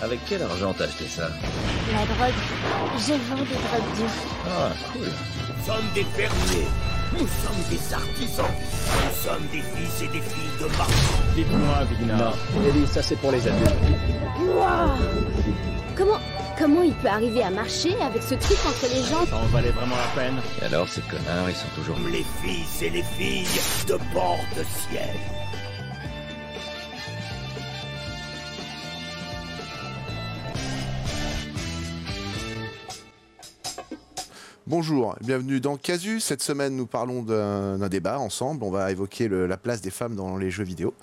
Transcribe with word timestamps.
Avec 0.00 0.20
quel 0.28 0.42
argent 0.42 0.74
t'as 0.76 0.84
acheté 0.84 1.04
ça 1.06 1.28
La 1.92 2.04
drogue. 2.06 2.34
Je 2.98 3.12
vends 3.12 3.36
des 3.36 3.54
drogues 3.54 3.96
dures. 3.96 4.06
Ah, 4.48 4.70
cool. 4.92 5.02
Nous 5.06 5.64
sommes 5.64 5.88
des 5.94 6.04
fermiers. 6.04 6.66
Nous 7.12 7.26
sommes 7.26 7.62
des 7.70 7.94
artisans. 7.94 8.46
Nous 8.46 9.22
sommes 9.22 9.46
des 9.52 9.60
fils 9.60 10.02
et 10.02 10.08
des 10.08 10.20
filles 10.20 10.58
de 10.60 10.66
marchands. 10.66 11.22
Dites-moi, 11.36 11.84
Vigna. 11.98 12.16
Non, 12.16 12.32
Ellie, 12.68 12.86
ça 12.86 13.02
c'est 13.02 13.16
pour 13.16 13.30
les 13.32 13.46
adultes. 13.46 13.74
Waouh 14.56 14.90
Comment 15.96 16.18
Comment 16.58 16.82
il 16.82 16.92
peut 16.94 17.08
arriver 17.08 17.42
à 17.42 17.50
marcher 17.50 17.94
avec 18.02 18.22
ce 18.22 18.34
truc 18.34 18.58
entre 18.66 18.86
les 18.94 19.02
jambes 19.02 19.26
Ça 19.28 19.36
en 19.36 19.46
valait 19.46 19.70
vraiment 19.70 19.96
la 19.96 20.22
peine. 20.22 20.36
Et 20.60 20.66
alors, 20.66 20.86
ces 20.88 21.00
connards, 21.02 21.48
ils 21.48 21.56
sont 21.56 21.66
toujours... 21.74 21.96
Les 22.10 22.24
fils 22.42 22.82
et 22.82 22.90
les 22.90 23.02
filles 23.02 23.46
de 23.88 23.98
bord 24.12 24.38
de 24.56 24.62
ciel. 24.62 25.16
Bonjour, 34.76 35.16
bienvenue 35.20 35.60
dans 35.60 35.76
Casu. 35.76 36.18
Cette 36.18 36.42
semaine, 36.42 36.74
nous 36.74 36.86
parlons 36.86 37.22
d'un 37.22 37.88
débat 37.90 38.18
ensemble. 38.18 38.64
On 38.64 38.70
va 38.70 38.90
évoquer 38.90 39.28
le- 39.28 39.46
la 39.46 39.58
place 39.58 39.82
des 39.82 39.90
femmes 39.90 40.16
dans 40.16 40.38
les 40.38 40.50
jeux 40.50 40.64
vidéo. 40.64 40.94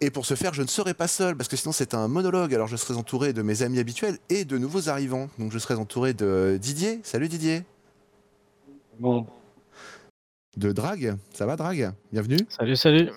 Et 0.00 0.12
pour 0.12 0.24
ce 0.24 0.36
faire, 0.36 0.54
je 0.54 0.62
ne 0.62 0.68
serai 0.68 0.94
pas 0.94 1.08
seul, 1.08 1.36
parce 1.36 1.48
que 1.48 1.56
sinon 1.56 1.72
c'est 1.72 1.94
un 1.94 2.06
monologue. 2.06 2.54
Alors 2.54 2.68
je 2.68 2.76
serai 2.76 2.94
entouré 2.94 3.32
de 3.32 3.42
mes 3.42 3.62
amis 3.62 3.80
habituels 3.80 4.18
et 4.28 4.44
de 4.44 4.56
nouveaux 4.56 4.88
arrivants. 4.88 5.28
Donc 5.40 5.50
je 5.50 5.58
serai 5.58 5.74
entouré 5.74 6.14
de 6.14 6.58
Didier. 6.62 7.00
Salut 7.02 7.26
Didier. 7.26 7.64
Bon, 9.00 9.26
De 10.56 10.70
Drag. 10.70 11.16
Ça 11.34 11.44
va 11.44 11.56
Drag? 11.56 11.90
Bienvenue. 12.12 12.38
Salut, 12.48 12.76
salut. 12.76 13.10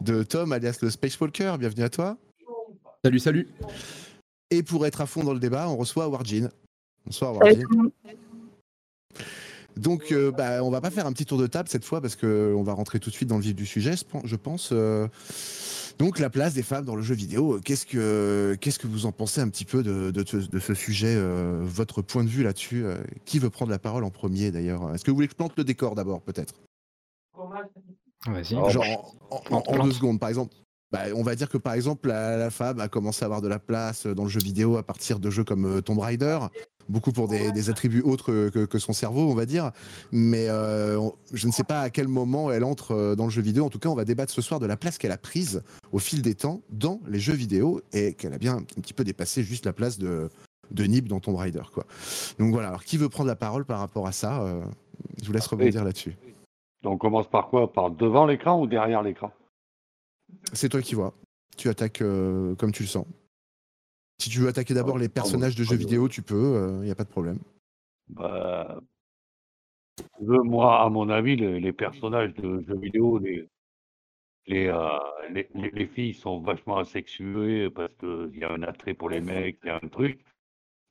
De 0.00 0.24
Tom, 0.24 0.50
alias 0.50 0.78
le 0.82 0.90
Space 0.90 1.20
Walker. 1.20 1.54
Bienvenue 1.56 1.84
à 1.84 1.88
toi. 1.88 2.16
Salut, 3.04 3.20
salut. 3.20 3.48
Et 4.50 4.64
pour 4.64 4.86
être 4.86 5.02
à 5.02 5.06
fond 5.06 5.22
dans 5.22 5.34
le 5.34 5.38
débat, 5.38 5.68
on 5.68 5.76
reçoit 5.76 6.08
Warjin. 6.08 6.48
Bonsoir 7.06 7.36
Warjin. 7.36 7.62
Donc, 9.76 10.12
euh, 10.12 10.30
bah, 10.30 10.62
on 10.62 10.70
va 10.70 10.80
pas 10.80 10.90
faire 10.92 11.04
un 11.06 11.12
petit 11.12 11.26
tour 11.26 11.36
de 11.38 11.48
table 11.48 11.68
cette 11.68 11.84
fois 11.84 12.00
parce 12.00 12.14
que 12.14 12.54
on 12.56 12.62
va 12.62 12.74
rentrer 12.74 13.00
tout 13.00 13.10
de 13.10 13.14
suite 13.14 13.28
dans 13.28 13.36
le 13.38 13.42
vif 13.42 13.56
du 13.56 13.66
sujet, 13.66 13.96
je 13.96 14.04
pen- 14.04 14.20
je 14.24 14.36
pense. 14.36 14.70
euh. 14.72 15.08
Donc, 15.98 16.18
la 16.20 16.30
place 16.30 16.54
des 16.54 16.62
femmes 16.62 16.84
dans 16.84 16.94
le 16.96 17.02
jeu 17.02 17.14
vidéo. 17.14 17.60
Qu'est-ce 17.64 17.84
que 17.86 18.56
qu'est-ce 18.60 18.78
que 18.78 18.86
vous 18.86 19.06
en 19.06 19.12
pensez 19.12 19.40
un 19.40 19.48
petit 19.48 19.64
peu 19.64 19.82
de, 19.82 20.10
de 20.12 20.24
ce- 20.26 20.36
de 20.48 20.58
ce 20.60 20.74
sujet 20.74 21.14
euh, 21.16 21.60
Votre 21.62 22.02
point 22.02 22.22
de 22.24 22.28
vue 22.28 22.42
là-dessus 22.44 22.84
euh, 22.84 22.98
Qui 23.24 23.38
veut 23.40 23.50
prendre 23.50 23.70
la 23.72 23.78
parole 23.80 24.04
en 24.04 24.10
premier 24.10 24.50
d'ailleurs? 24.52 24.94
Est-ce 24.94 25.04
que 25.04 25.10
vous 25.10 25.16
voulez 25.16 25.26
que 25.28 25.32
je 25.32 25.36
plante 25.36 25.54
le 25.56 25.64
décor 25.64 25.94
d'abord, 25.96 26.20
peut-être? 26.22 26.54
Vas-y. 28.26 28.54
Genre 28.70 29.14
en, 29.30 29.36
en- 29.36 29.40
plante, 29.40 29.68
en 29.68 29.72
deux 29.84 29.92
secondes, 29.92 30.20
par 30.20 30.28
exemple. 30.28 30.54
Bah, 30.94 31.00
on 31.16 31.22
va 31.24 31.34
dire 31.34 31.48
que 31.48 31.58
par 31.58 31.74
exemple, 31.74 32.08
la, 32.08 32.36
la 32.36 32.50
femme 32.50 32.78
a 32.78 32.86
commencé 32.88 33.24
à 33.24 33.26
avoir 33.26 33.42
de 33.42 33.48
la 33.48 33.58
place 33.58 34.06
dans 34.06 34.22
le 34.22 34.28
jeu 34.28 34.38
vidéo 34.40 34.76
à 34.76 34.84
partir 34.84 35.18
de 35.18 35.28
jeux 35.28 35.42
comme 35.42 35.64
euh, 35.66 35.80
Tomb 35.80 35.98
Raider, 35.98 36.38
beaucoup 36.88 37.10
pour 37.10 37.26
des, 37.26 37.50
des 37.50 37.68
attributs 37.68 38.02
autres 38.02 38.26
que, 38.26 38.48
que- 38.50 38.64
que 38.66 38.78
son 38.78 38.92
cerveau, 38.92 39.22
on 39.28 39.34
va 39.34 39.44
dire. 39.44 39.72
Mais 40.12 40.46
euh, 40.48 40.96
on- 41.00 41.14
je 41.32 41.48
ne 41.48 41.52
sais 41.52 41.64
pas 41.64 41.80
à 41.80 41.90
quel 41.90 42.06
moment 42.06 42.52
elle 42.52 42.62
entre 42.62 42.92
euh, 42.92 43.16
dans 43.16 43.24
le 43.24 43.30
jeu 43.30 43.42
vidéo. 43.42 43.64
En 43.64 43.70
tout 43.70 43.80
cas, 43.80 43.88
on 43.88 43.96
va 43.96 44.04
débattre 44.04 44.32
ce 44.32 44.40
soir 44.40 44.60
de 44.60 44.66
la 44.66 44.76
place 44.76 44.96
qu'elle 44.98 45.10
a 45.10 45.18
prise 45.18 45.62
au 45.90 45.98
fil 45.98 46.22
des 46.22 46.36
temps 46.36 46.60
dans 46.70 47.00
les 47.08 47.18
jeux 47.18 47.34
vidéo 47.34 47.80
et 47.92 48.14
qu'elle 48.14 48.32
a 48.32 48.38
bien 48.38 48.58
un 48.58 48.62
petit 48.80 48.94
peu 48.94 49.02
dépassé 49.02 49.42
juste 49.42 49.66
la 49.66 49.72
place 49.72 49.98
de, 49.98 50.28
de 50.70 50.84
Nib 50.84 51.08
dans 51.08 51.18
Tomb 51.18 51.34
Raider. 51.36 51.62
Quoi. 51.72 51.86
Donc 52.38 52.52
voilà, 52.52 52.68
alors 52.68 52.84
qui 52.84 52.98
veut 52.98 53.08
prendre 53.08 53.28
la 53.28 53.36
parole 53.36 53.64
par 53.64 53.80
rapport 53.80 54.06
à 54.06 54.12
ça 54.12 54.42
Euh, 54.42 54.60
Je 55.20 55.26
vous 55.26 55.32
laisse 55.32 55.46
rebondir 55.48 55.82
là-dessus. 55.84 56.16
donc 56.84 56.92
on 56.94 56.98
commence 56.98 57.28
par 57.28 57.48
quoi? 57.48 57.72
Par 57.72 57.90
devant 57.90 58.26
l'écran 58.26 58.60
ou 58.60 58.66
derrière 58.68 59.02
l'écran? 59.02 59.32
C'est 60.52 60.68
toi 60.68 60.80
qui 60.82 60.94
vois. 60.94 61.14
Tu 61.56 61.68
attaques 61.68 62.02
euh, 62.02 62.54
comme 62.56 62.72
tu 62.72 62.82
le 62.82 62.88
sens. 62.88 63.06
Si 64.18 64.30
tu 64.30 64.38
veux 64.40 64.48
attaquer 64.48 64.74
d'abord 64.74 64.98
les 64.98 65.08
personnages 65.08 65.56
de 65.56 65.64
jeux 65.64 65.76
vidéo, 65.76 66.08
tu 66.08 66.22
peux, 66.22 66.78
il 66.80 66.84
n'y 66.84 66.90
a 66.90 66.94
pas 66.94 67.04
de 67.04 67.08
problème. 67.10 67.38
bah, 68.08 68.80
Moi, 70.20 70.80
à 70.82 70.88
mon 70.88 71.08
avis, 71.10 71.36
les, 71.36 71.60
les 71.60 71.72
personnages 71.72 72.32
de 72.34 72.60
jeux 72.66 72.78
vidéo, 72.78 73.18
les, 73.18 73.48
les, 74.46 74.66
euh, 74.68 74.88
les, 75.30 75.48
les- 75.54 75.70
les 75.70 75.86
filles 75.86 76.14
sont 76.14 76.40
vachement 76.40 76.78
asexuées 76.78 77.70
parce 77.70 77.92
qu'il 77.96 78.38
y 78.38 78.44
a 78.44 78.52
un 78.52 78.62
attrait 78.62 78.94
pour 78.94 79.10
les 79.10 79.20
mecs, 79.20 79.58
il 79.64 79.66
y 79.66 79.70
a 79.70 79.80
un 79.82 79.88
truc. 79.88 80.24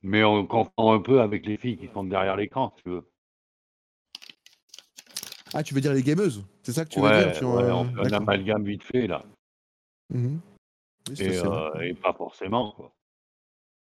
Mais 0.02 0.22
on 0.22 0.46
confond 0.46 0.92
un 0.92 1.00
peu 1.00 1.20
avec 1.22 1.46
les 1.46 1.56
filles 1.56 1.78
qui 1.78 1.88
sont 1.88 2.04
derrière 2.04 2.36
l'écran, 2.36 2.74
si 2.76 2.82
tu 2.82 2.90
veux. 2.90 3.10
Ah, 5.54 5.62
tu 5.62 5.72
veux 5.74 5.80
dire 5.80 5.94
les 5.94 6.02
gameuses? 6.02 6.44
C'est 6.62 6.72
ça 6.72 6.84
que 6.84 6.90
tu 6.90 7.00
veux 7.00 7.10
dire 7.10 7.32
tu 7.32 7.44
ouais, 7.44 7.70
en- 7.70 7.80
on 7.80 7.84
fait 7.94 8.00
un 8.00 8.12
amalgame 8.12 8.64
vite 8.64 8.82
fait, 8.82 9.06
là. 9.06 9.24
Oui, 10.12 10.38
Et, 11.18 11.28
vrai. 11.30 11.48
euh, 11.76 11.80
et 11.80 11.94
pas 11.94 12.12
forcément, 12.12 12.72
quoi. 12.72 12.92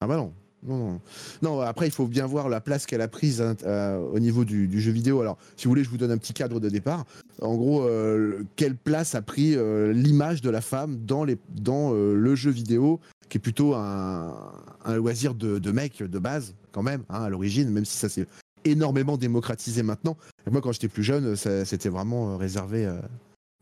Ah 0.02 0.08
bah 0.08 0.18
non. 0.18 0.34
Non, 0.64 0.78
non. 0.78 1.02
Non, 1.42 1.60
après, 1.62 1.88
il 1.88 1.92
faut 1.92 2.06
bien 2.06 2.28
voir 2.28 2.48
la 2.48 2.62
place 2.62 2.86
qu'elle 2.86 3.02
a 3.02 3.08
prise 3.08 3.42
hein, 3.42 3.56
euh, 3.64 3.98
au 3.98 4.20
niveau 4.20 4.46
du, 4.46 4.68
du 4.68 4.80
jeu 4.80 4.92
vidéo. 4.92 5.20
Alors, 5.20 5.40
si 5.58 5.66
vous 5.66 5.72
voulez, 5.72 5.84
je 5.84 5.90
vous 5.90 5.98
donne 5.98 6.12
un 6.12 6.20
petit 6.20 6.34
cadre 6.34 6.60
de 6.60 6.70
départ. 6.70 7.06
En 7.42 7.56
gros, 7.56 7.82
euh, 7.82 8.44
quelle 8.58 8.76
place 8.76 9.16
a 9.16 9.24
pris 9.24 9.56
euh, 9.56 9.92
l'image 9.92 10.42
de 10.44 10.52
la 10.52 10.62
femme 10.62 10.98
dans, 11.04 11.24
les, 11.24 11.38
dans 11.50 11.94
euh, 11.96 12.14
le 12.14 12.36
jeu 12.36 12.52
vidéo, 12.52 13.00
qui 13.28 13.38
est 13.38 13.42
plutôt 13.42 13.74
un, 13.74 14.54
un 14.86 14.96
loisir 14.98 15.34
de, 15.34 15.58
de 15.58 15.72
mec 15.72 16.04
de 16.04 16.20
base, 16.20 16.54
quand 16.72 16.84
même, 16.84 17.04
hein, 17.10 17.24
à 17.24 17.30
l'origine, 17.30 17.72
même 17.72 17.86
si 17.86 17.98
ça 17.98 18.08
s'est 18.08 18.28
énormément 18.64 19.18
démocratisé 19.18 19.82
maintenant. 19.82 20.16
Et 20.46 20.52
moi, 20.52 20.62
quand 20.62 20.72
j'étais 20.74 20.90
plus 20.90 21.04
jeune, 21.04 21.36
ça- 21.36 21.66
c'était 21.66 21.90
vraiment 21.90 22.38
réservé 22.38 22.86
euh, 22.86 23.00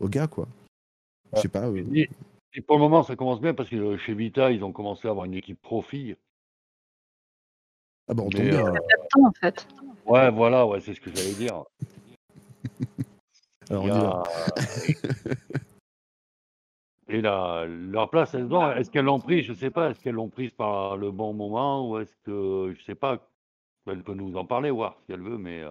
aux 0.02 0.10
gars, 0.10 0.28
quoi. 0.28 0.50
Je 1.34 1.42
sais 1.42 1.48
pas. 1.48 1.68
euh, 1.68 1.82
Et, 1.94 2.10
et 2.60 2.62
pour 2.62 2.76
le 2.76 2.82
moment, 2.82 3.04
ça 3.04 3.16
commence 3.16 3.40
bien 3.40 3.54
parce 3.54 3.70
que 3.70 3.78
euh, 3.78 3.98
chez 3.98 4.14
Vita, 4.14 4.52
ils 4.52 4.66
ont 4.66 4.74
commencé 4.74 5.08
à 5.08 5.12
avoir 5.12 5.26
une 5.26 5.34
équipe 5.34 5.62
pro-filles. 5.62 6.18
Ah 8.10 8.14
bah, 8.14 8.24
on 8.26 8.30
tombe 8.30 8.42
Mais, 8.42 8.50
bien. 8.50 8.66
euh, 8.66 8.74
en 9.24 9.32
fait. 9.32 9.66
Ouais, 10.06 10.30
voilà, 10.30 10.68
ouais, 10.68 10.82
c'est 10.82 10.94
ce 10.94 11.00
que 11.00 11.10
j'allais 11.10 11.36
dire. 11.36 11.64
Alors, 13.70 13.84
on 13.84 13.88
Il 13.88 13.94
y 13.94 13.96
y 13.96 13.98
a- 13.98 14.02
va. 14.02 14.24
Et 17.08 17.22
la, 17.22 17.66
leur 17.66 18.10
place, 18.10 18.34
elles 18.34 18.54
ont- 18.54 18.72
est-ce 18.74 18.92
qu'elles 18.92 19.06
l'ont 19.06 19.22
prise? 19.22 19.46
Je 19.46 19.54
sais 19.54 19.70
pas. 19.72 19.90
Est-ce 19.90 20.02
qu'elles 20.02 20.16
l'ont 20.16 20.28
prise 20.28 20.52
par 20.52 20.98
le 20.98 21.12
bon 21.12 21.34
moment 21.34 21.90
ou 21.90 21.98
est-ce 22.00 22.14
que, 22.26 22.76
je 22.78 22.84
sais 22.84 22.94
pas, 22.94 23.26
elle 23.88 24.04
peut 24.04 24.14
nous 24.16 24.36
en 24.36 24.44
parler, 24.46 24.70
voir 24.70 24.98
si 25.06 25.14
elle 25.14 25.22
veut, 25.22 25.38
mais 25.38 25.62
euh, 25.62 25.70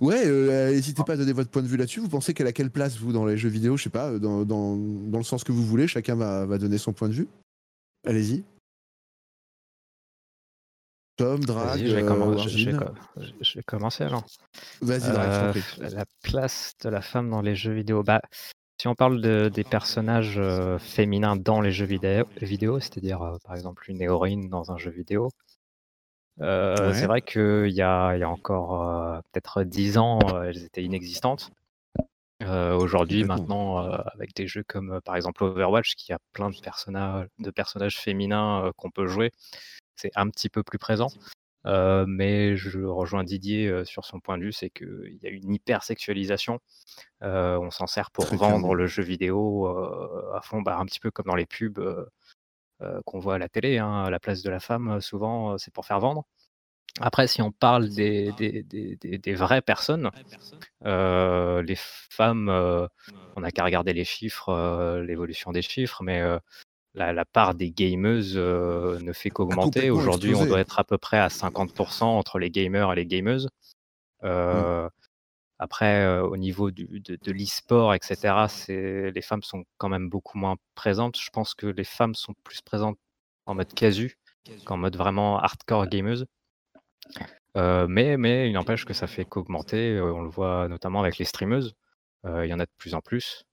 Ouais, 0.00 0.26
euh, 0.26 0.70
n'hésitez 0.70 1.02
pas 1.04 1.12
à 1.12 1.16
donner 1.16 1.32
votre 1.32 1.50
point 1.50 1.62
de 1.62 1.66
vue 1.68 1.76
là-dessus. 1.76 2.00
Vous 2.00 2.08
pensez 2.08 2.32
qu'elle 2.32 2.46
a 2.46 2.52
quelle 2.52 2.70
place, 2.70 2.96
vous, 2.96 3.12
dans 3.12 3.26
les 3.26 3.36
jeux 3.36 3.50
vidéo 3.50 3.76
Je 3.76 3.82
sais 3.84 3.90
pas, 3.90 4.10
euh, 4.10 4.18
dans, 4.18 4.44
dans, 4.44 4.76
dans 4.76 5.18
le 5.18 5.24
sens 5.24 5.44
que 5.44 5.52
vous 5.52 5.64
voulez, 5.64 5.86
chacun 5.86 6.14
va, 6.14 6.46
va 6.46 6.56
donner 6.58 6.78
son 6.78 6.92
point 6.92 7.08
de 7.08 7.14
vue? 7.14 7.28
Allez-y. 8.06 8.42
Tom, 11.16 11.44
Drag, 11.44 11.80
je, 11.84 11.94
vais 11.94 12.02
euh, 12.02 12.08
commen- 12.08 12.48
je- 12.48 12.70
vais 12.70 13.34
je- 13.42 13.60
commencer 13.60 14.04
alors. 14.04 14.24
Vas-y, 14.80 15.12
Drag, 15.12 15.28
Euh, 15.30 15.52
la 15.90 16.06
place 16.22 16.72
de 16.82 16.88
la 16.88 17.02
femme 17.02 17.28
dans 17.28 17.42
les 17.42 17.54
jeux 17.54 17.74
vidéo. 17.74 18.02
Bah, 18.02 18.22
si 18.80 18.88
on 18.88 18.94
parle 18.94 19.20
de- 19.20 19.50
des 19.52 19.64
personnages 19.64 20.38
euh, 20.38 20.78
féminins 20.78 21.36
dans 21.36 21.60
les 21.60 21.72
jeux 21.72 21.84
vidéo, 21.84 22.24
vidéo 22.40 22.80
c'est-à-dire 22.80 23.20
euh, 23.20 23.36
par 23.44 23.54
exemple 23.54 23.90
une 23.90 24.00
héroïne 24.00 24.48
dans 24.48 24.72
un 24.72 24.78
jeu 24.78 24.90
vidéo, 24.90 25.26
euh, 25.26 25.49
Ouais. 26.40 26.94
c'est 26.94 27.06
vrai 27.06 27.22
qu'il 27.22 27.68
y 27.68 27.74
y 27.76 27.82
a 27.82 28.28
encore 28.28 28.82
euh, 28.88 29.20
peut-être 29.32 29.62
10 29.62 29.98
ans, 29.98 30.18
euh, 30.32 30.44
elles 30.44 30.64
étaient 30.64 30.82
inexistantes. 30.82 31.50
Euh, 32.42 32.74
Aujourd'hui, 32.74 33.24
maintenant, 33.24 33.84
euh, 33.84 33.98
avec 34.14 34.34
des 34.34 34.46
jeux 34.46 34.64
comme 34.66 34.92
euh, 34.94 35.00
par 35.00 35.16
exemple 35.16 35.44
Overwatch, 35.44 35.94
qui 35.94 36.12
a 36.12 36.18
plein 36.32 36.48
de 36.48 36.58
personnages, 36.58 37.26
de 37.38 37.50
personnages 37.50 37.98
féminins 37.98 38.64
euh, 38.64 38.72
qu'on 38.76 38.90
peut 38.90 39.06
jouer, 39.06 39.30
c'est 39.96 40.10
un 40.16 40.28
petit 40.30 40.48
peu 40.48 40.62
plus 40.62 40.78
présent. 40.78 41.08
Euh, 41.66 42.06
mais 42.08 42.56
je 42.56 42.80
rejoins 42.80 43.22
Didier 43.22 43.68
euh, 43.68 43.84
sur 43.84 44.06
son 44.06 44.18
point 44.18 44.38
de 44.38 44.44
vue, 44.44 44.52
c'est 44.52 44.70
qu'il 44.70 45.18
y 45.22 45.26
a 45.26 45.30
une 45.30 45.52
hypersexualisation. 45.52 46.58
Euh, 47.22 47.58
on 47.58 47.70
s'en 47.70 47.86
sert 47.86 48.10
pour 48.10 48.24
Très 48.24 48.36
vendre 48.36 48.74
le 48.74 48.86
jeu 48.86 49.02
vidéo 49.02 49.66
euh, 49.68 50.32
à 50.34 50.40
fond, 50.40 50.62
bah, 50.62 50.78
un 50.78 50.86
petit 50.86 51.00
peu 51.00 51.10
comme 51.10 51.26
dans 51.26 51.34
les 51.34 51.44
pubs 51.44 51.78
euh, 51.78 52.06
euh, 52.80 53.00
qu'on 53.04 53.18
voit 53.18 53.34
à 53.34 53.38
la 53.38 53.50
télé. 53.50 53.76
hein, 53.76 54.04
à 54.04 54.10
la 54.10 54.18
place 54.18 54.42
de 54.42 54.48
la 54.48 54.60
femme, 54.60 54.88
euh, 54.88 55.00
souvent, 55.00 55.52
euh, 55.52 55.58
c'est 55.58 55.72
pour 55.72 55.84
faire 55.84 56.00
vendre. 56.00 56.24
Après, 57.00 57.26
si 57.28 57.42
on 57.42 57.52
parle 57.52 57.88
des, 57.90 58.32
des, 58.32 58.62
des- 58.62 58.96
des- 58.96 59.18
des 59.18 59.34
vraies 59.34 59.62
personnes, 59.62 60.10
euh, 60.86 61.62
les 61.62 61.76
femmes, 61.78 62.48
euh, 62.50 62.86
on 63.36 63.42
n'a 63.42 63.52
qu'à 63.52 63.64
regarder 63.64 63.92
les 63.94 64.04
chiffres, 64.04 64.50
euh, 64.50 65.02
l'évolution 65.04 65.52
des 65.52 65.62
chiffres, 65.62 66.02
mais 66.02 66.22
la, 66.94 67.12
la 67.12 67.24
part 67.24 67.54
des 67.54 67.70
gameuses 67.72 68.36
ne 68.38 69.12
fait 69.12 69.30
qu'augmenter. 69.30 69.90
complètement 69.90 69.96
Aujourd'hui, 69.98 70.34
on 70.34 70.46
doit 70.46 70.60
être 70.60 70.78
à 70.80 70.84
peu 70.84 70.98
près 70.98 71.18
à 71.18 71.30
50% 71.30 72.18
entre 72.18 72.38
les 72.38 72.50
gamers 72.50 72.92
et 72.92 72.96
les 72.96 73.06
gameuses. 73.06 73.48
Euh, 74.24 74.88
Après, 75.58 76.20
au 76.20 76.36
niveau 76.36 76.70
du- 76.70 77.00
de, 77.00 77.18
de 77.22 77.32
l'e-sport, 77.32 77.94
etc., 77.94 78.48
les 78.68 79.22
femmes 79.22 79.42
sont 79.42 79.64
quand 79.78 79.88
même 79.90 80.08
beaucoup 80.10 80.38
moins 80.38 80.56
présentes. 80.74 81.18
Je 81.20 81.30
pense 81.30 81.54
que 81.54 81.66
les 81.66 81.84
femmes 81.84 82.14
sont 82.14 82.34
plus 82.44 82.62
présentes 82.62 82.98
en 83.46 83.54
mode 83.54 83.72
casu 83.74 84.16
qu'en 84.64 84.76
mode 84.78 84.96
vraiment 84.96 85.38
hardcore 85.40 85.86
gameuse. 85.88 86.26
Euh, 87.56 87.86
mais, 87.88 88.16
mais 88.16 88.48
il 88.48 88.52
n'empêche 88.52 88.84
que 88.84 88.94
ça 88.94 89.06
fait 89.06 89.24
qu'augmenter. 89.24 89.96
euh, 89.96 90.12
on 90.12 90.22
le 90.22 90.28
voit 90.28 90.68
notamment 90.68 91.00
avec 91.00 91.18
les 91.18 91.24
streameuses. 91.24 91.74
Euh, 92.26 92.46
Il 92.46 92.48
y 92.50 92.54
en 92.54 92.60
a 92.60 92.64
de 92.64 92.70
plus 92.78 92.94
en 92.94 93.00
plus. 93.00 93.44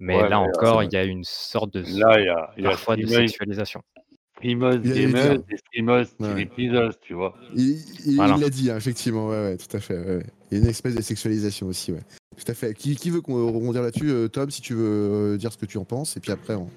Mais 0.00 0.16
Ouais, 0.16 0.28
là 0.28 0.40
mais, 0.40 0.48
encore, 0.48 0.82
il 0.82 0.92
y 0.92 0.96
a 0.96 1.04
une 1.04 1.24
sorte 1.24 1.72
de 1.72 1.80
là, 1.98 2.20
il 2.20 2.26
y 2.26 2.28
a, 2.28 2.50
y 2.58 2.66
a 2.66 2.70
parfois 2.70 2.94
de 2.96 3.04
sexualisation. 3.06 3.80
streameuse 4.36 4.80
Il 4.84 4.92
allait 4.92 5.06
le 5.06 5.12
gameuse 5.12 5.38
dire. 5.38 5.44
et 5.50 5.56
streameuse 5.56 6.08
Ouais. 6.20 6.28
télépiseuse, 6.34 6.94
tu 7.00 7.14
vois. 7.14 7.34
Il 7.54 8.14
Voilà. 8.16 8.36
l'a 8.36 8.48
dit, 8.50 8.70
hein, 8.70 8.76
effectivement, 8.76 9.28
ouais, 9.28 9.36
ouais, 9.40 9.56
tout 9.56 9.76
à 9.76 9.80
fait. 9.80 9.98
ouais. 9.98 10.22
Il 10.50 10.58
y 10.58 10.60
a 10.60 10.64
une 10.64 10.70
espèce 10.70 10.94
de 10.94 11.02
sexualisation 11.02 11.66
aussi, 11.66 11.90
ouais. 11.92 12.02
Tout 12.36 12.44
à 12.52 12.54
fait. 12.54 12.72
Qui, 12.74 12.94
qui 12.94 13.10
veut 13.10 13.20
qu'on 13.20 13.46
rebondir 13.52 13.82
là-dessus 13.82 14.28
Tom, 14.32 14.50
si 14.50 14.60
tu 14.60 14.74
veux 14.74 15.36
dire 15.38 15.52
ce 15.52 15.58
que 15.58 15.66
tu 15.66 15.78
en 15.78 15.84
penses, 15.84 16.16
et 16.16 16.20
puis 16.20 16.30
après, 16.30 16.54
on. 16.54 16.70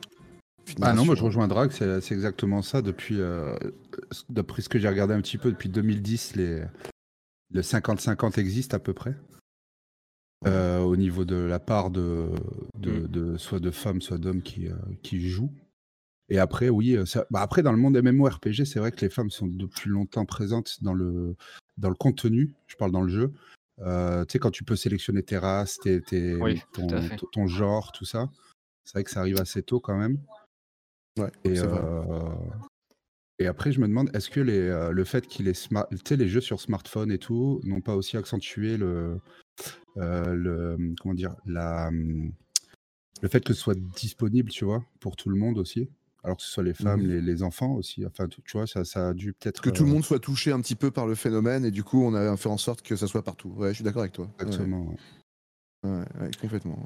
Ah 0.82 0.94
non, 0.94 1.06
moi 1.06 1.16
je 1.16 1.24
rejoins 1.24 1.48
Drag, 1.48 1.72
c'est 1.72 2.12
exactement 2.14 2.62
ça. 2.62 2.82
Depuis, 2.82 3.20
euh, 3.20 3.56
d'après 4.30 4.62
ce 4.62 4.70
que 4.70 4.80
j'ai 4.80 4.88
regardé 4.88 5.14
un 5.14 5.22
petit 5.22 5.38
peu, 5.38 5.52
depuis 5.52 5.70
2010, 5.70 6.36
les, 6.36 6.64
le 7.52 7.62
50-50 7.62 8.38
existe 8.40 8.74
à 8.74 8.80
peu 8.80 8.94
près. 8.94 9.16
Euh, 10.48 10.80
au 10.80 10.96
niveau 10.96 11.24
de 11.24 11.36
la 11.36 11.60
part 11.60 11.92
de, 11.92 12.30
de, 12.80 12.92
Mm. 12.92 13.08
de- 13.08 13.38
soit 13.38 13.60
de 13.60 13.70
femmes, 13.70 14.02
soit 14.02 14.18
d'hommes 14.18 14.42
qui, 14.42 14.68
euh, 14.68 14.74
qui 15.04 15.30
jouent. 15.30 15.54
Et 16.30 16.40
après, 16.40 16.70
oui, 16.70 16.96
euh, 16.96 17.06
ça- 17.06 17.28
bah 17.30 17.42
après 17.42 17.62
dans 17.62 17.72
le 17.72 17.78
monde 17.78 17.96
MMORPG, 18.02 18.66
c'est 18.66 18.80
vrai 18.80 18.92
que 18.92 19.02
les 19.02 19.10
femmes 19.10 19.30
sont 19.30 19.46
depuis 19.46 19.90
longtemps 19.90 20.26
présentes 20.26 20.82
dans 20.82 20.94
le, 20.96 21.36
dans 21.78 21.90
le 21.90 21.96
contenu, 21.96 22.56
je 22.68 22.76
parle 22.76 22.92
dans 22.92 23.02
le 23.04 23.10
jeu. 23.10 23.32
Tu 23.78 23.84
sais, 24.30 24.40
quand 24.40 24.52
tu 24.52 24.64
peux 24.64 24.76
sélectionner 24.76 25.22
tes 25.24 25.38
races, 25.38 25.78
tes, 25.80 26.02
Oui, 26.42 26.62
ton 27.32 27.48
genre, 27.48 27.92
tout 27.92 28.06
ça. 28.06 28.30
C'est 28.84 28.94
vrai 28.94 29.04
que 29.04 29.12
ça 29.12 29.20
arrive 29.20 29.40
assez 29.40 29.62
tôt 29.62 29.80
quand 29.80 29.98
même. 29.98 30.18
Ouais, 31.20 31.30
Et, 31.44 31.56
c'est 31.56 31.68
vrai. 31.68 31.82
euh, 31.84 32.36
et 33.40 33.48
après, 33.48 33.72
je 33.72 33.80
me 33.82 33.88
demande, 33.88 34.10
est-ce 34.16 34.30
que 34.30 34.40
les, 34.40 34.60
euh, 34.60 34.92
le 34.92 35.04
fait 35.04 35.28
qu'il 35.28 35.48
est 35.48 35.54
smart, 35.54 35.88
les 36.10 36.28
jeux 36.28 36.42
sur 36.42 36.62
smartphone 36.62 37.12
et 37.12 37.18
tout, 37.18 37.60
n'ont 37.64 37.82
pas 37.82 37.96
aussi 37.96 38.18
accentué 38.18 38.78
le, 38.78 39.20
euh, 39.98 40.34
le, 40.34 40.78
comment 41.02 41.14
dire, 41.16 41.36
la, 41.46 41.90
le 41.92 43.28
fait 43.28 43.44
que 43.44 43.54
ce 43.54 43.60
soit 43.62 43.78
disponible, 43.78 44.50
tu 44.52 44.64
vois, 44.66 44.86
pour 45.00 45.16
tout 45.16 45.30
le 45.30 45.36
monde 45.36 45.58
aussi, 45.58 45.90
alors 46.24 46.38
que 46.38 46.44
ce 46.44 46.50
soit 46.50 46.64
les 46.64 46.74
femmes, 46.74 47.02
Mhm. 47.02 47.08
les, 47.08 47.22
les 47.22 47.44
enfants 47.44 47.74
aussi. 47.74 48.06
Enfin, 48.06 48.28
tu 48.28 48.42
tu 48.44 48.58
vois, 48.58 48.68
ça, 48.68 48.86
ça 48.86 49.10
a 49.10 49.14
dû 49.14 49.34
peut-être. 49.34 49.62
Que 49.62 49.70
tout 49.70 49.84
le 49.86 49.92
monde 49.92 50.04
soit 50.06 50.20
touché 50.20 50.52
un 50.52 50.62
petit 50.62 50.76
peu 50.76 50.92
par 50.92 51.08
le 51.08 51.16
phénomène, 51.16 51.66
et 51.66 51.72
du 51.72 51.84
coup, 51.84 52.04
on 52.04 52.14
a 52.14 52.38
fait 52.38 52.50
en 52.50 52.58
sorte 52.58 52.84
que 52.84 52.96
ça 52.96 53.08
soit 53.08 53.24
partout. 53.24 53.50
Ouais, 53.50 53.70
je 53.70 53.76
suis 53.76 53.84
d'accord 53.84 54.02
avec 54.04 54.14
toi. 54.14 54.30
Exactement. 54.40 54.96
ouais. 55.84 55.90
ouais, 55.90 56.06
ouais, 56.22 56.32
complètement. 56.40 56.86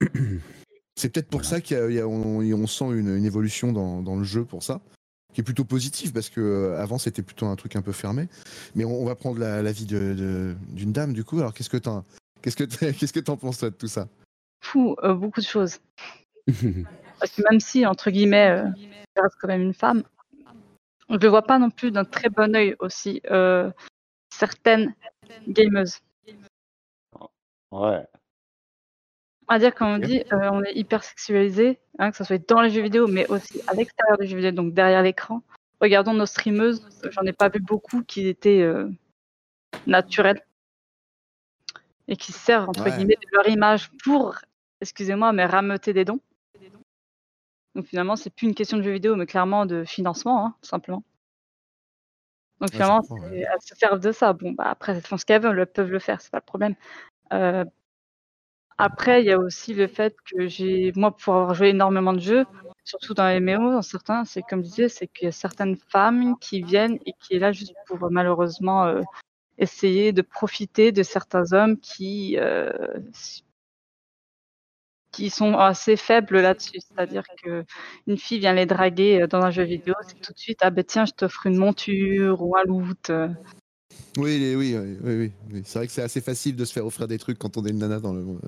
C'est 0.96 1.10
peut-être 1.12 1.28
pour 1.28 1.44
ça 1.44 1.60
qu'on 1.60 1.76
on, 2.04 2.40
on 2.62 2.66
sent 2.66 2.86
une, 2.86 3.16
une 3.16 3.24
évolution 3.26 3.70
dans, 3.72 4.02
dans 4.02 4.16
le 4.16 4.24
jeu 4.24 4.44
pour 4.44 4.62
ça, 4.62 4.80
qui 5.34 5.42
est 5.42 5.44
plutôt 5.44 5.64
positif 5.64 6.12
parce 6.12 6.30
que 6.30 6.40
euh, 6.40 6.80
avant 6.80 6.96
c'était 6.96 7.22
plutôt 7.22 7.46
un 7.46 7.56
truc 7.56 7.76
un 7.76 7.82
peu 7.82 7.92
fermé. 7.92 8.28
Mais 8.74 8.84
on, 8.86 9.02
on 9.02 9.04
va 9.04 9.14
prendre 9.14 9.38
la- 9.38 9.62
l'avis 9.62 9.84
de- 9.84 10.14
de- 10.14 10.56
d'une 10.70 10.92
dame 10.92 11.12
du 11.12 11.22
coup. 11.22 11.38
Alors 11.38 11.52
qu'est-ce 11.52 11.68
que 11.68 11.76
t'en 11.76 12.04
qu'est-ce 12.40 12.56
que 12.56 12.64
t'en- 12.64 12.92
qu'est-ce 12.98 13.12
que 13.12 13.20
t'en 13.20 13.36
penses 13.36 13.58
toi 13.58 13.68
de 13.70 13.74
tout 13.74 13.88
ça? 13.88 14.08
Fou, 14.64 14.96
euh, 15.04 15.14
beaucoup 15.14 15.40
de 15.40 15.46
choses. 15.46 15.78
Parce 17.18 17.32
que 17.32 17.42
même 17.50 17.60
si, 17.60 17.84
entre 17.84 18.10
guillemets, 18.10 18.50
euh, 18.50 18.66
je 19.16 19.22
reste 19.22 19.36
quand 19.40 19.48
même 19.48 19.62
une 19.62 19.74
femme, 19.74 20.02
je 21.10 21.14
ne 21.16 21.28
vois 21.28 21.42
pas 21.42 21.58
non 21.58 21.70
plus 21.70 21.90
d'un 21.90 22.04
très 22.04 22.30
bon 22.30 22.54
œil 22.56 22.74
aussi 22.78 23.20
euh, 23.30 23.70
certaines 24.34 24.94
gameuses. 25.46 25.98
Ouais. 27.70 28.04
On 29.48 29.54
va 29.54 29.58
dire 29.60 29.74
quand 29.74 29.94
on 29.94 29.98
dit 29.98 30.22
euh, 30.32 30.50
on 30.50 30.62
est 30.64 30.74
hyper 30.74 31.04
sexualisé, 31.04 31.78
hein, 31.98 32.10
que 32.10 32.16
ce 32.16 32.24
soit 32.24 32.44
dans 32.48 32.60
les 32.60 32.70
jeux 32.70 32.82
vidéo, 32.82 33.06
mais 33.06 33.26
aussi 33.28 33.60
à 33.68 33.74
l'extérieur 33.74 34.18
des 34.18 34.26
jeux 34.26 34.36
vidéo, 34.36 34.50
donc 34.50 34.74
derrière 34.74 35.02
l'écran. 35.02 35.42
Regardons 35.80 36.14
nos 36.14 36.26
streameuses, 36.26 36.86
j'en 37.10 37.22
ai 37.22 37.32
pas 37.32 37.48
vu 37.48 37.60
beaucoup 37.60 38.02
qui 38.02 38.26
étaient 38.26 38.62
euh, 38.62 38.88
naturelles 39.86 40.42
et 42.08 42.16
qui 42.16 42.32
servent 42.32 42.68
entre 42.68 42.84
Ouais. 42.84 42.96
guillemets 42.96 43.16
de 43.16 43.36
leur 43.36 43.48
image 43.48 43.90
pour, 44.02 44.36
excusez-moi, 44.80 45.32
mais 45.32 45.44
rameuter 45.44 45.92
des 45.92 46.04
dons. 46.04 46.20
Donc 47.74 47.86
finalement, 47.86 48.16
c'est 48.16 48.30
plus 48.30 48.46
une 48.46 48.54
question 48.54 48.78
de 48.78 48.82
jeux 48.82 48.92
vidéo, 48.92 49.16
mais 49.16 49.26
clairement 49.26 49.66
de 49.66 49.84
financement, 49.84 50.46
hein, 50.46 50.54
tout 50.62 50.68
simplement. 50.68 51.04
Donc 52.60 52.70
je 52.72 52.76
finalement, 52.76 53.02
ouais. 53.10 53.40
elles 53.40 53.60
se 53.60 53.74
servent 53.76 54.00
de 54.00 54.12
ça. 54.12 54.32
Bon, 54.32 54.52
bah 54.52 54.64
après, 54.70 54.94
elles 54.96 55.02
font 55.02 55.18
ce 55.18 55.26
qu'elles 55.26 55.42
veulent, 55.42 55.58
elles 55.58 55.66
peuvent 55.66 55.90
le 55.90 55.98
faire, 55.98 56.22
c'est 56.22 56.30
pas 56.30 56.38
le 56.38 56.42
problème. 56.42 56.74
Euh, 57.34 57.66
après, 58.78 59.22
il 59.22 59.26
y 59.26 59.32
a 59.32 59.38
aussi 59.38 59.72
le 59.74 59.86
fait 59.86 60.16
que 60.30 60.48
j'ai, 60.48 60.92
moi, 60.96 61.16
pour 61.16 61.34
avoir 61.34 61.54
joué 61.54 61.68
énormément 61.70 62.12
de 62.12 62.20
jeux, 62.20 62.44
surtout 62.84 63.14
dans 63.14 63.26
les 63.28 63.40
MMO, 63.40 63.72
dans 63.72 63.82
certains, 63.82 64.24
c'est 64.24 64.42
comme 64.42 64.62
je 64.64 64.68
disais, 64.68 64.88
c'est 64.88 65.06
qu'il 65.08 65.26
y 65.26 65.28
a 65.28 65.32
certaines 65.32 65.76
femmes 65.76 66.36
qui 66.38 66.62
viennent 66.62 66.98
et 67.06 67.12
qui 67.20 67.34
est 67.36 67.38
là 67.38 67.52
juste 67.52 67.74
pour 67.86 68.02
euh, 68.04 68.08
malheureusement 68.10 68.84
euh, 68.86 69.02
essayer 69.58 70.12
de 70.12 70.22
profiter 70.22 70.92
de 70.92 71.02
certains 71.02 71.52
hommes 71.54 71.78
qui 71.80 72.36
euh, 72.38 72.70
qui 75.12 75.30
sont 75.30 75.56
assez 75.58 75.96
faibles 75.96 76.40
là-dessus. 76.40 76.78
C'est-à-dire 76.80 77.24
que 77.42 77.64
une 78.06 78.18
fille 78.18 78.38
vient 78.38 78.52
les 78.52 78.66
draguer 78.66 79.26
dans 79.28 79.42
un 79.42 79.50
jeu 79.50 79.62
vidéo, 79.64 79.94
c'est 80.06 80.20
tout 80.20 80.32
de 80.32 80.38
suite 80.38 80.58
ah 80.62 80.70
ben 80.70 80.84
tiens, 80.84 81.06
je 81.06 81.12
t'offre 81.12 81.46
une 81.46 81.56
monture 81.56 82.42
ou 82.42 82.56
un 82.56 82.64
loot. 82.64 83.10
Oui, 84.16 84.54
oui, 84.56 84.76
oui, 85.02 85.32
oui. 85.52 85.62
C'est 85.64 85.78
vrai 85.78 85.86
que 85.86 85.92
c'est 85.92 86.02
assez 86.02 86.20
facile 86.22 86.56
de 86.56 86.64
se 86.64 86.72
faire 86.72 86.86
offrir 86.86 87.06
des 87.06 87.18
trucs 87.18 87.38
quand 87.38 87.56
on 87.58 87.64
est 87.66 87.70
une 87.70 87.78
nana 87.78 88.00
dans 88.00 88.14
le. 88.14 88.22
euh, 88.22 88.38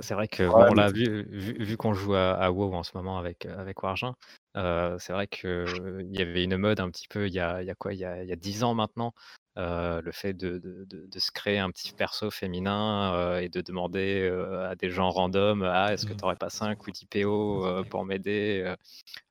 C'est 0.00 0.14
vrai 0.14 0.26
que 0.26 0.42
Ouais, 0.44 0.68
bon, 0.68 0.74
mais 0.74 0.82
là, 0.82 0.90
vu, 0.90 1.24
vu, 1.30 1.52
vu 1.64 1.76
qu'on 1.76 1.92
joue 1.92 2.14
à, 2.14 2.32
à 2.32 2.50
WoW 2.50 2.72
en 2.74 2.82
ce 2.82 2.92
moment 2.94 3.18
avec, 3.18 3.44
avec 3.44 3.82
Wargin, 3.82 4.14
euh, 4.56 4.96
c'est 4.98 5.12
vrai 5.12 5.26
qu'il 5.26 6.08
y 6.12 6.22
avait 6.22 6.44
une 6.44 6.56
mode 6.56 6.80
un 6.80 6.90
petit 6.90 7.08
peu 7.08 7.26
il 7.26 7.34
y 7.34 7.40
a, 7.40 7.62
il 7.62 7.66
y 7.66 7.70
a 7.70 7.74
quoi, 7.74 7.92
il 7.92 7.98
y 8.00 8.04
a, 8.06 8.22
il 8.22 8.28
y 8.28 8.32
a 8.32 8.36
10 8.36 8.64
ans 8.64 8.72
maintenant, 8.74 9.12
euh, 9.58 10.00
le 10.00 10.12
fait 10.12 10.32
de, 10.32 10.56
de, 10.58 10.84
de- 10.88 11.06
de 11.06 11.18
se 11.18 11.30
créer 11.30 11.58
un 11.58 11.70
petit 11.70 11.92
perso 11.92 12.30
féminin 12.30 13.12
euh, 13.14 13.40
et 13.40 13.48
de 13.50 13.60
demander 13.60 14.22
euh, 14.22 14.70
à 14.70 14.76
des 14.76 14.88
gens 14.88 15.10
random 15.10 15.62
Ah, 15.62 15.92
est-ce 15.92 16.06
que 16.06 16.14
tu 16.14 16.20
n'aurais 16.22 16.36
pas 16.36 16.48
5 16.50 16.86
ou 16.86 16.90
10 16.90 17.04
PO 17.04 17.66
euh, 17.66 17.82
pour 17.84 18.06
m'aider 18.06 18.74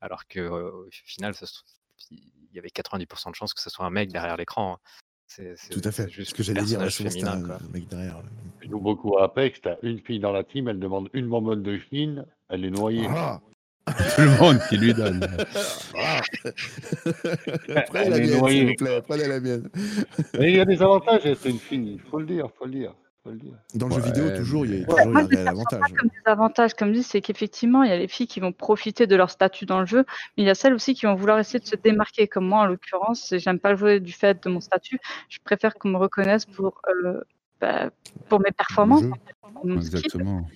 Alors 0.02 0.28
que 0.28 0.40
euh, 0.40 0.72
au 0.72 0.88
final, 0.92 1.34
ça 1.34 1.48
se 1.48 1.54
trouve, 1.56 1.70
il 2.12 2.56
y 2.56 2.60
avait 2.60 2.70
90% 2.70 3.32
de 3.32 3.36
chances 3.36 3.54
que 3.56 3.62
ce 3.62 3.70
soit 3.72 3.86
un 3.86 3.90
mec 3.90 4.12
derrière 4.12 4.38
l'écran. 4.38 4.78
Hein. 5.28 5.34
C'est 5.36 5.58
c'est- 5.58 5.74
Tout 5.74 5.82
à 5.88 5.92
fait. 5.92 6.04
c'est 6.04 6.10
juste 6.12 6.32
Ce 6.32 6.36
que 6.36 6.44
j'allais 6.44 6.64
dire, 6.64 6.80
féminin. 6.92 7.34
un 7.34 7.42
quoi. 7.44 7.60
mec 7.74 7.88
derrière. 7.90 8.22
Je 8.62 8.70
joue 8.70 8.80
beaucoup 8.80 9.18
à 9.18 9.26
Apex, 9.26 9.62
t'as 9.62 9.76
une 9.84 10.00
fille 10.00 10.20
dans 10.20 10.32
la 10.32 10.44
team, 10.44 10.68
elle 10.68 10.80
demande 10.80 11.10
une 11.14 11.28
bonbonne 11.28 11.64
de 11.64 11.78
Chine, 11.90 12.26
elle 12.50 12.66
est 12.66 12.70
noyée. 12.72 13.06
Ah 13.10 13.40
Tout 14.16 14.22
le 14.22 14.38
monde 14.42 14.60
qui 14.68 14.76
lui 14.78 14.94
donne. 14.94 15.26
Ah 15.98 16.22
Prenez 17.88 18.06
Elle 18.06 18.10
la 18.12 18.20
mienne, 18.20 18.48
s'il 18.50 18.68
vous 18.68 18.74
plaît. 18.76 19.02
Prenez 19.08 19.28
la 19.28 19.40
mienne. 19.40 19.70
Mais 20.38 20.52
il 20.52 20.58
y 20.58 20.60
a 20.60 20.66
des 20.66 20.82
avantages, 20.82 21.26
et 21.26 21.36
c'est 21.36 21.50
une 21.50 21.60
fille, 21.60 21.94
il 21.94 22.02
faut 22.10 22.20
le 22.20 22.26
dire, 22.26 22.48
faut 22.58 22.66
le 22.66 22.72
dire, 22.72 22.94
faut 23.28 23.34
le 23.34 23.40
dire. 23.40 23.58
Dans 23.76 23.88
le 23.88 23.96
jeu 23.96 24.02
vidéo, 24.02 24.38
toujours, 24.38 24.66
il 24.66 24.80
y 24.80 24.82
a 24.82 24.86
toujours 24.86 25.00
il 25.00 25.04
y 25.04 25.08
a 25.08 25.12
Moi, 25.12 25.22
un 25.22 25.48
avantage. 25.48 25.94
comme 25.98 26.10
des 26.10 26.32
avantages, 26.32 26.74
comme 26.74 26.94
dit, 26.94 27.04
c'est 27.04 27.22
qu'effectivement, 27.22 27.84
il 27.84 27.90
y 27.90 27.94
a 27.94 27.98
les 27.98 28.08
filles 28.08 28.28
qui 28.28 28.40
vont 28.40 28.52
profiter 28.52 29.08
de 29.08 29.16
leur 29.16 29.30
statut 29.30 29.66
dans 29.66 29.80
le 29.80 29.86
jeu, 29.86 30.06
mais 30.38 30.44
il 30.44 30.46
y 30.46 30.50
a 30.50 30.56
celles 30.56 30.74
aussi 30.74 30.94
qui 30.94 31.06
vont 31.06 31.16
vouloir 31.16 31.40
essayer 31.40 31.60
de 31.60 31.66
se 31.66 31.76
démarquer, 31.76 32.28
comme 32.28 32.48
moi 32.48 32.62
en 32.62 32.66
l'occurrence. 32.66 33.34
J'aime 33.38 33.60
pas 33.60 33.76
jouer 33.76 34.00
du 34.00 34.14
fait 34.14 34.44
de 34.44 34.50
mon 34.50 34.62
statut. 34.62 35.00
Je 35.30 35.40
préfère 35.44 35.76
qu'on 35.76 35.90
me 35.90 35.98
reconnaisse 35.98 36.46
pour, 36.46 36.82
euh, 36.90 37.22
bah, 37.60 37.90
pour 38.30 38.40
mes 38.40 38.52
performances, 38.52 39.04
skill. 39.04 39.72
Exactement. 39.76 40.48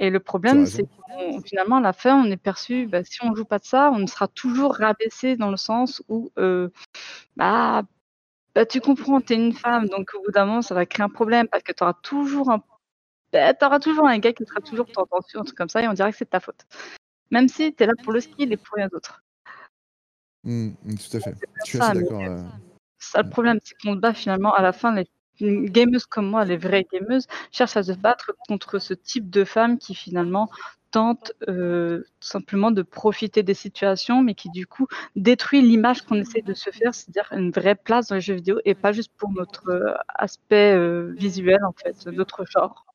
Et 0.00 0.10
le 0.10 0.20
problème, 0.20 0.66
c'est 0.66 0.84
que 0.84 1.42
finalement, 1.44 1.76
à 1.76 1.80
la 1.80 1.92
fin, 1.92 2.14
on 2.14 2.30
est 2.30 2.36
perçu, 2.36 2.86
bah, 2.86 3.02
si 3.02 3.18
on 3.24 3.34
joue 3.34 3.44
pas 3.44 3.58
de 3.58 3.64
ça, 3.64 3.90
on 3.92 4.06
sera 4.06 4.28
toujours 4.28 4.76
rabaissé 4.76 5.36
dans 5.36 5.50
le 5.50 5.56
sens 5.56 6.02
où, 6.08 6.30
euh, 6.38 6.68
bah, 7.36 7.82
bah, 8.58 8.66
tu 8.66 8.80
comprends, 8.80 9.20
tu 9.20 9.34
es 9.34 9.36
une 9.36 9.52
femme, 9.52 9.86
donc 9.86 10.10
au 10.14 10.20
bout 10.24 10.32
d'un 10.32 10.44
moment, 10.44 10.62
ça 10.62 10.74
va 10.74 10.84
créer 10.84 11.04
un 11.04 11.08
problème 11.08 11.46
parce 11.46 11.62
que 11.62 11.70
tu 11.70 11.80
auras 11.84 11.92
toujours 11.92 12.50
un, 12.50 12.60
bah, 13.32 13.54
t'auras 13.54 13.78
toujours 13.78 14.08
un 14.08 14.18
gars 14.18 14.32
qui 14.32 14.44
sera 14.44 14.60
toujours 14.60 14.86
tendancieux, 14.90 15.38
un 15.38 15.44
truc 15.44 15.56
comme 15.56 15.68
ça, 15.68 15.80
et 15.80 15.86
on 15.86 15.92
dirait 15.92 16.10
que 16.10 16.18
c'est 16.18 16.24
de 16.24 16.30
ta 16.30 16.40
faute. 16.40 16.66
Même 17.30 17.46
si 17.46 17.72
tu 17.72 17.84
es 17.84 17.86
là 17.86 17.92
pour 18.02 18.12
le 18.12 18.18
skill 18.18 18.52
et 18.52 18.56
pour 18.56 18.74
rien 18.74 18.88
d'autre. 18.88 19.22
Mm, 20.42 20.70
mm, 20.70 20.94
tout 20.96 21.16
à 21.18 21.20
fait. 21.20 21.34
Je 21.60 21.68
suis 21.68 21.78
ça, 21.78 21.90
assez 21.90 22.00
mais- 22.00 22.04
d'accord. 22.06 22.20
euh. 22.20 22.42
C'est 22.98 23.12
ça 23.12 23.22
le 23.22 23.30
problème, 23.30 23.60
c'est 23.62 23.76
qu'on 23.80 23.94
se 23.94 24.00
bat 24.00 24.12
finalement 24.12 24.52
à 24.52 24.60
la 24.60 24.72
fin, 24.72 24.92
les 24.92 25.08
les 25.38 25.70
gameuses 25.70 26.06
comme 26.06 26.28
moi, 26.28 26.44
les 26.44 26.56
vraies 26.56 26.84
gameuses, 26.92 27.28
cherchent 27.52 27.76
à 27.76 27.84
se 27.84 27.92
battre 27.92 28.32
contre 28.48 28.80
ce 28.80 28.92
type 28.92 29.30
de 29.30 29.44
femmes 29.44 29.78
qui 29.78 29.94
finalement 29.94 30.50
tentent 30.90 31.32
euh, 31.48 32.00
tout 32.20 32.28
simplement 32.28 32.70
de 32.70 32.82
profiter 32.82 33.42
des 33.42 33.54
situations, 33.54 34.22
mais 34.22 34.34
qui 34.34 34.50
du 34.50 34.66
coup 34.66 34.86
détruit 35.16 35.62
l'image 35.62 36.02
qu'on 36.02 36.16
essaie 36.16 36.42
de 36.42 36.54
se 36.54 36.70
faire, 36.70 36.94
c'est-à-dire 36.94 37.28
une 37.32 37.50
vraie 37.50 37.74
place 37.74 38.08
dans 38.08 38.14
les 38.16 38.20
jeux 38.20 38.34
vidéo 38.34 38.58
et 38.64 38.74
pas 38.74 38.92
juste 38.92 39.12
pour 39.18 39.30
notre 39.32 39.68
euh, 39.70 39.94
aspect 40.14 40.74
euh, 40.74 41.12
visuel 41.18 41.58
en 41.64 41.72
fait, 41.72 42.06
notre 42.06 42.44
genre. 42.46 42.86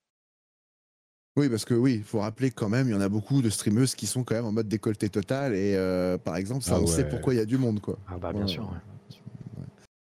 Oui, 1.35 1.49
parce 1.49 1.65
que 1.65 1.73
oui, 1.73 1.95
il 1.95 2.03
faut 2.03 2.19
rappeler 2.19 2.51
quand 2.51 2.69
même, 2.69 2.87
il 2.87 2.91
y 2.91 2.95
en 2.95 3.01
a 3.01 3.09
beaucoup 3.09 3.41
de 3.41 3.49
streameuses 3.49 3.95
qui 3.95 4.05
sont 4.05 4.23
quand 4.23 4.35
même 4.35 4.45
en 4.45 4.51
mode 4.51 4.67
décolleté 4.67 5.09
total. 5.09 5.55
Et 5.55 5.75
euh, 5.75 6.17
par 6.19 6.35
exemple, 6.35 6.61
ça, 6.63 6.75
Ah 6.75 6.81
on 6.81 6.85
sait 6.85 7.09
pourquoi 7.09 7.33
il 7.33 7.37
y 7.37 7.39
a 7.39 7.45
du 7.45 7.57
monde. 7.57 7.79
quoi. 7.79 7.97
Ah 8.07 8.17
bah 8.19 8.31
bien 8.33 8.41
Ouais. 8.41 8.47
sûr. 8.47 8.63
ouais. 8.65 8.77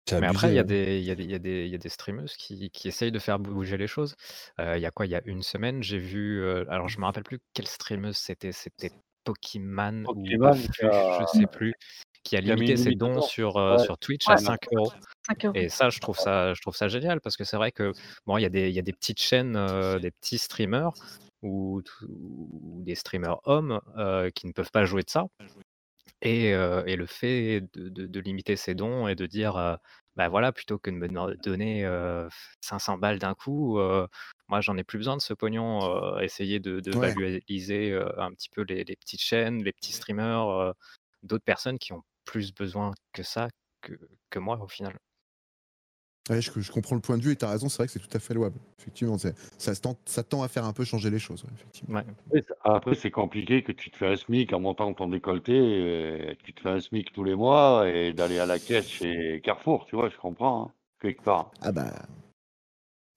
C'est 0.09 0.21
Mais 0.21 0.29
après, 0.29 0.51
il 0.51 0.55
y 0.55 0.59
a 0.59 0.63
hein. 0.63 0.65
des, 0.65 0.99
il 1.01 1.05
y 1.05 1.11
a 1.11 1.15
des, 1.17 1.25
il 1.25 1.31
y 1.31 1.35
a 1.35 1.39
des, 1.39 1.65
il 1.67 1.71
y 1.71 1.75
a 1.75 1.79
des 1.79 1.89
streameuses 1.89 2.37
qui, 2.37 2.71
qui 2.71 2.87
essayent 2.89 3.11
de 3.11 3.19
faire 3.19 3.39
bouger 3.41 3.77
les 3.77 3.89
choses. 3.89 4.15
Euh, 4.61 4.77
il 4.77 4.81
y 4.83 4.87
a 4.87 4.91
quoi? 4.93 5.05
Il 5.07 5.11
y 5.11 5.17
a 5.17 5.23
une 5.25 5.43
semaine, 5.43 5.83
j'ai 5.83 5.99
vu. 5.99 6.43
euh, 6.43 6.65
alors, 6.69 6.89
je 6.89 6.99
me 7.01 7.05
rappelle 7.05 7.25
plus 7.25 7.41
quelle 7.55 7.67
streameuse 7.67 8.17
c'était. 8.17 8.53
C'était 8.53 8.91
Pokémon 9.25 10.03
ou 10.05 10.15
Pokémon 10.15 10.51
Buffus, 10.53 10.69
qui 10.79 10.85
a- 10.85 11.19
je 11.33 11.39
sais 11.41 11.47
plus, 11.49 11.75
qui 12.23 12.37
a 12.37 12.41
qui 12.43 12.51
a 12.53 12.55
mis 12.55 12.61
limité 12.61 12.73
une 12.73 12.77
ses 12.79 12.85
limite 12.91 12.99
dons 13.01 13.21
sur, 13.21 13.57
euh, 13.57 13.77
Ouais. 13.79 13.83
sur 13.83 13.99
Twitch 13.99 14.29
à 14.29 14.35
Ouais. 14.35 14.39
5 14.39 14.61
euros. 14.73 14.93
5 15.27 15.45
euros. 15.47 15.55
Et 15.57 15.69
ça, 15.69 15.91
je 15.91 15.99
trouve 15.99 16.17
ça, 16.17 16.55
je 16.55 16.61
trouve 16.61 16.77
ça 16.77 16.87
génial 16.87 17.21
parce 17.21 17.37
que 17.37 17.43
c'est 17.43 17.57
vrai 17.57 17.73
que 17.73 17.91
bon, 18.27 18.39
il 18.39 18.43
y 18.43 18.45
a 18.45 18.49
des, 18.49 18.69
il 18.69 18.75
y 18.77 18.79
a 18.79 18.83
des 18.83 18.93
petites 18.93 19.21
chaînes, 19.21 19.57
euh, 19.57 19.99
des 19.99 20.13
petits 20.13 20.39
streamers 20.39 20.93
ou, 21.43 21.83
ou 22.09 22.83
des 22.85 22.95
streamers 22.95 23.39
hommes 23.43 23.81
euh, 23.99 24.31
qui 24.33 24.47
ne 24.47 24.53
peuvent 24.53 24.71
pas 24.73 24.85
jouer 24.85 25.03
de 25.03 25.11
ça. 25.11 25.25
Et, 26.27 26.55
euh, 26.55 26.83
et 26.87 26.97
le 26.97 27.07
fait 27.07 27.61
de, 27.75 27.89
de- 27.89 28.07
de 28.07 28.21
limiter 28.21 28.57
ses 28.57 28.75
dons 28.75 29.07
et 29.09 29.15
de 29.15 29.27
dire, 29.27 29.57
euh, 29.57 29.77
bah 30.17 30.29
voilà, 30.29 30.51
plutôt 30.53 30.79
que 30.79 30.91
de 30.91 30.97
me 30.97 31.09
don- 31.09 31.35
donner 31.43 31.85
euh, 31.85 32.29
500 32.61 32.99
balles 32.99 33.19
d'un 33.19 33.35
coup, 33.35 33.79
moi 34.49 34.61
j'en 34.61 34.77
ai 34.77 34.85
plus 34.85 34.99
besoin 34.99 35.17
de 35.17 35.23
ce 35.23 35.35
pognon. 35.35 36.19
essayer 36.21 36.59
de, 36.61 36.81
de 36.81 36.93
Ouais. 36.95 37.17
valoriser 37.17 37.93
un 38.19 38.33
petit 38.33 38.49
peu 38.51 38.63
les, 38.63 38.85
les 38.85 38.97
petites 38.97 39.21
chaînes, 39.23 39.63
les 39.63 39.73
petits 39.73 39.93
streamers, 39.93 40.75
d'autres 41.23 41.45
personnes 41.45 41.79
qui 41.79 41.93
ont 41.93 42.03
plus 42.25 42.55
besoin 42.55 42.93
que 43.13 43.23
ça 43.23 43.49
que, 43.83 43.95
que 44.31 44.39
moi 44.39 44.59
au 44.63 44.69
final. 44.69 44.99
Ouais, 46.29 46.41
je, 46.41 46.51
je 46.61 46.73
comprends 46.73 46.97
le 46.97 47.01
point 47.01 47.17
de 47.17 47.23
vue 47.23 47.33
et 47.33 47.37
tu 47.37 47.45
as 47.45 47.51
raison, 47.51 47.69
c'est 47.69 47.79
vrai 47.79 47.87
que 47.87 47.93
c'est 47.93 48.01
tout 48.01 48.15
à 48.17 48.19
fait 48.19 48.35
louable. 48.35 48.57
Effectivement, 48.81 49.17
ça, 49.19 49.31
tend, 49.77 49.97
ça 50.07 50.25
tend 50.25 50.43
à 50.43 50.49
faire 50.49 50.65
un 50.65 50.73
peu 50.73 50.85
changer 50.85 51.09
les 51.09 51.21
choses. 51.21 51.45
ouais, 51.45 51.51
effectivement. 51.55 52.01
Ouais. 52.33 52.45
Après, 52.65 52.95
c'est- 52.95 53.11
compliqué 53.13 53.63
que 53.63 53.71
tu 53.73 53.91
te 53.91 53.97
fais 53.97 54.09
un 54.09 54.17
SMIC 54.17 54.53
en 54.53 54.61
montant 54.61 54.93
ton 54.93 55.09
décolleté, 55.09 55.55
et 55.55 56.37
tu 56.43 56.53
te 56.53 56.61
fais 56.61 56.71
un 56.71 56.81
SMIC 56.81 57.13
tous 57.13 57.23
les 57.23 57.37
mois 57.37 57.89
et 57.89 58.13
d'aller 58.13 58.39
à 58.41 58.47
la 58.47 58.59
caisse 58.59 58.89
chez 58.89 59.41
Carrefour, 59.45 59.87
tu 59.87 59.95
vois, 59.95 60.09
je 60.09 60.17
comprends, 60.17 60.67
hein, 60.67 60.73
quelque 61.01 61.23
part. 61.23 61.53
Ah 61.63 61.71
bah, 61.71 61.93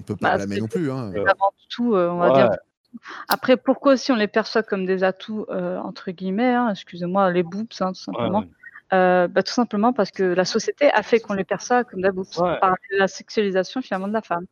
on 0.01 0.03
peut 0.03 0.15
pas 0.15 0.29
Bah, 0.31 0.37
blâmer 0.37 0.59
non 0.61 0.67
plus. 0.67 0.91
Hein. 0.91 1.11
Euh, 1.15 1.25
Avant 1.25 1.51
tout, 1.69 1.95
euh, 1.95 2.09
on 2.11 2.19
va 2.19 2.27
Ouais. 2.29 2.33
dire. 2.35 2.49
Après, 3.27 3.57
pourquoi 3.57 3.93
aussi 3.93 4.11
on 4.11 4.15
les 4.15 4.27
perçoit 4.27 4.63
comme 4.63 4.85
des 4.85 5.03
atouts, 5.03 5.45
euh, 5.49 5.77
entre 5.79 6.11
guillemets, 6.11 6.53
hein, 6.53 6.69
excusez-moi, 6.71 7.31
les 7.31 7.43
boobs, 7.43 7.67
hein, 7.79 7.87
tout 7.87 7.89
Ouais, 7.91 7.95
simplement. 7.95 8.43
Euh, 8.93 9.27
bah, 9.27 9.43
tout 9.43 9.53
simplement 9.53 9.93
parce 9.93 10.09
que 10.11 10.23
la 10.23 10.45
société 10.45 10.89
a 10.91 11.03
fait 11.03 11.19
qu'on 11.19 11.33
les 11.33 11.43
perçoit 11.43 11.83
comme 11.83 12.01
des 12.01 12.11
boobs, 12.11 12.25
Ouais. 12.39 12.59
par 12.59 12.75
la 12.91 13.07
sexualisation 13.07 13.81
finalement 13.81 14.07
de 14.07 14.13
la 14.13 14.21
femme. 14.21 14.45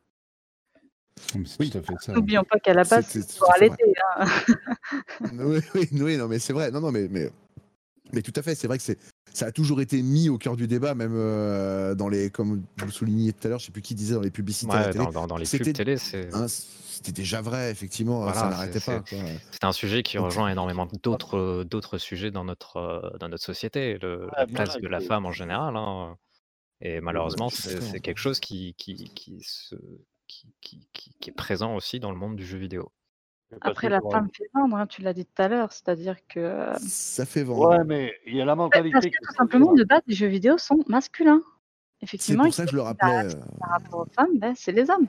Oui. 1.58 1.70
tout 1.70 1.78
à 1.78 1.82
fait 1.82 1.94
ça. 2.00 2.12
N'oublions 2.12 2.44
pas 2.44 2.60
qu'à 2.60 2.72
la 2.74 2.84
base, 2.84 3.06
C'est- 3.06 3.38
pour 3.38 3.52
allaiter. 3.52 3.92
Hein. 4.16 4.26
oui, 5.32 5.60
oui, 5.74 5.88
oui, 5.92 6.16
non, 6.16 6.28
mais 6.28 6.38
c'est 6.38 6.52
vrai. 6.52 6.70
Non, 6.70 6.80
non, 6.80 6.92
mais, 6.92 7.08
mais, 7.10 7.30
mais 8.12 8.22
tout 8.22 8.32
à 8.36 8.42
fait. 8.42 8.54
C'est 8.54 8.68
vrai 8.68 8.78
que 8.78 8.84
c'est, 8.84 8.98
ça 9.38 9.46
a 9.46 9.52
toujours 9.52 9.80
été 9.80 10.02
mis 10.02 10.28
au 10.28 10.36
cœur 10.38 10.56
du 10.56 10.66
débat, 10.66 10.94
même 10.94 11.14
euh, 11.14 11.94
dans 11.94 12.08
les, 12.08 12.28
comme 12.30 12.64
vous 12.76 12.84
le 12.86 12.90
souligniez 12.92 13.32
tout 13.32 13.46
à 13.46 13.50
l'heure, 13.50 13.58
je 13.60 13.66
sais 13.66 13.72
plus 13.72 13.82
qui 13.82 13.94
disait 13.94 14.14
dans 14.14 14.20
les 14.20 14.30
publicités 14.32 14.72
à 14.74 14.80
la 14.80 14.86
Ouais, 14.86 14.92
télé. 14.92 15.04
dans, 15.04 15.12
dans- 15.12 15.26
dans 15.28 15.36
les 15.36 15.46
pubs 15.46 15.72
télé, 15.72 15.96
c'est 15.96 16.34
hein, 16.34 16.46
c'était 16.48 17.12
déjà 17.12 17.40
vrai, 17.40 17.70
effectivement. 17.70 18.22
Voilà, 18.22 18.34
ça 18.40 18.50
n'arrêtait 18.50 18.80
c'est- 18.80 19.00
pas. 19.00 19.04
c'est 19.52 19.64
un 19.64 19.72
sujet 19.72 20.02
qui 20.02 20.18
rejoint 20.18 20.48
énormément 20.48 20.88
d'autres 21.04 21.62
d'autres 21.64 21.98
sujets 21.98 22.30
dans 22.32 22.44
notre, 22.44 22.76
euh, 22.78 23.16
dans 23.20 23.28
notre 23.28 23.44
société, 23.44 23.96
le- 23.98 24.28
la 24.36 24.44
Ouais, 24.46 24.52
place 24.52 24.70
voilà, 24.70 24.80
de 24.80 24.88
la 24.88 25.00
femme 25.00 25.24
en 25.26 25.32
général. 25.32 25.76
hein. 25.76 26.16
Et 26.80 27.00
malheureusement, 27.00 27.48
c'est 27.48 28.00
quelque 28.00 28.18
chose 28.18 28.40
qui, 28.40 28.74
qui, 28.74 29.10
qui, 29.14 29.40
se- 29.42 29.74
qui- 30.26 30.52
qui 31.20 31.30
est 31.30 31.32
présent 31.32 31.74
aussi 31.76 32.00
dans 32.00 32.10
le 32.10 32.18
monde 32.18 32.34
du 32.36 32.44
jeu 32.46 32.58
vidéo. 32.58 32.90
Parce 33.50 33.60
Après, 33.72 33.86
que 33.86 33.92
la 33.92 34.00
pour- 34.00 34.12
femme 34.12 34.28
fait 34.36 34.44
vendre, 34.54 34.76
hein, 34.76 34.86
tu 34.86 35.00
l'as 35.00 35.14
dit 35.14 35.24
tout 35.24 35.42
à 35.42 35.48
l'heure, 35.48 35.72
c'est-à-dire 35.72 36.16
que. 36.28 36.38
euh, 36.38 36.74
Ça 36.86 37.24
fait 37.24 37.44
vendre. 37.44 37.70
Ouais, 37.78 37.84
mais 37.84 38.12
il 38.26 38.36
y 38.36 38.42
a 38.42 38.44
la 38.44 38.54
Parce 38.54 38.66
mentalité. 38.66 38.98
que 39.10 39.16
qui 39.16 39.24
tout 39.26 39.34
simplement, 39.34 39.72
de 39.72 39.84
base, 39.84 40.02
les 40.06 40.14
jeux 40.14 40.26
vidéo 40.26 40.58
sont 40.58 40.84
masculins. 40.88 41.40
C'est 42.00 42.04
Effectivement, 42.04 42.44
pour 42.44 42.48
ils 42.48 42.52
ça 42.52 42.64
que 42.66 42.70
je 42.70 42.76
le 42.76 42.82
rappelais. 42.82 43.24
euh, 43.34 43.40
par 43.58 43.70
rapport 43.70 44.00
aux 44.00 44.12
femmes, 44.14 44.38
ben, 44.38 44.54
c'est 44.56 44.72
les 44.72 44.88
hommes. 44.90 45.06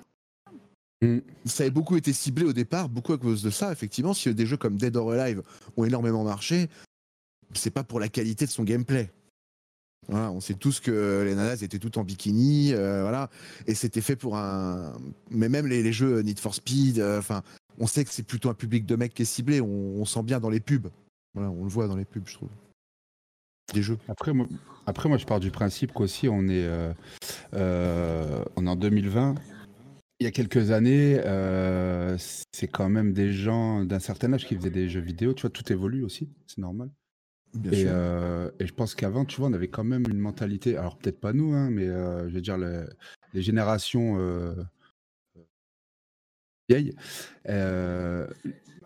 Mm. 1.01 1.19
ça 1.45 1.63
avait 1.63 1.69
beaucoup 1.71 1.95
été 1.95 2.11
ciblé 2.11 2.45
au 2.45 2.51
départ, 2.53 2.89
beaucoup 2.89 3.13
à 3.13 3.17
cause 3.17 3.41
de 3.43 3.49
ça. 3.49 3.71
Effectivement, 3.71 4.13
si 4.13 4.33
des 4.33 4.45
jeux 4.45 4.57
comme 4.57 4.75
Dead 4.77 4.95
or 4.97 5.11
Alive 5.11 5.41
ont 5.77 5.85
énormément 5.85 6.23
marché, 6.23 6.69
c'est 7.53 7.71
pas 7.71 7.83
pour 7.83 7.99
la 7.99 8.07
qualité 8.09 8.45
de 8.45 8.51
son 8.51 8.63
gameplay. 8.63 9.09
Voilà, 10.07 10.31
on 10.31 10.39
sait 10.39 10.55
tous 10.55 10.79
que 10.79 11.23
les 11.25 11.35
nanas 11.35 11.57
étaient 11.61 11.77
toutes 11.77 11.97
en 11.97 12.03
bikini, 12.03 12.73
euh, 12.73 13.01
voilà, 13.03 13.29
et 13.67 13.75
c'était 13.75 14.01
fait 14.01 14.15
pour 14.15 14.37
un. 14.37 14.93
Mais 15.29 15.49
même 15.49 15.67
les, 15.67 15.83
les 15.83 15.93
jeux 15.93 16.21
Need 16.21 16.39
for 16.39 16.55
Speed, 16.55 16.99
euh, 16.99 17.19
enfin, 17.19 17.43
on 17.79 17.87
sait 17.87 18.03
que 18.03 18.11
c'est 18.11 18.23
plutôt 18.23 18.49
un 18.49 18.53
public 18.53 18.85
de 18.85 18.95
mecs 18.95 19.13
qui 19.13 19.23
est 19.23 19.25
ciblé. 19.25 19.61
On, 19.61 19.67
on 19.67 20.05
sent 20.05 20.23
bien 20.23 20.39
dans 20.39 20.49
les 20.49 20.59
pubs. 20.59 20.87
Voilà, 21.33 21.49
on 21.49 21.63
le 21.63 21.69
voit 21.69 21.87
dans 21.87 21.95
les 21.95 22.05
pubs, 22.05 22.27
je 22.27 22.33
trouve. 22.33 22.49
Des 23.73 23.83
jeux. 23.83 23.97
Après 24.07 24.33
moi, 24.33 24.47
après, 24.89 25.07
moi, 25.07 25.19
je 25.19 25.25
pars 25.25 25.39
du 25.39 25.51
principe 25.51 25.93
qu'aussi, 25.93 26.27
on 26.27 26.47
est, 26.47 26.65
euh, 26.65 26.91
euh, 27.53 28.43
on 28.55 28.65
est 28.65 28.69
en 28.69 28.75
2020. 28.75 29.35
Il 30.19 30.23
y 30.23 30.27
a 30.27 30.31
quelques 30.31 30.71
années, 30.71 31.21
euh, 31.23 32.17
c'est 32.51 32.67
quand 32.67 32.89
même 32.89 33.13
des 33.13 33.31
gens 33.31 33.85
d'un 33.85 33.99
certain 33.99 34.33
âge 34.33 34.47
qui 34.47 34.55
faisaient 34.55 34.71
des 34.71 34.89
jeux 34.89 34.99
vidéo. 34.99 35.33
Tu 35.35 35.41
vois, 35.41 35.51
tout 35.51 35.71
évolue 35.71 36.03
aussi, 36.03 36.27
c'est 36.47 36.57
normal. 36.57 36.89
Bien 37.53 37.71
Et, 37.71 37.81
sûr. 37.83 37.91
et 38.59 38.65
je 38.65 38.73
pense 38.73 38.95
qu'avant, 38.95 39.25
tu 39.25 39.39
vois, 39.39 39.49
on 39.49 39.53
avait 39.53 39.67
quand 39.67 39.83
même 39.83 40.05
une 40.09 40.17
mentalité, 40.17 40.75
alors 40.75 40.97
peut-être 40.97 41.19
pas 41.19 41.33
nous, 41.33 41.53
hein, 41.53 41.69
mais 41.69 41.85
je 41.85 42.33
veux 42.33 42.41
dire, 42.41 42.57
les 42.57 43.41
générations 43.41 44.17
vieilles, 46.69 46.93
euh, 47.47 48.27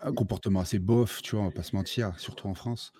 un 0.02 0.12
comportement 0.12 0.60
assez 0.60 0.78
bof, 0.78 1.22
tu 1.22 1.36
vois, 1.36 1.44
on 1.44 1.48
va 1.48 1.52
pas 1.52 1.62
se 1.62 1.76
mentir, 1.76 2.18
surtout 2.18 2.48
en 2.48 2.54
France. 2.54 2.92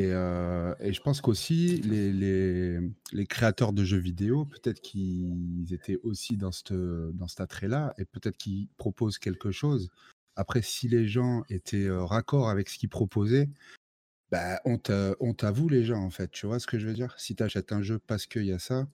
Et, 0.00 0.10
euh, 0.12 0.74
et 0.80 0.92
je 0.92 1.00
pense 1.00 1.20
qu'aussi, 1.20 1.80
les, 1.82 2.12
les, 2.12 2.78
les 3.12 3.26
créateurs 3.26 3.72
de 3.72 3.84
jeux 3.84 3.98
vidéo, 3.98 4.44
peut-être 4.44 4.80
qu'ils 4.80 5.72
étaient 5.72 5.98
aussi 6.04 6.36
dans, 6.36 6.52
cette, 6.52 6.72
dans 6.72 7.26
cet 7.26 7.40
attrait-là, 7.40 7.94
et 7.98 8.04
peut-être 8.04 8.36
qu'ils 8.36 8.68
proposent 8.76 9.18
quelque 9.18 9.50
chose. 9.50 9.90
Après, 10.36 10.62
si 10.62 10.86
les 10.88 11.08
gens 11.08 11.42
étaient 11.48 11.88
euh, 11.88 12.04
raccord 12.04 12.48
avec 12.48 12.68
ce 12.68 12.78
qu'ils 12.78 12.88
proposaient, 12.88 13.48
bah, 14.30 14.60
à 15.42 15.50
vous, 15.50 15.68
les 15.68 15.84
gens, 15.84 16.02
en 16.04 16.10
fait. 16.10 16.30
Tu 16.30 16.46
vois 16.46 16.60
ce 16.60 16.66
que 16.66 16.78
je 16.78 16.86
veux 16.86 16.94
dire? 16.94 17.14
Si 17.18 17.34
tu 17.34 17.42
achètes 17.42 17.72
un 17.72 17.82
jeu 17.82 17.98
parce 17.98 18.26
qu'il 18.26 18.44
y 18.44 18.52
a 18.52 18.58
ça, 18.58 18.86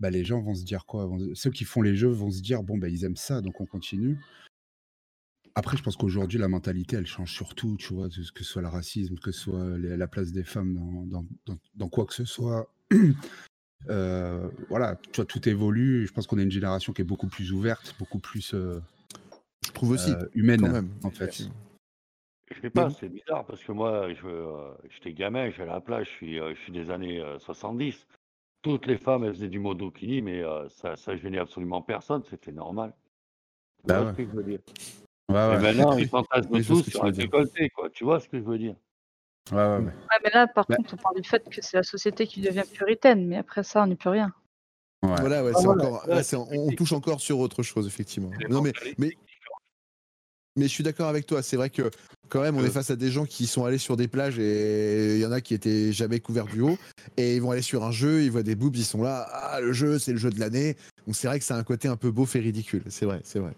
bah, 0.00 0.10
les 0.10 0.24
gens 0.24 0.40
vont 0.40 0.54
se 0.54 0.64
dire 0.64 0.86
quoi? 0.86 1.06
Vont- 1.06 1.34
Ceux 1.34 1.50
qui 1.50 1.64
font 1.64 1.82
les 1.82 1.96
jeux 1.96 2.08
vont 2.08 2.30
se 2.30 2.42
dire, 2.42 2.62
bon, 2.62 2.78
bah, 2.78 2.88
ils 2.88 3.04
aiment 3.04 3.16
ça, 3.16 3.40
donc 3.40 3.60
on 3.60 3.66
continue. 3.66 4.18
Après, 5.56 5.76
je 5.76 5.82
pense 5.84 5.96
qu'aujourd'hui, 5.96 6.38
la 6.38 6.48
mentalité, 6.48 6.96
elle 6.96 7.06
change 7.06 7.32
surtout, 7.32 7.76
tu 7.78 7.94
vois, 7.94 8.08
que 8.08 8.14
ce 8.14 8.44
soit 8.44 8.62
le 8.62 8.68
racisme, 8.68 9.14
que 9.18 9.30
ce 9.30 9.40
soit 9.40 9.78
les- 9.78 9.96
la 9.96 10.08
place 10.08 10.32
des 10.32 10.42
femmes 10.42 10.74
dans, 10.74 11.06
dans- 11.06 11.26
dans- 11.46 11.58
dans 11.76 11.88
quoi 11.88 12.06
que 12.06 12.14
ce 12.14 12.24
soit. 12.24 12.68
Euh, 13.90 14.48
voilà, 14.70 14.96
tu 15.12 15.16
vois, 15.16 15.26
tout 15.26 15.46
évolue. 15.46 16.06
Je 16.06 16.12
pense 16.14 16.26
qu'on 16.26 16.38
est 16.38 16.42
une 16.42 16.50
génération 16.50 16.94
qui 16.94 17.02
est 17.02 17.04
beaucoup 17.04 17.26
plus 17.26 17.52
ouverte, 17.52 17.94
beaucoup 17.98 18.18
plus 18.18 18.54
euh, 18.54 18.80
Je 19.66 19.72
trouve 19.72 19.90
aussi, 19.90 20.10
euh, 20.12 20.26
humaine, 20.34 20.60
quand 20.62 20.70
même. 20.72 20.88
en 21.02 21.10
fait. 21.10 21.42
Je 22.50 22.60
sais 22.62 22.70
pas, 22.70 22.88
c'est 22.88 23.10
bizarre 23.10 23.44
parce 23.44 23.62
que 23.62 23.72
moi, 23.72 24.08
je, 24.14 24.26
euh, 24.26 24.72
j'étais 24.88 25.12
gamin, 25.12 25.50
j'allais 25.50 25.70
à 25.70 25.74
la 25.74 25.80
plage, 25.82 26.06
je 26.12 26.12
suis, 26.16 26.40
euh, 26.40 26.54
je 26.54 26.60
suis 26.62 26.72
des 26.72 26.90
années 26.90 27.20
euh, 27.20 27.38
70. 27.40 28.06
Toutes 28.64 28.86
les 28.86 28.96
femmes, 28.96 29.24
elles 29.24 29.34
faisaient 29.34 29.48
du 29.48 29.58
modokini, 29.58 30.22
mais 30.22 30.42
euh, 30.42 30.66
ça, 30.70 30.96
ça 30.96 31.14
gênait 31.16 31.38
absolument 31.38 31.82
personne, 31.82 32.22
c'était 32.30 32.50
normal. 32.50 32.94
Tu 33.82 33.88
Bah 33.88 33.98
vois 34.00 34.06
ouais. 34.06 34.12
ce 34.12 34.16
que 34.16 34.24
je 34.24 34.30
veux 34.36 34.42
dire? 34.42 34.58
Ouais, 35.28 35.54
Et 35.54 35.58
maintenant, 35.58 35.98
ils 35.98 36.08
fantasment 36.08 36.62
tous 36.62 36.82
sur 36.88 37.04
un 37.04 37.10
dire. 37.10 37.24
décolleté, 37.24 37.68
quoi. 37.68 37.90
Tu 37.90 38.04
vois 38.04 38.20
ce 38.20 38.28
que 38.30 38.38
je 38.38 38.42
veux 38.42 38.56
dire? 38.56 38.74
Ouais, 39.52 39.58
ouais, 39.58 39.62
ouais. 39.76 39.84
Ouais, 39.84 40.18
mais 40.24 40.30
là, 40.32 40.46
par 40.46 40.64
Bah- 40.66 40.76
contre, 40.76 40.94
on 40.94 40.96
parle 40.96 41.16
du 41.20 41.28
fait 41.28 41.46
que 41.50 41.60
c'est 41.60 41.76
la 41.76 41.82
société 41.82 42.26
qui 42.26 42.40
devient 42.40 42.62
puritaine, 42.72 43.26
mais 43.26 43.36
après 43.36 43.62
ça, 43.64 43.82
on 43.82 43.86
n'y 43.86 43.96
peut 43.96 44.08
rien. 44.08 44.32
Ouais. 45.02 45.10
Voilà, 45.20 45.44
ouais, 45.44 45.52
Ah, 45.54 45.58
c'est 45.58 45.66
voilà. 45.66 45.84
encore, 45.84 46.02
Ouais, 46.06 46.14
là, 46.14 46.22
c'est- 46.22 46.36
c'est 46.36 46.58
on, 46.58 46.70
touche 46.70 46.92
encore 46.92 47.20
sur 47.20 47.40
autre 47.40 47.62
chose, 47.62 47.86
effectivement. 47.86 48.30
Non, 48.48 48.62
mais. 48.62 48.72
Mais 50.56 50.64
je 50.64 50.68
suis 50.68 50.84
d'accord 50.84 51.08
avec 51.08 51.26
toi. 51.26 51.42
C'est 51.42 51.56
vrai 51.56 51.70
que 51.70 51.90
quand 52.28 52.40
même, 52.40 52.56
on 52.56 52.62
Euh. 52.62 52.66
est 52.66 52.70
face 52.70 52.90
à 52.90 52.96
des 52.96 53.10
gens 53.10 53.24
qui 53.26 53.46
sont 53.46 53.64
allés 53.64 53.78
sur 53.78 53.96
des 53.96 54.08
plages 54.08 54.38
et 54.38 55.14
il 55.16 55.20
y 55.20 55.26
en 55.26 55.32
a 55.32 55.40
qui 55.40 55.54
étaient 55.54 55.92
jamais 55.92 56.20
couverts 56.20 56.46
du 56.46 56.60
haut 56.60 56.78
et 57.16 57.36
ils 57.36 57.42
vont 57.42 57.50
aller 57.50 57.62
sur 57.62 57.84
un 57.84 57.92
jeu, 57.92 58.22
ils 58.22 58.30
voient 58.30 58.42
des 58.42 58.54
boobs, 58.54 58.74
ils 58.76 58.84
sont 58.84 59.02
là. 59.02 59.28
Ah, 59.32 59.60
le 59.60 59.72
jeu, 59.72 59.98
c'est 59.98 60.12
le 60.12 60.18
jeu 60.18 60.30
de 60.30 60.40
l'année. 60.40 60.76
Donc 61.06 61.16
c'est 61.16 61.26
vrai 61.28 61.38
que 61.38 61.44
c'est 61.44 61.54
un 61.54 61.64
côté 61.64 61.88
un 61.88 61.96
peu 61.96 62.10
beauf 62.10 62.34
et 62.36 62.40
ridicule. 62.40 62.82
C'est 62.88 63.04
vrai, 63.04 63.20
c'est 63.24 63.38
vrai. 63.38 63.52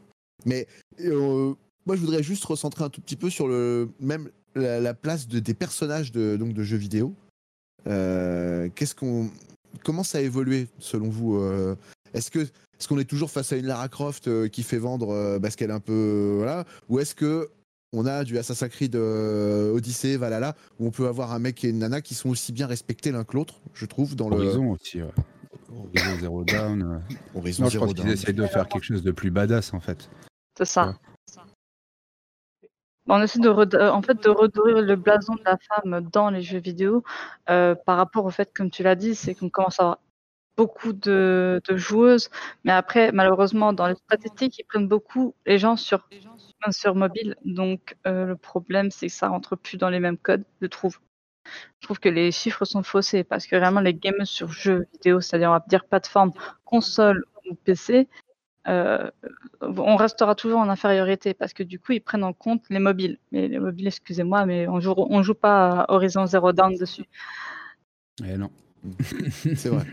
Mais 0.44 0.66
euh, 1.00 1.54
moi, 1.86 1.96
je 1.96 2.00
voudrais 2.00 2.22
juste 2.22 2.44
recentrer 2.44 2.84
un 2.84 2.90
tout 2.90 3.00
petit 3.00 3.16
peu 3.16 3.30
sur 3.30 3.46
le 3.48 3.88
même 4.00 4.28
la, 4.54 4.80
la 4.80 4.94
place 4.94 5.28
de, 5.28 5.38
des 5.38 5.54
personnages 5.54 6.12
de, 6.12 6.36
donc, 6.36 6.52
de 6.54 6.62
jeux 6.62 6.76
vidéo. 6.76 7.14
Euh, 7.86 8.68
Qu'est-ce 8.74 8.94
qu'on, 8.94 9.30
comment 9.84 10.02
ça 10.02 10.18
a 10.18 10.20
évolué 10.22 10.66
selon 10.78 11.08
vous 11.08 11.36
euh, 11.36 11.76
Est-ce 12.14 12.30
que 12.30 12.40
est-ce 12.40 12.88
qu'on 12.88 12.98
est 12.98 13.08
toujours 13.08 13.30
face 13.30 13.52
à 13.52 13.56
une 13.56 13.66
Lara 13.66 13.88
Croft 13.88 14.28
euh, 14.28 14.48
qui 14.48 14.62
fait 14.62 14.78
vendre 14.78 15.10
euh, 15.10 15.38
parce 15.38 15.56
qu'elle 15.56 15.70
est 15.70 15.74
un 15.74 15.80
peu 15.80 15.92
euh, 15.92 16.34
voilà, 16.36 16.64
ou 16.88 16.98
est-ce 16.98 17.14
que 17.14 17.48
on 17.92 18.04
a 18.04 18.24
du 18.24 18.36
Assassin's 18.36 18.70
Creed 18.70 18.96
euh, 18.96 19.72
Odyssey, 19.72 20.16
Valhalla, 20.16 20.54
où 20.78 20.86
on 20.86 20.90
peut 20.90 21.06
avoir 21.06 21.32
un 21.32 21.38
mec 21.38 21.64
et 21.64 21.68
une 21.68 21.78
nana 21.78 22.02
qui 22.02 22.14
sont 22.14 22.28
aussi 22.28 22.52
bien 22.52 22.66
respectés 22.66 23.12
l'un 23.12 23.24
que 23.24 23.36
l'autre, 23.36 23.54
je 23.74 23.86
trouve, 23.86 24.16
dans 24.16 24.28
le 24.28 24.36
Horizon 24.36 24.70
aussi, 24.72 25.00
ouais. 25.00 25.10
Horizon 25.70 26.18
Zero 26.20 26.44
Down. 26.44 26.82
euh. 26.82 27.38
Horizon 27.38 27.62
Non, 27.62 27.68
je 27.70 27.78
Zero 27.78 27.86
pense 27.86 27.94
qu'ils 27.94 28.10
essayent 28.10 28.34
de 28.34 28.46
faire 28.46 28.68
quelque 28.68 28.84
chose 28.84 29.02
de 29.02 29.12
plus 29.12 29.30
badass, 29.30 29.72
en 29.72 29.80
fait. 29.80 30.10
C'est 30.58 30.64
ça. 30.66 30.88
Ouais. 30.88 30.94
On 33.08 33.22
essaie 33.22 33.38
de, 33.38 33.48
en 33.48 34.02
fait, 34.02 34.20
de 34.22 34.28
redorer 34.28 34.82
le 34.82 34.96
blason 34.96 35.36
de 35.36 35.42
la 35.44 35.56
femme 35.56 36.08
dans 36.12 36.28
les 36.28 36.42
jeux 36.42 36.58
vidéo 36.58 37.04
euh, 37.48 37.76
par 37.76 37.98
rapport 37.98 38.24
au 38.24 38.30
fait, 38.30 38.52
comme 38.52 38.68
tu 38.68 38.82
l'as 38.82 38.96
dit, 38.96 39.14
c'est 39.14 39.34
qu'on 39.34 39.48
commence 39.48 39.78
à 39.78 39.82
avoir 39.84 39.98
beaucoup 40.56 40.92
de, 40.92 41.60
de 41.68 41.76
joueuses, 41.76 42.30
mais 42.64 42.72
après, 42.72 43.12
malheureusement, 43.12 43.72
dans 43.72 43.86
les 43.86 43.94
statistiques, 43.94 44.58
ils 44.58 44.64
prennent 44.64 44.88
beaucoup 44.88 45.34
les 45.46 45.58
gens 45.58 45.76
sur, 45.76 46.08
sur 46.70 46.94
mobile. 46.94 47.36
Donc, 47.44 47.96
euh, 48.06 48.26
le 48.26 48.36
problème, 48.36 48.90
c'est 48.90 49.08
que 49.08 49.12
ça 49.12 49.28
rentre 49.28 49.56
plus 49.56 49.76
dans 49.76 49.90
les 49.90 50.00
mêmes 50.00 50.18
codes, 50.18 50.44
je 50.60 50.66
trouve. 50.66 50.98
Je 51.80 51.86
trouve 51.86 52.00
que 52.00 52.08
les 52.08 52.32
chiffres 52.32 52.64
sont 52.64 52.82
faussés 52.82 53.22
parce 53.22 53.46
que 53.46 53.56
vraiment, 53.56 53.80
les 53.80 53.94
gamers 53.94 54.26
sur 54.26 54.50
jeux 54.50 54.86
vidéo, 54.94 55.20
c'est-à-dire, 55.20 55.50
on 55.50 55.54
va 55.54 55.64
dire 55.68 55.84
plateforme, 55.84 56.32
console 56.64 57.24
ou 57.48 57.54
PC, 57.54 58.08
euh, 58.68 59.08
on 59.60 59.94
restera 59.94 60.34
toujours 60.34 60.58
en 60.58 60.68
infériorité 60.68 61.34
parce 61.34 61.52
que 61.52 61.62
du 61.62 61.78
coup, 61.78 61.92
ils 61.92 62.00
prennent 62.00 62.24
en 62.24 62.32
compte 62.32 62.64
les 62.68 62.80
mobiles. 62.80 63.18
Mais 63.30 63.46
les 63.46 63.60
mobiles, 63.60 63.86
excusez-moi, 63.86 64.44
mais 64.46 64.66
on 64.66 64.80
joue, 64.80 64.94
on 64.96 65.22
joue 65.22 65.34
pas 65.34 65.82
à 65.82 65.92
Horizon 65.92 66.26
Zero 66.26 66.52
Dawn 66.52 66.74
dessus. 66.74 67.04
Eh 68.24 68.36
non. 68.36 68.50
C'est 69.30 69.68
vrai. 69.68 69.84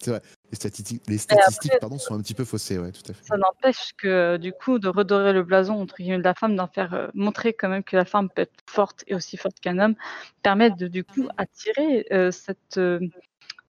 C'est 0.00 0.10
vrai. 0.10 0.22
Les 0.50 0.56
statistiques, 0.56 1.02
les 1.08 1.22
après, 1.22 1.36
statistiques 1.36 1.80
pardon, 1.80 1.98
sont 1.98 2.14
un 2.14 2.20
petit 2.20 2.34
peu 2.34 2.44
faussées, 2.44 2.78
ouais, 2.78 2.92
tout 2.92 3.02
à 3.10 3.12
fait. 3.12 3.24
Ça 3.24 3.36
n'empêche 3.36 3.92
que 3.96 4.36
du 4.36 4.52
coup 4.52 4.78
de 4.78 4.88
redorer 4.88 5.32
le 5.32 5.42
blason 5.42 5.74
entre 5.74 5.96
guillemets 5.96 6.18
de 6.18 6.22
la 6.22 6.34
femme, 6.34 6.54
d'en 6.54 6.68
faire 6.68 6.94
euh, 6.94 7.08
montrer 7.14 7.52
quand 7.52 7.68
même 7.68 7.82
que 7.82 7.96
la 7.96 8.04
femme 8.04 8.28
peut 8.30 8.42
être 8.42 8.54
forte 8.66 9.02
et 9.08 9.14
aussi 9.14 9.36
forte 9.36 9.58
qu'un 9.60 9.78
homme, 9.78 9.96
permet 10.42 10.70
de 10.70 10.86
du 10.86 11.04
coup 11.04 11.28
attirer 11.36 12.06
euh, 12.12 12.30
cette 12.30 12.78
euh, 12.78 13.00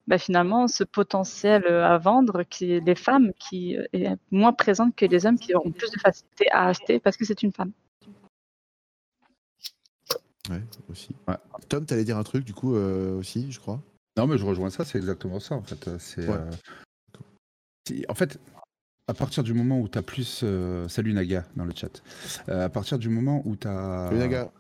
bah, 0.10 0.18
finalement 0.18 0.68
ce 0.68 0.84
potentiel 0.84 1.66
euh, 1.66 1.86
à 1.86 2.00
vendre 2.00 2.44
qui 2.44 2.74
est 2.74 2.80
les 2.80 2.96
femmes 2.96 3.32
qui 3.40 3.78
euh, 3.78 3.86
est 3.94 4.10
moins 4.32 4.54
présente 4.54 4.96
que 4.96 5.06
les 5.06 5.28
hommes 5.28 5.38
qui 5.38 5.54
auront 5.54 5.72
plus 5.72 5.92
de 5.92 6.00
facilité 6.00 6.50
à 6.52 6.68
acheter 6.68 7.00
parce 7.00 7.16
que 7.16 7.26
c'est 7.26 7.44
une 7.44 7.54
femme. 7.54 7.72
Ouais, 10.50 10.64
aussi. 10.90 11.16
Ouais. 11.28 11.36
Tom, 11.68 11.86
t'allais 11.86 12.06
dire 12.06 12.18
un 12.18 12.24
truc 12.24 12.44
du 12.44 12.56
coup 12.56 12.76
euh, 12.76 13.20
aussi, 13.20 13.52
je 13.52 13.60
crois? 13.60 13.80
Non, 14.20 14.28
mais 14.28 14.38
je 14.38 14.46
rejoins 14.46 14.70
ça, 14.70 14.84
c'est 14.84 14.98
exactement 14.98 15.40
ça 15.40 15.56
en 15.56 15.62
fait. 15.64 15.88
Euh, 15.88 15.96
C'est, 15.98 16.28
Ouais. 16.28 16.36
euh, 16.36 18.02
en 18.10 18.14
fait, 18.14 18.38
à 19.08 19.14
partir 19.14 19.44
du 19.44 19.54
moment 19.54 19.80
où 19.80 19.88
tu 19.88 19.98
as 19.98 20.02
plus. 20.02 20.42
euh, 20.44 20.88
salut 20.90 21.14
Naga 21.14 21.46
dans 21.56 21.64
le 21.64 21.72
chat. 21.74 22.04
Euh, 22.50 22.66
à 22.66 22.70
partir 22.70 23.00
du 23.00 23.08
moment 23.08 23.42
où 23.46 23.56
tu 23.56 23.68
as. 23.68 24.10
Naga, 24.12 24.52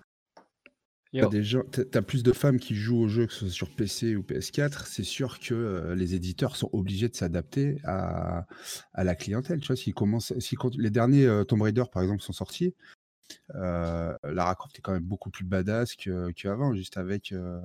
Yo. 1.11 1.27
des 1.27 1.43
gens, 1.43 1.63
t'as- 1.71 1.83
t'as 1.85 2.01
plus 2.03 2.23
de 2.23 2.31
femmes 2.31 2.57
qui 2.59 2.75
jouent 2.75 2.99
au 3.01 3.07
jeu, 3.09 3.25
que 3.27 3.33
ce 3.33 3.39
soit 3.39 3.49
sur 3.51 3.75
PC 3.75 4.15
ou 4.15 4.21
PS4, 4.23 4.85
c'est 4.87 5.03
sûr 5.03 5.39
que 5.39 5.53
euh, 5.55 5.95
les 5.95 6.13
éditeurs 6.15 6.55
sont 6.55 6.69
obligés 6.71 7.09
de 7.09 7.15
s'adapter 7.15 7.81
à, 7.83 8.45
à 8.93 9.03
la 9.03 9.15
clientèle. 9.15 9.59
Tu 9.59 9.67
vois, 9.67 9.75
s'ils 9.75 9.93
commencent, 9.95 10.37
si 10.39 10.55
quand 10.55 10.73
les 10.77 10.91
derniers 10.91 11.25
euh, 11.25 11.43
Tomb 11.43 11.61
Raider 11.63 11.83
par 11.91 12.03
exemple 12.03 12.21
sont 12.21 12.31
sortis, 12.33 12.75
euh, 13.55 14.15
Lara 14.23 14.55
Croft 14.55 14.77
est 14.77 14.81
quand 14.81 14.93
même 14.93 15.03
beaucoup 15.03 15.31
plus 15.31 15.43
badass 15.45 15.95
que- 15.95 16.31
qu'avant, 16.31 16.73
juste 16.73 16.97
avec 16.97 17.31
euh, 17.33 17.59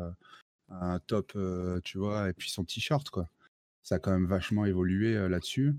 un 0.71 0.99
top, 0.99 1.33
euh, 1.37 1.81
tu 1.85 1.99
vois, 1.99 2.29
et 2.29 2.33
puis 2.33 2.51
son 2.51 2.65
t-shirt 2.65 3.09
quoi. 3.11 3.29
Ça 3.83 3.97
a 3.97 3.99
quand 3.99 4.13
même 4.13 4.27
vachement 4.27 4.65
évolué 4.65 5.15
euh, 5.15 5.29
là-dessus. 5.29 5.75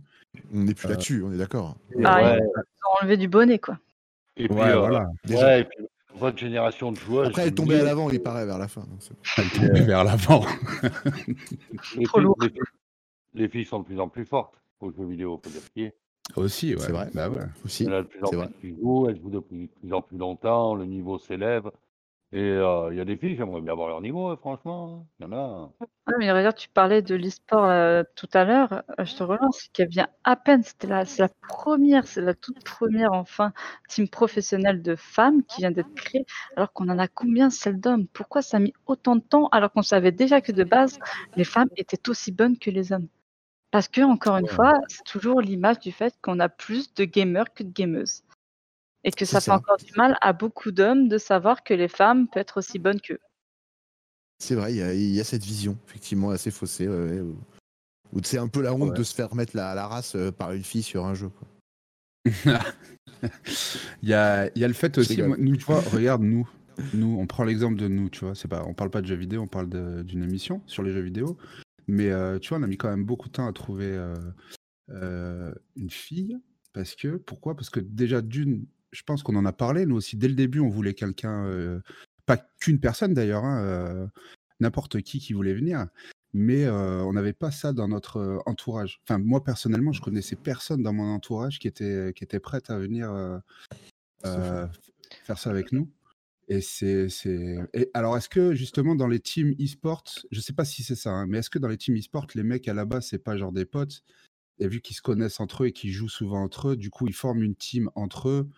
on 0.53 0.59
n'est 0.63 0.73
plus 0.75 0.85
Euh, 0.87 0.91
là-dessus, 0.91 1.23
on 1.23 1.31
est 1.33 1.37
d'accord. 1.37 1.75
Ah, 2.03 2.23
Ouais. 2.35 2.37
ils 2.39 2.43
ont 2.43 3.01
enlevé 3.01 3.17
du 3.17 3.27
bonnet 3.27 3.57
quoi. 3.59 3.79
Et 4.37 4.47
puis, 4.47 4.55
Ouais, 4.57 4.69
euh, 4.69 4.79
voilà. 4.79 5.07
Déjà. 5.23 5.45
ouais, 5.45 5.61
et 5.61 5.63
puis, 5.63 5.85
votre 6.15 6.37
génération 6.37 6.91
de 6.91 6.97
joueurs. 6.97 7.27
Après, 7.27 7.43
elle 7.47 7.55
tombait 7.55 7.75
dis, 7.75 7.81
à 7.81 7.85
l'avant, 7.85 8.09
il 8.09 8.21
paraît, 8.21 8.45
vers 8.45 8.57
la 8.59 8.67
fin. 8.67 8.81
donc 8.81 8.99
Elle 9.37 9.49
tombait 9.49 9.81
vers 9.85 10.03
l'avant. 10.03 10.45
les 11.97 12.03
Trop 12.05 12.17
filles- 12.19 12.23
lourd. 12.23 12.37
Les 12.41 12.49
filles, 12.49 12.61
les 13.33 13.49
filles 13.49 13.65
sont 13.65 13.79
de 13.79 13.85
plus 13.85 13.99
en 13.99 14.07
plus 14.07 14.25
fortes 14.25 14.55
aux 14.81 14.91
jeux 14.91 15.05
vidéo, 15.05 15.39
faut 15.43 15.49
dire 15.49 15.61
qui 15.73 15.83
est. 15.83 15.95
Aussi, 16.35 16.73
ouais. 16.75 16.81
C'est 16.81 16.91
vrai. 16.91 17.09
Bah 17.13 17.29
ouais. 17.29 17.45
Aussi. 17.63 17.85
De 17.85 18.01
plus 18.01 18.23
en 18.23 18.27
c'est 18.27 18.49
plus 18.59 18.75
jouent, 18.79 19.07
elles 19.09 19.19
jouent 19.21 19.29
depuis 19.29 19.67
de 19.67 19.79
plus 19.79 19.93
en 19.93 20.01
plus 20.01 20.17
longtemps, 20.17 20.75
le 20.75 20.85
niveau 20.85 21.17
s'élève. 21.19 21.69
Et 22.31 22.39
euh, 22.39 22.89
il 22.93 22.97
y 22.97 23.01
a 23.01 23.05
des 23.05 23.17
filles, 23.17 23.35
j'aimerais 23.35 23.61
bien 23.61 23.73
avoir 23.73 23.87
leur 23.89 24.01
niveau, 24.01 24.27
hein, 24.29 24.37
franchement. 24.37 25.07
Il 25.19 25.23
y 25.23 25.25
en 25.27 25.31
a. 25.33 25.73
Ah, 26.07 26.11
mais 26.19 26.31
regarde, 26.31 26.55
tu 26.55 26.69
parlais 26.69 27.01
de 27.01 27.15
l'e-sport 27.15 27.65
euh, 27.65 28.03
tout 28.15 28.29
à 28.33 28.43
l'heure. 28.45 28.83
euh, 28.99 29.05
je 29.05 29.15
te 29.15 29.23
relance, 29.23 29.67
qui 29.73 29.85
vient 29.85 30.07
à 30.23 30.35
peine. 30.35 30.63
C'était 30.63 30.87
la, 30.87 31.05
c'est 31.05 31.21
la 31.23 31.29
première, 31.47 32.07
c'est 32.07 32.21
la 32.21 32.33
toute 32.33 32.63
première 32.63 33.11
enfin 33.13 33.53
team 33.89 34.07
professionnelle 34.07 34.81
de 34.81 34.95
femmes 34.95 35.43
qui 35.43 35.61
vient 35.61 35.71
d'être 35.71 35.93
créée. 35.95 36.25
Alors 36.55 36.71
qu'on 36.73 36.89
en 36.89 36.99
a 36.99 37.07
combien 37.07 37.49
celle 37.49 37.79
d'hommes? 37.79 38.07
Pourquoi 38.07 38.41
ça 38.41 38.57
a 38.57 38.59
mis 38.59 38.73
autant 38.85 39.15
de 39.15 39.21
temps 39.21 39.47
alors 39.51 39.71
qu'on 39.71 39.81
savait 39.81 40.11
déjà 40.11 40.41
que 40.41 40.51
de 40.51 40.63
base 40.63 40.99
les 41.35 41.43
femmes 41.43 41.69
étaient 41.75 42.09
aussi 42.09 42.31
bonnes 42.31 42.57
que 42.57 42.69
les 42.69 42.91
hommes? 42.93 43.07
Parce 43.71 43.87
que 43.89 44.01
encore 44.01 44.37
une 44.37 44.47
Ouais. 44.47 44.49
fois, 44.49 44.73
c'est 44.89 45.05
toujours 45.05 45.41
l'image 45.41 45.79
du 45.79 45.93
fait 45.93 46.15
qu'on 46.23 46.41
a 46.41 46.49
plus 46.49 46.93
de 46.95 47.05
gamers 47.05 47.53
que 47.55 47.63
de 47.63 47.71
gameuses. 47.73 48.23
Et 49.07 49.11
que 49.11 49.23
ça 49.25 49.39
fait 49.39 49.45
ça. 49.45 49.55
encore 49.55 49.77
du 49.77 49.91
mal 49.95 50.17
à 50.21 50.33
beaucoup 50.33 50.71
d'hommes 50.71 51.07
de 51.07 51.17
savoir 51.17 51.63
que 51.63 51.73
les 51.73 51.87
femmes 51.87 52.27
peuvent 52.27 52.41
être 52.41 52.57
aussi 52.57 52.79
bonnes 52.79 52.99
qu'eux. 52.99 53.19
C'est 54.39 54.55
vrai, 54.55 54.73
il 54.73 54.77
y, 54.77 54.81
a- 54.81 54.93
il 54.93 55.11
y 55.13 55.19
a 55.19 55.23
cette 55.23 55.43
vision, 55.43 55.77
effectivement, 55.87 56.31
assez 56.31 56.51
faussée. 56.51 56.87
ouais, 56.87 56.97
ouais, 57.11 57.21
où 57.21 57.37
où 58.13 58.19
c'est 58.23 58.37
un 58.37 58.47
peu 58.47 58.61
la 58.61 58.73
honte 58.73 58.91
Ouais. 58.91 58.97
de 58.97 59.03
se 59.03 59.13
faire 59.15 59.33
mettre 59.35 59.55
la, 59.57 59.73
la 59.75 59.87
race 59.87 60.15
euh, 60.15 60.31
par 60.31 60.53
une 60.53 60.63
fille 60.63 60.83
sur 60.83 61.05
un 61.05 61.15
jeu. 61.15 61.29
quoi. 61.29 61.47
Il 64.03 64.09
y 64.09 64.13
a, 64.13 64.47
il 64.55 64.61
y 64.61 64.63
a 64.63 64.67
le 64.67 64.73
fait 64.73 64.97
aussi, 64.97 65.21
moi, 65.21 65.35
nous, 65.39 65.55
tu 65.57 65.65
vois, 65.65 65.81
regarde, 65.81 66.21
nous, 66.21 66.47
nous, 66.93 67.17
on 67.19 67.25
prend 67.27 67.43
l'exemple 67.43 67.75
de 67.77 67.87
nous, 67.87 68.09
tu 68.09 68.23
vois, 68.25 68.35
c'est 68.35 68.47
pas, 68.47 68.63
on 68.65 68.73
parle 68.73 68.89
pas 68.89 69.01
de 69.01 69.07
jeux 69.07 69.15
vidéo, 69.15 69.41
on 69.41 69.47
parle 69.47 69.69
d'une 70.03 70.23
émission 70.23 70.61
sur 70.67 70.83
les 70.83 70.91
jeux 70.91 71.01
vidéo, 71.01 71.37
mais 71.87 72.09
euh, 72.11 72.37
tu 72.39 72.49
vois, 72.49 72.59
on 72.59 72.63
a 72.63 72.67
mis 72.67 72.77
quand 72.77 72.89
même 72.89 73.05
beaucoup 73.05 73.27
de 73.27 73.33
temps 73.33 73.47
à 73.47 73.53
trouver 73.53 73.87
euh, 73.91 74.15
euh, 74.91 75.53
une 75.75 75.89
fille, 75.89 76.37
parce 76.73 76.95
que, 76.95 77.17
pourquoi? 77.17 77.55
Parce 77.55 77.69
que 77.69 77.79
déjà, 77.79 78.21
d'une, 78.21 78.65
je 78.95 79.03
pense 79.03 79.23
qu'on 79.23 79.35
en 79.35 79.45
a 79.45 79.51
parlé, 79.51 79.85
nous 79.85 79.95
aussi, 79.95 80.15
dès 80.15 80.27
le 80.27 80.35
début, 80.35 80.59
on 80.59 80.69
voulait 80.69 80.93
quelqu'un, 80.93 81.45
euh, 81.45 81.81
pas 82.25 82.37
qu'une 82.59 82.79
personne 82.79 83.13
d'ailleurs, 83.13 83.43
hein, 83.43 83.61
euh, 83.63 84.07
n'importe 84.59 85.01
qui 85.01 85.19
qui 85.19 85.33
voulait 85.33 85.53
venir, 85.53 85.87
mais 86.33 86.63
euh, 86.65 87.03
on 87.03 87.13
n'avait 87.13 87.33
pas 87.33 87.51
ça 87.51 87.73
dans 87.73 87.89
notre 87.89 88.41
entourage. 88.45 89.01
Enfin, 89.03 89.19
moi, 89.19 89.43
personnellement, 89.43 89.91
je 89.91 90.01
connaissais 90.01 90.37
personne 90.37 90.81
dans 90.81 90.93
mon 90.93 91.13
entourage 91.13 91.59
qui 91.59 91.67
était, 91.67 92.13
qui 92.15 92.23
était 92.23 92.39
prête 92.39 92.69
à 92.69 92.79
venir 92.79 93.41
faire 94.23 95.37
ça 95.37 95.49
avec 95.49 95.71
nous. 95.71 95.91
Et 96.47 96.61
c'est, 96.61 97.07
alors, 97.93 98.17
est-ce 98.17 98.29
que 98.29 98.53
justement 98.53 98.95
dans 98.95 99.07
les 99.07 99.19
teams 99.19 99.53
e-sport, 99.59 100.03
je 100.31 100.39
sais 100.39 100.53
pas 100.53 100.65
si 100.65 100.83
c'est 100.83 100.95
ça, 100.95 101.11
hein, 101.11 101.25
mais 101.27 101.39
est-ce 101.39 101.49
que 101.49 101.59
dans 101.59 101.67
les 101.67 101.77
teams 101.77 101.97
e-sport, 101.97 102.27
les 102.35 102.43
mecs 102.43 102.67
à 102.67 102.73
la 102.73 102.85
base, 102.85 103.07
c'est 103.07 103.19
pas 103.19 103.35
genre 103.35 103.51
des 103.51 103.65
potes, 103.65 104.03
et 104.59 104.67
vu 104.67 104.79
qu'ils 104.81 104.95
se 104.95 105.01
connaissent 105.01 105.39
entre 105.39 105.63
eux 105.63 105.67
et 105.67 105.71
qu'ils 105.71 105.91
jouent 105.91 106.09
souvent 106.09 106.41
entre 106.41 106.69
eux, 106.69 106.75
du 106.75 106.89
coup, 106.89 107.07
ils 107.07 107.15
forment 107.15 107.43
une 107.43 107.55
team 107.55 107.89
entre 107.95 108.29
eux, 108.29 108.49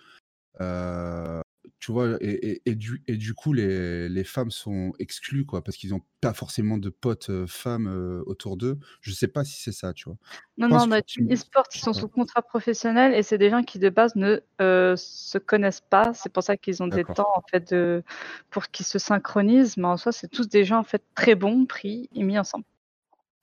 euh, 0.62 1.42
tu 1.80 1.92
vois, 1.92 2.18
et, 2.22 2.52
et- 2.52 2.62
et 2.66 2.76
du, 2.76 3.04
et 3.08 3.18
du 3.18 3.34
coup, 3.36 3.54
les, 3.54 4.10
les 4.10 4.24
femmes 4.24 4.50
sont 4.52 4.94
exclues, 5.00 5.46
quoi, 5.46 5.64
parce 5.64 5.78
qu'ils 5.78 5.92
n'ont 5.92 6.02
pas 6.22 6.34
forcément 6.34 6.78
de 6.78 6.90
potes 6.90 7.30
euh, 7.30 7.46
femmes 7.46 7.88
euh, 7.88 8.24
autour 8.26 8.58
d'eux. 8.58 8.80
Je 9.02 9.12
sais 9.12 9.28
pas 9.28 9.44
si 9.44 9.62
c'est 9.62 9.72
ça, 9.72 9.94
tu 9.94 10.06
vois. 10.06 10.18
Non, 10.58 10.70
pense 10.70 10.84
non, 10.84 10.88
bah, 10.88 11.02
que 11.02 11.06
tu- 11.06 11.28
e-sport, 11.32 11.66
ils 11.76 11.80
sont 11.80 11.94
sous 11.94 12.08
contrat 12.08 12.42
professionnel 12.42 13.14
et 13.14 13.22
c'est 13.22 13.38
des 13.38 13.52
gens 13.52 13.62
qui 13.64 13.78
de 13.78 13.90
base 13.90 14.16
ne 14.16 14.40
euh, 14.60 14.96
se 14.98 15.38
connaissent 15.38 15.82
pas. 15.88 16.14
C'est 16.16 16.32
pour 16.32 16.42
ça 16.42 16.58
qu'ils 16.58 16.82
ont 16.82 16.88
des 16.88 17.04
temps 17.04 17.30
en 17.36 17.44
fait 17.52 17.72
de, 17.72 18.04
pour 18.50 18.70
qu'ils 18.70 18.86
se 18.88 18.98
synchronisent. 18.98 19.78
Mais 19.78 19.86
en 19.88 19.98
soi, 19.98 20.12
c'est 20.12 20.28
tous 20.30 20.50
des 20.50 20.64
gens 20.66 20.80
en 20.80 20.84
fait 20.84 21.04
très 21.14 21.36
bons, 21.36 21.66
pris 21.68 22.10
et 22.16 22.24
mis 22.24 22.40
ensemble. 22.40 22.66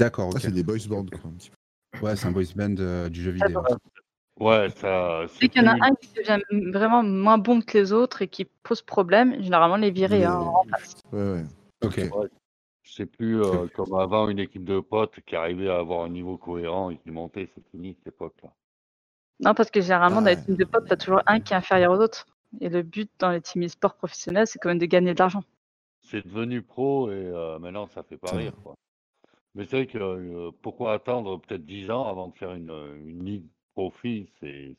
D'accord, 0.01 0.31
Ah, 0.33 0.37
ok. 0.37 0.41
c'est 0.43 0.51
des 0.51 0.65
boys 0.65 0.79
bands. 0.89 1.07
Quoi, 1.07 1.31
un 1.31 1.35
petit 1.35 1.51
peu. 1.51 1.99
Ouais, 2.05 2.17
c'est 2.17 2.27
un 2.27 2.33
boys 2.33 2.43
band 2.57 2.75
euh, 2.81 3.09
du 3.09 3.23
jeu 3.23 3.33
Ah, 3.41 3.47
vidéo. 3.47 3.63
Ouais, 4.41 4.69
ça. 4.71 5.23
Dès 5.23 5.29
c'est 5.29 5.49
qu'il 5.49 5.63
y 5.63 5.69
en 5.69 5.71
a 5.71 5.87
un 5.87 5.95
qui 5.95 6.09
devient 6.15 6.41
vraiment 6.73 7.03
moins 7.03 7.39
bon 7.39 7.61
que 7.61 7.79
les 7.79 7.93
autres 7.93 8.23
et 8.23 8.29
qui 8.29 8.45
pose 8.45 8.83
problème, 8.83 9.41
généralement 9.41 9.77
les 9.77 9.91
virer. 9.91 10.25
Hein, 10.25 10.35
en 10.35 10.51
remplace. 10.51 10.97
Ouais, 11.13 11.33
ouais. 11.33 11.45
Ok. 11.85 12.01
C'est 12.83 13.07
plus 13.07 13.43
euh, 13.43 13.67
comme 13.75 13.95
avant 13.95 14.29
une 14.29 14.39
équipe 14.39 14.65
de 14.65 14.79
potes 14.81 15.21
qui 15.27 15.37
arrivait 15.37 15.71
à 15.71 15.79
avoir 15.79 16.05
un 16.05 16.11
niveau 16.11 16.37
cohérent 16.37 16.91
et 16.91 16.99
qui 16.99 17.11
montait, 17.11 17.49
c'est 17.55 17.65
fini 17.71 17.95
cette 17.95 18.15
époque-là. 18.15 18.51
Non, 19.41 19.55
parce 19.55 19.71
que 19.71 19.81
généralement, 19.81 20.19
Ah 20.19 20.23
dans 20.23 20.31
les 20.31 20.37
ouais. 20.37 20.45
teams 20.45 20.57
de 20.57 20.65
potes, 20.65 20.87
tu 20.87 20.93
as 20.93 20.97
toujours 20.97 21.23
un 21.27 21.41
qui 21.41 21.55
est 21.55 21.57
inférieur 21.57 21.93
aux 21.93 22.03
autres. 22.03 22.27
Et 22.61 22.69
le 22.69 22.83
but 22.83 23.11
dans 23.19 23.31
les 23.31 23.41
teams 23.41 23.65
e-sport 23.65 23.95
professionnels, 23.95 24.47
c'est 24.47 24.59
quand 24.59 24.69
même 24.69 24.79
de 24.79 24.87
gagner 24.87 25.15
de 25.15 25.19
l'argent. 25.19 25.43
C'est 26.03 26.25
devenu 26.25 26.63
pro 26.63 27.11
et 27.11 27.15
euh, 27.15 27.59
maintenant 27.59 27.87
ça 27.87 28.03
fait 28.03 28.19
pas 28.19 28.33
rire. 28.33 28.53
Quoi. 28.63 28.75
Mais 29.55 29.65
c'est 29.65 29.77
vrai 29.77 29.87
que 29.87 29.99
euh, 29.99 30.51
pourquoi 30.63 30.93
attendre 30.93 31.41
peut-être 31.41 31.65
10 31.65 31.91
ans 31.91 32.07
avant 32.07 32.29
de 32.29 32.35
faire 32.37 32.53
une, 32.53 32.71
une 33.07 33.25
ligue 33.25 33.47
profit, 33.75 34.29
c'est 34.41 34.75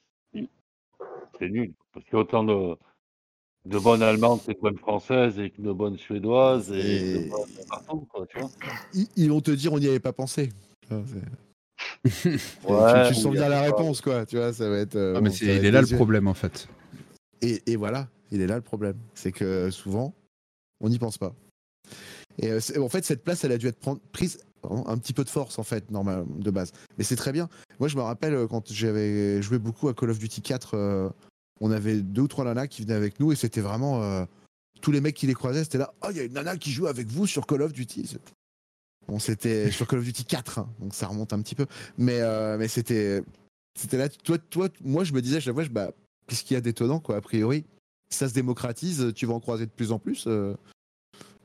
c'est 1.39 1.49
nul. 1.49 1.73
Parce 1.93 2.05
qu'il 2.05 2.13
y 2.13 2.17
a 2.17 2.19
autant 2.19 2.43
de, 2.43 2.75
de 3.65 3.79
bonnes 3.79 4.01
Allemandes 4.01 4.43
que 4.45 4.51
de 4.53 4.59
bonnes 4.59 4.77
Françaises 4.77 5.37
et 5.39 5.49
que 5.49 5.61
de 5.61 5.71
bonnes 5.73 5.97
Suédoises 5.97 6.71
et, 6.71 7.11
Et- 7.11 7.13
de 7.23 7.29
bonnes 7.29 7.65
partout, 7.69 8.07
quoi, 8.09 8.25
tu 8.27 8.39
vois. 8.39 8.49
Ils, 8.93 9.07
ils 9.17 9.29
vont 9.29 9.41
te 9.41 9.51
dire 9.51 9.73
on 9.73 9.79
n'y 9.79 9.87
avait 9.87 9.99
pas 9.99 10.13
pensé. 10.13 10.49
Tu 10.81 10.93
sens 13.15 13.31
bien 13.33 13.49
la 13.49 13.59
pas- 13.59 13.65
réponse, 13.65 13.99
quoi. 14.01 14.25
Tu 14.25 14.37
vois, 14.37 14.53
ça 14.53 14.69
va 14.69 14.77
être. 14.77 14.95
euh, 14.95 15.15
Ah, 15.17 15.21
mais 15.21 15.29
bon, 15.29 15.35
il 15.41 15.49
être 15.49 15.63
est 15.65 15.71
là 15.71 15.81
le 15.81 15.87
problème 15.95 16.27
en 16.27 16.33
fait. 16.33 16.67
Et, 17.41 17.61
et 17.71 17.75
voilà, 17.75 18.07
il 18.31 18.41
est 18.41 18.47
là 18.47 18.55
le 18.55 18.61
problème. 18.61 18.97
C'est 19.13 19.31
que 19.31 19.69
souvent, 19.71 20.13
on 20.79 20.89
n'y 20.89 20.99
pense 20.99 21.17
pas. 21.17 21.35
Et 22.37 22.51
euh, 22.51 22.59
en 22.79 22.89
fait, 22.89 23.03
cette 23.05 23.23
place, 23.23 23.43
elle 23.43 23.51
a 23.51 23.57
dû 23.57 23.67
être 23.67 23.79
prendre- 23.79 24.01
prise 24.11 24.39
un 24.85 24.97
petit 24.97 25.13
peu 25.13 25.23
de 25.23 25.29
force, 25.29 25.59
en 25.59 25.63
fait, 25.63 25.91
normal, 25.91 26.25
de 26.29 26.51
base. 26.51 26.71
Mais 26.97 27.03
c'est 27.03 27.15
très 27.15 27.31
bien. 27.31 27.49
Moi, 27.79 27.89
je 27.89 27.95
me 27.97 28.01
rappelle 28.01 28.33
euh, 28.33 28.47
quand 28.47 28.71
j'avais 28.71 29.41
joué 29.41 29.59
beaucoup 29.59 29.87
à 29.89 29.93
Call 29.93 30.09
of 30.09 30.19
Duty 30.19 30.41
4, 30.41 30.73
euh, 30.73 31.09
on 31.59 31.71
avait 31.71 32.01
deux 32.01 32.23
ou 32.23 32.27
trois 32.27 32.45
nanas 32.45 32.67
qui 32.67 32.81
venaient 32.81 32.93
avec 32.93 33.19
nous 33.19 33.31
et 33.31 33.35
c'était 33.35 33.61
vraiment. 33.61 34.01
euh, 34.03 34.25
tous 34.81 34.91
les 34.91 35.01
mecs 35.01 35.15
qui 35.15 35.25
les 35.25 35.33
croisaient, 35.33 35.63
c'était 35.63 35.77
là. 35.77 35.93
Oh, 36.03 36.07
il 36.11 36.17
y 36.17 36.19
a 36.19 36.23
une 36.23 36.33
nana 36.33 36.57
qui 36.57 36.71
joue 36.71 36.85
avec 36.87 37.07
vous 37.07 37.25
sur 37.25 37.47
Call 37.47 37.61
of 37.61 37.73
Duty. 37.73 38.17
Bon, 39.07 39.19
c'était 39.19 39.71
sur 39.71 39.87
Call 39.87 39.99
of 39.99 40.05
Duty 40.05 40.25
4, 40.25 40.59
hein, 40.59 40.69
donc 40.79 40.93
ça 40.93 41.07
remonte 41.07 41.33
un 41.33 41.41
petit 41.41 41.55
peu. 41.55 41.65
Mais, 41.97 42.19
mais 42.57 42.67
c'était. 42.67 43.23
C'était 43.77 43.97
là. 43.97 44.09
Toi, 44.09 44.37
toi, 44.37 44.69
moi, 44.83 45.03
je 45.03 45.13
me 45.13 45.21
disais, 45.21 45.37
à 45.37 45.39
chaque 45.39 45.53
fois, 45.53 45.63
je, 45.63 45.69
bah, 45.69 45.91
qu'est-ce 46.27 46.43
qu'il 46.43 46.55
y 46.55 46.57
a 46.57 46.61
d'étonnant, 46.61 46.99
quoi, 46.99 47.15
a 47.15 47.21
priori? 47.21 47.65
Ça 48.09 48.29
se 48.29 48.33
démocratise, 48.33 49.11
tu 49.15 49.25
vas 49.25 49.33
en 49.33 49.39
croiser 49.39 49.65
de 49.65 49.71
plus 49.71 49.91
en 49.91 49.97
plus. 49.99 50.27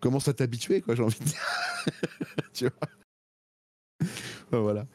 commence 0.00 0.28
à 0.28 0.34
t'habituer, 0.34 0.80
quoi, 0.80 0.94
j'ai 0.94 1.02
envie 1.02 1.18
de 1.18 1.24
dire? 1.24 1.46
tu 2.52 2.64
vois? 2.64 2.88
Voilà. 4.62 4.86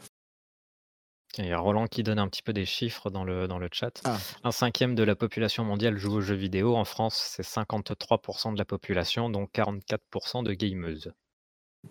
Il 1.37 1.45
y 1.45 1.51
a 1.51 1.59
Roland 1.59 1.87
qui 1.87 2.01
donne 2.01 2.17
un 2.19 2.29
petit 2.29 2.41
peu 2.41 2.53
des 2.53 2.65
chiffres 2.65 3.09
dans 3.09 3.25
le, 3.25 3.45
dans 3.47 3.59
le 3.59 3.67
chat. 3.69 4.01
Ah. 4.05 4.17
Un 4.45 4.51
cinquième 4.51 4.95
de 4.95 5.03
la 5.03 5.17
population 5.17 5.65
mondiale 5.65 5.97
joue 5.97 6.13
aux 6.13 6.21
jeux 6.21 6.35
vidéo. 6.35 6.77
En 6.77 6.85
France, 6.85 7.15
c'est 7.35 7.43
53% 7.43 8.53
de 8.53 8.57
la 8.57 8.63
population, 8.63 9.29
donc 9.29 9.49
44% 9.53 10.43
de 10.43 10.53
gameuses. 10.53 11.11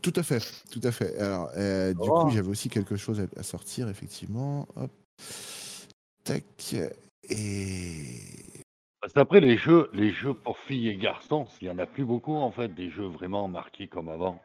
Tout 0.00 0.14
à 0.16 0.22
fait, 0.22 0.40
tout 0.70 0.80
à 0.82 0.90
fait. 0.90 1.18
Alors, 1.18 1.50
euh, 1.58 1.92
du 1.92 2.08
Oh. 2.08 2.22
coup, 2.24 2.30
j'avais 2.30 2.48
aussi 2.48 2.70
quelque 2.70 2.96
chose 2.96 3.20
à, 3.20 3.26
à 3.38 3.42
sortir, 3.42 3.88
effectivement. 3.90 4.66
Hop. 4.76 4.90
Tac. 6.24 6.74
Et. 7.28 8.16
Parce 9.02 9.12
qu'après, 9.12 9.40
les 9.40 9.58
jeux, 9.58 9.90
les 9.92 10.10
jeux 10.10 10.32
pour 10.32 10.58
filles 10.60 10.88
et 10.88 10.96
garçons, 10.96 11.46
il 11.60 11.66
y 11.68 11.70
en 11.70 11.78
a 11.78 11.84
plus 11.84 12.06
beaucoup 12.06 12.34
en 12.34 12.50
fait, 12.50 12.68
des 12.68 12.88
jeux 12.90 13.06
vraiment 13.06 13.46
marqués 13.48 13.88
comme 13.88 14.08
avant. 14.08 14.40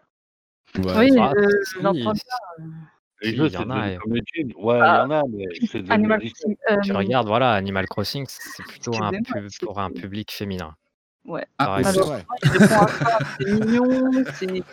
Oui, 0.75 1.15
Ah, 1.17 1.32
euh, 1.38 1.63
Les 3.21 3.32
Si, 3.32 3.36
jeux, 3.36 3.45
il 3.47 3.49
y 3.49 3.51
c'est 3.51 3.58
en 3.58 3.69
a, 3.69 3.89
et-. 3.91 3.97
Ouais, 3.97 4.75
il 4.75 4.79
y 4.79 4.82
Ah, 4.82 5.05
en 5.05 5.12
a, 5.12 5.23
mais 5.29 5.45
c'est 5.67 5.79
devenu 5.79 5.91
Animal 5.91 6.19
ridicule. 6.19 6.55
Crossing. 6.65 6.82
tu 6.84 6.91
euh, 6.91 6.97
regardes, 6.97 7.27
voilà, 7.27 7.53
Animal 7.53 7.88
Crossing, 7.88 8.25
c'est 8.27 8.63
plutôt 8.63 8.95
un 9.03 9.12
pub 9.12 9.47
pour 9.62 9.79
un 9.79 9.89
public 9.91 10.32
féminin. 10.32 10.75
Ouais. 11.25 11.45
Ah, 11.58 11.79
c'est 11.84 11.99
vrai. 11.99 12.25
ça, 12.67 12.88
c'est 13.39 13.51
mignon, 13.51 14.12
c'est 14.36 14.63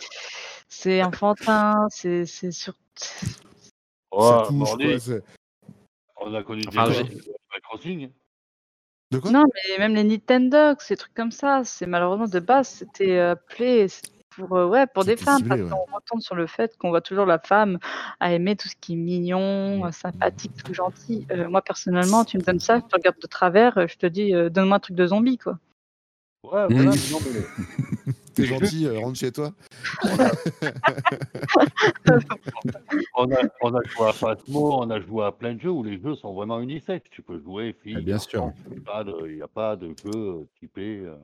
c'est 0.69 1.03
enfantin, 1.03 1.87
c'est 1.89 2.25
c'est 2.25 2.51
sur. 2.51 2.73
Ça 2.95 4.43
touche, 4.47 4.97
c'est- 4.99 5.23
on 6.19 6.33
a 6.33 6.41
connu 6.43 6.61
des 6.61 6.77
à 6.77 6.83
Animal 6.83 7.05
Crossing. 7.63 8.09
De 9.11 9.19
quoi? 9.19 9.31
Non, 9.31 9.43
mais 9.45 9.77
même 9.77 9.93
les 9.95 10.03
Nintendo, 10.03 10.73
ces 10.79 10.97
trucs 10.97 11.13
comme 11.13 11.31
ça, 11.31 11.61
c'est 11.63 11.85
malheureusement 11.85 12.27
de 12.27 12.39
base, 12.39 12.67
c'était 12.69 13.17
euh, 13.17 13.31
appelé 13.33 13.87
pour, 14.37 14.55
euh, 14.55 14.67
ouais, 14.67 14.85
pour 14.87 15.03
des 15.03 15.17
femmes, 15.17 15.37
ciblé, 15.37 15.49
parce 15.49 15.61
ouais. 15.61 15.69
qu'on 15.69 15.95
retombe 15.95 16.21
sur 16.21 16.35
le 16.35 16.47
fait 16.47 16.77
qu'on 16.77 16.89
voit 16.89 17.01
toujours 17.01 17.25
la 17.25 17.39
femme 17.39 17.79
à 18.19 18.31
aimer 18.33 18.55
tout 18.55 18.67
ce 18.67 18.75
qui 18.79 18.93
est 18.93 18.97
mignon, 18.97 19.85
euh, 19.85 19.91
sympathique, 19.91 20.51
tout 20.63 20.73
gentil. 20.73 21.25
Euh, 21.31 21.49
moi, 21.49 21.61
personnellement, 21.61 22.23
tu 22.23 22.37
me 22.37 22.43
donnes 22.43 22.59
ça, 22.59 22.77
je 22.77 22.81
te 22.85 22.95
regarde 22.95 23.17
de 23.21 23.27
travers, 23.27 23.87
je 23.87 23.97
te 23.97 24.05
dis, 24.05 24.33
euh, 24.33 24.49
donne-moi 24.49 24.77
un 24.77 24.79
truc 24.79 24.95
de 24.95 25.07
zombie, 25.07 25.37
quoi. 25.37 25.57
Ouais, 26.43 26.65
voilà, 26.69 26.69
mais 26.69 26.83
non, 26.85 26.91
mais 27.25 28.13
T'es 28.37 28.45
gentil, 28.45 28.85
euh, 28.85 28.99
rentre 28.99 29.17
chez 29.17 29.31
toi. 29.31 29.51
on 33.15 33.31
a, 33.31 33.37
on 33.61 33.73
a 33.73 33.81
joué 33.83 34.07
à 34.07 34.13
Phasmo, 34.13 34.73
on 34.79 34.89
a 34.91 34.99
joué 35.01 35.25
à 35.25 35.31
plein 35.31 35.55
de 35.55 35.59
jeux 35.59 35.71
où 35.71 35.83
les 35.83 35.99
jeux 35.99 36.13
sont 36.13 36.35
vraiment 36.35 36.59
unisexes. 36.61 37.09
Tu 37.09 37.23
peux 37.23 37.39
jouer 37.39 37.75
Ah, 37.79 37.99
bien 37.99 38.01
garçons, 38.03 38.53
Il 38.69 38.73
n'y 38.73 38.77
a 38.77 38.81
pas 38.85 39.03
de, 39.03 39.27
il 39.27 39.37
y 39.37 39.41
a 39.41 39.47
pas 39.47 39.75
de 39.75 39.91
jeu 40.05 40.47
typé. 40.59 40.99
euh. 40.99 41.15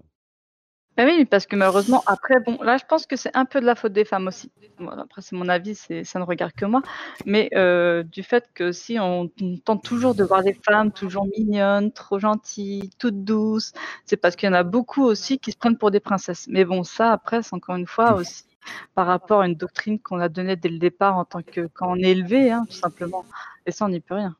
Bah 0.95 1.05
oui, 1.05 1.25
parce 1.25 1.47
que 1.47 1.55
malheureusement, 1.55 2.03
après, 2.05 2.39
bon, 2.39 2.61
là, 2.61 2.77
je 2.77 2.85
pense 2.87 3.07
que 3.07 3.15
c'est 3.15 3.35
un 3.35 3.45
peu 3.45 3.59
de 3.59 3.65
la 3.65 3.73
faute 3.73 3.93
des 3.93 4.05
femmes 4.05 4.27
aussi. 4.27 4.51
Après, 4.79 5.23
c'est 5.23 5.35
mon 5.35 5.49
avis, 5.49 5.73
ça 5.75 6.19
ne 6.19 6.23
regarde 6.23 6.51
que 6.53 6.65
moi. 6.65 6.83
Mais 7.25 7.49
euh, 7.55 8.03
du 8.03 8.21
fait 8.21 8.49
que 8.53 8.71
si 8.71 8.99
on, 8.99 9.29
tente 9.65 9.83
toujours 9.83 10.13
de 10.13 10.23
voir 10.23 10.43
des 10.43 10.53
femmes 10.53 10.91
toujours 10.91 11.25
mignonnes, 11.37 11.91
trop 11.91 12.19
gentilles, 12.19 12.91
toutes 12.99 13.23
douces, 13.23 13.73
c'est 14.05 14.17
parce 14.17 14.35
qu'il 14.35 14.47
y 14.47 14.51
en 14.51 14.55
a 14.55 14.63
beaucoup 14.63 15.03
aussi 15.03 15.39
qui 15.39 15.51
se 15.51 15.57
prennent 15.57 15.79
pour 15.79 15.89
des 15.89 15.99
princesses. 15.99 16.47
Mais 16.47 16.63
bon, 16.63 16.83
ça, 16.83 17.11
après, 17.11 17.41
c'est 17.41 17.55
encore 17.55 17.75
une 17.75 17.87
fois 17.87 18.13
aussi 18.13 18.45
par 18.93 19.07
rapport 19.07 19.41
à 19.41 19.47
une 19.47 19.55
doctrine 19.55 19.99
qu'on 19.99 20.19
a 20.19 20.29
donnée 20.29 20.55
dès 20.55 20.69
le 20.69 20.77
départ 20.77 21.17
en 21.17 21.25
tant 21.25 21.41
que 21.41 21.67
quand 21.73 21.91
on 21.91 21.95
est 21.97 22.11
élevé, 22.11 22.51
hein, 22.51 22.65
tout 22.69 22.77
simplement. 22.77 23.25
Et 23.65 23.71
ça, 23.71 23.85
on 23.85 23.89
n'y 23.89 23.99
peut 23.99 24.15
rien. 24.15 24.35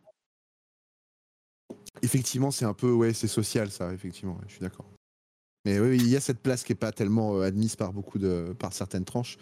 Effectivement, 2.02 2.52
c'est 2.52 2.66
un 2.66 2.74
peu, 2.74 2.92
ouais, 2.92 3.14
c'est 3.14 3.28
social, 3.28 3.72
ça, 3.72 3.92
effectivement, 3.92 4.38
je 4.48 4.54
suis 4.54 4.62
d'accord. 4.62 4.93
Mais 5.66 5.80
oui, 5.80 5.98
il 5.98 6.10
y 6.10 6.16
a 6.18 6.20
cette 6.20 6.40
place 6.40 6.64
qui 6.64 6.74
n'est 6.74 6.78
pas 6.78 6.92
tellement 6.92 7.38
euh, 7.38 7.44
admise 7.44 7.76
par 7.76 7.94
beaucoup 7.94 8.20
de, 8.20 8.54
par 8.60 8.74
certaines 8.74 9.06
tranches. 9.06 9.38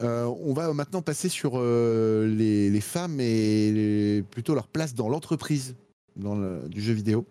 Euh, 0.00 0.24
on 0.24 0.54
va 0.54 0.72
maintenant 0.72 1.02
passer 1.02 1.28
sur 1.28 1.52
euh, 1.56 2.26
les, 2.26 2.80
femmes 2.80 3.20
et 3.20 4.24
plutôt 4.30 4.54
leur 4.54 4.68
place 4.68 4.94
dans 4.94 5.08
l'entreprise 5.08 5.76
dans 6.16 6.36
le- 6.36 6.68
du 6.68 6.80
jeu 6.80 6.94
vidéo. 6.94 7.26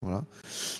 Voilà. 0.00 0.24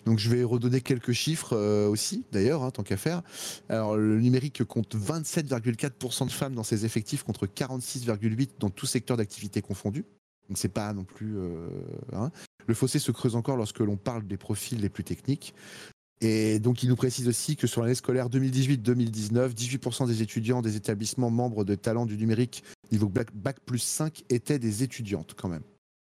Donc 0.05 0.19
je 0.19 0.29
vais 0.31 0.43
redonner 0.43 0.81
quelques 0.83 1.13
chiffres 1.13 1.57
aussi, 1.87 2.25
d'ailleurs, 2.31 2.63
hein, 2.63 2.71
tant 2.71 2.83
qu'à 2.83 2.99
faire. 2.99 3.23
Alors 3.71 3.97
le 3.97 4.21
numérique 4.21 4.65
compte 4.65 4.95
27,4% 4.97 6.27
de 6.27 6.31
femmes 6.31 6.55
dans 6.55 6.63
ses 6.63 6.85
effectifs 6.85 7.23
contre 7.23 7.47
46,8% 7.47 8.49
dans 8.59 8.69
tout 8.71 8.85
secteur 8.87 9.17
d'activité 9.17 9.63
confondu. 9.63 10.05
Donc 10.49 10.59
c'est 10.59 10.69
pas 10.69 10.93
non 10.93 11.05
plus. 11.05 11.39
hein. 12.13 12.31
Le 12.67 12.75
fossé 12.75 12.99
se 12.99 13.13
creuse 13.13 13.35
encore 13.35 13.57
lorsque 13.57 13.81
l'on 13.81 13.97
parle 13.97 14.27
des 14.27 14.37
profils 14.37 14.79
les 14.81 14.91
plus 14.91 15.05
techniques. 15.05 15.55
Et 16.25 16.59
donc, 16.59 16.83
il 16.83 16.89
nous 16.89 16.97
précise 16.97 17.29
aussi 17.29 17.55
que 17.55 17.67
sur 17.67 17.83
l'année 17.83 17.95
scolaire 17.95 18.31
2018-2019, 18.31 19.51
18% 19.51 20.07
des 20.07 20.23
étudiants 20.23 20.63
des 20.63 20.75
établissements 20.75 21.29
membres 21.29 21.65
de 21.65 21.75
talent 21.75 22.07
du 22.07 22.17
numérique 22.17 22.65
niveau 22.93 23.11
bac, 23.11 23.29
bac 23.35 23.61
plus 23.61 23.81
5 23.81 24.25
étaient 24.31 24.59
des 24.59 24.83
étudiantes 24.83 25.35
quand 25.35 25.49
même. 25.49 25.65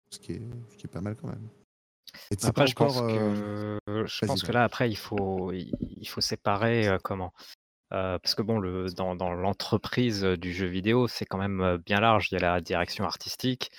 Ce 0.10 0.18
qui 0.18 0.32
est, 0.32 0.42
ce 0.72 0.78
qui 0.78 0.88
est 0.88 0.92
pas 0.92 1.02
mal 1.02 1.16
quand 1.16 1.28
même. 1.28 1.48
Et 2.32 2.36
c'est 2.40 2.48
Après, 2.48 2.64
pas 2.64 2.66
je 2.66 2.74
pense, 2.74 2.98
euh, 3.04 3.78
que, 3.86 4.06
je 4.08 4.26
vas-y, 4.26 4.28
pense 4.28 4.42
que 4.42 4.48
vas-y. 4.48 4.56
là, 4.56 4.64
après, 4.64 4.90
il 4.90 4.98
faut, 4.98 5.52
il 5.52 6.08
faut 6.08 6.22
séparer 6.22 6.88
euh, 6.88 6.98
comment 7.04 7.32
Euh, 7.94 8.18
Parce 8.18 8.34
que 8.34 8.42
bon, 8.42 8.58
le, 8.60 8.90
dans, 8.92 9.16
dans 9.16 9.32
l'entreprise 9.32 10.24
du 10.24 10.54
jeu 10.54 10.66
vidéo, 10.66 11.08
c'est 11.08 11.26
quand 11.26 11.38
même 11.38 11.78
bien 11.86 12.00
large. 12.00 12.30
Il 12.32 12.36
y 12.36 12.38
a 12.38 12.42
la 12.42 12.62
direction 12.62 13.04
artistique, 13.06 13.70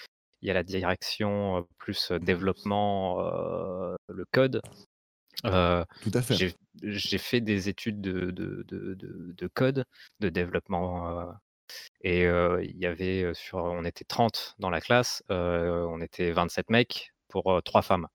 il 0.43 0.49
y 0.49 0.51
a 0.51 0.55
la 0.55 0.62
direction 0.62 1.66
plus 1.79 2.11
euh, 2.11 2.19
développement, 2.19 3.21
euh, 3.21 3.95
le 4.09 4.25
code. 4.33 4.62
Euh, 5.46 5.85
Tout 6.03 6.11
à 6.14 6.22
fait. 6.22 6.55
j'ai 6.83 7.18
fait 7.18 7.40
des 7.40 7.68
études 7.68 8.00
de, 8.00 8.31
de, 8.31 8.64
de, 8.68 8.94
de- 8.94 9.33
de 9.37 9.46
code, 9.48 9.85
de 10.20 10.29
développement, 10.29 11.18
euh, 11.20 11.33
et 12.03 12.26
euh, 12.26 12.62
il 12.64 12.76
y 12.79 12.87
avait 12.87 13.33
sur, 13.35 13.59
on 13.59 13.85
était 13.85 14.05
30 14.05 14.55
dans 14.59 14.70
la 14.70 14.81
classe, 14.81 15.22
on 15.29 16.00
était 16.00 16.33
27 16.33 16.70
mecs 16.70 17.12
pour 17.29 17.53
euh, 17.53 17.61
3 17.61 17.83
femmes. 17.83 18.09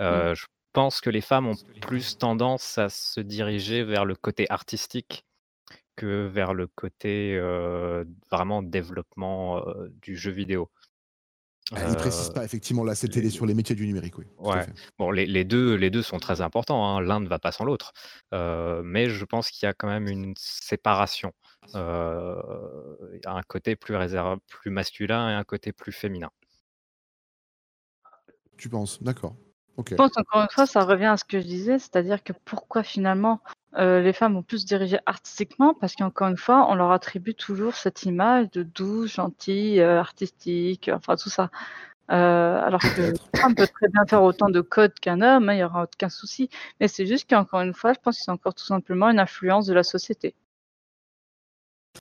Euh, 0.00 0.34
Je 0.34 0.46
pense 0.72 1.00
que 1.00 1.10
les 1.10 1.20
femmes 1.20 1.46
ont 1.48 1.56
plus 1.80 2.16
tendance 2.18 2.78
à 2.78 2.88
se 2.88 3.20
diriger 3.20 3.82
vers 3.82 4.04
le 4.04 4.14
côté 4.14 4.46
artistique 4.50 5.24
que 5.96 6.26
vers 6.26 6.54
le 6.54 6.66
côté 6.66 7.38
vraiment 8.30 8.62
développement 8.62 9.62
du 10.02 10.16
jeu 10.16 10.30
vidéo. 10.30 10.70
Ah, 11.72 11.88
il 11.88 11.96
précise 11.96 12.28
Euh, 12.30 12.32
pas, 12.32 12.44
effectivement, 12.44 12.82
là, 12.84 12.94
c'était 12.94 13.20
les- 13.20 13.30
sur 13.30 13.46
les 13.46 13.54
métiers 13.54 13.76
du 13.76 13.86
numérique, 13.86 14.18
oui. 14.18 14.24
Ouais. 14.38 14.66
Bon, 14.98 15.10
les, 15.12 15.24
les 15.26 15.44
deux, 15.44 15.74
les 15.74 15.90
deux 15.90 16.02
sont 16.02 16.18
très 16.18 16.40
importants, 16.40 16.84
hein, 16.96 17.00
l'un 17.00 17.20
ne 17.20 17.28
va 17.28 17.38
pas 17.38 17.52
sans 17.52 17.64
l'autre. 17.64 17.92
Euh, 18.34 18.82
mais 18.84 19.08
je 19.08 19.24
pense 19.24 19.50
qu'il 19.50 19.66
y 19.66 19.68
a 19.68 19.72
quand 19.72 19.86
même 19.88 20.08
une 20.08 20.34
séparation. 20.36 21.32
Euh, 21.76 22.40
il 23.14 23.20
y 23.24 23.26
a 23.28 23.32
un 23.32 23.42
côté 23.42 23.76
plus 23.76 23.94
réservé, 23.94 24.36
plus 24.48 24.70
masculin 24.70 25.30
et 25.30 25.34
un 25.34 25.44
côté 25.44 25.72
plus 25.72 25.92
féminin. 25.92 26.30
Tu 28.56 28.68
penses, 28.68 29.02
d'accord. 29.02 29.36
Ok. 29.76 29.90
Je 29.90 29.94
pense 29.94 30.16
encore 30.18 30.42
une 30.42 30.50
fois, 30.50 30.66
ça 30.66 30.84
revient 30.84 31.06
à 31.06 31.16
ce 31.16 31.24
que 31.24 31.38
je 31.40 31.46
disais, 31.46 31.78
c'est-à-dire 31.78 32.22
que 32.24 32.32
pourquoi 32.44 32.82
finalement 32.82 33.40
euh, 33.76 34.00
les 34.00 34.12
femmes 34.12 34.36
ont 34.36 34.42
plus 34.42 34.60
se 34.60 34.66
diriger 34.66 34.98
artistiquement, 35.06 35.74
parce 35.74 35.94
qu'encore 35.94 36.28
une 36.28 36.36
fois, 36.36 36.66
on 36.70 36.74
leur 36.74 36.90
attribue 36.90 37.34
toujours 37.34 37.74
cette 37.74 38.02
image 38.04 38.50
de 38.50 38.62
douce, 38.62 39.14
gentille, 39.14 39.80
euh, 39.80 40.00
artistique, 40.00 40.90
enfin 40.92 41.16
tout 41.16 41.30
ça. 41.30 41.50
Euh, 42.10 42.60
alors 42.64 42.80
que 42.80 43.10
une 43.10 43.40
femme 43.40 43.54
peut 43.54 43.68
très 43.68 43.88
bien 43.88 44.04
faire 44.06 44.22
autant 44.24 44.50
de 44.50 44.60
code 44.60 44.94
qu'un 44.94 45.20
homme, 45.22 45.48
hein, 45.48 45.54
il 45.54 45.56
n'y 45.58 45.64
aura 45.64 45.84
aucun 45.84 46.08
souci. 46.08 46.50
Mais 46.80 46.88
c'est 46.88 47.06
juste 47.06 47.30
qu'encore 47.30 47.60
une 47.60 47.74
fois, 47.74 47.92
je 47.92 48.00
pense 48.00 48.18
que 48.18 48.24
c'est 48.24 48.32
encore 48.32 48.54
tout 48.54 48.64
simplement 48.64 49.08
une 49.10 49.20
influence 49.20 49.66
de 49.66 49.74
la 49.74 49.84
société. 49.84 50.34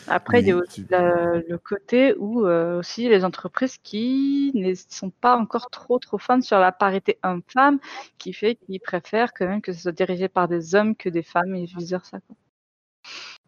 Après, 0.07 0.41
il 0.41 0.47
y 0.47 0.51
a 0.51 0.55
aussi 0.57 0.85
tu- 0.85 0.91
la- 0.91 1.39
le 1.41 1.57
côté 1.57 2.15
où 2.17 2.45
euh, 2.45 2.79
aussi 2.79 3.09
les 3.09 3.25
entreprises 3.25 3.77
qui 3.77 4.51
ne 4.55 4.73
sont 4.75 5.09
pas 5.09 5.35
encore 5.37 5.69
trop 5.69 5.99
trop 5.99 6.17
fans 6.17 6.41
sur 6.41 6.59
la 6.59 6.71
parité 6.71 7.17
homme-femme, 7.23 7.79
qui 8.17 8.33
fait 8.33 8.55
qu'ils 8.55 8.79
préfèrent 8.79 9.33
quand 9.33 9.47
même 9.47 9.61
que 9.61 9.73
ce 9.73 9.81
soit 9.81 9.91
dirigé 9.91 10.27
par 10.27 10.47
des 10.47 10.75
hommes 10.75 10.95
que 10.95 11.09
des 11.09 11.23
femmes 11.23 11.55
et 11.55 11.65
vice 11.65 11.89
versa. 11.89 12.19
quoi. 12.21 12.35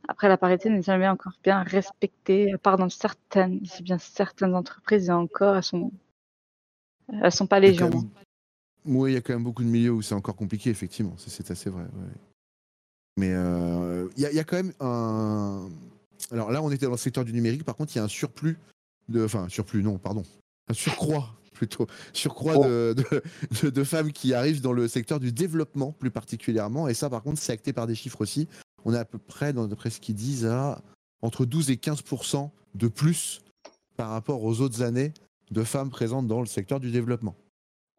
Après, 0.07 0.27
la 0.27 0.37
parité 0.37 0.69
n'est 0.69 0.81
jamais 0.81 1.07
encore 1.07 1.33
bien 1.43 1.61
respectée, 1.63 2.51
à 2.53 2.57
part 2.57 2.77
dans 2.77 2.89
certaines, 2.89 3.63
c'est 3.65 3.83
bien 3.83 3.97
certaines 3.99 4.55
entreprises 4.55 5.09
et 5.09 5.13
encore, 5.13 5.55
elles 5.57 5.63
sont, 5.63 5.91
elles 7.21 7.31
sont 7.31 7.47
pas 7.47 7.59
Il 7.59 7.65
y 7.65 7.67
a 7.67 7.71
légion. 7.71 7.89
quand 7.89 7.97
même- 7.99 8.09
Oui, 8.85 9.11
il 9.11 9.13
y 9.13 9.17
a 9.17 9.21
quand 9.21 9.33
même 9.33 9.43
beaucoup 9.43 9.63
de 9.63 9.69
milieux 9.69 9.91
où 9.91 10.01
c'est 10.01 10.15
encore 10.15 10.35
compliqué, 10.35 10.71
effectivement. 10.71 11.15
Ça, 11.17 11.29
C'est 11.29 11.51
assez 11.51 11.69
vrai. 11.69 11.83
ouais. 11.83 12.11
Mais 13.17 13.31
euh, 13.33 14.09
il 14.17 14.23
y, 14.23 14.25
a- 14.25 14.31
il 14.31 14.35
y 14.35 14.39
a 14.39 14.43
quand 14.43 14.55
même 14.57 14.73
un. 14.79 15.69
Alors 16.31 16.51
là, 16.51 16.61
on 16.61 16.71
était 16.71 16.85
dans 16.85 16.91
le 16.91 16.97
secteur 16.97 17.25
du 17.25 17.33
numérique. 17.33 17.63
Par 17.63 17.75
contre, 17.75 17.93
il 17.95 17.97
y 17.97 18.01
a 18.01 18.03
un 18.03 18.07
surplus 18.09 18.57
de. 19.09 19.23
Enfin, 19.25 19.47
surplus, 19.49 19.83
non, 19.83 19.97
pardon. 19.97 20.23
Un 20.69 20.73
surcroît, 20.73 21.29
plutôt. 21.53 21.87
Surcroît 22.13 22.53
Oh. 22.57 22.63
de, 22.65 22.95
de- 22.97 23.23
de- 23.63 23.69
de 23.69 23.83
femmes 23.83 24.11
qui 24.11 24.33
arrivent 24.33 24.61
dans 24.61 24.73
le 24.73 24.87
secteur 24.87 25.19
du 25.19 25.31
développement, 25.31 25.91
plus 25.91 26.11
particulièrement. 26.11 26.87
Et 26.87 26.93
ça, 26.93 27.09
par 27.09 27.23
contre, 27.23 27.39
c'est 27.39 27.51
acté 27.53 27.73
par 27.73 27.87
des 27.87 27.95
chiffres 27.95 28.21
aussi. 28.21 28.47
On 28.85 28.93
est 28.93 28.97
à 28.99 29.05
peu 29.05 29.17
près, 29.17 29.53
dans- 29.53 29.67
d'après 29.67 29.89
ce 29.89 29.99
qu'ils 29.99 30.15
disent, 30.15 30.45
à 30.45 30.81
entre 31.21 31.45
12 31.45 31.69
et 31.69 31.75
15% 31.77 32.51
de 32.75 32.87
plus 32.87 33.41
par 33.97 34.09
rapport 34.09 34.43
aux 34.43 34.61
autres 34.61 34.81
années 34.81 35.13
de 35.51 35.63
femmes 35.63 35.89
présentes 35.89 36.27
dans 36.27 36.39
le 36.39 36.45
secteur 36.47 36.79
du 36.79 36.89
développement. 36.91 37.35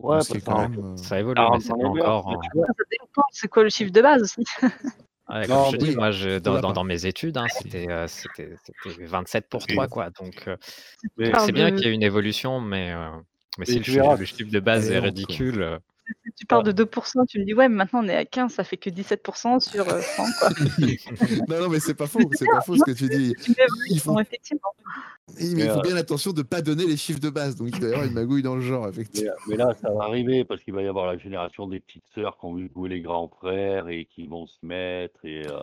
Ouais, 0.00 0.16
parce 0.16 0.32
quand 0.44 0.58
même, 0.68 0.78
euh, 0.85 0.96
Ça 0.96 1.20
évolue, 1.20 1.35
Ah, 1.38 1.50
mais 1.52 1.61
c'est 1.61 1.70
encore. 1.72 2.32
Ça 2.54 2.61
dépend, 2.90 3.22
c'est 3.30 3.46
quoi 3.48 3.62
le 3.62 3.68
chiffre 3.68 3.92
de 3.92 4.00
base? 4.02 4.35
Non, 5.33 5.47
comme 5.47 5.73
je 5.73 5.77
te 5.79 5.83
oui, 5.85 5.90
dis, 5.90 5.97
moi, 5.97 6.11
je- 6.11 6.38
dans, 6.38 6.85
mes 6.85 7.07
études, 7.07 7.38
hein, 7.38 7.47
c'était 7.49 7.90
euh, 7.90 8.07
c'était- 8.07 8.55
c'était 8.85 9.05
27 9.07 9.49
pour 9.49 9.62
Et- 9.68 9.73
3, 9.73 9.88
quoi. 9.88 10.11
Donc, 10.11 10.47
euh, 10.47 10.57
c'est 11.38 11.53
bien 11.53 11.71
qu'il 11.71 11.87
y 11.87 11.90
ait 11.90 11.95
une 11.95 12.03
évolution, 12.03 12.61
mais, 12.61 12.92
euh, 12.92 13.09
mais 13.59 13.64
si 13.64 13.79
le 13.79 13.85
chiffre, 13.85 14.45
de 14.51 14.61
base 14.61 14.90
est 14.90 14.99
ridicule, 14.99 15.62
euh, 15.62 15.79
tu 16.37 16.47
parles 16.47 16.64
de 16.64 16.73
2%, 16.73 17.25
tu 17.27 17.38
me 17.40 17.45
dis: 17.45 17.55
«Ouais, 17.55 17.68
mais 17.68 17.77
maintenant 17.77 18.01
on 18.05 18.09
est 18.09 18.16
à 18.16 18.25
15, 18.25 18.53
ça 18.55 18.64
fait 18.64 18.77
que 18.77 18.90
17% 18.90 19.61
sur, 19.61 19.88
heu, 19.90 20.01
100 20.16 20.25
quoi». 20.38 20.49
Non, 21.49 21.61
non, 21.61 21.68
mais 21.68 21.81
c'est 21.81 21.95
pas 21.95 22.07
faux, 22.07 22.31
c'est 22.33 22.47
pas 22.47 22.61
faux 22.61 22.77
ce 22.77 22.85
que 22.85 22.90
tu 22.92 23.09
dis. 23.09 23.35
Mais 23.49 23.55
Mais, 25.35 25.64
il 25.64 25.68
faut 25.71 25.79
heu 25.79 25.83
bien 25.83 25.97
attention 25.97 26.33
de 26.33 26.38
ne 26.38 26.42
pas 26.47 26.62
donner 26.62 26.87
les 26.87 26.97
chiffres 26.97 27.21
de 27.21 27.31
base, 27.31 27.57
donc 27.57 27.68
il 27.73 27.79
doit 27.79 27.88
y 27.88 27.92
avoir 27.92 28.07
une 28.07 28.12
magouille 28.12 28.42
dans 28.42 28.55
le 28.55 28.61
genre, 28.61 28.87
Mais, 28.87 28.90
effectivement. 28.90 29.33
mais 29.47 29.57
là, 29.57 29.75
ça 29.81 29.90
va 29.90 30.05
arriver 30.05 30.45
parce 30.45 30.62
qu'il 30.62 30.75
va 30.75 30.83
y 30.83 30.87
avoir 30.88 31.07
la 31.07 31.18
génération 31.18 31.66
des 31.66 31.81
petites 31.81 32.07
sœurs 32.14 32.38
qui 32.38 32.45
ont 32.47 32.55
vu 32.55 32.71
jouer 32.75 32.88
les 32.88 33.01
grands 33.01 33.29
frères 33.29 33.88
et 33.88 34.07
qui 34.07 34.27
vont 34.27 34.47
se 34.47 34.59
mettre 34.62 35.25
et, 35.25 35.47
heu, 35.47 35.61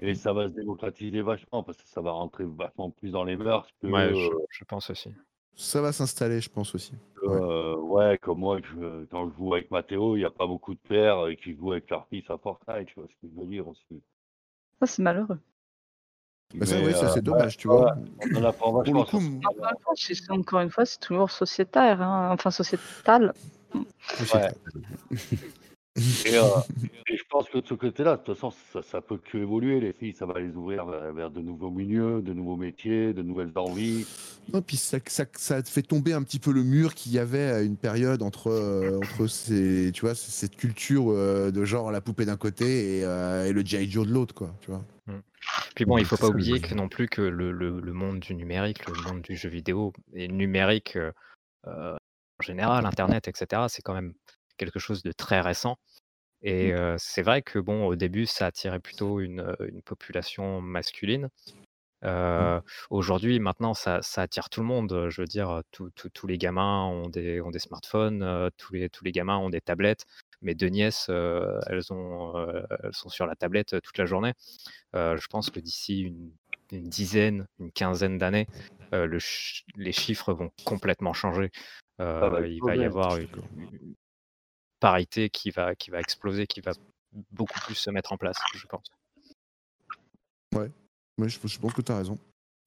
et 0.00 0.14
ça 0.14 0.32
va 0.32 0.48
se 0.48 0.54
démocratiser 0.54 1.22
vachement 1.22 1.62
parce 1.62 1.78
que 1.78 1.88
ça 1.88 2.00
va 2.00 2.12
rentrer 2.12 2.44
vachement 2.46 2.90
plus 2.90 3.10
dans 3.10 3.24
les 3.24 3.36
mœurs 3.36 3.68
que, 3.80 3.88
Ouais, 3.88 4.12
je 4.50 4.64
pense 4.64 4.90
aussi. 4.90 5.10
Ça 5.56 5.80
va 5.80 5.92
s'installer, 5.92 6.40
je 6.40 6.48
pense 6.48 6.74
aussi. 6.74 6.92
que, 7.14 7.26
Ouais. 7.26 8.10
ouais, 8.10 8.18
comme 8.18 8.40
moi, 8.40 8.58
je 8.62 9.04
quand 9.06 9.28
je 9.30 9.36
joue 9.36 9.54
avec 9.54 9.70
Mathéo, 9.70 10.16
il 10.16 10.20
y 10.20 10.24
a 10.24 10.30
pas 10.30 10.46
beaucoup 10.46 10.74
de 10.74 10.80
pères, 10.88 11.24
heu, 11.26 11.34
qui 11.34 11.54
jouent 11.54 11.72
avec 11.72 11.88
leur 11.90 12.06
fils 12.08 12.28
à 12.30 12.38
Fortnite, 12.38 12.88
tu 12.88 12.94
vois 12.96 13.08
ce 13.08 13.14
que 13.26 13.32
je 13.34 13.40
veux 13.40 13.46
dire 13.46 13.68
aussi? 13.68 14.02
Ça, 14.80 14.86
c'est 14.86 15.02
malheureux. 15.02 15.38
Bah, 16.54 16.66
ça, 16.66 16.76
Mais, 16.76 16.86
oui, 16.86 16.92
ça, 16.94 17.04
heu, 17.04 17.08
c'est 17.08 17.20
ouais, 17.20 17.24
dommage, 17.24 17.56
tu 17.56 17.68
ouais, 17.68 17.76
vois? 17.76 17.94
on 18.34 18.36
en 18.40 18.44
apprend 18.44 18.72
Pour 18.72 18.94
le 18.94 19.02
vachement 19.02 19.04
coup, 19.04 19.16
m 19.18 19.40
Encore 19.44 19.70
une 19.70 19.82
fois, 19.82 19.92
c'est 19.96 20.14
c'est 20.14 20.30
encore 20.32 20.60
une 20.60 20.70
fois, 20.70 20.84
c'est 20.86 21.00
toujours 21.00 21.30
sociétaire, 21.30 22.02
hein, 22.02 22.30
enfin 22.32 22.50
sociétal. 22.50 23.32
Ouais. 24.34 24.50
sociétal. 26.00 26.62
Et, 27.08 27.16
je 27.16 27.22
pense 27.28 27.48
que 27.48 27.58
de 27.58 27.66
ce 27.66 27.74
côté-là, 27.74 28.16
de 28.16 28.22
toute 28.22 28.34
façon, 28.34 28.52
ça 28.72 28.82
ça 28.82 29.00
peut 29.00 29.18
qu'évoluer 29.18 29.80
les 29.80 29.92
filles, 29.92 30.12
ça 30.12 30.26
va 30.26 30.40
les 30.40 30.54
ouvrir 30.54 30.86
vers 30.86 31.12
vers 31.12 31.30
de 31.30 31.40
nouveaux 31.40 31.70
milieux, 31.70 32.22
de 32.22 32.32
nouveaux 32.32 32.56
métiers, 32.56 33.12
de 33.12 33.22
nouvelles 33.22 33.52
envies. 33.56 34.06
Non, 34.52 34.62
puis 34.62 34.76
ça 34.76 34.98
ça 35.06 35.24
ça 35.34 35.62
te 35.62 35.68
fait 35.68 35.82
tomber 35.82 36.12
un 36.12 36.22
petit 36.22 36.38
peu 36.38 36.52
le 36.52 36.62
mur 36.62 36.94
qu'il 36.94 37.12
y 37.12 37.18
avait 37.18 37.50
à 37.50 37.60
une 37.62 37.76
période 37.76 38.22
entre, 38.22 38.50
heu, 38.50 38.96
entre 38.98 39.26
ces 39.26 39.90
tu 39.92 40.02
vois, 40.02 40.14
cette 40.14 40.56
culture, 40.56 41.10
heu, 41.10 41.52
de 41.52 41.64
genre 41.64 41.90
la 41.90 42.00
poupée 42.00 42.24
d'un 42.24 42.36
côté 42.36 42.98
et 43.00 43.52
le 43.52 43.64
G.I. 43.64 43.90
Joe 43.90 44.06
de 44.06 44.12
l'autre, 44.12 44.34
quoi, 44.34 44.54
tu 44.60 44.70
vois? 44.70 44.84
Mmh. 45.06 45.20
Puis 45.74 45.84
bon, 45.84 45.98
il 45.98 46.02
Donc 46.02 46.08
faut 46.08 46.16
pas 46.16 46.28
oublier 46.28 46.60
que 46.60 46.74
non 46.74 46.88
plus 46.88 47.08
que 47.08 47.22
le 47.22 47.52
le 47.52 47.80
le 47.80 47.92
monde 47.92 48.20
du 48.20 48.34
numérique, 48.34 48.86
le 48.86 49.10
monde 49.10 49.22
du 49.22 49.36
jeu 49.36 49.48
vidéo 49.48 49.92
et 50.14 50.28
numérique, 50.28 50.96
en 51.66 52.42
général, 52.42 52.86
internet 52.86 53.28
et 53.28 53.32
cetera, 53.34 53.68
c'est 53.68 53.82
quand 53.82 53.94
même 53.94 54.14
quelque 54.56 54.78
chose 54.80 55.02
de 55.02 55.12
très 55.12 55.40
récent 55.40 55.76
et 56.42 56.72
Mmh. 56.72 56.92
c'est 56.98 57.22
vrai 57.22 57.42
que 57.42 57.58
bon, 57.60 57.86
au 57.86 57.96
début, 57.96 58.26
ça 58.26 58.46
attirait 58.46 58.80
plutôt 58.80 59.20
une, 59.20 59.40
heu, 59.42 59.56
une 59.68 59.82
population 59.82 60.60
masculine. 60.62 61.28
Mmh. 62.36 62.52
Aujourd'hui, 62.90 63.40
maintenant, 63.40 63.74
ça 63.74 64.02
ça 64.02 64.22
attire 64.22 64.48
tout 64.50 64.60
le 64.60 64.66
monde, 64.66 65.06
je 65.10 65.20
veux 65.20 65.26
dire, 65.26 65.62
tous 65.70 66.26
les 66.26 66.38
gamins 66.38 66.84
ont 66.86 67.08
des 67.08 67.40
ont 67.40 67.50
des 67.50 67.58
smartphones, 67.58 68.50
tous 68.56 68.72
les 68.74 68.88
tous 68.90 69.04
les 69.04 69.12
gamins 69.12 69.36
ont 69.38 69.50
des 69.50 69.60
tablettes. 69.60 70.04
Mes 70.42 70.54
2 70.54 70.68
nièces, 70.68 71.08
elles 71.08 71.92
ont, 71.92 72.36
heu, 72.38 72.64
elles 72.82 72.94
sont 72.94 73.08
sur 73.08 73.26
la 73.26 73.36
tablette, 73.36 73.80
toute 73.82 73.98
la 73.98 74.06
journée. 74.06 74.34
Je 74.94 75.26
pense 75.28 75.50
que 75.50 75.60
d'ici 75.60 76.00
une 76.02 76.32
une 76.72 76.88
dizaine, 76.88 77.48
une 77.60 77.72
quinzaine 77.72 78.18
d'années, 78.18 78.48
heu, 78.94 79.06
le 79.06 79.20
ch 79.20 79.64
les 79.76 79.92
chiffres 79.92 80.32
vont 80.34 80.50
complètement 80.64 81.12
changer. 81.14 81.50
Va 82.20 82.28
Heu, 82.30 82.48
il 82.48 82.62
va 82.64 82.76
y 82.76 82.84
avoir 82.86 83.16
une 83.18 83.28
parité 84.82 85.30
qui 85.30 85.50
va 85.52 85.76
qui 85.76 85.90
va 85.90 86.00
exploser, 86.00 86.48
qui 86.48 86.60
va 86.60 86.72
beaucoup 87.30 87.60
plus 87.60 87.76
se 87.76 87.88
mettre 87.90 88.12
en 88.12 88.16
place, 88.16 88.36
je 88.54 88.66
pense. 88.66 88.86
Ouais, 90.54 90.70
ouais, 91.18 91.28
je 91.28 91.38
je 91.44 91.58
pense 91.60 91.72
que 91.72 91.82
tu 91.82 91.92
as 91.92 91.96
raison. 91.96 92.18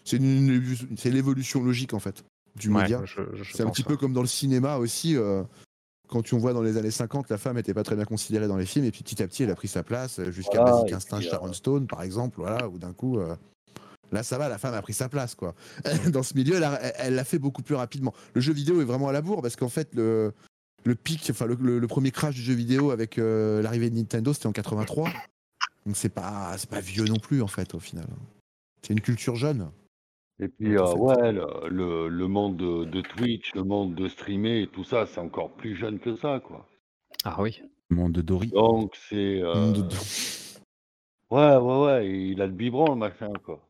C'est 0.06 0.15
une 0.17 0.38
une 0.38 0.49
évu 0.49 0.78
c'est 0.95 1.12
l'évolution 1.12 1.62
logique, 1.62 1.93
en 1.93 1.99
fait, 1.99 2.23
du 2.56 2.69
Ouais, 2.69 2.84
média. 2.84 3.01
je 3.04 3.21
je 3.34 3.43
C'est 3.56 3.63
un 3.63 3.69
petit 3.69 3.84
peu 3.84 3.97
comme 3.97 4.13
dans 4.13 4.21
le 4.21 4.28
cinéma 4.28 4.78
aussi, 4.78 5.15
heu, 5.15 5.45
quand 6.08 6.21
tu 6.21 6.36
on 6.36 6.38
voit 6.38 6.54
dans 6.54 6.62
les 6.62 6.78
années 6.78 6.89
50, 6.89 7.30
la 7.30 7.38
femme 7.38 7.58
était 7.58 7.73
pas 7.73 7.84
très 7.84 7.97
bien 7.97 8.06
considérée 8.06 8.47
dans 8.47 8.56
les 8.58 8.65
films 8.65 8.86
et 8.86 8.91
puis 8.91 9.04
petit 9.04 9.21
à 9.21 9.28
petit, 9.28 9.43
elle 9.43 9.51
a 9.51 9.56
pris 9.56 9.67
sa 9.67 9.84
place, 9.84 10.19
heu, 10.19 10.32
jusqu'à 10.32 10.62
Voilà 10.62 10.71
Basic 10.71 10.93
Instinct, 10.93 11.17
puis, 11.17 11.28
Sharon 11.28 11.51
Stone, 11.51 11.86
par 11.86 12.01
exemple, 12.01 12.38
voilà, 12.38 12.69
où 12.69 12.78
d'un 12.78 12.93
coup, 12.93 13.19
là, 14.12 14.23
ça 14.23 14.38
va, 14.38 14.47
la 14.47 14.58
femme 14.58 14.73
a 14.73 14.82
pris 14.82 14.93
sa 14.93 15.10
place, 15.10 15.36
quoi. 15.36 15.54
Dans 16.13 16.23
ce 16.23 16.34
milieu, 16.36 16.56
elle 16.56 16.63
a 16.63 16.80
elle 16.82 16.93
elle 16.97 17.15
l'a 17.15 17.25
fait 17.25 17.39
beaucoup 17.39 17.62
plus 17.62 17.75
rapidement. 17.75 18.13
Le 18.34 18.39
jeu 18.39 18.54
vidéo 18.54 18.80
est 18.80 18.86
vraiment 18.86 19.10
à 19.10 19.12
la 19.12 19.21
bourre 19.21 19.41
parce 19.41 19.58
qu'en 19.58 19.69
fait, 19.69 19.93
le 19.95 20.34
le 20.85 20.95
pic, 20.95 21.27
enfin, 21.29 21.45
le 21.45 21.55
le 21.55 21.79
le 21.79 21.87
1er 21.87 22.11
crash 22.11 22.35
du 22.35 22.41
jeu 22.41 22.53
vidéo 22.53 22.91
avec, 22.91 23.17
heu, 23.17 23.59
l'arrivée 23.61 23.89
de 23.89 23.95
Nintendo, 23.95 24.33
c'était 24.33 24.47
en 24.47 24.51
83. 24.51 25.09
Donc 25.85 25.95
c'est 25.95 26.09
pas 26.09 26.55
c'est 26.57 26.69
pas 26.69 26.79
vieux 26.79 27.05
non 27.05 27.17
plus, 27.17 27.41
en 27.41 27.47
fait, 27.47 27.73
au 27.73 27.79
final. 27.79 28.05
C'est 28.81 28.93
une 28.93 29.01
culture 29.01 29.35
jeune. 29.35 29.71
Et 30.39 30.47
puis, 30.47 30.71
fait 30.73 30.79
ouais, 30.79 31.31
le 31.31 31.69
le 31.69 32.07
le 32.07 32.27
monde 32.27 32.57
de 32.57 32.85
de 32.85 33.01
Twitch, 33.01 33.53
le 33.55 33.63
monde 33.63 33.95
de 33.95 34.07
streamer 34.07 34.61
et 34.61 34.67
tout 34.67 34.83
ça, 34.83 35.05
c'est 35.07 35.19
encore 35.19 35.51
plus 35.51 35.75
jeune 35.75 35.99
que 35.99 36.15
ça, 36.17 36.39
quoi. 36.39 36.67
Ah 37.23 37.41
oui. 37.41 37.61
Monde 37.89 38.13
de 38.13 38.21
Dory. 38.21 38.49
Donc 38.49 38.95
c'est, 39.09 39.41
Monde 39.41 39.77
heu 39.77 39.83
de 39.83 39.95
ouais, 41.31 41.57
ouais, 41.57 41.85
ouais, 41.85 42.29
il 42.31 42.41
a 42.41 42.47
le 42.47 42.51
biberon, 42.53 42.93
le 42.93 42.99
machin, 42.99 43.31
quoi. 43.43 43.67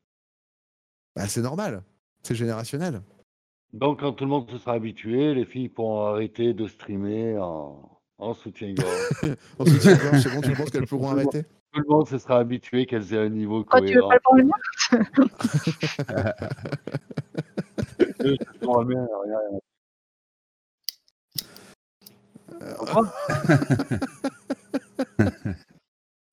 Bah, 1.15 1.27
c'est 1.27 1.41
normal, 1.41 1.83
c'est 2.23 2.35
générationnel. 2.35 3.01
Donc 3.75 3.99
quand 3.99 4.13
tout 4.13 4.23
le 4.23 4.29
monde 4.29 4.49
se 4.49 4.57
sera 4.57 4.71
habitué, 4.73 5.33
les 5.33 5.43
filles 5.43 5.67
pourront 5.67 6.05
arrêter 6.05 6.53
de 6.53 6.65
streamer 6.65 7.37
en 7.37 7.91
en 8.17 8.33
soutien-gorge. 8.33 8.87
En 9.59 9.65
soutien-gorge, 9.65 10.21
c'est 10.21 10.33
bon, 10.33 10.39
tu 10.39 10.53
penses 10.53 10.69
qu'elles 10.69 10.87
pourront 10.87 11.09
Tout 11.11 11.15
le 11.17 11.23
monde 11.23 11.35
arrêter? 11.35 11.49
tout 11.73 11.81
le 11.81 11.87
monde 11.89 12.07
se 12.07 12.17
sera 12.17 12.37
habitué 12.39 12.85
qu'elles 12.85 13.13
aient 13.13 13.17
un 13.17 13.27
niveau 13.27 13.65
Quoi, 13.65 13.81
tu 13.81 13.95
veux 13.95 13.99
pas 13.99 14.17
cohérent. 14.19 14.49
le 22.61 22.85
prendre? 22.85 23.11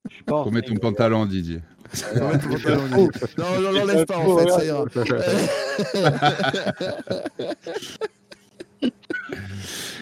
Je 0.09 0.15
suis 0.15 0.25
pas 0.25 0.37
en 0.37 0.45
Remets 0.45 0.63
ton 0.63 0.77
pantalon, 0.77 1.27
Didier. 1.27 1.61
Didier. 1.93 2.75
Non, 3.39 3.61
non, 3.61 3.71
l'enlève 3.73 4.07
pas, 4.07 4.19
en 4.19 4.39
fait, 4.39 4.51
ça 4.51 4.65
ira. 4.65 4.85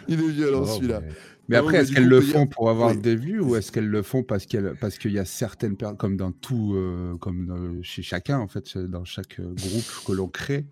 Il 0.09 0.21
est 0.21 0.29
violent, 0.29 0.63
Oh, 0.63 0.67
celui-là. 0.67 1.01
mais 1.01 1.09
mais 1.49 1.57
Non, 1.57 1.63
après, 1.65 1.79
est-ce 1.79 1.93
qu'elles 1.93 2.07
le 2.09 2.21
font 2.21 2.47
pour 2.47 2.71
avoir 2.71 2.91
oui. 2.93 2.99
des 2.99 3.17
vues 3.17 3.41
ou 3.41 3.57
est-ce 3.57 3.73
qu'elles 3.73 3.89
le 3.89 4.03
font 4.03 4.23
parce 4.23 4.47
qu'elles 4.47 4.75
parce 4.81 4.99
qu'il 4.99 5.11
y 5.13 5.19
a 5.19 5.25
certaines 5.25 5.77
per 5.77 5.91
comme 5.99 6.17
dans 6.17 6.31
tout, 6.31 6.75
heu, 6.77 7.17
comme 7.21 7.47
dans 7.47 7.83
chez 7.83 8.03
chacun, 8.03 8.39
en 8.39 8.47
fait, 8.47 8.79
dans 8.79 9.05
chaque, 9.05 9.41
heu, 9.41 9.53
groupe 9.57 10.05
que 10.07 10.13
l'on 10.13 10.29
crée, 10.29 10.65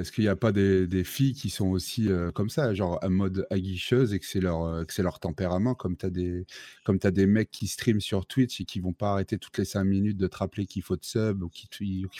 est-ce 0.00 0.12
qu'il 0.12 0.24
y 0.24 0.28
a 0.28 0.36
pas 0.36 0.52
des 0.52 0.86
des 0.86 1.04
filles 1.04 1.34
qui 1.34 1.50
sont 1.50 1.68
aussi, 1.68 2.08
heu, 2.08 2.30
comme 2.32 2.48
ça, 2.50 2.72
genre 2.74 2.98
en 3.02 3.10
mode 3.10 3.46
aguicheuse 3.50 4.12
et 4.14 4.18
que 4.20 4.26
c'est 4.26 4.40
leur, 4.40 4.86
que 4.86 4.92
c'est 4.92 5.02
leur 5.02 5.18
tempérament? 5.20 5.74
Comme 5.74 5.96
tu 5.96 6.06
as 6.06 6.10
des 6.10 6.46
comme 6.84 6.98
tu 6.98 7.06
as 7.06 7.10
des 7.10 7.26
mecs 7.26 7.50
qui 7.50 7.66
streament 7.66 8.00
sur 8.00 8.26
Twitch 8.26 8.60
et 8.60 8.64
qui 8.64 8.80
vont 8.80 8.92
pas 8.92 9.12
arrêter 9.12 9.38
toutes 9.38 9.58
les 9.58 9.64
5 9.64 9.84
minutes 9.84 10.16
de 10.18 10.26
te 10.28 10.36
rappeler 10.36 10.66
qu'il 10.66 10.82
faut 10.82 10.96
te 10.96 11.06
sub 11.06 11.42
ou 11.42 11.48
qu'il 11.48 11.68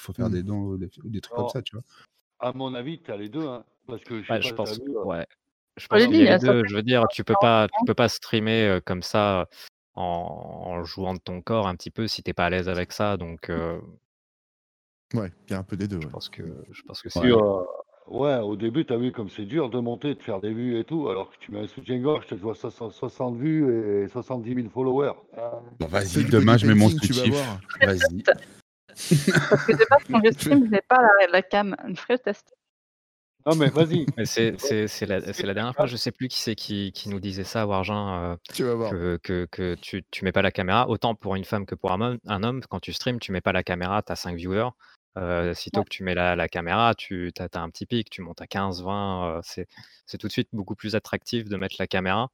faut 0.01 0.13
faire 0.13 0.29
Mmh. 0.29 0.31
des 0.31 0.43
dons 0.43 0.61
ou 0.63 0.79
des 0.79 0.91
ou 1.05 1.09
des 1.11 1.21
trucs 1.21 1.35
comme 1.35 1.49
ça, 1.49 1.63
tu 1.63 1.77
vois? 1.77 1.85
à 2.41 2.53
mon 2.53 2.75
avis, 2.75 3.03
tu 3.03 3.11
as 3.13 3.17
les 3.17 3.29
2, 3.31 3.47
hein, 3.49 3.65
parce 3.87 4.05
que 4.05 4.23
je 4.23 4.29
Ouais, 4.29 4.41
pense 4.55 4.79
vu, 4.79 4.97
heu 4.97 5.05
ouais, 5.05 5.27
je 5.77 5.87
pense 5.89 6.07
qu'il 6.07 6.17
y 6.19 6.23
a 6.23 6.27
les 6.27 6.37
2. 6.37 6.65
certaines 6.65 6.69
Je 6.69 6.75
veux 6.77 6.83
dire, 6.83 7.09
tu 7.09 7.25
peux 7.25 7.37
pas 7.37 7.69
tu 7.69 7.83
hein. 7.83 7.87
peux 7.87 7.95
pas 7.95 8.09
streamer, 8.09 8.81
comme 8.87 9.03
ça, 9.03 9.49
en 9.95 10.03
en 10.03 10.85
jouant 10.85 11.15
de 11.15 11.21
ton 11.21 11.43
corps 11.43 11.67
un 11.69 11.75
petit 11.77 11.91
peu 11.91 12.07
si 12.09 12.23
tu 12.23 12.31
es 12.31 12.35
pas 12.35 12.47
à 12.47 12.51
l'aise 12.51 12.69
avec 12.69 12.93
ça 12.93 13.17
donc 13.17 13.51
Ouais, 15.15 15.33
il 15.49 15.53
y 15.53 15.55
a 15.55 15.59
un 15.59 15.63
peu 15.63 15.77
des 15.77 15.89
2, 15.89 15.99
je 16.01 16.07
ouais. 16.07 16.13
pense 16.13 16.29
que 16.29 16.43
je 16.71 16.83
pense 16.83 17.03
que 17.03 17.09
c'est 17.09 17.21
mieux. 17.23 17.37
ouais, 18.07 18.37
au 18.39 18.57
début, 18.57 18.85
tu 18.85 18.93
as 18.93 18.97
vu 18.97 19.11
comme 19.13 19.29
c'est 19.29 19.45
dur 19.45 19.69
de 19.71 19.81
monter, 19.81 20.15
de 20.15 20.23
faire 20.23 20.41
des 20.41 20.53
vues 20.53 20.79
et 20.79 20.85
tout, 20.85 21.09
alors 21.09 21.31
que 21.31 21.37
tu 21.41 21.51
mets 21.53 21.61
un 21.61 21.67
soutien-gorge, 21.67 22.27
tu 22.27 22.35
vois 22.37 22.55
60 22.55 22.93
60 22.93 23.37
vues 23.37 24.05
et 24.05 24.09
70 24.09 24.55
000 24.55 24.69
followers. 24.69 25.13
Fais 25.81 25.87
vas-y, 25.89 26.25
demain, 26.25 26.57
je 26.57 26.67
mets 26.67 26.75
mon 26.75 26.89
voir. 26.89 27.61
Vas-y. 27.83 28.23
Parce 28.91 29.67
que 29.67 29.73
de 29.73 29.87
base, 29.89 30.03
quand 30.11 30.21
je 30.25 30.33
stream, 30.33 30.65
je 30.67 30.71
n'ai 30.71 30.83
pas 30.83 30.99
la 31.21 31.27
la 31.31 31.43
cam. 31.43 31.77
Je 31.89 31.95
ferai 31.95 32.15
le 32.15 32.19
test. 32.19 32.55
Non, 33.47 33.57
mais 33.57 33.69
vas-y. 33.71 34.05
Mais 34.17 34.27
c'est 34.27 35.07
la 35.07 35.55
dernière 35.55 35.75
fois, 35.75 35.87
je 35.87 35.97
sais 35.97 36.13
plus 36.13 36.29
qui 36.29 36.39
c'est 36.41 36.55
qui 36.55 36.93
qui 36.93 37.09
nous 37.09 37.21
disait 37.21 37.45
ça, 37.45 37.67
Wargin, 37.67 38.35
heu, 38.35 38.37
Tu 38.53 38.65
vas 38.65 38.75
voir. 38.75 38.91
que 38.91 39.19
que 39.23 39.49
que 39.51 39.75
tu 39.77 40.05
tu 40.11 40.25
mets 40.25 40.33
pas 40.33 40.43
la 40.43 40.51
caméra. 40.51 40.89
Autant 40.89 41.15
pour 41.15 41.37
une 41.37 41.45
femme 41.45 41.65
que 41.65 41.75
pour 41.75 41.91
un 41.93 42.01
homme 42.01 42.19
un 42.27 42.43
homme, 42.43 42.61
quand 42.69 42.81
tu 42.81 42.93
streams, 42.93 43.19
tu 43.19 43.33
mets 43.33 43.41
pas 43.41 43.53
la 43.53 43.63
caméra, 43.63 44.03
tu 44.03 44.13
as 44.13 44.17
5 44.17 44.37
viewers. 44.37 44.69
Heu, 45.17 45.55
sitôt 45.55 45.81
Ouais. 45.81 45.85
que 45.85 45.89
tu 45.91 46.05
mets 46.05 46.15
la 46.15 46.37
la 46.37 46.49
caméra, 46.49 46.95
tu 46.95 47.33
tu 47.35 47.43
as 47.43 47.61
un 47.63 47.71
petit 47.71 47.87
pic, 47.87 48.11
tu 48.11 48.23
montes 48.23 48.41
à 48.41 48.47
15-20, 48.47 49.39
heu, 49.39 49.41
c'est 49.43 49.67
c'est 50.07 50.19
tout 50.19 50.29
de 50.29 50.33
suite 50.33 50.49
beaucoup 50.53 50.77
plus 50.77 50.95
attractif 50.95 51.49
de 51.49 51.57
mettre 51.57 51.77
la 51.81 51.87
caméra 51.89 52.31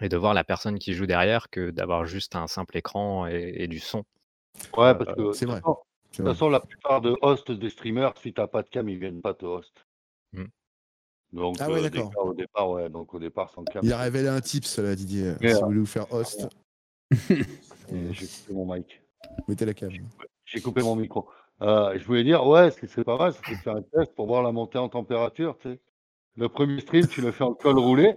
et 0.00 0.08
de 0.08 0.16
voir 0.16 0.34
la 0.34 0.44
personne 0.44 0.78
qui 0.78 0.94
joue 0.94 1.06
derrière 1.06 1.50
que 1.50 1.70
d'avoir 1.70 2.06
juste 2.06 2.36
un 2.36 2.48
simple 2.48 2.76
écran 2.78 3.26
et 3.28 3.54
et 3.64 3.68
du 3.68 3.80
son. 3.80 4.04
Ouais, 4.76 4.94
parce 4.94 5.12
que 5.14 5.20
de 5.20 5.32
C'est 5.34 5.46
toute 5.46 5.50
vrai, 5.52 5.60
façon 5.60 5.76
de 6.18 6.32
toute 6.32 6.52
la 6.52 6.60
plupart 6.60 7.00
de 7.00 7.16
hosts 7.22 7.52
des 7.52 7.70
streamers, 7.70 8.16
si 8.18 8.32
tu 8.34 8.40
as 8.40 8.48
pas 8.48 8.62
de 8.62 8.68
cam, 8.68 8.88
ils 8.88 8.98
viennent 8.98 9.22
pas 9.22 9.34
te 9.34 9.46
host. 9.46 9.86
Mmh. 10.32 10.44
Donc 11.32 11.58
Ah 11.60 11.70
ouais, 11.70 11.82
d'accord. 11.82 12.12
au 12.16 12.34
départ, 12.34 12.70
ouais, 12.70 12.88
donc 12.90 13.14
au 13.14 13.18
départ 13.18 13.50
sans 13.50 13.64
cam, 13.64 13.84
Il 13.84 13.92
a 13.92 13.98
révélé 13.98 14.28
un 14.28 14.40
tips, 14.40 14.78
là, 14.78 14.94
Didier, 14.94 15.34
si 15.40 15.60
vous 15.60 15.66
voulez 15.66 15.78
vous 15.80 15.86
faire 15.86 16.10
host. 16.12 16.48
j'ai 18.12 18.28
coupé 18.28 18.52
mon 18.52 18.74
mic. 18.74 19.02
Mettez 19.48 19.64
la 19.66 19.74
cam. 19.74 19.90
J'ai 20.44 20.60
coupé 20.60 20.82
mon 20.82 20.96
micro. 20.96 21.28
Heu, 21.60 21.98
je 21.98 22.04
voulais 22.04 22.22
dire, 22.24 22.46
ouais, 22.46 22.70
ce 22.70 22.78
qui 22.80 22.86
serait 22.86 23.04
pas 23.04 23.16
mal, 23.18 23.32
c'est 23.32 23.50
de 23.52 23.56
faire 23.58 23.76
un 23.76 23.82
test 23.82 24.14
pour 24.14 24.26
voir 24.26 24.42
la 24.42 24.52
montée 24.52 24.78
en 24.78 24.88
température, 24.88 25.56
tu 25.58 25.68
sais. 25.70 25.80
Le 26.36 26.46
1er 26.48 26.80
stream, 26.80 27.06
tu 27.08 27.20
le 27.20 27.32
fais 27.32 27.44
en 27.44 27.54
col 27.54 27.78
roulé 27.78 28.16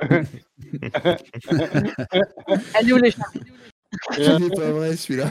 est 0.00 0.24
où 2.92 2.96
les 2.96 3.10
chats 3.10 3.24
Il 4.18 4.36
n'est 4.38 4.48
pas 4.50 4.70
vrai 4.70 4.96
celui-là. 4.96 5.30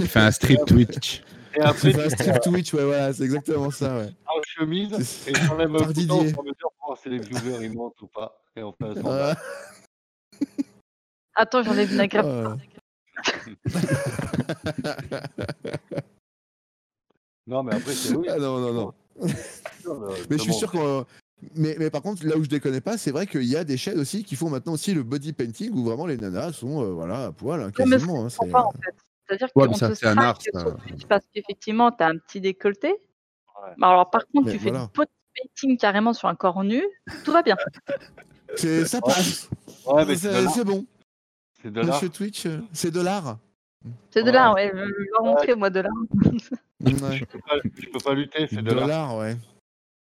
Il 0.00 0.08
fait 0.08 0.20
un 0.20 0.30
strip 0.30 0.60
Twitch. 0.66 1.22
Et 1.56 1.60
après, 1.60 1.92
C'est 1.92 2.04
un 2.04 2.10
strip 2.10 2.40
Twitch, 2.42 2.74
ouais, 2.74 2.84
voilà, 2.84 3.12
c'est 3.14 3.24
exactement 3.24 3.70
ça, 3.70 3.96
ouais. 3.96 4.08
en 4.26 4.42
chemise 4.42 5.02
C'est- 5.02 5.30
et 5.30 5.34
j'enlève 5.34 5.70
un 5.74 5.78
Par 5.78 5.86
bouton 5.86 6.00
Didier. 6.18 6.32
pour 6.32 6.44
me 6.44 6.50
dire 6.50 6.68
oh, 6.86 6.94
c'est 7.02 7.08
les 7.10 7.18
viewers, 7.18 7.64
ils 7.64 7.72
montent 7.72 8.00
ou 8.02 8.08
pas. 8.08 8.38
Et 8.56 8.62
on 8.62 8.72
fait 8.72 8.84
un 8.88 8.94
sondage. 8.94 9.36
Ah, 11.36 11.36
Attends, 11.36 11.62
j'enlève 11.62 11.90
une 11.92 12.06
grappe. 12.06 12.58
Non, 17.46 17.62
mais 17.62 17.74
après, 17.74 17.92
c'est 17.92 18.16
oui. 18.16 18.26
Ah 18.30 18.38
non, 18.38 18.58
non, 18.58 18.72
non. 18.72 18.94
euh, 19.22 19.28
Mais 20.30 20.38
je 20.38 20.42
suis 20.42 20.54
sûr 20.54 20.70
qu'on. 20.70 21.04
Mais, 21.56 21.76
mais 21.78 21.90
par 21.90 22.00
contre, 22.00 22.24
là 22.26 22.38
où 22.38 22.44
je 22.44 22.48
déconne 22.48 22.80
pas, 22.80 22.96
c'est 22.96 23.10
vrai 23.10 23.26
qu'il 23.26 23.44
y 23.44 23.54
a 23.56 23.64
des 23.64 23.76
chaînes 23.76 24.00
aussi 24.00 24.24
qui 24.24 24.34
font 24.34 24.48
maintenant 24.48 24.72
aussi 24.72 24.94
le 24.94 25.02
body 25.02 25.34
painting 25.34 25.70
où 25.74 25.84
vraiment 25.84 26.06
les 26.06 26.16
nanas 26.16 26.52
sont 26.52 26.82
euh, 26.82 26.92
voilà, 26.92 27.26
à 27.26 27.32
poil, 27.32 27.60
hein, 27.60 27.66
Non, 27.66 27.70
quasiment. 27.72 28.24
hein, 28.24 28.28
c'est, 28.30 28.48
euh, 28.48 28.58
en 28.58 28.70
fait. 28.72 28.94
C'est-à-dire 29.26 29.48
Ouais, 29.54 29.68
qu'on 29.68 29.74
te 29.74 30.06
un 30.06 30.18
art, 30.18 30.38
ça. 30.40 30.76
Parce 31.08 31.24
qu'effectivement, 31.34 31.92
tu 31.92 32.02
as 32.02 32.06
un 32.08 32.16
petit 32.16 32.40
décolleté. 32.40 32.88
Ouais. 32.88 33.72
Mais 33.76 33.86
alors, 33.86 34.08
par 34.08 34.22
contre, 34.28 34.46
Mais 34.46 34.52
tu 34.52 34.58
fais 34.58 34.70
du 34.70 34.78
pot 34.94 35.06
painting 35.36 35.76
carrément 35.76 36.14
sur 36.14 36.28
un 36.28 36.34
corps 36.34 36.64
nu, 36.64 36.82
tout 37.24 37.32
va 37.32 37.42
bien. 37.42 37.56
c'est- 38.56 38.86
ça 38.86 39.02
passe. 39.02 39.50
Ouais, 39.86 40.16
c'est 40.16 40.64
bon. 40.64 40.86
C'est 41.64 41.72
de 41.72 41.80
l'art. 41.80 41.94
Monsieur 41.94 42.10
Twitch, 42.10 42.44
euh, 42.44 42.58
c'est 42.74 42.90
de 42.90 43.00
l'art. 43.00 43.38
C'est 44.10 44.20
de 44.20 44.26
Ouais. 44.26 44.32
l'art, 44.32 44.54
ouais. 44.54 44.70
Je 44.70 44.76
vais 44.78 44.84
leur 45.12 45.22
montrer, 45.24 45.54
moi, 45.54 45.70
de 45.70 45.80
l'art. 45.80 45.92
Ouais. 46.82 47.18
Tu 47.18 47.26
peux 47.26 47.38
pas, 47.38 47.54
peux 47.92 47.98
pas 48.04 48.14
lutter, 48.14 48.46
c'est 48.50 48.62
de 48.62 48.72
l'art, 48.72 49.16
ouais. 49.16 49.36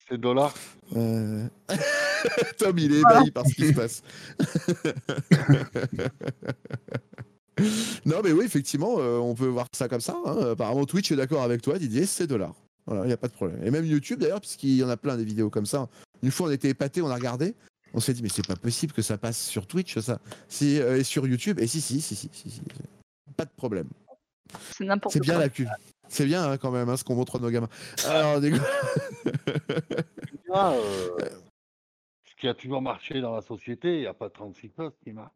C'est 0.10 0.19
de 0.19 0.30
l'art. 0.30 0.54
Euh, 0.97 1.47
Tom, 2.60 2.78
il 2.78 2.93
est 2.93 2.99
ébahi 2.99 3.32
par 3.32 3.45
ce 3.47 3.54
qui 3.54 3.67
se 3.69 3.73
passe. 3.73 4.04
non, 8.06 8.17
mais 8.23 8.32
oui, 8.34 8.45
effectivement, 8.45 8.95
euh, 8.99 9.17
on 9.19 9.34
peut 9.36 9.45
voir 9.47 9.67
ça 9.73 9.88
comme 9.88 10.02
ça. 10.02 10.15
hein. 10.26 10.52
Apparemment, 10.52 10.86
Twitch 10.86 11.12
est 11.12 11.15
d'accord 11.15 11.43
avec 11.43 11.62
toi, 11.62 11.78
Didier, 11.80 12.06
c'est 12.06 12.28
de 12.28 12.36
l'art. 12.36 12.56
Voilà, 12.86 13.04
il 13.06 13.08
n'y 13.08 13.13
a 13.13 13.17
pas 13.17 13.30
de 13.30 13.34
problème. 13.34 13.60
Et 13.63 13.71
même 13.71 13.86
YouTube, 13.86 14.19
d'ailleurs, 14.19 14.41
puisqu'il 14.41 14.76
y 14.76 14.84
en 14.84 14.89
a 14.89 14.97
plein 14.97 15.15
des 15.15 15.23
vidéos 15.23 15.49
comme 15.49 15.65
ça. 15.65 15.88
Une 16.21 16.32
fois, 16.32 16.47
on 16.47 16.52
était 16.52 16.67
épaté, 16.69 17.02
on 17.02 17.10
a 17.10 17.15
regardé. 17.15 17.56
On 17.93 17.99
s'est 17.99 18.13
dit, 18.13 18.23
mais 18.23 18.29
c'est 18.29 18.45
pas 18.47 18.56
possible 18.56 18.93
que 18.93 19.01
ça 19.03 19.17
passe 19.17 19.39
sur 19.47 19.67
Twitch, 19.67 19.97
ça. 19.99 20.19
Si, 20.47 20.79
euh, 20.79 20.97
et 20.97 21.03
sur 21.03 21.27
YouTube. 21.27 21.60
Et 21.60 21.67
si, 21.67 21.79
si, 21.82 22.01
si, 22.01 22.15
si, 22.15 22.29
si, 22.34 22.49
si. 22.49 22.62
Pas 23.38 23.45
de 23.45 23.51
problème. 23.56 23.88
C'est 24.71 24.86
n'importe 24.86 25.13
C'est 25.13 25.19
quoi. 25.19 25.25
bien 25.25 25.39
la 25.39 25.49
cul. 25.49 25.67
C'est 26.10 26.25
bien 26.25 26.43
hein, 26.51 26.58
quand 26.58 26.71
même 26.71 26.89
hein, 26.89 26.97
ce 26.97 27.03
qu'on 27.03 27.15
montre 27.15 27.38
à 27.38 27.39
nos 27.39 27.49
gamins. 27.49 27.69
Alors, 28.08 28.39
des- 28.41 28.51
Ah, 30.56 30.73
euh, 30.73 31.17
ce 32.25 32.36
qui 32.39 32.47
a 32.47 32.53
toujours 32.53 32.82
marché 32.82 33.21
dans 33.21 33.34
la 33.36 33.41
société, 33.41 33.95
il 33.95 33.99
n'y 34.01 34.06
a 34.08 34.13
pas 34.13 34.29
36 34.29 34.69
postes 34.69 34.97
qui 35.03 35.12
marchent. 35.12 35.32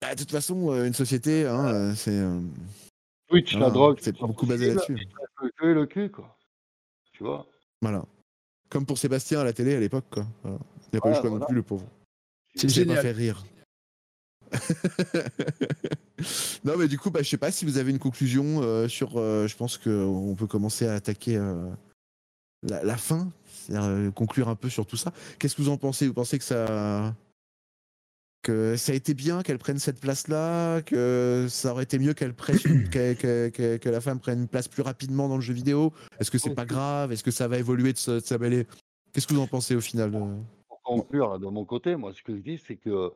Bah, 0.00 0.14
de 0.14 0.20
toute 0.20 0.30
façon, 0.30 0.70
euh, 0.70 0.86
une 0.86 0.94
société, 0.94 1.46
hein, 1.46 1.94
c'est. 1.96 2.16
euh, 2.16 2.40
Twitch, 3.28 3.56
la 3.56 3.70
drogue, 3.70 3.98
C'est 4.00 4.16
pas 4.16 4.26
beaucoup 4.26 4.46
basé 4.46 4.72
là-dessus. 4.74 4.96
Le 5.58 5.84
cul, 5.86 6.10
quoi. 6.10 6.36
Tu 7.12 7.24
vois? 7.24 7.46
Voilà. 7.82 8.04
Comme 8.68 8.86
pour 8.86 8.98
Sébastien 8.98 9.40
à 9.40 9.44
la 9.44 9.52
télé 9.52 9.74
à 9.74 9.80
l'époque, 9.80 10.06
quoi. 10.10 10.26
Voilà. 10.42 10.58
Il 10.92 10.96
n'a 10.96 11.00
pas 11.00 11.10
eu 11.10 11.14
le 11.14 11.20
choix 11.20 11.30
non 11.30 11.40
plus, 11.46 11.54
le 11.54 11.62
pauvre. 11.62 11.86
C'est 12.54 12.66
n'a 12.66 12.72
pas 12.72 12.74
génial. 12.74 13.02
fait 13.02 13.12
rire. 13.12 13.44
non, 16.64 16.76
mais 16.78 16.88
du 16.88 16.98
coup, 16.98 17.10
bah, 17.10 17.22
je 17.22 17.28
sais 17.28 17.36
pas 17.36 17.50
si 17.50 17.64
vous 17.64 17.78
avez 17.78 17.90
une 17.90 17.98
conclusion 17.98 18.62
euh, 18.62 18.88
sur. 18.88 19.18
euh, 19.18 19.46
je 19.46 19.56
pense 19.56 19.78
qu'on 19.78 20.34
peut 20.38 20.46
commencer 20.46 20.86
à 20.86 20.94
attaquer 20.94 21.36
euh, 21.36 21.68
la, 22.62 22.82
la 22.84 22.96
fin, 22.96 23.30
c'est-à-dire 23.52 23.88
euh, 23.88 24.10
conclure 24.10 24.48
un 24.48 24.54
peu 24.54 24.68
sur 24.70 24.86
tout 24.86 24.96
ça. 24.96 25.12
Qu'est-ce 25.38 25.56
que 25.56 25.62
vous 25.62 25.68
en 25.68 25.76
pensez? 25.76 26.06
Vous 26.06 26.14
pensez 26.14 26.38
que 26.38 26.44
ça. 26.44 27.14
que 28.42 28.76
ça 28.76 28.92
a 28.92 28.94
été 28.94 29.14
bien 29.14 29.42
qu'elle 29.42 29.58
prenne 29.58 29.78
cette 29.80 29.98
place-là 30.00 30.80
Que 30.82 31.46
ça 31.50 31.72
aurait 31.72 31.82
été 31.84 31.98
mieux 31.98 32.14
qu'elle 32.14 32.34
prenne. 32.34 32.58
que, 32.90 33.14
que- 33.14 33.48
que- 33.48 33.76
que 33.76 33.88
la 33.88 34.00
femme 34.00 34.20
prenne 34.20 34.40
une 34.42 34.48
place 34.48 34.68
plus 34.68 34.82
rapidement 34.82 35.28
dans 35.28 35.36
le 35.36 35.42
jeu 35.42 35.54
vidéo? 35.54 35.92
Est-ce 36.20 36.30
que 36.30 36.38
c'est 36.38 36.54
pas 36.54 36.66
grave? 36.66 37.12
Est-ce 37.12 37.24
que 37.24 37.30
ça 37.32 37.48
va 37.48 37.58
évoluer 37.58 37.92
de, 37.92 38.20
de 38.20 38.66
Qu'est-ce 39.12 39.26
que 39.26 39.34
vous 39.34 39.40
en 39.40 39.46
pensez 39.48 39.74
au 39.74 39.80
final 39.80 40.14
euh? 40.14 40.36
Conclure, 40.86 41.30
là, 41.30 41.38
de 41.38 41.46
mon 41.46 41.64
côté, 41.64 41.96
moi, 41.96 42.12
ce 42.12 42.22
que 42.22 42.36
je 42.36 42.40
dis, 42.40 42.58
c'est 42.58 42.76
que 42.76 43.12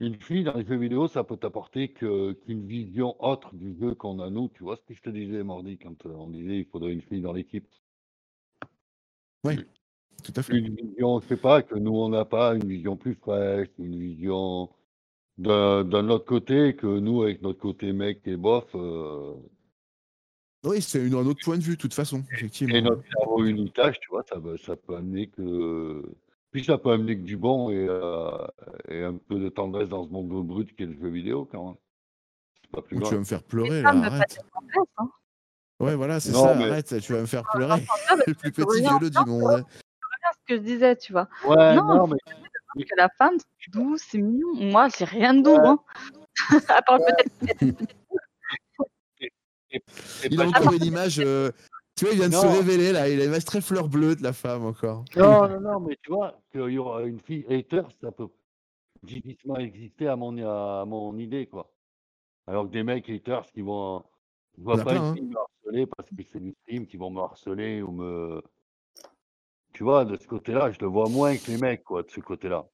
une 0.00 0.16
fille 0.16 0.44
dans 0.44 0.54
les 0.54 0.66
jeux 0.66 0.76
vidéo, 0.76 1.08
ça 1.08 1.24
peut 1.24 1.36
t'apporter 1.36 1.88
qu'une 1.92 2.66
vision 2.66 3.16
autre 3.24 3.54
du 3.54 3.78
jeu 3.78 3.94
qu'on 3.94 4.20
a 4.20 4.28
nous. 4.28 4.48
Tu 4.54 4.62
vois 4.62 4.76
ce 4.76 4.82
que 4.82 4.94
je 4.94 5.00
te 5.00 5.10
disais, 5.10 5.42
Mordi, 5.42 5.78
quand 5.78 6.04
euh, 6.04 6.12
on 6.14 6.28
disait 6.28 6.58
il 6.58 6.66
faudrait 6.66 6.92
une 6.92 7.00
fille 7.00 7.22
dans 7.22 7.32
l'équipe. 7.32 7.66
Tout 10.22 10.32
à 10.36 10.42
fait. 10.42 10.56
Une 10.56 10.74
vision, 10.74 11.20
je 11.20 11.28
sais 11.28 11.36
pas, 11.36 11.62
que 11.62 11.76
nous, 11.76 11.94
on 11.94 12.08
n'a 12.08 12.24
pas, 12.24 12.54
une 12.54 12.66
vision 12.66 12.96
plus 12.96 13.14
fraîche, 13.14 13.68
une 13.78 13.98
vision 13.98 14.70
d'un 15.38 16.08
autre 16.08 16.24
côté, 16.24 16.74
que 16.74 16.86
nous, 16.86 17.22
avec 17.22 17.42
notre 17.42 17.60
côté 17.60 17.92
mec 17.92 18.20
et 18.26 18.36
bof, 18.36 18.64
euh, 18.74 19.34
Oui, 20.64 20.80
c'est 20.80 21.06
un 21.06 21.26
autre 21.26 21.44
point 21.44 21.58
de 21.58 21.62
vue, 21.62 21.76
de 21.76 21.80
toute 21.80 21.94
façon, 21.94 22.24
effectivement. 22.32 22.74
et 22.74 22.82
notre 22.82 23.02
cerveau 23.16 23.44
unitage, 23.44 24.00
tu 24.00 24.08
vois, 24.10 24.24
ça, 24.28 24.40
ça 24.64 24.76
peut 24.76 24.96
amener 24.96 25.28
que. 25.28 26.02
Puis 26.56 26.64
ça 26.64 26.78
peut 26.78 26.90
amener 26.90 27.18
que 27.18 27.22
du 27.22 27.36
bon 27.36 27.68
et, 27.68 27.86
euh, 27.86 28.30
et 28.88 29.02
un 29.04 29.14
peu 29.28 29.38
de 29.38 29.50
tendresse 29.50 29.90
dans 29.90 30.06
ce 30.06 30.08
monde 30.08 30.28
brut 30.46 30.74
qu'est 30.74 30.86
le 30.86 30.94
jeu 30.98 31.10
vidéo, 31.10 31.46
quand 31.52 31.62
même. 31.66 31.74
C'est 32.62 32.70
pas 32.70 32.80
plus 32.80 32.96
Ou 32.96 33.02
tu 33.02 33.10
vas 33.12 33.18
me 33.18 33.24
faire 33.24 33.42
pleurer, 33.42 33.82
là, 33.82 33.90
arrête. 33.90 34.38
hein. 34.96 35.10
Ouais, 35.80 35.94
voilà, 35.96 36.18
c'est 36.18 36.32
ça, 36.32 36.54
mais- 36.54 36.64
arrête, 36.64 36.98
tu 36.98 37.12
vas 37.12 37.20
me 37.20 37.26
faire 37.26 37.42
pleurer. 37.52 37.78
Le 38.26 38.32
plus 38.32 38.52
petit 38.52 38.80
violeux 38.80 39.10
du 39.10 39.18
monde. 39.26 39.50
à 39.52 40.32
ce 40.32 40.38
que 40.48 40.56
je 40.56 40.62
disais, 40.62 40.96
tu 40.96 41.12
vois. 41.12 41.28
Ouais, 41.46 41.74
Non, 41.76 41.84
non, 41.94 42.06
mais. 42.06 42.16
Que 42.84 42.96
la 42.96 43.10
femme, 43.18 43.34
c'est 43.38 43.70
doux, 43.70 43.98
c'est 43.98 44.16
mignon. 44.16 44.54
Moi, 44.54 44.88
j'ai 44.98 45.04
rien 45.04 45.34
de 45.34 45.42
doux, 45.42 45.56
hein. 45.62 45.78
à 46.70 46.80
part 46.80 46.98
peut-être 47.00 47.84
Il 50.30 50.40
a 50.40 50.46
encore 50.48 50.72
une 50.72 50.84
image. 50.84 51.20
euh, 51.20 51.50
Tu 51.96 52.04
vois, 52.04 52.12
il 52.12 52.18
vient 52.20 52.28
de 52.28 52.34
se 52.34 52.46
révéler, 52.46 52.92
là. 52.92 53.08
Il 53.08 53.18
a 53.20 53.24
une 53.24 53.30
image 53.30 53.46
très 53.46 53.62
fleur 53.62 53.88
bleue 53.88 54.16
de 54.16 54.22
la 54.22 54.34
femme, 54.34 54.64
encore. 54.64 55.04
Non, 55.16 55.48
non, 55.48 55.60
non, 55.60 55.80
mais 55.80 55.96
tu 56.02 56.12
vois, 56.12 56.38
qu'il 56.52 56.68
y 56.70 56.78
aura 56.78 57.02
une 57.04 57.20
fille 57.20 57.44
hater, 57.48 57.82
ça 58.02 58.12
peut 58.12 58.28
difficilement 59.02 59.56
exister 59.56 60.08
à 60.08 60.16
mon, 60.16 60.36
à 60.46 60.84
mon 60.84 61.16
idée, 61.18 61.46
quoi. 61.46 61.72
Alors 62.46 62.66
que 62.66 62.72
des 62.72 62.82
mecs 62.82 63.08
haters 63.08 63.46
qui 63.52 63.62
vont. 63.62 64.04
Je 64.58 64.62
vois 64.62 64.82
pas 64.82 64.94
une 64.94 65.02
hein. 65.02 65.14
fille 65.14 65.24
me 65.24 65.36
harceler 65.36 65.86
parce 65.86 66.08
que 66.10 66.22
c'est 66.32 66.54
stream 66.62 66.86
qui 66.86 66.96
vont 66.96 67.10
me 67.10 67.20
harceler 67.20 67.82
ou 67.82 67.90
me. 67.90 68.42
Tu 69.72 69.82
vois, 69.82 70.04
de 70.04 70.16
ce 70.16 70.26
côté-là, 70.26 70.70
je 70.72 70.78
le 70.80 70.86
vois 70.86 71.08
moins 71.08 71.36
que 71.36 71.50
les 71.50 71.58
mecs, 71.58 71.84
quoi, 71.84 72.02
de 72.02 72.10
ce 72.10 72.20
côté-là. 72.20 72.64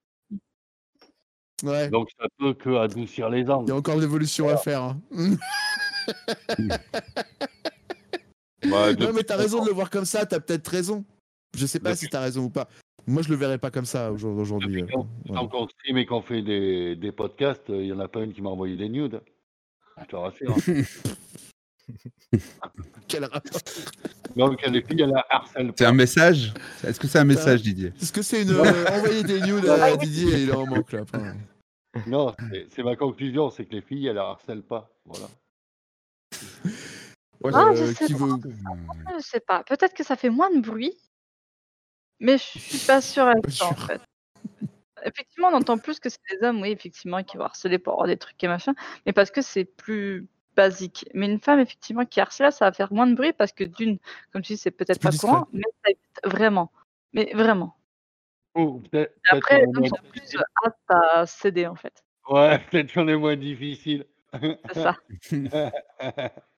Ouais. 1.63 1.89
Donc 1.91 2.09
ça 2.19 2.27
peut 2.39 2.55
que 2.55 2.71
adoucir 2.77 3.31
les 3.31 3.41
Il 3.41 3.47
y 3.47 3.51
a 3.51 3.57
angles. 3.57 3.73
encore 3.73 3.97
de 3.97 4.01
l'évolution 4.01 4.49
à 4.49 4.57
faire. 4.57 4.83
hein. 4.83 5.01
Bah, 8.73 8.93
Non, 8.95 9.13
mais 9.15 9.23
t'as 9.23 9.37
raison 9.37 9.63
de 9.63 9.69
le 9.69 9.75
voir 9.75 9.91
comme 9.91 10.05
ça, 10.05 10.27
t'as 10.27 10.41
peut-être 10.41 10.67
raison. 10.69 11.05
Je 11.57 11.67
sais 11.67 11.79
pas 11.81 11.91
Depuis- 11.91 12.07
si 12.07 12.11
t'as 12.11 12.21
raison 12.21 12.45
ou 12.45 12.51
pas. 12.51 12.69
Moi, 13.07 13.23
je 13.23 13.29
le 13.31 13.37
verrais 13.37 13.59
pas 13.59 13.71
comme 13.71 13.85
ça 13.85 14.13
aujourd- 14.13 14.37
aujourd'hui. 14.39 14.83
Depuis 14.83 14.97
euh, 14.97 15.03
voilà. 15.27 15.49
qu'on 15.49 15.69
stream 15.69 15.99
et 15.99 16.07
qu'on 16.07 16.23
fait 16.23 16.41
des, 16.43 16.95
des 16.97 17.13
podcasts, 17.13 17.65
il 17.69 17.87
y 17.87 17.93
en 17.93 17.99
a 18.01 18.09
pas 18.09 18.21
une 18.23 18.33
qui 18.33 18.41
m'a 18.43 18.51
envoyé 18.51 18.77
des 18.77 18.89
nudes. 18.89 19.21
Je 20.01 20.07
te 20.07 20.17
rassure. 20.17 20.57
hein. 20.57 20.83
Quel 23.09 23.25
rapport 23.25 23.61
Donc 24.37 24.65
les 24.67 24.83
filles, 24.83 25.03
elles 25.03 25.11
la 25.11 25.27
harcèlent 25.29 25.73
C'est 25.77 25.85
un 25.85 25.93
message? 25.93 26.55
Est-ce 26.85 26.99
que 27.01 27.07
c'est 27.09 27.19
un 27.19 27.25
message, 27.25 27.61
Didier? 27.63 27.93
Est-ce 28.01 28.13
que 28.13 28.23
c'est 28.23 28.43
une. 28.43 28.51
euh, 28.53 28.87
envoyer 28.91 29.23
des 29.25 29.41
nudes 29.41 29.67
à 29.69 29.97
Didier 29.97 30.33
et 30.39 30.43
il 30.45 30.53
en 30.53 30.65
manque, 30.67 30.93
là. 30.93 31.01
Enfin, 31.03 31.35
Non, 32.07 32.33
c'est- 32.51 32.67
c'est 32.75 32.83
ma 32.83 32.97
conclusion, 32.97 33.51
c'est 33.51 33.67
que 33.67 33.75
les 33.75 33.83
filles, 33.83 34.07
elles 34.07 34.15
la 34.17 34.29
harcèlent 34.31 34.63
pas. 34.63 34.89
Voilà. 35.05 35.27
Ouais, 37.45 37.53
Ah, 37.55 37.69
euh, 37.71 37.75
je 37.75 37.93
sais 37.93 38.07
qui 38.07 38.15
veut. 38.15 38.29
Je 39.17 39.21
sais 39.21 39.41
pas. 39.41 39.63
Peut-être 39.65 39.95
que 39.95 40.05
ça 40.05 40.17
fait 40.17 40.31
moins 40.31 40.55
de 40.55 40.61
bruit, 40.61 40.97
mais 42.21 42.39
je 42.39 42.59
suis 42.59 42.87
pas 42.87 43.01
sûre 43.01 43.31
ça 43.49 43.67
en 43.67 43.75
fait. 43.75 44.01
Effectivement, 45.05 45.49
on 45.49 45.55
entend 45.55 45.79
plus 45.79 45.99
que 45.99 46.09
c'est 46.09 46.21
des 46.31 46.47
hommes, 46.47 46.63
oui, 46.63 46.71
effectivement, 46.71 47.23
qui 47.25 47.37
vont 47.37 47.45
harceler 47.45 47.79
pour 47.79 47.95
avoir 47.95 48.07
des 48.07 48.17
trucs 48.17 48.43
et 48.45 48.49
machin, 48.49 48.75
mais 49.05 49.13
parce 49.13 49.33
que 49.33 49.43
c'est 49.43 49.65
plus 49.65 50.29
basique. 50.55 51.09
Mais 51.15 51.27
une 51.27 51.41
femme, 51.41 51.59
effectivement, 51.59 52.05
qui 52.05 52.21
harcèle, 52.21 52.53
ça 52.53 52.67
va 52.67 52.73
faire 52.73 52.93
moins 52.93 53.07
de 53.07 53.15
bruit 53.15 53.33
parce 53.33 53.53
que 53.53 53.65
d'une, 53.65 53.99
comme 54.33 54.43
tu 54.43 54.53
dis, 54.53 54.59
c'est 54.59 54.71
peut-être 54.71 55.01
pas 55.01 55.11
discret. 55.11 55.29
courant, 55.29 55.49
mais 55.53 55.65
ça 55.85 55.91
existe 55.91 56.21
vraiment. 56.25 56.71
Mais 57.13 57.33
vraiment. 57.35 57.77
Ou 58.55 58.81
peut-être 58.81 59.13
Et 59.33 59.37
après, 59.37 59.65
plus 60.11 60.37
aptes 60.65 60.77
à 60.89 61.27
céder 61.27 61.67
en 61.67 61.75
fait. 61.75 62.05
Ouais, 62.29 62.59
peut-être 62.71 62.93
qu'on 62.93 63.09
est 63.09 63.17
moins 63.17 63.37
difficile. 63.37 64.07
C'est 64.33 64.75
ça. 64.75 64.97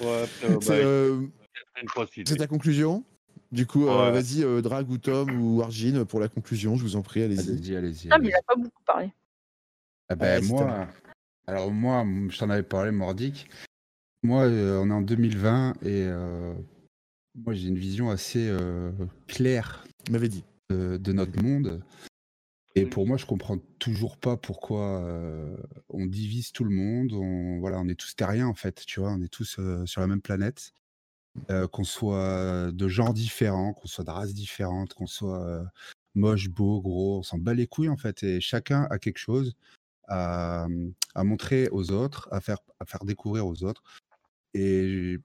Ouais, 0.00 0.24
euh, 0.44 0.58
C'est 0.60 2.32
euh, 2.32 2.36
ta 2.36 2.46
conclusion? 2.46 3.04
Du 3.50 3.66
coup, 3.66 3.86
euh, 3.86 4.10
Ouais. 4.10 4.12
vas-y, 4.12 4.42
euh, 4.42 4.62
Drag 4.62 4.88
ou 4.90 4.98
Tom 4.98 5.30
ou 5.40 5.62
Argine 5.62 6.04
pour 6.04 6.20
la 6.20 6.28
conclusion, 6.28 6.76
je 6.76 6.82
vous 6.82 6.96
en 6.96 7.02
prie, 7.02 7.22
allez-y. 7.22 7.50
Allez-y, 7.50 7.76
allez-y. 7.76 8.08
Tom, 8.08 8.18
il 8.22 8.26
allez-y. 8.26 8.34
a 8.34 8.42
pas 8.42 8.56
beaucoup 8.56 8.82
parlé. 8.86 9.12
Ah 10.08 10.14
ben, 10.16 10.44
moi, 10.44 10.88
alors 11.46 11.70
moi, 11.70 12.04
je 12.28 12.38
t'en 12.38 12.50
avais 12.50 12.62
parlé, 12.62 12.90
Mordic. 12.90 13.48
Moi, 14.22 14.44
euh, 14.44 14.78
on 14.80 14.88
est 14.88 14.94
en 14.94 15.02
2020 15.02 15.72
et 15.82 16.06
euh, 16.06 16.54
moi, 17.34 17.54
j'ai 17.54 17.68
une 17.68 17.78
vision 17.78 18.10
assez 18.10 18.48
euh, 18.48 18.90
claire 19.26 19.84
Il 20.06 20.12
m'avait 20.12 20.28
dit. 20.28 20.44
de, 20.70 20.96
de 20.96 21.12
notre 21.12 21.42
monde. 21.42 21.82
Et 22.74 22.86
pour 22.86 23.06
moi, 23.06 23.16
je 23.18 23.26
comprends 23.26 23.58
toujours 23.78 24.16
pas 24.16 24.36
pourquoi 24.36 25.02
euh, 25.04 25.56
on 25.90 26.06
divise 26.06 26.52
tout 26.52 26.64
le 26.64 26.70
monde. 26.70 27.12
On, 27.12 27.58
voilà, 27.60 27.78
on 27.80 27.88
est 27.88 27.94
tous 27.98 28.16
terriens 28.16 28.46
en 28.48 28.54
fait, 28.54 28.84
tu 28.86 29.00
vois. 29.00 29.10
On 29.12 29.20
est 29.22 29.28
tous 29.32 29.58
euh, 29.58 29.84
sur 29.86 30.00
la 30.00 30.06
même 30.06 30.22
planète. 30.22 30.72
Euh, 31.50 31.66
qu'on 31.68 31.84
soit 31.84 32.72
de 32.72 32.88
genres 32.88 33.14
différents, 33.14 33.72
qu'on 33.74 33.88
soit 33.88 34.04
de 34.04 34.10
races 34.10 34.34
différentes, 34.34 34.94
qu'on 34.94 35.06
soit 35.06 35.64
moche, 36.14 36.48
beau, 36.50 36.80
gros, 36.82 37.18
on 37.20 37.22
s'en 37.22 37.38
bat 37.38 37.54
les 37.54 37.66
couilles 37.66 37.88
en 37.88 37.96
fait. 37.96 38.22
Et 38.22 38.40
chacun 38.40 38.86
a 38.90 38.98
quelque 38.98 39.18
chose 39.18 39.54
à, 40.08 40.66
à 41.14 41.24
montrer 41.24 41.68
aux 41.70 41.92
autres, 41.92 42.28
à 42.32 42.40
faire, 42.40 42.58
à 42.80 42.86
faire 42.86 43.04
découvrir 43.04 43.46
aux 43.46 43.64
autres. 43.64 43.82
Et 44.54 45.18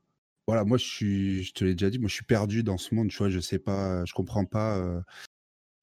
voilà, 0.48 0.66
moi 0.66 0.78
je 0.78 0.86
suis, 0.86 1.44
je 1.44 1.54
te 1.54 1.66
l'ai 1.66 1.74
déjà 1.76 1.90
dit, 1.90 2.00
moi 2.00 2.10
je 2.10 2.16
suis 2.16 2.26
perdu 2.26 2.64
dans 2.64 2.78
ce 2.78 2.96
monde, 2.96 3.10
tu 3.10 3.18
vois. 3.18 3.30
Je 3.30 3.40
sais 3.40 3.60
pas, 3.60 4.06
je 4.06 4.14
comprends 4.14 4.46
pas. 4.46 4.78
euh, 4.78 5.02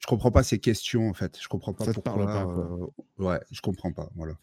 je 0.04 0.06
comprends 0.06 0.30
pas 0.30 0.42
ces 0.42 0.58
questions 0.58 1.08
en 1.08 1.14
fait. 1.14 1.40
Je 1.40 1.48
comprends 1.48 1.72
pas 1.72 1.86
Ça 1.86 1.94
te 1.94 2.00
pourquoi. 2.00 2.26
parle 2.26 2.26
pas, 2.26 2.44
quoi. 2.44 2.92
euh, 3.18 3.24
ouais, 3.24 3.40
je 3.50 3.62
comprends 3.62 3.90
pas. 3.90 4.10
Voilà. 4.14 4.34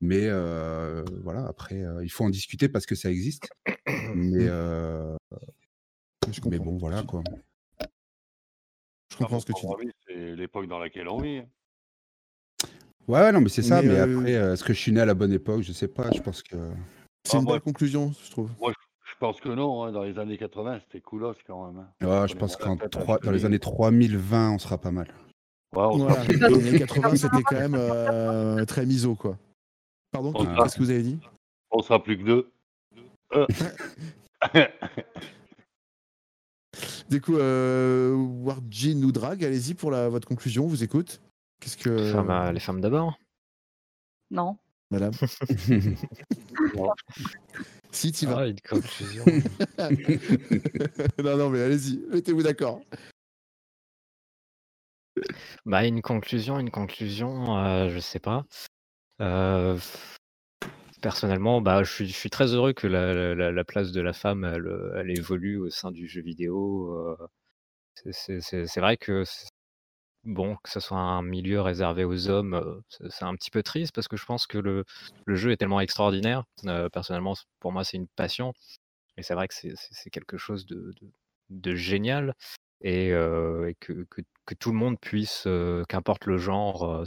Mais 0.00 0.22
euh, 0.26 1.04
voilà, 1.22 1.46
après, 1.46 1.84
euh, 1.84 2.02
il 2.04 2.08
faut 2.08 2.24
en 2.24 2.30
discuter 2.30 2.68
parce 2.68 2.84
que 2.84 2.96
ça 2.96 3.08
existe. 3.08 3.48
Mais, 4.12 4.48
euh, 4.48 5.14
Je 6.28 6.40
mais 6.50 6.56
comprends. 6.58 6.64
bon, 6.72 6.78
voilà 6.78 7.04
quoi. 7.04 7.22
Je 9.12 9.16
comprends 9.18 9.38
ce 9.38 9.46
que 9.46 9.52
tu 9.52 9.66
dis. 9.66 9.92
C'est 10.08 10.34
l'époque 10.34 10.66
dans 10.66 10.80
laquelle 10.80 11.06
on 11.08 11.20
vit. 11.20 11.42
Ouais, 13.06 13.30
non, 13.30 13.40
mais 13.40 13.48
c'est 13.50 13.62
ça. 13.62 13.80
Mais, 13.82 13.88
Mais, 13.88 13.94
euh, 14.00 14.18
après, 14.18 14.32
est-ce 14.32 14.64
que 14.64 14.72
je 14.72 14.80
suis 14.80 14.90
né 14.92 15.00
à 15.00 15.06
la 15.06 15.14
bonne 15.14 15.32
époque? 15.32 15.62
Je 15.62 15.72
sais 15.72 15.86
pas. 15.88 16.10
Je 16.10 16.20
pense 16.20 16.42
que. 16.42 16.56
C'est 17.24 17.36
Ah, 17.36 17.38
une 17.38 17.44
moi- 17.44 17.52
belle 17.54 17.62
conclusion, 17.62 18.12
je 18.24 18.30
trouve. 18.32 18.50
Moi, 18.58 18.72
je, 18.72 18.82
je 18.82 18.87
pense 19.18 19.40
que 19.40 19.48
non. 19.48 19.84
hein, 19.84 19.92
Dans 19.92 20.02
les 20.02 20.18
années 20.18 20.36
80, 20.38 20.80
c'était 20.80 21.00
coolos 21.00 21.34
quand 21.46 21.66
même. 21.72 21.78
hein. 22.00 22.06
Ouais, 22.06 22.28
je 22.28 22.34
pense 22.34 22.56
qu'en 22.56 22.76
dans 22.76 23.16
dans 23.22 23.30
les 23.30 23.44
années 23.44 23.58
3020, 23.58 24.52
on 24.52 24.58
sera 24.58 24.78
pas 24.78 24.90
mal. 24.90 25.08
Ouais, 25.74 25.82
on 25.84 25.98
Voilà, 25.98 26.24
sera- 26.24 26.48
les 26.48 26.68
années 26.68 26.78
80, 26.78 27.16
c'était 27.16 27.42
quand 27.42 27.58
même 27.58 27.74
euh, 27.76 28.64
très 28.64 28.86
miso, 28.86 29.14
quoi. 29.14 29.36
Pardon, 30.10 30.32
On 30.34 30.44
qu'est-ce 30.62 30.76
que 30.76 30.82
vous 30.82 30.90
avez 30.90 31.02
dit? 31.02 31.18
On 31.70 31.82
sera 31.82 32.02
plus 32.02 32.16
que 32.18 32.22
deux. 32.22 32.50
Euh. 33.34 33.46
Du 37.10 37.20
coup, 37.22 37.36
euh, 37.36 38.14
Warjin 38.14 39.02
ou 39.02 39.10
Drag, 39.12 39.42
allez-y 39.44 39.74
pour 39.74 39.90
la, 39.90 40.08
votre 40.10 40.28
conclusion, 40.28 40.64
on 40.64 40.68
vous 40.68 40.84
écoute. 40.84 41.20
Qu'est-ce 41.60 41.76
que. 41.78 41.88
Les 41.88 42.12
femmes, 42.12 42.30
euh, 42.30 42.52
les 42.52 42.60
femmes 42.60 42.80
d'abord. 42.80 43.18
Non. 44.30 44.58
Madame 44.90 45.12
Si, 47.90 48.12
tu 48.12 48.26
vas. 48.26 48.40
Ah, 48.40 48.46
une 48.46 48.60
conclusion. 48.60 49.24
non, 51.24 51.36
non, 51.36 51.50
mais 51.50 51.62
allez-y, 51.62 51.98
mettez-vous 52.10 52.42
d'accord. 52.42 52.80
Bah, 55.66 55.84
une 55.86 56.02
conclusion, 56.02 56.58
une 56.60 56.70
conclusion, 56.70 57.58
euh, 57.58 57.88
je 57.88 57.98
sais 57.98 58.20
pas. 58.20 58.44
Euh, 59.20 59.78
personnellement, 61.02 61.60
bah, 61.60 61.82
je 61.82 61.92
suis, 61.92 62.06
je 62.08 62.14
suis 62.14 62.30
très 62.30 62.54
heureux 62.54 62.72
que 62.72 62.86
la, 62.86 63.34
la- 63.34 63.50
la 63.50 63.64
place 63.64 63.90
de 63.92 64.00
la 64.00 64.12
femme, 64.12 64.44
elle, 64.44 64.66
euh, 64.66 64.92
elle 65.00 65.10
évolue 65.10 65.56
au 65.58 65.70
sein 65.70 65.90
du 65.90 66.06
jeu 66.06 66.22
vidéo. 66.22 66.92
euh, 66.94 67.16
c'est- 68.12 68.80
vrai 68.80 68.96
que 68.96 69.24
c'est- 69.24 69.47
bon, 70.28 70.56
que 70.62 70.70
ce 70.70 70.78
soit 70.78 70.98
un 70.98 71.22
milieu 71.22 71.60
réservé 71.62 72.04
aux 72.04 72.28
hommes, 72.28 72.82
c'est 72.90 73.24
un 73.24 73.34
petit 73.34 73.50
peu 73.50 73.62
triste 73.62 73.94
parce 73.94 74.08
que 74.08 74.16
je 74.16 74.26
pense 74.26 74.46
que 74.46 74.58
le, 74.58 74.84
jeu 75.26 75.50
est 75.50 75.56
tellement 75.56 75.80
extraordinaire. 75.80 76.44
Personnellement, 76.92 77.34
pour 77.60 77.72
moi, 77.72 77.82
c'est 77.82 77.96
une 77.96 78.08
passion. 78.08 78.52
Et 79.16 79.22
c'est 79.22 79.34
vrai 79.34 79.48
que 79.48 79.54
c'est 79.54 80.10
quelque 80.10 80.36
chose 80.36 80.66
de, 80.66 81.74
génial 81.74 82.34
et, 82.82 83.08
que, 83.80 84.06
tout 84.60 84.70
le 84.70 84.78
monde 84.78 85.00
puisse, 85.00 85.48
qu'importe 85.88 86.26
le 86.26 86.36
genre, 86.36 87.04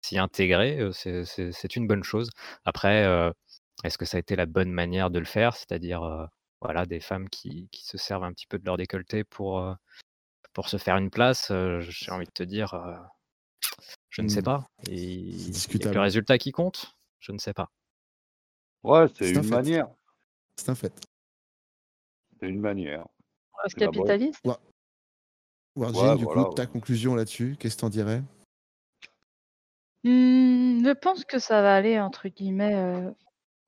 s'y 0.00 0.18
intégrer, 0.18 0.88
c'est 0.92 1.76
une 1.76 1.86
bonne 1.86 2.04
chose. 2.04 2.30
Après, 2.64 3.04
est-ce 3.84 3.98
que 3.98 4.06
ça 4.06 4.16
a 4.16 4.20
été 4.20 4.34
la 4.34 4.46
bonne 4.46 4.72
manière 4.72 5.10
de 5.10 5.18
le 5.18 5.26
faire? 5.26 5.54
C'est-à-dire, 5.56 6.28
voilà, 6.62 6.86
des 6.86 7.00
femmes 7.00 7.28
qui, 7.28 7.68
se 7.72 7.98
servent 7.98 8.24
un 8.24 8.32
petit 8.32 8.46
peu 8.46 8.58
de 8.58 8.64
leur 8.64 8.78
décolleté 8.78 9.24
pour, 9.24 9.76
pour 10.52 10.68
se 10.68 10.76
faire 10.76 10.96
une 10.96 11.10
place, 11.10 11.50
euh, 11.50 11.80
j'ai 11.80 12.10
envie 12.10 12.26
de 12.26 12.30
te 12.32 12.42
dire, 12.42 12.74
euh, 12.74 12.94
je 14.10 14.22
ne 14.22 14.28
sais 14.28 14.40
Hmm. 14.40 14.44
pas. 14.44 14.66
Et 14.88 15.32
le 15.94 16.00
résultat 16.00 16.38
qui 16.38 16.52
compte? 16.52 16.94
Je 17.20 17.32
ne 17.32 17.38
sais 17.38 17.52
pas. 17.54 17.70
Ouais, 18.82 19.06
C'est 19.14 19.26
c'est 19.26 19.36
un 19.38 19.42
une 19.42 19.48
manière. 19.48 19.88
C'est 20.56 20.68
un 20.68 20.74
fait. 20.74 20.92
C'est 22.40 22.48
une 22.48 22.60
manière. 22.60 23.06
C'est 23.66 23.78
capitaliste 23.78 24.44
Warjin, 25.76 26.12
Ouais, 26.12 26.16
du 26.18 26.24
voilà, 26.24 26.44
coup, 26.44 26.54
ta 26.54 26.62
ouais. 26.62 26.72
conclusion 26.72 27.14
là-dessus, 27.14 27.56
qu'est-ce 27.58 27.76
que 27.76 27.80
t'en 27.82 27.88
dirais? 27.88 28.22
Hmm, 30.04 30.84
je 30.84 30.92
pense 30.92 31.24
que 31.24 31.38
ça 31.38 31.62
va 31.62 31.74
aller, 31.76 32.00
entre 32.00 32.28
guillemets, 32.28 32.74
euh, 32.74 33.10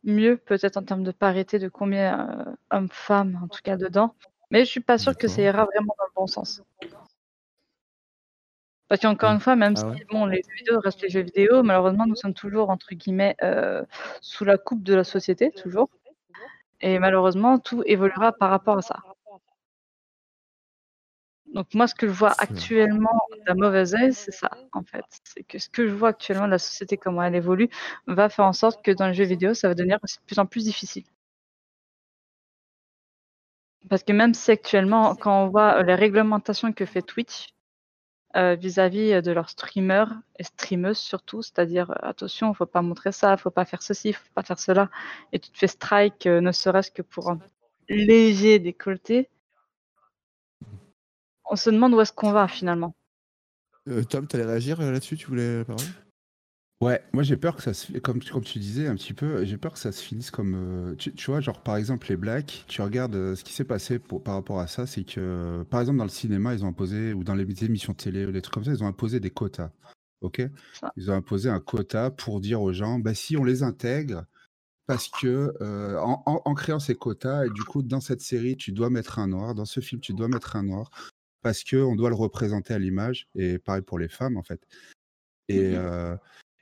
mieux, 0.04 0.36
peut-être 0.36 0.76
en 0.76 0.84
termes 0.84 1.04
de 1.04 1.12
parité, 1.12 1.58
de 1.58 1.68
combien 1.68 2.48
euh, 2.48 2.56
hommes-femmes, 2.70 3.40
en 3.42 3.48
tout 3.48 3.60
cas, 3.62 3.76
dedans. 3.76 4.14
Mais 4.50 4.60
je 4.64 4.70
suis 4.70 4.80
pas 4.80 4.98
sûre 4.98 5.16
que 5.16 5.28
ça 5.28 5.42
ira 5.42 5.64
vraiment 5.66 5.94
dans 5.98 6.04
le 6.06 6.12
bon 6.16 6.26
sens. 6.26 6.62
Parce 8.88 9.00
qu'encore 9.00 9.30
Hmm. 9.30 9.34
une 9.34 9.40
fois, 9.40 9.56
même 9.56 9.74
Ah 9.74 9.80
si 9.96 10.04
bon, 10.10 10.26
les 10.26 10.38
jeux 10.38 10.54
vidéo 10.58 10.80
restent 10.80 11.02
les 11.02 11.08
jeux 11.10 11.20
vidéo, 11.22 11.62
malheureusement, 11.62 12.06
nous 12.06 12.16
sommes 12.16 12.34
toujours, 12.34 12.70
entre 12.70 12.94
guillemets, 12.94 13.36
euh, 13.42 13.82
sous 14.20 14.44
la 14.44 14.58
coupe 14.58 14.82
de 14.82 14.94
la 14.94 15.04
société, 15.04 15.50
toujours. 15.52 15.90
Et 16.80 16.98
malheureusement, 17.00 17.58
tout 17.58 17.82
évoluera 17.86 18.32
par 18.32 18.50
rapport 18.50 18.78
à 18.78 18.82
ça. 18.82 19.02
Donc 21.54 21.72
moi, 21.74 21.86
ce 21.86 21.94
que 21.94 22.06
je 22.08 22.12
vois 22.12 22.32
actuellement 22.38 23.20
d'un 23.46 23.54
mauvais 23.54 23.94
œil, 23.94 24.12
c'est 24.12 24.32
ça, 24.32 24.50
en 24.72 24.82
fait. 24.82 25.04
C'est 25.24 25.44
que 25.44 25.58
ce 25.58 25.68
que 25.70 25.86
je 25.88 25.94
vois 25.94 26.08
actuellement 26.10 26.46
de 26.46 26.50
la 26.50 26.58
société, 26.58 26.96
comment 26.96 27.22
elle 27.22 27.34
évolue, 27.36 27.68
va 28.06 28.28
faire 28.28 28.46
en 28.46 28.52
sorte 28.52 28.84
que 28.84 28.90
dans 28.90 29.06
les 29.08 29.14
jeux 29.14 29.24
vidéo, 29.24 29.54
ça 29.54 29.68
va 29.68 29.74
devenir 29.74 29.98
de 30.00 30.06
plus 30.26 30.38
en 30.38 30.46
plus 30.46 30.64
difficile. 30.64 31.04
Parce 33.88 34.02
que 34.02 34.12
même 34.12 34.34
si 34.34 34.50
actuellement, 34.50 35.14
quand 35.14 35.44
on 35.44 35.48
voit 35.48 35.78
euh, 35.78 35.82
les 35.82 35.94
réglementations 35.94 36.72
que 36.72 36.86
fait 36.86 37.02
Twitch 37.02 37.48
euh, 38.36 38.54
vis-à-vis 38.54 39.12
euh, 39.12 39.20
de 39.20 39.30
leurs 39.30 39.50
streamers 39.50 40.12
et 40.38 40.44
streameuses 40.44 40.98
surtout, 40.98 41.42
c'est-à-dire 41.42 41.92
attention, 42.02 42.54
faut 42.54 42.66
pas 42.66 42.82
montrer 42.82 43.12
ça, 43.12 43.36
faut 43.36 43.50
pas 43.50 43.64
faire 43.64 43.82
ceci, 43.82 44.12
faut 44.12 44.22
pas 44.34 44.42
faire 44.42 44.58
cela, 44.58 44.90
et 45.32 45.38
tu 45.38 45.50
te 45.50 45.58
fais 45.58 45.66
strike, 45.66 46.26
ne 46.26 46.52
serait-ce 46.52 46.90
que 46.90 47.02
pour 47.02 47.30
un 47.30 47.38
léger 47.88 48.58
décolleté, 48.58 49.28
on 51.50 51.56
se 51.56 51.70
demande 51.70 51.94
où 51.94 52.00
est-ce 52.00 52.12
qu'on 52.12 52.32
va 52.32 52.48
finalement. 52.48 52.94
Euh, 53.88 54.02
Tom, 54.04 54.26
t'allais 54.26 54.44
réagir 54.44 54.80
euh, 54.80 54.90
là-dessus 54.92 55.16
Tu 55.16 55.26
voulais 55.26 55.58
la 55.58 55.64
parole 55.64 55.84
Ouais, 56.84 57.02
moi 57.14 57.22
j'ai 57.22 57.38
peur 57.38 57.56
que 57.56 57.62
ça 57.62 57.72
se, 57.72 57.90
comme, 57.96 58.22
comme 58.22 58.44
tu 58.44 58.58
disais 58.58 58.88
un 58.88 58.94
petit 58.94 59.14
peu, 59.14 59.42
j'ai 59.46 59.56
peur 59.56 59.72
que 59.72 59.78
ça 59.78 59.90
se 59.90 60.02
finisse 60.02 60.30
comme, 60.30 60.54
euh, 60.54 60.94
tu, 60.96 61.14
tu 61.14 61.30
vois, 61.30 61.40
genre 61.40 61.62
par 61.62 61.78
exemple 61.78 62.06
les 62.10 62.16
blacks, 62.18 62.66
tu 62.68 62.82
regardes 62.82 63.14
euh, 63.14 63.34
ce 63.34 63.42
qui 63.42 63.54
s'est 63.54 63.64
passé 63.64 63.98
pour, 63.98 64.22
par 64.22 64.34
rapport 64.34 64.60
à 64.60 64.66
ça, 64.66 64.86
c'est 64.86 65.02
que 65.02 65.64
par 65.70 65.80
exemple 65.80 65.96
dans 65.96 66.04
le 66.04 66.10
cinéma 66.10 66.52
ils 66.52 66.62
ont 66.62 66.68
imposé, 66.68 67.14
ou 67.14 67.24
dans 67.24 67.34
les 67.36 67.64
émissions 67.64 67.94
de 67.94 67.96
télé 67.96 68.26
ou 68.26 68.32
des 68.32 68.42
trucs 68.42 68.52
comme 68.52 68.64
ça, 68.64 68.72
ils 68.72 68.84
ont 68.84 68.86
imposé 68.86 69.18
des 69.18 69.30
quotas, 69.30 69.70
ok? 70.20 70.42
Ça. 70.78 70.92
Ils 70.98 71.10
ont 71.10 71.14
imposé 71.14 71.48
un 71.48 71.58
quota 71.58 72.10
pour 72.10 72.42
dire 72.42 72.60
aux 72.60 72.74
gens, 72.74 72.98
bah 72.98 73.14
si 73.14 73.38
on 73.38 73.44
les 73.44 73.62
intègre, 73.62 74.26
parce 74.86 75.08
que 75.08 75.54
euh, 75.62 75.98
en, 76.00 76.22
en- 76.26 76.42
en 76.44 76.54
créant 76.54 76.80
ces 76.80 76.96
quotas, 76.96 77.46
et 77.46 77.50
du 77.50 77.64
coup 77.64 77.82
dans 77.82 78.00
cette 78.02 78.20
série 78.20 78.56
tu 78.56 78.72
dois 78.72 78.90
mettre 78.90 79.18
un 79.20 79.28
noir, 79.28 79.54
dans 79.54 79.64
ce 79.64 79.80
film 79.80 80.02
tu 80.02 80.12
dois 80.12 80.28
mettre 80.28 80.56
un 80.56 80.64
noir, 80.64 80.90
parce 81.42 81.64
que 81.64 81.76
on 81.76 81.96
doit 81.96 82.10
le 82.10 82.16
représenter 82.16 82.74
à 82.74 82.78
l'image, 82.78 83.28
et 83.36 83.58
pareil 83.58 83.82
pour 83.82 83.98
les 83.98 84.08
femmes 84.08 84.36
en 84.36 84.42
fait. 84.42 84.60
Et, 85.48 85.76
euh, 85.76 86.16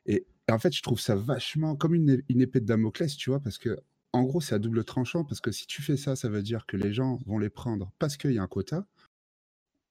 et, 0.06 0.26
en 0.50 0.58
fait, 0.58 0.72
je 0.72 0.82
trouve 0.82 1.00
ça 1.00 1.14
vachement 1.14 1.76
comme 1.76 1.94
une, 1.94 2.22
épée 2.28 2.60
de 2.60 2.66
Damoclès, 2.66 3.16
tu 3.16 3.30
vois, 3.30 3.40
parce 3.40 3.58
que 3.58 3.78
en 4.12 4.24
gros, 4.24 4.40
c'est 4.40 4.54
à 4.54 4.58
double 4.58 4.84
tranchant, 4.84 5.24
parce 5.24 5.40
que 5.40 5.52
si 5.52 5.66
tu 5.66 5.80
fais 5.80 5.96
ça, 5.96 6.16
ça 6.16 6.28
veut 6.28 6.42
dire 6.42 6.66
que 6.66 6.76
les 6.76 6.92
gens 6.92 7.18
vont 7.26 7.38
les 7.38 7.48
prendre 7.48 7.92
parce 7.98 8.18
qu'il 8.18 8.32
y 8.32 8.38
a 8.38 8.42
un 8.42 8.46
quota, 8.46 8.86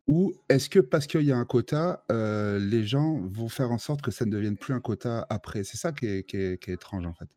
ou 0.08 0.34
est-ce 0.50 0.70
que 0.70 0.80
parce 0.80 1.08
qu'il 1.08 1.22
y 1.24 1.32
a 1.32 1.38
un 1.38 1.46
quota, 1.46 2.04
euh, 2.12 2.60
les 2.60 2.86
gens 2.86 3.20
vont 3.28 3.50
faire 3.50 3.72
en 3.72 3.78
sorte 3.78 4.02
que 4.02 4.12
ça 4.12 4.26
ne 4.26 4.32
devienne 4.32 4.58
plus 4.58 4.74
un 4.74 4.82
quota 4.82 5.26
après? 5.30 5.64
C'est 5.64 5.78
ça 5.78 5.92
qui 5.92 6.06
est, 6.06 6.68
étrange, 6.68 7.06
en 7.06 7.14
fait. 7.14 7.30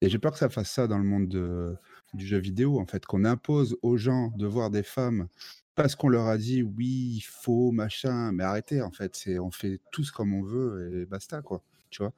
Et 0.00 0.08
j'ai 0.08 0.18
peur 0.18 0.32
que 0.32 0.38
ça 0.38 0.48
fasse 0.48 0.70
ça 0.70 0.88
dans 0.88 0.98
le 0.98 1.04
monde 1.04 1.28
de- 1.28 1.76
du 2.14 2.26
jeu 2.26 2.38
vidéo, 2.38 2.80
en 2.80 2.86
fait, 2.86 3.06
qu'on 3.06 3.24
impose 3.24 3.76
aux 3.82 3.96
gens 3.96 4.32
de 4.36 4.46
voir 4.46 4.70
des 4.70 4.82
femmes 4.82 5.28
parce 5.74 5.94
qu'on 5.94 6.08
leur 6.08 6.26
a 6.26 6.38
dit 6.38 6.62
oui, 6.62 7.16
il 7.16 7.22
faut, 7.22 7.72
machin, 7.72 8.32
mais 8.32 8.44
arrêtez, 8.44 8.82
en 8.82 8.90
fait, 8.90 9.28
on 9.40 9.50
fait 9.50 9.80
tous 9.92 10.10
comme 10.10 10.34
on 10.34 10.42
veut 10.42 11.02
et 11.02 11.06
basta, 11.06 11.42
quoi, 11.42 11.62
tu 11.92 12.02
vois? 12.02 12.12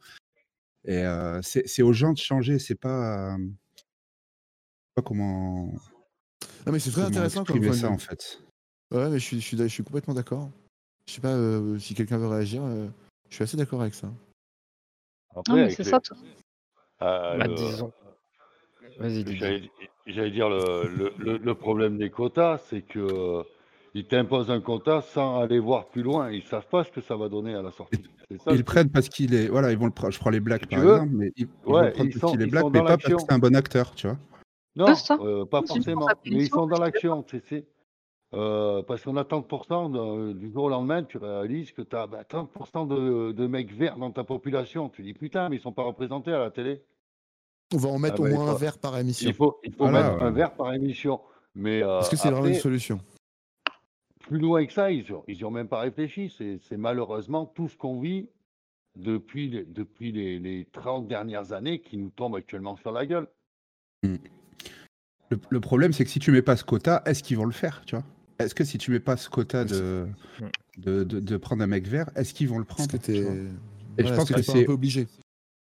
Et 0.87 0.99
euh, 1.05 1.41
c'est 1.43 1.83
aux 1.83 1.93
gens 1.93 2.12
de 2.12 2.18
changer, 2.18 2.59
c'est 2.59 2.75
pas, 2.75 3.35
euh, 3.35 3.39
pas 4.95 5.03
comment, 5.03 5.66
Non, 6.66 6.72
mais 6.72 6.79
c'est 6.79 6.91
très 6.91 7.03
intéressant 7.03 7.45
comme 7.45 7.72
ça, 7.72 7.91
en 7.91 7.99
fait. 7.99 8.41
Ouais, 8.91 9.09
mais 9.11 9.18
je 9.18 9.25
suis, 9.25 9.41
je 9.41 9.47
suis, 9.47 9.57
je 9.59 9.66
suis 9.66 9.83
complètement 9.85 10.14
d'accord. 10.14 10.51
Je 11.09 11.14
sais 11.14 11.20
pas 11.20 11.33
euh, 11.33 11.79
si 11.79 11.95
quelqu'un 11.95 12.18
veut 12.18 12.29
réagir. 12.29 12.62
euh, 12.64 12.87
je 13.29 13.35
suis 13.35 13.45
assez 13.45 13.57
d'accord 13.57 13.81
avec 13.83 13.95
ça. 13.95 14.11
Après, 15.35 15.53
Non, 15.64 15.68
c'est 15.70 15.83
les- 15.83 15.91
ça. 15.91 16.01
tout. 16.01 16.14
euh, 17.03 17.39
Bah, 17.39 17.47
le- 17.47 17.55
disons. 17.55 17.93
Vas-y. 18.99 19.37
J'allais 19.37 19.70
j'allais 20.07 20.31
dire 20.31 20.49
le, 20.49 20.87
le, 20.87 21.12
le- 21.18 21.39
le 21.39 21.55
problème 21.55 21.99
des 21.99 22.11
quotas, 22.11 22.59
c'est 22.68 22.83
que 22.83 23.43
ils 23.95 24.07
t'imposent 24.07 24.51
un 24.51 24.61
quota 24.61 25.03
sans 25.03 25.41
aller 25.41 25.59
voir 25.59 25.89
plus 25.89 26.03
loin. 26.03 26.31
Ils 26.31 26.45
savent 26.45 26.68
pas 26.68 26.85
ce 26.85 26.91
que 26.91 27.01
ça 27.01 27.16
va 27.16 27.29
donner 27.29 27.55
à 27.55 27.62
la 27.62 27.72
sortie. 27.72 28.05
Ça, 28.31 28.53
Ils 28.53 28.59
le 28.59 28.62
prennent 28.64 28.91
parce 28.91 29.09
qu'il 29.09 29.35
est. 29.35 29.49
Voilà, 29.49 29.70
ils 29.70 29.79
vont 29.79 29.87
le 29.87 29.91
prendre. 29.93 30.12
Je 30.12 30.18
prends 30.18 30.31
les 30.31 30.41
Blacks 30.41 30.62
Si 30.62 30.68
par 30.68 30.81
veux. 30.81 30.95
exemple, 30.95 31.12
mais 31.14 31.33
ils, 31.37 31.43
ils 31.43 31.47
vont 31.47 31.81
le 31.81 31.91
prendre 31.91 32.11
ils 32.11 32.18
parce 32.20 32.33
qu'il 32.33 32.43
est 32.43 32.47
Black, 32.47 32.64
mais 32.72 32.81
pas 32.81 32.97
parce 32.97 33.05
que 33.14 33.18
c'est 33.18 33.33
un 33.33 33.39
bon 33.39 33.55
acteur, 33.55 33.95
tu 33.95 34.07
vois. 34.07 34.18
Non, 34.77 34.87
euh, 35.20 35.45
pas 35.45 35.62
forcément. 35.62 36.09
Mais 36.27 36.45
ils 36.45 36.49
sont 36.49 36.66
dans 36.66 36.79
l'action, 36.81 37.22
tu 37.22 37.41
sais. 37.49 37.66
Euh, 38.35 38.83
parce 38.83 39.03
qu'on 39.03 39.16
a 39.16 39.22
30% 39.22 39.91
de- 39.91 40.33
du 40.33 40.51
jour 40.51 40.64
au 40.64 40.68
lendemain, 40.68 41.05
tu 41.05 41.18
réalises 41.18 41.70
que 41.70 41.83
tu 41.83 41.95
as 41.95 42.09
30% 42.29 42.85
de, 42.87 43.31
de 43.31 43.47
mecs 43.47 43.72
verts 43.72 43.97
dans 43.97 44.11
ta 44.11 44.25
population. 44.25 44.89
Tu 44.89 45.05
dis 45.05 45.14
putain, 45.14 45.49
mais 45.49 45.57
ils 45.57 45.62
sont 45.62 45.72
pas 45.72 45.85
représentés 45.85 46.33
à 46.33 46.41
la 46.41 46.51
télé. 46.51 46.83
On 47.72 47.77
va 47.77 47.91
en 47.91 47.99
mettre 48.01 48.16
Ah 48.18 48.22
au 48.22 48.25
bah, 48.25 48.31
moins 48.31 48.49
un 48.51 48.55
verre 48.55 48.79
par 48.79 48.99
émission. 48.99 49.31
Il 49.31 49.35
faut, 49.35 49.61
il 49.62 49.72
faut 49.72 49.87
Voilà, 49.89 50.11
mettre 50.11 50.22
un 50.25 50.31
verre 50.33 50.55
par 50.55 50.72
émission. 50.75 51.20
Mais 51.55 51.83
euh, 51.85 52.01
Est-ce 52.01 52.11
que 52.11 52.16
c'est 52.16 52.31
vraiment 52.31 52.49
une 52.49 52.55
solution? 52.55 52.99
Plus 54.27 54.39
loin 54.39 54.64
que 54.66 54.72
ça, 54.72 54.91
ils 54.91 55.05
n'y 55.29 55.45
ont, 55.45 55.51
même 55.51 55.68
pas 55.68 55.81
réfléchi. 55.81 56.33
C'est 56.37 56.59
c'est 56.68 56.77
malheureusement 56.77 57.47
tout 57.47 57.68
ce 57.68 57.77
qu'on 57.77 58.01
vit 58.01 58.29
depuis, 58.97 59.49
les, 59.49 59.64
depuis 59.64 60.12
les, 60.12 60.39
les 60.39 60.66
30 60.72 61.07
dernières 61.09 61.53
années 61.53 61.81
qui 61.81 61.97
nous 61.97 62.11
tombe 62.11 62.35
actuellement 62.37 62.77
sur 62.77 62.93
la 62.93 63.07
gueule. 63.07 63.29
Le, 65.31 65.39
le 65.49 65.61
problème, 65.61 65.93
c'est 65.93 66.05
que 66.05 66.11
si 66.11 66.18
tu 66.18 66.31
mets 66.31 66.43
pas 66.43 66.57
ce 66.57 66.64
quota, 66.64 67.03
est-ce 67.07 67.22
qu'ils 67.22 67.37
vont 67.37 67.45
le 67.47 67.53
faire, 67.53 67.83
tu 67.87 67.97
vois? 67.97 68.05
Est-ce 68.39 68.55
que 68.55 68.64
si 68.64 68.79
tu 68.79 68.91
mets 68.91 69.01
pas 69.01 69.16
ce 69.16 69.29
quota 69.31 69.64
de, 69.64 70.07
de, 70.79 71.05
de, 71.05 71.20
de 71.20 71.37
prendre 71.37 71.62
un 71.62 71.66
mec 71.66 71.87
vert, 71.87 72.11
est-ce 72.16 72.35
qu'ils 72.35 72.49
vont 72.49 72.59
le 72.59 72.64
prendre? 72.64 72.91
Que. 72.99 73.12
Et 73.12 74.03
Voilà, 74.03 74.11
je 74.11 74.20
pense 74.20 74.29
que 74.29 74.35
pas 74.35 74.41
un 74.41 74.43
c'est 74.43 74.64
peu 74.64 74.72
obligé. 74.72 75.07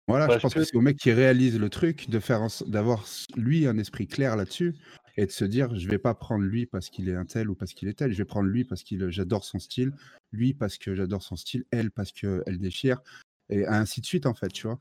voilà, 0.07 0.27
je 0.35 0.39
pense 0.39 0.53
que, 0.53 0.59
que- 0.59 0.65
c'est 0.65 0.75
au 0.75 0.81
mec 0.81 0.97
qui 0.97 1.11
réalise 1.11 1.59
le 1.59 1.69
truc 1.69 2.09
de 2.09 2.19
faire 2.19 2.41
d'avoir 2.67 3.05
lui 3.35 3.67
un 3.67 3.77
esprit 3.77 4.07
clair 4.07 4.35
là-dessus 4.35 4.75
et 5.17 5.25
de 5.25 5.31
se 5.31 5.45
dire 5.45 5.73
je 5.75 5.87
vais 5.89 5.97
pas 5.97 6.13
prendre 6.13 6.43
lui 6.43 6.65
parce 6.65 6.89
qu'il 6.89 7.09
est 7.09 7.15
un 7.15 7.25
tel 7.25 7.49
ou 7.49 7.55
parce 7.55 7.73
qu'il 7.73 7.87
est 7.87 7.93
tel, 7.93 8.11
je 8.11 8.17
vais 8.17 8.25
prendre 8.25 8.47
lui 8.49 8.63
parce 8.65 8.83
qu'il 8.83 9.09
j'adore 9.09 9.43
son 9.43 9.59
style, 9.59 9.93
lui 10.31 10.53
parce 10.53 10.77
que 10.77 10.93
j'adore 10.95 11.23
son 11.23 11.35
style, 11.35 11.65
elle 11.71 11.91
parce 11.91 12.11
que 12.11 12.43
elle 12.45 12.59
déchire 12.59 13.01
et 13.49 13.65
ainsi 13.65 14.01
de 14.01 14.05
suite 14.05 14.25
en 14.25 14.33
fait, 14.33 14.49
tu 14.49 14.67
vois. 14.67 14.79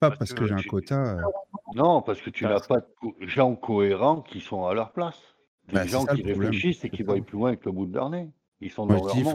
Pas 0.00 0.08
Parce 0.10 0.18
parce 0.18 0.32
que 0.34 0.40
que 0.40 0.46
j'ai 0.46 0.54
un 0.54 0.62
quota. 0.62 1.18
euh, 1.18 1.22
Non, 1.74 2.02
parce 2.02 2.20
que 2.20 2.30
tu 2.30 2.44
n'as 2.44 2.60
pas 2.60 2.80
de 2.80 2.86
co- 3.00 3.16
gens 3.20 3.54
cohérents 3.56 4.22
qui 4.22 4.40
sont 4.40 4.66
à 4.66 4.74
leur 4.74 4.92
place. 4.92 5.18
Des 5.68 5.74
Bah, 5.74 5.86
gens 5.86 6.04
ça, 6.04 6.14
qui 6.14 6.22
réfléchissent 6.22 6.84
et 6.84 6.90
qui 6.90 7.02
voient 7.02 7.20
plus 7.24 7.38
loin 7.38 7.56
que 7.56 7.64
le 7.64 7.72
bout 7.72 7.86
de 7.86 7.94
leur 7.94 8.10
nez. 8.10 8.30
Ils 8.60 8.70
sont 8.70 8.86
Moi 8.86 8.96
dans 8.96 9.02
je 9.02 9.06
leur 9.06 9.14
dis 9.16 9.22
faut, 9.24 9.30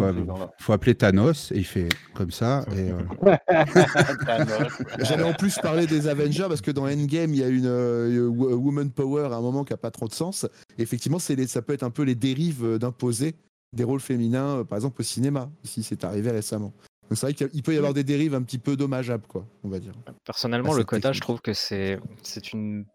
ces 0.67 0.73
appeler 0.73 0.95
Thanos 0.95 1.51
et 1.51 1.57
il 1.57 1.65
fait 1.65 1.89
comme 2.15 2.31
ça 2.31 2.65
et 2.75 2.91
euh. 2.91 3.35
J'allais 4.99 5.23
en 5.23 5.33
plus 5.33 5.55
parler 5.57 5.87
des 5.87 6.07
Avengers 6.07 6.45
parce 6.47 6.61
que 6.61 6.71
dans 6.71 6.85
Endgame, 6.87 7.33
il 7.33 7.39
y 7.39 7.43
a 7.43 7.47
une 7.47 7.65
euh, 7.65 8.27
wo- 8.27 8.55
woman 8.55 8.89
power 8.91 9.25
à 9.31 9.35
un 9.35 9.41
moment 9.41 9.63
qui 9.63 9.73
a 9.73 9.77
pas 9.77 9.91
trop 9.91 10.07
de 10.07 10.13
sens. 10.13 10.45
Et 10.77 10.81
effectivement, 10.81 11.17
les- 11.29 11.47
ça 11.47 11.61
peut 11.61 11.73
être 11.73 11.83
un 11.83 11.89
peu 11.89 12.03
les 12.03 12.15
dérives 12.15 12.63
euh, 12.63 12.79
d'imposer 12.79 13.35
des 13.75 13.83
rôles 13.83 13.99
féminins, 13.99 14.59
euh, 14.59 14.63
par 14.63 14.77
exemple 14.77 15.01
au 15.01 15.03
cinéma, 15.03 15.49
si 15.63 15.83
c'est 15.83 16.03
arrivé 16.03 16.31
récemment. 16.31 16.73
Donc 17.09 17.17
c'est 17.17 17.25
vrai 17.25 17.33
qu'il 17.33 17.63
peut 17.63 17.73
y 17.73 17.77
avoir 17.77 17.93
des 17.93 18.03
dérives 18.03 18.35
un 18.35 18.41
petit 18.41 18.57
peu 18.59 18.75
dommageables, 18.75 19.25
quoi, 19.27 19.45
on 19.63 19.69
va 19.69 19.79
dire. 19.79 19.93
Personnellement, 20.25 20.71
Ah, 20.73 20.77
le 20.77 20.83
quota, 20.83 21.11
je 21.11 21.21
trouve 21.21 21.41
que 21.41 21.53
c'est 21.53 21.99
c'est 22.23 22.53
une 22.53 22.85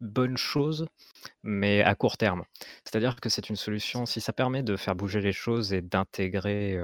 bonne 0.00 0.36
chose, 0.36 0.86
mais 1.42 1.82
à 1.82 1.94
court 1.94 2.16
terme. 2.18 2.44
C'est-à-dire 2.84 3.16
que 3.16 3.28
c'est 3.28 3.50
une 3.50 3.56
solution, 3.56 4.06
si 4.06 4.20
ça 4.20 4.32
permet 4.32 4.62
de 4.62 4.76
faire 4.76 4.96
bouger 4.96 5.20
les 5.20 5.32
choses 5.32 5.72
et 5.72 5.82
d'intégrer 5.82 6.78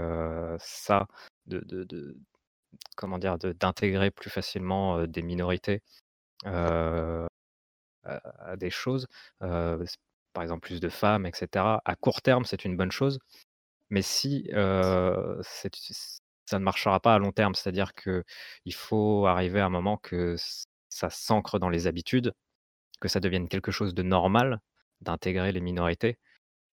ça, 0.61 1.07
de, 1.47 1.61
de- 1.85 2.17
comment 2.97 3.19
dire, 3.19 3.39
d'intégrer 3.39 4.11
plus 4.11 4.31
facilement 4.31 5.07
des 5.07 5.23
minorités 5.23 5.83
à, 8.05 8.21
à 8.41 8.57
des 8.57 8.71
choses, 8.71 9.07
par 10.33 10.43
exemple 10.43 10.67
plus 10.67 10.81
de 10.81 10.89
femmes, 10.89 11.27
etc. 11.27 11.81
À 11.85 11.97
court 11.97 12.23
terme, 12.23 12.45
c'est 12.45 12.65
une 12.65 12.77
bonne 12.77 12.93
chose, 12.93 13.19
mais 13.91 14.03
si 14.03 14.49
ça 16.47 16.59
ne 16.59 16.65
marchera 16.65 17.01
pas 17.01 17.15
à 17.15 17.19
long 17.19 17.33
terme, 17.33 17.55
c'est-à-dire 17.55 17.95
que 17.95 18.25
il 18.65 18.75
faut 18.75 19.27
arriver 19.27 19.61
à 19.61 19.67
un 19.67 19.71
moment 19.71 19.97
que 19.99 20.37
ça 20.89 21.11
s'ancre 21.11 21.59
dans 21.59 21.69
les 21.69 21.87
habitudes, 21.87 22.33
que 23.05 23.09
ça 23.09 23.21
devienne 23.21 23.49
quelque 23.49 23.71
chose 23.71 23.93
de 23.95 24.03
normal 24.03 24.61
d'intégrer 25.03 25.53
les 25.53 25.61
minorités. 25.61 26.19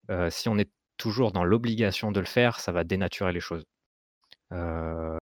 Euh, 0.10 0.30
si 0.30 0.48
on 0.48 0.58
est 0.58 0.72
toujours 0.96 1.34
dans 1.34 1.44
l'obligation 1.44 2.12
de 2.14 2.22
le 2.22 2.26
faire, 2.26 2.62
ça 2.62 2.72
va 2.72 2.86
dénaturer 2.86 3.34
les 3.34 3.42
choses. 3.42 3.66
Euh, 4.54 5.18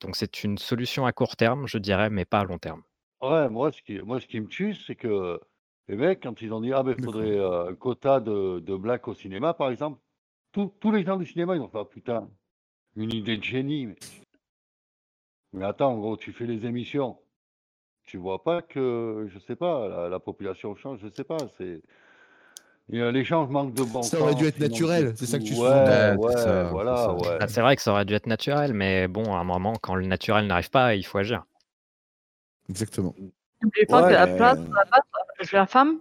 donc 0.00 0.16
c'est 0.16 0.42
une 0.42 0.58
solution 0.58 1.06
à 1.06 1.12
court 1.12 1.36
terme, 1.36 1.68
je 1.68 1.78
dirais, 1.78 2.10
mais 2.10 2.24
pas 2.24 2.40
à 2.40 2.44
long 2.44 2.58
terme. 2.58 2.82
Ouais, 3.22 3.48
moi 3.48 3.70
ce, 3.70 3.82
qui, 3.82 4.00
moi, 4.00 4.20
ce 4.20 4.26
qui 4.26 4.40
me 4.40 4.48
tue, 4.48 4.74
c'est 4.74 4.96
que 4.96 5.40
les 5.86 5.96
mecs, 5.96 6.24
quand 6.24 6.42
ils 6.42 6.52
ont 6.52 6.60
dit 6.60 6.72
Ah, 6.72 6.82
ben, 6.82 6.96
il 6.98 7.04
faudrait 7.04 7.38
euh, 7.38 7.70
un 7.70 7.74
quota 7.76 8.18
de, 8.18 8.58
de 8.58 8.76
black 8.76 9.06
au 9.06 9.14
cinéma, 9.14 9.54
par 9.54 9.70
exemple, 9.70 10.00
tous 10.50 10.72
tous 10.80 10.90
les 10.90 11.04
gens 11.04 11.16
du 11.16 11.26
cinéma, 11.26 11.54
ils 11.54 11.62
ont 11.62 11.68
fait 11.68 11.78
Ah, 11.78 11.84
putain, 11.84 12.28
une 12.96 13.14
idée 13.14 13.36
de 13.36 13.44
génie. 13.44 13.86
Mais, 13.86 13.96
mais 15.52 15.64
attends, 15.64 15.92
en 15.92 15.98
gros, 15.98 16.16
tu 16.16 16.32
fais 16.32 16.46
les 16.46 16.66
émissions. 16.66 17.16
Tu 18.08 18.16
vois 18.16 18.42
pas 18.42 18.62
que, 18.62 19.28
je 19.30 19.38
sais 19.40 19.54
pas, 19.54 19.86
la, 19.86 20.08
la 20.08 20.18
population 20.18 20.74
change, 20.74 21.00
je 21.02 21.08
sais 21.14 21.24
pas. 21.24 21.36
c'est 21.58 21.82
et, 22.90 23.00
euh, 23.02 23.12
Les 23.12 23.22
gens 23.22 23.46
manquent 23.46 23.74
de 23.74 23.82
bon 23.82 24.02
Ça 24.02 24.18
aurait 24.18 24.34
dû 24.34 24.46
être 24.46 24.58
naturel, 24.60 25.12
c'est 25.14 25.26
ça 25.26 25.38
que 25.38 25.44
tu. 25.44 25.52
Ouais, 25.52 26.16
Ouais, 26.16 26.32
ça, 26.32 26.64
voilà, 26.70 26.96
ça. 26.96 27.12
ouais. 27.12 27.36
Ah, 27.38 27.48
c'est 27.48 27.60
vrai 27.60 27.76
que 27.76 27.82
ça 27.82 27.92
aurait 27.92 28.06
dû 28.06 28.14
être 28.14 28.26
naturel, 28.26 28.72
mais 28.72 29.08
bon, 29.08 29.34
à 29.34 29.40
un 29.40 29.44
moment, 29.44 29.74
quand 29.74 29.94
le 29.94 30.06
naturel 30.06 30.46
n'arrive 30.46 30.70
pas, 30.70 30.94
il 30.94 31.02
faut 31.04 31.18
agir. 31.18 31.44
Exactement. 32.70 33.14
N'oubliez 33.62 33.84
pas 33.84 34.02
Ouais, 34.02 34.08
que 34.08 34.14
la 34.14 34.26
mais- 34.26 34.36
place, 34.36 34.58
à 34.58 34.62
la 34.62 34.84
base, 34.86 35.02
c'est 35.42 35.52
la 35.52 35.66
femme. 35.66 36.00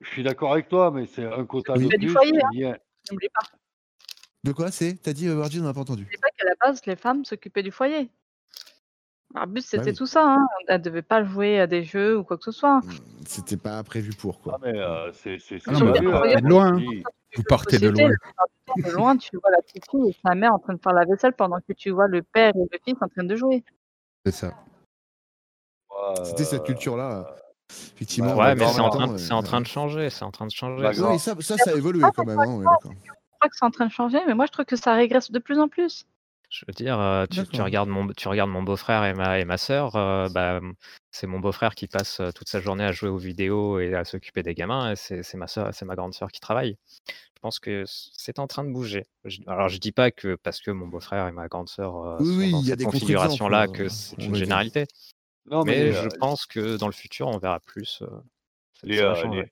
Je 0.00 0.08
suis 0.10 0.22
d'accord 0.22 0.52
avec 0.52 0.68
toi, 0.68 0.92
mais 0.92 1.06
c'est 1.06 1.24
un 1.24 1.44
quota 1.44 1.72
Oui. 1.72 1.86
de 1.86 1.90
C'est 1.90 1.98
du 1.98 2.06
plus 2.06 2.16
hein. 2.16 2.76
N'oubliez 3.10 3.30
pas, 3.34 3.46
De 4.44 4.52
quoi 4.52 4.70
c'est? 4.70 4.94
T'as 5.02 5.12
dit, 5.12 5.26
euh, 5.26 5.34
Virgin, 5.34 5.62
on 5.62 5.64
n'a 5.64 5.74
pas 5.74 5.80
entendu. 5.80 6.02
n'oubliez 6.02 6.18
pas 6.22 6.28
qu'à 6.36 6.44
la 6.44 6.54
base, 6.60 6.86
les 6.86 6.94
femmes 6.94 7.24
s'occupaient 7.24 7.64
du 7.64 7.72
foyer. 7.72 8.10
Le 9.34 9.46
but, 9.46 9.60
c'était 9.60 9.78
Bah 9.78 9.82
oui. 9.86 9.94
tout 9.94 10.06
ça. 10.06 10.24
Hein. 10.24 10.46
Elle 10.68 10.78
ne 10.78 10.82
devait 10.84 11.02
pas 11.02 11.22
jouer 11.22 11.60
à 11.60 11.66
des 11.66 11.84
jeux 11.84 12.18
ou 12.18 12.24
quoi 12.24 12.38
que 12.38 12.44
ce 12.44 12.50
soit. 12.50 12.80
C'était 13.26 13.56
pas 13.58 13.82
prévu 13.82 14.12
pour, 14.14 14.40
quoi. 14.40 14.54
Ah, 14.56 14.58
mais 14.64 14.78
euh, 14.78 15.12
c'est 15.12 15.36
hein, 15.66 16.40
loin. 16.42 16.80
Vous 17.36 17.42
partez 17.46 17.78
de 17.78 17.88
loin. 17.90 18.08
de 18.76 18.90
loin, 18.90 19.16
tu 19.18 19.36
vois 19.36 19.50
la 19.50 19.60
petite 19.62 19.88
fille 19.90 20.08
et 20.08 20.16
sa 20.26 20.34
mère 20.34 20.54
en 20.54 20.58
train 20.58 20.72
de 20.72 20.80
faire 20.82 20.94
la 20.94 21.04
vaisselle 21.04 21.34
pendant 21.34 21.58
que 21.60 21.74
tu 21.74 21.90
vois 21.90 22.08
le 22.08 22.22
père 22.22 22.52
et 22.56 22.58
le 22.58 22.78
fils 22.84 22.96
en 23.02 23.08
train 23.08 23.24
de 23.24 23.36
jouer. 23.36 23.62
C'est 24.24 24.32
ça. 24.32 24.54
C'était 26.24 26.44
cette 26.44 26.62
Euh, 26.62 26.64
culture-là. 26.64 27.26
Effectivement. 27.70 28.32
Ouais, 28.34 28.38
Ouais, 28.46 28.54
mais 28.54 28.66
c'est 28.66 28.80
en, 28.80 28.88
train, 28.88 29.18
c'est 29.18 29.32
en 29.32 29.42
train 29.42 29.60
de 29.60 29.66
changer, 29.66 30.08
c'est 30.08 30.24
en 30.24 30.30
train 30.30 30.46
de 30.46 30.50
changer. 30.52 30.82
Bah, 30.82 30.94
ça. 30.94 31.18
ça, 31.18 31.34
ça, 31.40 31.56
ça 31.58 31.70
a 31.72 31.74
évolué 31.74 32.02
quand 32.14 32.24
même, 32.24 32.38
hein. 32.38 32.62
Je 32.62 32.88
crois 33.40 33.50
que 33.50 33.56
c'est 33.56 33.64
en 33.64 33.70
train 33.70 33.86
de 33.86 33.92
changer, 33.92 34.20
mais 34.26 34.34
moi, 34.34 34.46
je 34.46 34.52
trouve 34.52 34.64
que 34.64 34.76
ça 34.76 34.94
régresse 34.94 35.30
de 35.30 35.38
plus 35.38 35.58
en 35.58 35.68
plus. 35.68 36.06
Je 36.50 36.64
veux 36.66 36.72
dire, 36.72 37.26
tu, 37.30 37.60
regardes 37.60 37.88
mon, 37.90 38.08
tu 38.08 38.28
regardes 38.28 38.50
mon 38.50 38.62
beau-frère 38.62 39.04
et 39.04 39.12
ma, 39.12 39.38
et 39.38 39.44
ma 39.44 39.56
euh, 39.70 40.28
bah, 40.30 40.60
c'est 41.10 41.26
mon 41.26 41.40
beau-frère 41.40 41.74
qui 41.74 41.86
passe 41.86 42.22
toute 42.34 42.48
sa 42.48 42.60
journée 42.60 42.84
à 42.84 42.92
jouer 42.92 43.10
aux 43.10 43.18
vidéos 43.18 43.78
et 43.80 43.94
à 43.94 44.04
s'occuper 44.04 44.42
des 44.42 44.54
gamins, 44.54 44.92
et 44.92 44.96
c'est 44.96 45.34
ma 45.36 45.46
c'est 45.46 45.84
ma 45.84 45.94
grande 45.94 46.14
sœur 46.14 46.30
qui 46.30 46.40
travaille. 46.40 46.76
Je 47.38 47.40
pense 47.40 47.60
que 47.60 47.84
c'est 47.86 48.40
en 48.40 48.46
train 48.48 48.64
de 48.64 48.70
bouger. 48.72 49.04
Je- 49.24 49.42
alors, 49.46 49.68
je 49.68 49.78
dis 49.78 49.92
pas 49.92 50.10
que 50.10 50.34
parce 50.42 50.60
que 50.60 50.72
mon 50.72 50.88
beau-frère 50.88 51.28
et 51.28 51.32
ma 51.32 51.46
grande 51.46 51.68
sœur 51.68 51.96
euh, 51.96 52.18
Oui, 52.18 52.26
sont 52.26 52.34
oui, 52.38 52.50
dans 52.50 52.62
cette 52.62 52.82
configuration-là 52.84 53.68
contre-exemples, 53.68 53.78
que 53.78 53.82
euh, 53.84 54.16
c'est 54.18 54.26
une 54.26 54.34
généralité. 54.34 54.86
Non, 55.46 55.64
mais, 55.64 55.78
Mais 55.78 55.96
euh, 55.96 56.02
je 56.02 56.08
pense 56.18 56.46
que 56.46 56.76
dans 56.76 56.86
le 56.86 56.92
futur, 56.92 57.28
on 57.28 57.38
verra 57.38 57.60
plus. 57.60 58.02
euh, 58.02 58.06
euh, 58.86 59.24
les- 59.30 59.50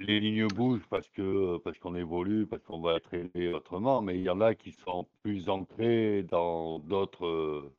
les 0.00 0.18
lignes 0.18 0.48
bougent 0.48 0.86
parce 0.88 1.08
que 1.10 1.58
parce 1.58 1.78
qu'on 1.78 1.94
évolue, 1.94 2.46
parce 2.46 2.62
qu'on 2.64 2.80
va 2.80 2.94
être 2.94 3.12
élevé 3.14 3.52
autrement, 3.52 4.02
mais 4.02 4.16
il 4.16 4.22
y 4.22 4.30
en 4.30 4.40
a 4.40 4.54
qui 4.54 4.72
sont 4.72 5.06
plus 5.22 5.48
ancrés 5.48 6.22
dans 6.22 6.78
d'autres 6.80 7.70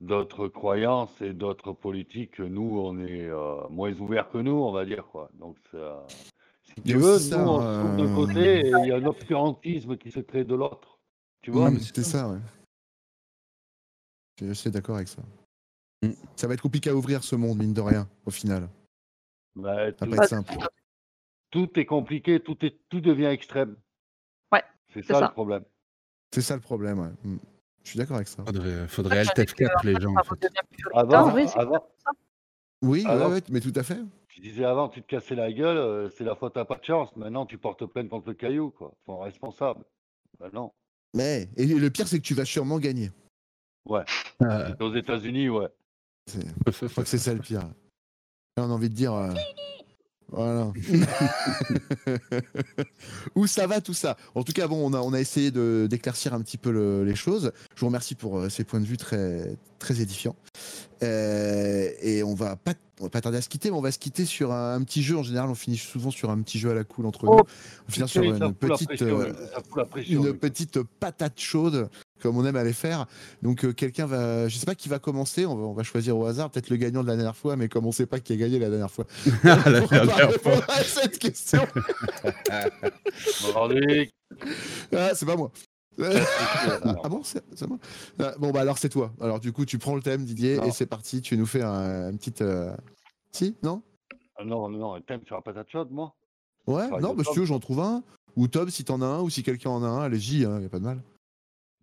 d'autres 0.00 0.48
croyances 0.48 1.20
et 1.20 1.32
d'autres 1.32 1.72
politiques. 1.72 2.32
que 2.32 2.42
Nous, 2.42 2.80
on 2.80 2.98
est 2.98 3.28
euh, 3.28 3.68
moins 3.68 3.92
ouverts 4.00 4.30
que 4.30 4.38
nous, 4.38 4.52
on 4.52 4.72
va 4.72 4.84
dire 4.86 5.06
quoi. 5.06 5.30
Donc, 5.34 5.58
ça, 5.70 6.06
si 6.62 6.82
tu 6.82 6.96
veux, 6.96 7.14
aussi 7.14 7.30
nous, 7.32 7.36
ça, 7.36 7.48
on 7.48 7.60
se 7.60 7.80
trouve 7.80 7.96
d'un 7.96 8.12
euh, 8.12 8.26
côté 8.26 8.60
et 8.60 8.70
il 8.70 8.88
y 8.88 8.92
a 8.92 8.96
un 8.96 9.04
obscurantisme 9.04 9.96
qui 9.98 10.10
se 10.10 10.20
crée 10.20 10.44
de 10.44 10.54
l'autre. 10.54 10.98
Tu 11.42 11.50
vois 11.50 11.70
C'était 11.78 12.02
ça, 12.02 12.28
ouais. 12.28 12.38
Je 14.40 14.52
suis 14.54 14.70
d'accord 14.70 14.96
avec 14.96 15.08
ça. 15.08 15.22
Mm. 16.02 16.12
Ça 16.36 16.46
va 16.46 16.54
être 16.54 16.62
compliqué 16.62 16.88
à 16.88 16.94
ouvrir 16.94 17.22
ce 17.22 17.36
monde, 17.36 17.58
mine 17.58 17.74
de 17.74 17.82
rien, 17.82 18.08
au 18.24 18.30
final. 18.30 18.68
Bah, 19.56 19.86
Ça 19.86 19.92
tout, 19.92 20.10
va 20.10 20.16
pas 20.16 20.22
être 20.24 20.28
simple. 20.30 20.52
tout 21.50 21.78
est 21.78 21.86
compliqué, 21.86 22.40
tout, 22.40 22.64
est, 22.64 22.76
tout 22.88 23.00
devient 23.00 23.26
extrême. 23.26 23.76
Ouais, 24.52 24.62
C'est 24.92 25.02
ça, 25.02 25.14
ça. 25.14 25.26
le 25.26 25.32
problème. 25.32 25.64
C'est 26.32 26.42
ça 26.42 26.54
le 26.54 26.60
problème, 26.60 26.98
ouais. 27.00 27.08
Mm. 27.24 27.36
Je 27.82 27.88
suis 27.90 27.98
d'accord 27.98 28.16
avec 28.16 28.28
ça. 28.28 28.44
Faudrait, 28.44 28.86
faudrait 28.88 29.14
Ouais, 29.16 29.20
Alt 29.20 29.32
j'avais 29.36 29.46
que, 29.46 29.64
F4 29.64 29.86
les 29.86 30.00
gens. 30.00 30.14
En 30.14 30.22
fait. 30.22 30.30
redevient 30.30 30.48
plus 30.70 30.84
Avant, 30.94 31.32
puritain, 31.32 31.80
oui, 32.82 33.04
avant, 33.06 33.30
ouais, 33.30 33.40
mais 33.50 33.60
tout 33.60 33.72
à 33.74 33.82
fait. 33.82 33.98
tu 34.28 34.40
disais 34.40 34.64
avant, 34.64 34.88
tu 34.88 35.02
te 35.02 35.06
cassais 35.06 35.34
la 35.34 35.50
gueule, 35.52 35.76
euh, 35.76 36.08
c'est 36.10 36.24
la 36.24 36.34
faute 36.36 36.56
à 36.56 36.64
pas 36.64 36.76
de 36.76 36.84
chance. 36.84 37.14
Maintenant, 37.16 37.46
tu 37.46 37.58
portes 37.58 37.84
plainte 37.86 38.08
contre 38.08 38.28
le 38.28 38.34
caillou, 38.34 38.70
quoi. 38.70 38.92
Faut 39.04 39.20
un 39.20 39.24
responsable. 39.24 39.84
Ben 40.38 40.50
non. 40.52 40.72
Mais 41.14 41.48
et 41.56 41.66
le 41.66 41.90
pire, 41.90 42.06
c'est 42.06 42.18
que 42.18 42.24
tu 42.24 42.34
vas 42.34 42.44
sûrement 42.44 42.78
gagner. 42.78 43.10
Ouais. 43.86 44.04
Euh, 44.42 44.74
Aux 44.80 44.94
États-unis, 44.94 45.48
ouais. 45.48 45.68
Je 46.32 46.86
crois 46.86 47.02
que 47.02 47.08
c'est 47.08 47.18
ça 47.18 47.34
le 47.34 47.40
pire. 47.40 47.62
On 48.62 48.70
a 48.70 48.74
envie 48.74 48.90
de 48.90 48.94
dire. 48.94 49.14
euh, 49.14 49.32
Voilà. 50.28 50.70
Où 53.34 53.46
ça 53.46 53.66
va 53.66 53.80
tout 53.80 53.94
ça? 53.94 54.16
En 54.34 54.42
tout 54.42 54.52
cas, 54.52 54.66
bon, 54.68 54.88
on 54.88 54.92
a, 54.94 55.00
on 55.00 55.12
a 55.12 55.20
essayé 55.20 55.50
de- 55.50 55.86
d'éclaircir 55.90 56.34
un 56.34 56.40
petit 56.40 56.58
peu 56.58 56.70
le- 56.70 57.04
les 57.04 57.14
choses. 57.16 57.52
Je 57.74 57.80
vous 57.80 57.86
remercie 57.86 58.14
pour 58.14 58.38
euh, 58.38 58.48
ces 58.48 58.64
points 58.64 58.80
de 58.80 58.86
vue 58.86 58.96
très, 58.96 59.56
très 59.78 60.00
édifiants. 60.00 60.36
Euh, 61.02 61.90
et 62.00 62.22
on 62.22 62.34
va 62.34 62.56
pas, 62.56 62.74
on 63.00 63.04
va 63.04 63.10
pas 63.10 63.20
tarder 63.22 63.38
à 63.38 63.42
se 63.42 63.48
quitter, 63.48 63.70
mais 63.70 63.76
on 63.76 63.80
va 63.80 63.90
se 63.92 63.98
quitter 63.98 64.26
sur 64.26 64.52
un, 64.52 64.74
un 64.74 64.82
petit 64.82 65.02
jeu. 65.02 65.16
En 65.16 65.22
général, 65.22 65.48
on 65.48 65.54
finit 65.54 65.78
souvent 65.78 66.10
sur 66.10 66.30
un 66.30 66.40
petit 66.42 66.58
jeu 66.58 66.70
à 66.70 66.74
la 66.74 66.84
cool 66.84 67.06
entre 67.06 67.24
Oh, 67.26 67.36
nous. 67.36 67.42
On 67.88 67.90
finit 67.90 68.08
sur 68.08 68.22
une 68.22 68.52
petite, 68.54 68.88
pression, 68.88 69.20
euh, 69.20 69.84
pression, 69.84 70.24
une 70.24 70.34
petite 70.34 70.82
patate 70.82 71.40
chaude, 71.40 71.88
comme 72.20 72.36
on 72.36 72.44
aime 72.44 72.56
à 72.56 72.62
les 72.64 72.74
faire. 72.74 73.06
Donc 73.42 73.64
euh, 73.64 73.72
quelqu'un 73.72 74.04
va, 74.06 74.48
je 74.48 74.56
sais 74.58 74.66
pas 74.66 74.74
qui 74.74 74.88
va 74.90 74.98
commencer. 74.98 75.46
On 75.46 75.56
va, 75.56 75.62
on 75.64 75.72
va 75.72 75.82
choisir 75.82 76.16
au 76.18 76.26
hasard, 76.26 76.50
peut-être 76.50 76.68
le 76.68 76.76
gagnant 76.76 77.02
de 77.02 77.08
la 77.08 77.16
dernière 77.16 77.36
fois, 77.36 77.56
mais 77.56 77.68
comme 77.68 77.86
on 77.86 77.92
sait 77.92 78.06
pas 78.06 78.20
qui 78.20 78.34
a 78.34 78.36
gagné 78.36 78.58
la 78.58 78.68
dernière 78.68 78.90
fois, 78.90 79.06
La 79.44 79.56
on 79.56 79.86
va 79.86 80.06
dernière 80.06 80.38
pas 80.40 80.50
fois. 80.56 80.64
à 80.68 80.84
cette 80.84 81.18
question. 81.18 81.66
Ah, 84.94 85.14
c'est 85.14 85.26
pas 85.26 85.36
moi. 85.36 85.50
Ah, 85.98 87.08
bon, 87.08 87.22
c'est 87.22 87.42
moi 87.68 87.78
Ah, 88.18 88.34
Bon, 88.38 88.50
bah 88.50 88.60
alors 88.60 88.78
c'est 88.78 88.88
toi. 88.88 89.12
Alors 89.20 89.40
du 89.40 89.52
coup, 89.52 89.64
tu 89.64 89.78
prends 89.78 89.94
le 89.94 90.02
thème, 90.02 90.24
Didier, 90.24 90.56
Non. 90.56 90.64
et 90.64 90.70
c'est 90.70 90.86
parti. 90.86 91.20
Tu 91.20 91.36
nous 91.36 91.46
fais 91.46 91.62
un, 91.62 92.10
une 92.10 92.18
petite. 92.18 92.42
euh, 92.42 92.74
Si 93.32 93.56
Non? 93.62 93.82
Ah 94.36 94.44
non, 94.44 94.68
non, 94.68 94.78
non, 94.78 94.94
un 94.94 95.00
thème 95.02 95.20
sur 95.26 95.36
la 95.36 95.42
patate 95.42 95.68
chaude, 95.70 95.88
moi 95.90 96.14
Ouais 96.66 96.88
Non, 97.00 97.12
de 97.12 97.18
bah, 97.18 97.24
si 97.26 97.32
tu 97.32 97.40
veux, 97.40 97.44
j'en 97.46 97.58
trouve 97.60 97.80
un. 97.80 98.02
Ou 98.36 98.46
Tom, 98.48 98.70
si 98.70 98.84
t'en 98.84 99.02
as 99.02 99.06
un, 99.06 99.20
ou 99.20 99.28
si 99.30 99.42
quelqu'un 99.42 99.70
en 99.70 99.82
a 99.82 99.88
un, 99.88 100.00
allez-y, 100.02 100.44
hein, 100.44 100.60
y 100.60 100.64
a 100.64 100.68
pas 100.68 100.78
de 100.78 100.84
mal. 100.84 101.02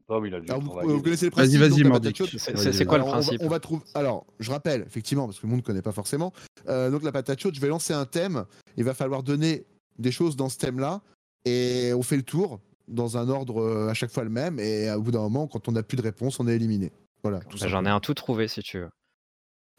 Tom, 0.08 0.26
il 0.26 0.34
a 0.34 0.40
dû 0.40 0.50
Alors, 0.50 0.62
vous, 0.64 1.02
connaissez 1.02 1.26
le 1.26 1.32
Vas-y, 1.36 1.58
principe 1.58 1.60
vas-y, 1.60 1.84
Vas-y, 1.84 2.74
c'est- 2.74 2.86
quoi 2.86 2.98
le 2.98 3.04
Alors, 3.04 3.08
on 3.16 3.18
va- 3.20 3.22
principe 3.22 3.42
on 3.44 3.48
va, 3.50 3.60
trouver. 3.60 3.84
Alors, 3.94 4.26
je 4.40 4.50
rappelle, 4.50 4.84
effectivement, 4.88 5.26
parce 5.26 5.38
que 5.40 5.46
le 5.46 5.50
monde 5.52 5.60
ne 5.60 5.66
connaît 5.66 5.82
pas 5.82 5.92
forcément. 5.92 6.32
Euh, 6.70 6.90
donc, 6.90 7.04
la 7.04 7.12
patate 7.12 7.40
chaude, 7.42 7.54
je 7.56 7.60
vais 7.60 7.68
lancer 7.68 7.94
un 7.94 8.06
thème. 8.06 8.46
Il 8.78 8.86
va 8.86 8.94
falloir 8.94 9.22
donner 9.22 9.66
des 10.00 10.12
choses 10.12 10.38
dans 10.38 10.48
ce 10.48 10.58
thème-là. 10.58 11.02
Et 11.44 11.92
on 11.94 12.02
fait 12.04 12.16
le 12.18 12.24
tour 12.24 12.62
dans 12.88 13.18
un 13.18 13.30
ordre 13.30 13.62
euh, 13.62 13.90
à 13.90 13.94
chaque 13.94 14.12
fois 14.12 14.24
le 14.24 14.30
même. 14.30 14.60
Et 14.60 14.90
au 14.92 15.02
bout 15.02 15.12
d'un 15.12 15.20
moment, 15.22 15.48
quand 15.48 15.68
on 15.68 15.72
n'a 15.74 15.84
plus 15.84 15.98
de 15.98 16.02
réponse, 16.02 16.40
on 16.40 16.48
est 16.48 16.56
éliminé. 16.56 16.92
Voilà. 17.24 17.40
tout 17.42 17.58
Bah, 17.60 17.68
J'en 17.68 17.86
ai 17.86 17.90
un 17.90 18.00
tout 18.00 18.14
trouvé 18.14 18.48
si 18.48 18.62
tu 18.62 18.80
veux. 18.80 18.90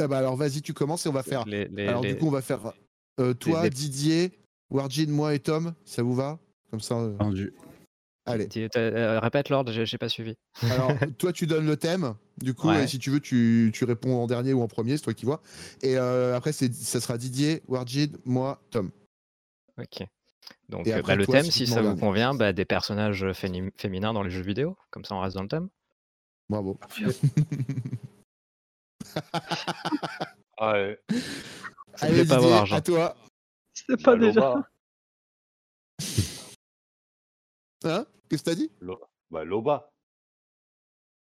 Bah 0.07 0.19
alors, 0.19 0.37
vas-y, 0.37 0.63
tu 0.63 0.75
commences 0.75 1.07
et 1.07 1.09
on 1.09 1.13
va 1.13 1.23
faire. 1.25 1.45
Les- 1.47 1.67
les- 1.69 1.89
alors, 1.89 2.03
les- 2.03 2.13
du 2.13 2.19
coup, 2.19 2.27
on 2.29 2.31
va 2.31 2.43
faire 2.43 2.73
euh, 3.19 3.35
toi, 3.35 3.65
les- 3.65 3.71
Didier, 3.71 4.39
Warjin, 4.71 5.07
moi 5.09 5.35
et 5.35 5.41
Tom. 5.41 5.75
Ça 5.85 6.03
vous 6.05 6.15
va? 6.15 6.39
Comme 6.71 6.81
ça. 6.81 6.95
euh. 6.97 7.17
Allez. 8.27 8.47
Euh, 8.77 9.19
Répète 9.21 9.49
l'ordre, 9.49 9.73
j'ai 9.73 9.99
pas 9.99 10.09
suivi. 10.11 10.35
Alors, 10.63 10.91
toi, 11.19 11.33
tu 11.33 11.47
donnes 11.47 11.67
le 11.67 11.77
thème. 11.77 12.15
Du 12.37 12.55
coup, 12.55 12.69
Ouais. 12.69 12.85
et 12.85 12.87
si 12.87 12.99
tu 12.99 13.11
veux, 13.11 13.21
tu, 13.21 13.71
tu 13.75 13.85
réponds 13.85 14.15
en 14.23 14.27
dernier 14.27 14.53
ou 14.53 14.61
en 14.61 14.69
premier, 14.69 14.97
c'est 14.99 15.03
toi 15.03 15.15
qui 15.15 15.25
vois. 15.25 15.41
Et 15.83 15.97
euh, 15.97 16.37
après, 16.37 16.53
c'est, 16.53 16.73
ça 16.75 17.01
sera 17.01 17.17
Didier, 17.19 17.63
Warjid, 17.67 18.19
moi, 18.25 18.61
Tom. 18.71 18.91
Ok. 19.81 20.07
Donc 20.69 20.87
euh, 20.87 20.99
après, 20.99 21.15
bah, 21.15 21.17
le 21.17 21.25
toi, 21.25 21.41
thème, 21.41 21.51
si 21.51 21.67
ça 21.67 21.83
vous 21.83 21.97
convient, 21.97 22.35
bah, 22.35 22.53
des 22.53 22.65
personnages 22.65 23.27
féminins 23.33 24.13
dans 24.13 24.23
les 24.23 24.31
jeux 24.31 24.43
vidéo. 24.43 24.77
Comme 24.91 25.05
ça, 25.05 25.15
on 25.15 25.21
reste 25.21 25.37
dans 25.37 25.43
le 25.43 25.49
thème. 25.49 25.69
Bravo. 26.49 26.79
Ah, 30.59 30.73
ouais. 30.73 31.01
Ça 31.95 32.09
me 32.09 32.15
fait 32.15 32.25
pas 32.27 32.37
Didier, 32.37 32.49
voir, 32.49 32.67
Jean. 32.67 32.77
à 32.77 32.81
toi. 32.81 33.17
C'est 33.75 34.03
pas 34.03 34.17
Bah, 34.17 34.27
déjà. 34.27 34.41
Loba. 34.41 34.69
Hein? 37.85 38.07
Qu'est-ce 38.29 38.43
que 38.43 38.51
t'as 38.51 38.55
dit? 38.57 38.71
Lo- 38.81 39.01
Bah, 39.31 39.45
Loba. 39.45 39.91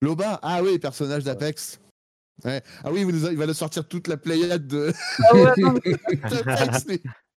Loba? 0.02 0.38
Ah 0.42 0.62
oui, 0.62 0.78
personnage 0.78 1.24
d'Apex. 1.24 1.80
Ouais. 2.44 2.62
Ah 2.84 2.92
oui, 2.92 3.00
il, 3.02 3.36
va 3.36 3.46
nous 3.46 3.54
sortir 3.54 3.86
toute 3.88 4.06
la 4.06 4.16
pléiade 4.16 4.66
de 4.66 4.92
Ah 5.24 5.34
ouais, 5.34 5.52
non, 5.58 5.74
mais. 5.84 7.00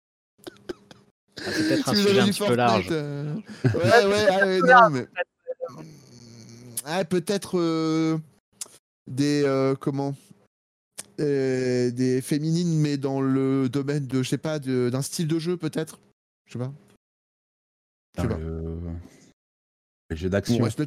Ah, 1.45 1.51
c'est 1.51 1.67
peut-être 1.67 1.89
un 1.89 1.95
sujet 1.95 2.21
petit 2.31 2.39
peu 2.45 2.55
large. 2.55 2.87
euh, 2.91 3.33
Ouais, 3.63 4.05
ouais, 4.05 4.27
ah 4.29 4.45
ouais, 4.45 4.59
non, 4.59 4.89
mais. 4.91 5.07
Ah, 6.85 7.05
peut-être 7.05 7.57
euh, 7.59 8.17
des. 9.07 9.43
euh, 9.43 9.75
comment 9.75 10.15
Euh, 11.19 11.91
Des 11.91 12.21
féminines, 12.21 12.79
mais 12.79 12.97
dans 12.97 13.21
le 13.21 13.69
domaine 13.69 14.07
de, 14.07 14.23
je 14.23 14.29
sais 14.29 14.37
pas, 14.37 14.59
de- 14.59 14.89
d'un 14.91 15.01
style 15.01 15.27
de 15.27 15.37
jeu, 15.39 15.57
peut-être 15.57 15.99
Je 16.47 16.53
sais 16.53 16.59
pas. 16.59 16.71
Je 18.17 18.21
sais 18.21 18.27
Dans 18.27 18.33
pas. 18.35 18.39
le... 18.39 18.79
Les 20.09 20.17
jeux 20.17 20.27
On 20.27 20.31
d'action. 20.31 20.63
reste 20.63 20.81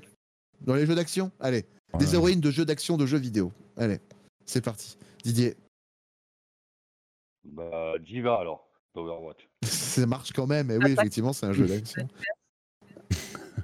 Dans 0.61 0.75
les 0.75 0.87
jeux 0.87 0.95
d'action 0.95 1.31
Allez. 1.41 1.65
Des 1.99 2.07
Ouais. 2.09 2.15
héroïnes 2.15 2.41
de 2.41 2.51
jeux 2.51 2.65
d'action, 2.65 2.97
de 2.97 3.07
jeux 3.07 3.19
vidéo. 3.19 3.53
Allez, 3.77 4.01
c'est 4.47 4.61
parti. 4.61 4.97
Didier, 5.23 5.57
Bah, 7.45 7.95
Jiva, 8.05 8.41
alors. 8.41 8.69
Ça 9.63 10.07
marche 10.07 10.33
quand 10.33 10.47
même. 10.47 10.71
Et 10.71 10.79
oui, 10.79 10.93
effectivement, 10.93 11.33
c'est 11.33 11.47
un 11.47 11.53
jeu 11.53 11.67
d'action. 11.67 12.09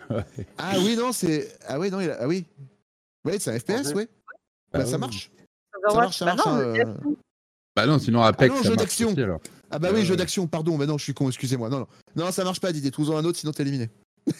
Ah 0.58 0.74
oui, 0.78 0.96
non, 0.96 1.12
c'est. 1.12 1.56
Ah 1.68 1.78
oui, 1.78 1.88
non, 1.90 2.00
il 2.00 2.10
a... 2.10 2.18
ah 2.20 2.26
oui. 2.26 2.44
Oui, 3.24 3.34
c'est 3.38 3.54
un 3.54 3.58
FPS, 3.58 3.92
oui. 3.94 4.08
Bah, 4.72 4.80
Bah 4.80 4.86
ça 4.86 4.98
marche. 4.98 5.30
Ça 5.72 5.78
bah 5.88 5.94
marche, 5.94 6.22
non, 6.22 6.28
hein, 6.46 6.58
le 6.58 6.80
euh. 6.80 6.94
Bah 7.76 7.86
non, 7.86 7.98
sinon 8.00 8.22
Apex, 8.22 8.50
Ah 8.52 8.56
non, 8.56 8.62
ça 8.62 8.68
jeu 8.68 8.74
marche 8.74 8.82
d'action. 8.82 9.14
Ah 9.70 9.78
bah 9.78 9.90
oui, 9.94 10.00
Euh, 10.00 10.04
jeu 10.04 10.16
d'action, 10.16 10.48
pardon. 10.48 10.76
Mais 10.76 10.86
non, 10.86 10.98
je 10.98 11.04
suis 11.04 11.14
con, 11.14 11.28
excusez-moi. 11.28 11.68
Non, 11.68 11.80
non. 11.80 11.86
Non, 12.16 12.32
ça 12.32 12.42
marche 12.44 12.60
pas, 12.60 12.72
Didier. 12.72 12.90
Trouve-en 12.90 13.16
un 13.18 13.24
autre, 13.24 13.38
sinon 13.38 13.52
t'es 13.52 13.62
éliminé. 13.62 13.88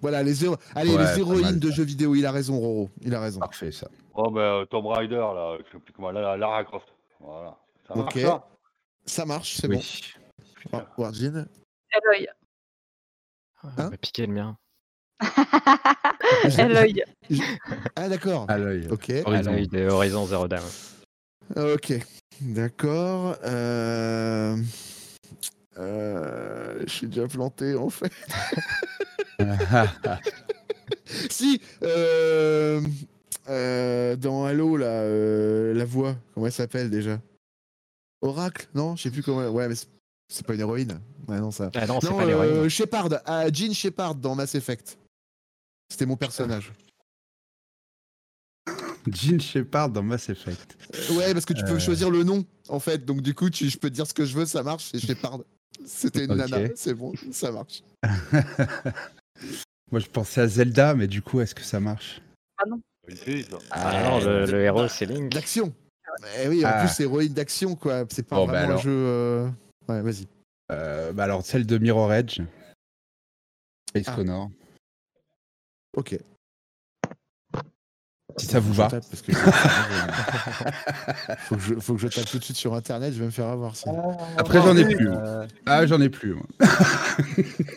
voilà, 0.00 0.22
les, 0.24 0.44
héro- 0.44 0.56
Allez, 0.74 0.94
Ouais, 0.94 1.04
les 1.14 1.18
héroïnes 1.20 1.42
mal, 1.42 1.60
de 1.60 1.68
ça. 1.70 1.74
jeux 1.76 1.84
vidéo. 1.84 2.14
Il 2.16 2.26
a 2.26 2.32
raison, 2.32 2.58
Roro. 2.58 2.90
Il 3.00 3.14
a 3.14 3.20
raison. 3.20 3.40
Parfait, 3.40 3.70
ça. 3.72 3.88
Oh, 4.14 4.30
bah, 4.30 4.40
euh, 4.60 4.64
Tomb 4.66 4.86
Raider, 4.86 5.14
là, 5.14 5.56
je 5.58 5.64
sais 5.72 5.78
plus 5.78 5.92
comment, 5.92 6.10
la- 6.10 6.36
Lara 6.36 6.64
Croft. 6.64 6.88
Voilà. 7.20 7.58
Ça 7.86 7.94
marche, 7.94 8.16
Ok. 8.16 8.22
ça 8.22 8.48
Ça 9.06 9.24
marche, 9.26 9.56
c'est 9.56 9.68
Oui. 9.68 9.76
bon. 10.72 10.78
Oh, 10.78 11.02
Warjin. 11.02 11.46
Eloy. 11.92 12.26
Ah, 13.62 13.68
Hein 13.78 13.86
on 13.86 13.90
m'a 13.90 13.96
piqué 13.96 14.26
le 14.26 14.32
mien. 14.32 14.56
Eloy. 16.58 17.02
Ah 17.96 18.08
d'accord. 18.08 18.46
L'œil. 18.48 18.88
Ok. 18.90 19.08
L'œil 19.08 19.68
de 19.68 19.88
Horizon 19.88 20.26
Zero 20.26 20.48
Dawn. 20.48 20.62
Ok. 21.56 21.92
D'accord. 22.40 23.36
Euh... 23.44 24.56
euh, 25.78 26.80
Je 26.86 26.90
suis 26.92 27.06
déjà 27.06 27.28
planté 27.28 27.74
en 27.74 27.90
fait. 27.90 28.12
si. 31.30 31.60
euh, 31.82 32.80
euh, 33.48 34.16
Dans 34.16 34.44
Halo 34.44 34.76
là, 34.76 34.86
euh, 34.86 35.74
la 35.74 35.84
voix. 35.84 36.16
Comment 36.34 36.46
elle 36.46 36.52
s'appelle 36.52 36.90
déjà? 36.90 37.20
Oracle 38.22 38.68
Non, 38.74 38.96
je 38.96 39.02
sais 39.02 39.10
plus 39.10 39.22
comment. 39.22 39.46
Ouais, 39.50 39.68
mais 39.68 39.74
c'est- 39.74 39.88
pas 40.46 40.54
une 40.54 40.60
héroïne. 40.60 41.00
Ouais, 41.28 41.38
non 41.40 41.50
ça. 41.50 41.70
Ah 41.74 41.86
non, 41.86 41.98
Non, 42.02 42.16
pas 42.16 42.24
euh, 42.26 42.68
Shepard. 42.68 43.08
Ah, 43.26 43.46
Jean 43.52 43.72
Shepard 43.74 44.14
dans 44.14 44.34
Mass 44.34 44.54
Effect. 44.54 44.98
C'était 45.90 46.06
mon 46.06 46.16
personnage. 46.16 46.72
Jean 49.06 49.38
Shepard 49.38 49.90
dans 49.90 50.02
Mass 50.02 50.28
Effect. 50.30 50.76
Ouais, 51.12 51.32
parce 51.34 51.44
que 51.44 51.52
tu 51.52 51.62
peux 51.64 51.72
Euh. 51.72 51.78
choisir 51.78 52.10
le 52.10 52.24
nom, 52.24 52.44
en 52.68 52.80
fait. 52.80 53.04
Donc, 53.04 53.20
du 53.20 53.34
coup, 53.34 53.50
tu, 53.50 53.68
je 53.68 53.76
peux 53.78 53.90
te 53.90 53.94
dire 53.94 54.06
ce 54.06 54.14
que 54.14 54.24
je 54.24 54.34
veux, 54.34 54.46
ça 54.46 54.62
marche. 54.62 54.88
C'est 54.90 54.98
Shepard. 54.98 55.40
C'était 55.84 56.24
une 56.24 56.32
Ok. 56.32 56.38
nana. 56.50 56.68
C'est 56.76 56.94
bon, 56.94 57.12
ça 57.30 57.52
marche. 57.52 57.82
Moi, 59.92 60.00
je 60.00 60.06
pensais 60.06 60.40
à 60.40 60.48
Zelda, 60.48 60.94
mais 60.94 61.06
du 61.06 61.20
coup, 61.20 61.40
est-ce 61.40 61.54
que 61.54 61.62
ça 61.62 61.80
marche? 61.80 62.22
Une 63.08 63.16
ça. 63.16 63.58
Ah 63.70 64.02
non, 64.10 64.20
le, 64.24 64.46
le 64.46 64.62
héros, 64.62 64.88
c'est 64.88 65.06
Link. 65.06 65.32
D'action. 65.32 65.72
Eh 66.42 66.48
oui, 66.48 66.64
en 66.64 66.68
Ah. 66.72 66.78
plus, 66.80 66.88
c'est 66.88 67.02
héroïne 67.04 67.32
d'action, 67.34 67.74
quoi. 67.74 68.04
C'est 68.08 68.22
pas 68.26 68.36
Bon, 68.36 68.46
bah 68.46 68.52
vraiment 68.52 68.66
un 68.66 68.70
alors. 68.70 68.82
jeu. 68.82 68.90
euh, 68.92 69.48
Ouais, 69.88 70.00
vas-y. 70.00 70.26
Euh, 70.72 71.12
Bah 71.12 71.24
alors, 71.24 71.44
celle 71.44 71.66
de 71.66 71.76
Mirror 71.78 72.12
Edge. 72.14 72.40
Space 73.90 74.04
Ah. 74.08 74.14
Connor. 74.16 74.48
Ok. 75.96 76.16
Si 78.36 78.46
ça 78.46 78.58
vous 78.58 78.72
va. 78.72 78.86
Je 78.86 78.90
tape 78.96 79.04
parce 79.10 79.22
que- 79.22 79.32
faut, 81.38 81.54
que 81.56 81.60
je, 81.62 81.74
faut 81.74 81.94
que 81.94 82.00
je 82.00 82.08
tape 82.08 82.26
tout 82.26 82.38
de 82.38 82.42
suite 82.44 82.56
sur 82.56 82.74
internet, 82.74 83.12
je 83.12 83.20
vais 83.20 83.26
me 83.26 83.30
faire 83.30 83.46
avoir. 83.46 83.76
sinon. 83.76 84.16
Après, 84.36 84.60
j'en 84.60 84.76
ai 84.76 84.84
plus. 84.92 85.08
Ah, 85.66 85.86
j'en 85.86 86.00
ai 86.00 86.08
plus. 86.08 86.34
moi. 86.34 86.44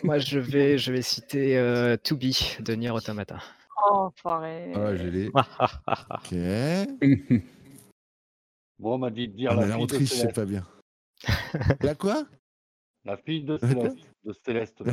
Moi, 0.02 0.18
je 0.18 0.38
vais, 0.40 0.76
je 0.78 0.90
vais 0.92 1.02
citer 1.02 1.56
euh, 1.58 1.96
To 2.02 2.16
Be 2.16 2.32
de 2.60 2.74
Nier 2.74 2.90
Automata. 2.90 3.38
Oh, 3.84 3.94
enfoiré. 3.94 4.72
Ah, 4.74 4.96
j'ai 4.96 5.10
les. 5.10 5.28
Ok. 5.28 6.34
Bon, 8.80 8.94
on 8.94 8.98
m'a 8.98 9.10
dit 9.10 9.26
de 9.26 9.32
dire 9.34 9.50
Ah, 9.50 9.56
mais 9.56 9.62
la 9.62 9.66
la 9.66 9.74
fille 9.74 9.86
de 9.88 9.94
autriche, 9.94 10.08
c'est 10.10 10.16
Céleste. 10.18 10.36
pas 10.36 10.44
bien. 10.44 10.64
La 11.82 11.94
quoi? 11.96 12.24
La 13.04 13.16
fille 13.16 13.42
de 13.42 13.58
Céleste. 13.58 13.98
De 14.24 14.32
Céleste. 14.32 14.80
La 14.86 14.92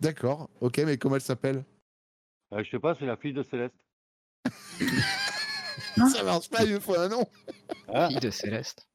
D'accord. 0.00 0.50
Ok, 0.60 0.76
mais 0.84 0.98
comment 0.98 1.14
elle 1.14 1.22
s'appelle? 1.22 1.64
Euh, 2.52 2.62
je 2.62 2.70
sais 2.70 2.78
pas, 2.78 2.94
c'est 2.94 3.06
la 3.06 3.16
fille 3.16 3.32
de 3.32 3.42
Céleste. 3.42 3.74
Ça 5.96 6.22
marche 6.22 6.50
pas, 6.50 6.64
il 6.64 6.74
me 6.74 6.80
faut 6.80 6.98
un 6.98 7.08
nom. 7.08 7.24
Hein? 7.88 8.08
Fille 8.08 8.20
de 8.20 8.30
Céleste. 8.30 8.86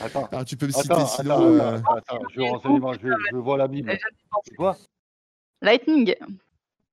Attends. 0.00 0.26
Alors, 0.26 0.44
tu 0.44 0.56
peux 0.56 0.66
me 0.66 0.70
citer 0.72 0.92
Attends, 0.92 1.06
sinon. 1.06 1.34
attends, 1.34 1.44
euh, 1.44 1.76
attends, 1.78 1.94
attends, 1.96 2.22
je 2.30 2.40
vais 2.40 2.98
je, 3.02 3.08
je 3.32 3.36
vois 3.36 3.56
la 3.56 3.66
Bible. 3.66 3.98
C'est 4.44 4.54
quoi? 4.54 4.76
Lightning. 5.62 6.14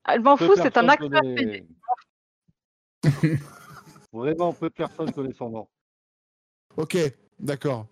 Elle 0.07 0.21
m'en 0.21 0.37
fout, 0.37 0.51
c'est 0.55 0.77
un 0.77 0.87
acteur 0.89 1.09
connaît-. 1.09 1.65
Vraiment, 4.13 4.53
peu 4.53 4.69
de 4.69 4.73
personnes 4.73 5.11
connaissent 5.11 5.37
son 5.37 5.49
nom. 5.49 5.67
Ok, 6.77 6.97
d'accord. 7.39 7.87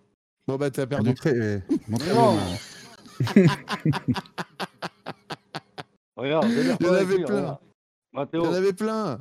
Bon 0.46 0.56
bah 0.56 0.70
t'as 0.70 0.86
perdu. 0.86 1.08
Montrez, 1.10 1.62
montrez 1.88 2.14
Non. 2.14 2.36
le- 2.36 2.40
Regarde, 6.16 6.46
Il 6.50 6.66
y 6.66 6.88
en 6.88 6.92
avait 6.92 7.24
plein. 7.24 7.58
Il 8.12 8.18
y 8.34 8.38
en 8.38 8.52
avait 8.52 8.72
plein. 8.72 9.20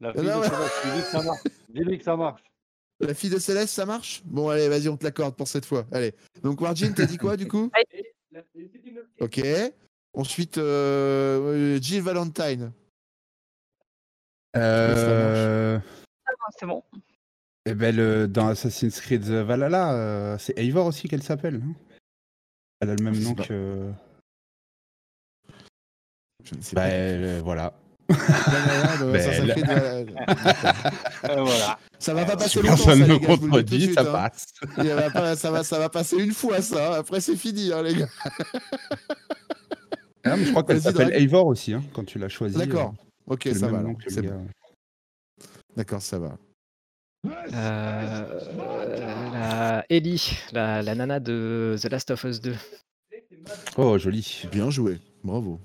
la 0.00 0.12
fille 0.14 0.22
de 0.24 0.42
Céleste, 0.42 1.10
ça 1.10 1.22
marche. 1.22 1.42
Dis-lui 1.68 1.98
que 1.98 2.04
ça 2.04 2.16
marche. 2.16 2.42
La 3.00 3.14
fille 3.14 3.30
de 3.30 3.38
Céleste, 3.38 3.74
ça 3.74 3.84
marche? 3.86 4.22
Bon 4.24 4.48
allez, 4.48 4.68
vas-y, 4.68 4.88
on 4.88 4.96
te 4.96 5.04
l'accorde 5.04 5.36
pour 5.36 5.48
cette 5.48 5.64
fois. 5.66 5.84
Allez. 5.92 6.14
Donc 6.42 6.60
Warjin, 6.60 6.92
t'as 6.92 7.06
dit 7.06 7.18
quoi 7.18 7.36
du 7.36 7.46
coup? 7.48 7.70
Ok. 9.20 9.40
Ensuite, 10.14 10.58
euh, 10.58 11.78
Jill 11.80 12.02
Valentine. 12.02 12.72
Euh, 14.56 15.78
Ah, 16.26 16.30
C'est 16.58 16.66
bon. 16.66 16.82
eh 17.66 17.74
ben, 17.74 17.94
le- 17.96 18.28
dans 18.28 18.48
Assassin's 18.48 19.00
Creed 19.00 19.24
Valhalla, 19.24 19.92
euh, 19.94 20.36
c'est 20.38 20.56
Eivor 20.58 20.86
aussi 20.86 21.08
qu'elle 21.08 21.22
s'appelle. 21.22 21.62
Elle 22.80 22.90
a 22.90 22.94
le 22.94 23.02
même 23.02 23.18
nom 23.20 23.34
pas. 23.34 23.44
que. 23.44 23.90
Je 26.44 26.54
ne 26.54 26.60
sais 26.60 26.76
Bah, 26.76 26.82
pas. 26.82 26.88
euh, 26.92 27.40
voilà. 27.42 27.72
Ben. 28.08 28.16
Et 29.16 29.20
voilà. 31.34 31.78
Ça 31.98 32.12
va 32.12 32.26
pas 32.26 32.36
passer 32.36 32.60
longtemps. 32.60 32.74
personne 32.76 32.98
ça, 33.00 33.06
ne 33.06 33.16
contredit, 33.16 33.94
ça 33.94 34.02
hein. 34.02 34.12
passe. 34.12 34.44
Va 34.76 35.10
pas- 35.10 35.36
ça, 35.36 35.50
va, 35.50 35.64
ça 35.64 35.78
va 35.78 35.88
passer 35.88 36.16
une 36.18 36.32
fois 36.34 36.60
ça. 36.60 36.96
Après 36.96 37.22
c'est 37.22 37.36
fini, 37.36 37.72
hein, 37.72 37.82
les 37.82 37.94
gars. 37.94 38.08
Ah, 40.24 40.36
mais 40.36 40.44
je 40.44 40.50
crois 40.50 40.62
qu'elle 40.64 40.80
s'appelle. 40.80 41.12
Eivor 41.12 41.46
aussi, 41.46 41.72
hein, 41.74 41.82
quand 41.92 42.04
tu 42.04 42.18
l'as 42.18 42.28
choisi. 42.28 42.56
D'accord. 42.56 42.94
Ok, 43.26 43.42
c'est 43.44 43.52
le 43.52 43.58
ça 43.58 43.68
va. 43.68 43.78
alors. 43.78 43.94
C'est 44.06 44.22
bon. 44.22 44.46
D'accord, 45.76 46.02
ça 46.02 46.18
va. 46.18 46.38
Euh, 47.26 48.40
la 49.32 49.84
Ellie, 49.88 50.38
la, 50.52 50.82
la 50.82 50.94
nana 50.94 51.20
de 51.20 51.76
The 51.80 51.86
Last 51.86 52.10
of 52.10 52.24
Us 52.24 52.40
2. 52.40 52.54
Oh, 53.76 53.98
joli. 53.98 54.44
Bien 54.50 54.70
joué. 54.70 55.00
Bravo. 55.22 55.58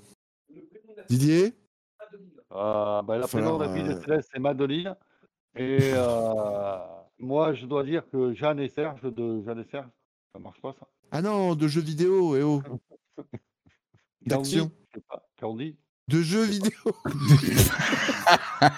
Didier 1.09 1.53
Euh, 2.51 3.01
bah, 3.01 3.17
la 3.17 3.27
prénom 3.27 3.57
de 3.57 3.65
la 3.65 3.73
fille 3.73 3.83
de 3.83 3.93
euh, 3.93 4.01
Céleste, 4.01 4.29
c'est 4.33 4.39
Madeline. 4.39 4.95
Et 5.55 5.91
euh, 5.93 6.77
moi, 7.17 7.53
je 7.53 7.65
dois 7.65 7.83
dire 7.83 8.03
que 8.09 8.33
Jeanne 8.33 8.59
et 8.59 8.69
Serge, 8.69 9.01
de 9.01 9.41
Jeanne 9.43 9.59
et 9.59 9.69
Serge, 9.69 9.89
ça 10.33 10.39
marche 10.39 10.61
pas 10.61 10.73
ça 10.79 10.87
Ah 11.11 11.21
non, 11.21 11.55
de 11.55 11.67
jeux 11.67 11.81
vidéo, 11.81 12.35
et 12.35 12.43
oh. 12.43 12.61
D'action. 14.29 14.71
Candy, 15.39 15.77
De 16.07 16.21
jeux 16.21 16.43
vidéo. 16.45 16.71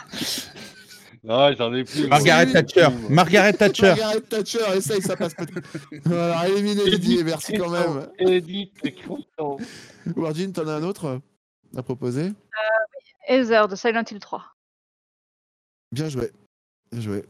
Ah, 1.30 1.52
j'en 1.56 1.72
ai 1.76 1.84
plus. 1.84 2.08
Margaret 2.08 2.48
Oui. 2.48 2.52
Thatcher. 2.54 2.88
Margaret 3.10 3.54
Thatcher. 3.54 3.88
Margaret 3.96 4.22
Thatcher, 4.22 4.60
essaye, 4.76 5.02
ça 5.04 5.16
passe 5.16 5.36
peut-être. 5.36 5.70
Alors, 6.08 6.44
éliminé 6.46 6.84
Didier, 6.90 7.24
merci 7.24 7.54
quand 7.54 7.70
même. 7.70 8.10
Edith 8.18 8.74
Cresson. 8.82 9.58
Warjin, 10.16 10.52
t'en 10.52 10.68
as 10.68 10.74
un 10.74 10.84
autre 10.84 11.22
à 11.78 11.84
proposer? 11.84 12.32
Heather 13.28 13.68
de 13.68 13.76
Silent 13.76 14.04
Hill 14.10 14.20
3. 14.20 14.44
Bien 15.92 16.10
joué. 16.10 16.32
Bien 16.92 17.02
joué. 17.02 17.24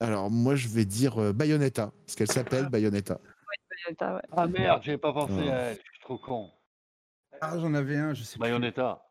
Alors, 0.00 0.30
moi, 0.30 0.54
je 0.54 0.68
vais 0.68 0.84
dire 0.84 1.16
euh, 1.18 1.32
Bayonetta, 1.32 1.90
parce 2.04 2.16
qu'elle 2.16 2.30
s'appelle 2.30 2.68
Bayonetta. 2.68 3.18
Bayonetta, 3.86 4.16
ouais. 4.16 4.22
Ah 4.36 4.46
merde, 4.46 4.82
j'ai 4.84 4.98
pas 4.98 5.12
pensé 5.14 5.32
Ouais. 5.32 5.50
à 5.50 5.56
elle, 5.70 5.76
je 5.78 5.90
suis 5.90 6.00
trop 6.02 6.18
con. 6.18 6.50
Ah, 7.40 7.58
j'en 7.58 7.74
avais 7.74 7.96
un, 7.96 8.14
je 8.14 8.22
sais 8.22 8.38
pas. 8.38 8.44
Bayonetta. 8.46 9.02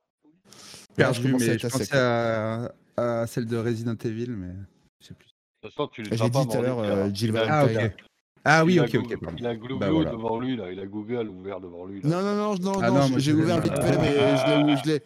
Perdu, 0.96 1.34
mais 1.34 1.58
je 1.58 1.68
pensais 1.68 1.96
à, 1.98 2.72
à 2.98 3.28
celle 3.28 3.46
de 3.46 3.58
Resident 3.58 3.96
Evil, 3.96 4.32
mais 4.32 4.54
je 5.00 5.08
sais 5.08 5.14
plus. 5.14 5.28
De 5.28 5.68
toute 5.70 5.76
façon, 5.76 5.88
tu 5.90 6.04
J'ai 6.06 6.30
dit 6.30 6.48
tout 6.48 6.58
à 6.58 6.62
l'heure 6.62 6.80
euh, 6.80 7.10
Jill 7.14 7.30
Il 7.30 7.38
a- 7.38 7.46
Ah, 7.62 7.66
ok. 7.66 7.92
Ah 8.46 8.66
oui, 8.66 8.80
ok, 8.80 8.94
ok. 8.96 9.20
pardon. 9.22 9.38
Il 9.40 9.48
a 9.48 9.56
Google 9.56 9.80
Bah, 9.80 9.90
voilà. 9.92 10.12
devant 10.12 10.40
lui, 10.40 10.58
là. 10.58 10.72
Il 10.72 10.80
a 10.80 10.86
Google 10.86 11.30
ouvert 11.30 11.62
devant 11.62 11.86
lui. 11.86 12.02
Là. 12.02 12.10
Non, 12.10 12.22
non, 12.22 12.36
non, 12.36 12.56
non, 12.60 12.80
Ah 12.82 12.90
non, 12.90 12.96
non, 12.96 13.08
j'ai 13.08 13.20
je 13.22 13.32
l'ai 13.32 13.42
ouvert 13.42 13.62
vite 13.62 13.74
fait, 13.74 13.98
mais 13.98 14.38
je 14.38 14.46
l'ai- 14.66 14.76
je 14.78 14.84
l'ai 14.90 15.04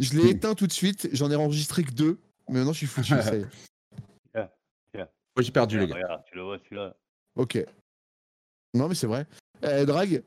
je 0.00 0.16
l'ai 0.16 0.30
éteint 0.30 0.54
tout 0.54 0.66
de 0.66 0.72
suite. 0.72 1.08
J'en 1.12 1.30
ai 1.30 1.36
enregistré 1.36 1.82
que 1.84 1.90
deux. 1.92 2.18
Mais 2.48 2.54
maintenant, 2.58 2.72
je 2.72 2.78
suis 2.78 2.86
foutu. 2.86 3.08
ça 3.22 3.36
y 3.36 3.40
est. 3.40 3.46
Moi, 4.94 5.42
j'ai 5.44 5.52
perdu, 5.52 5.78
les 5.78 5.86
gars. 5.86 5.94
Regarde, 5.94 6.22
tu 6.26 6.34
le 6.34 6.42
vois 6.42 6.58
celui-là. 6.58 6.96
Ok. 7.36 7.64
Non, 8.74 8.88
mais 8.88 8.94
c'est 8.96 9.06
vrai. 9.06 9.24
Euh, 9.64 9.84
Drag 9.84 10.22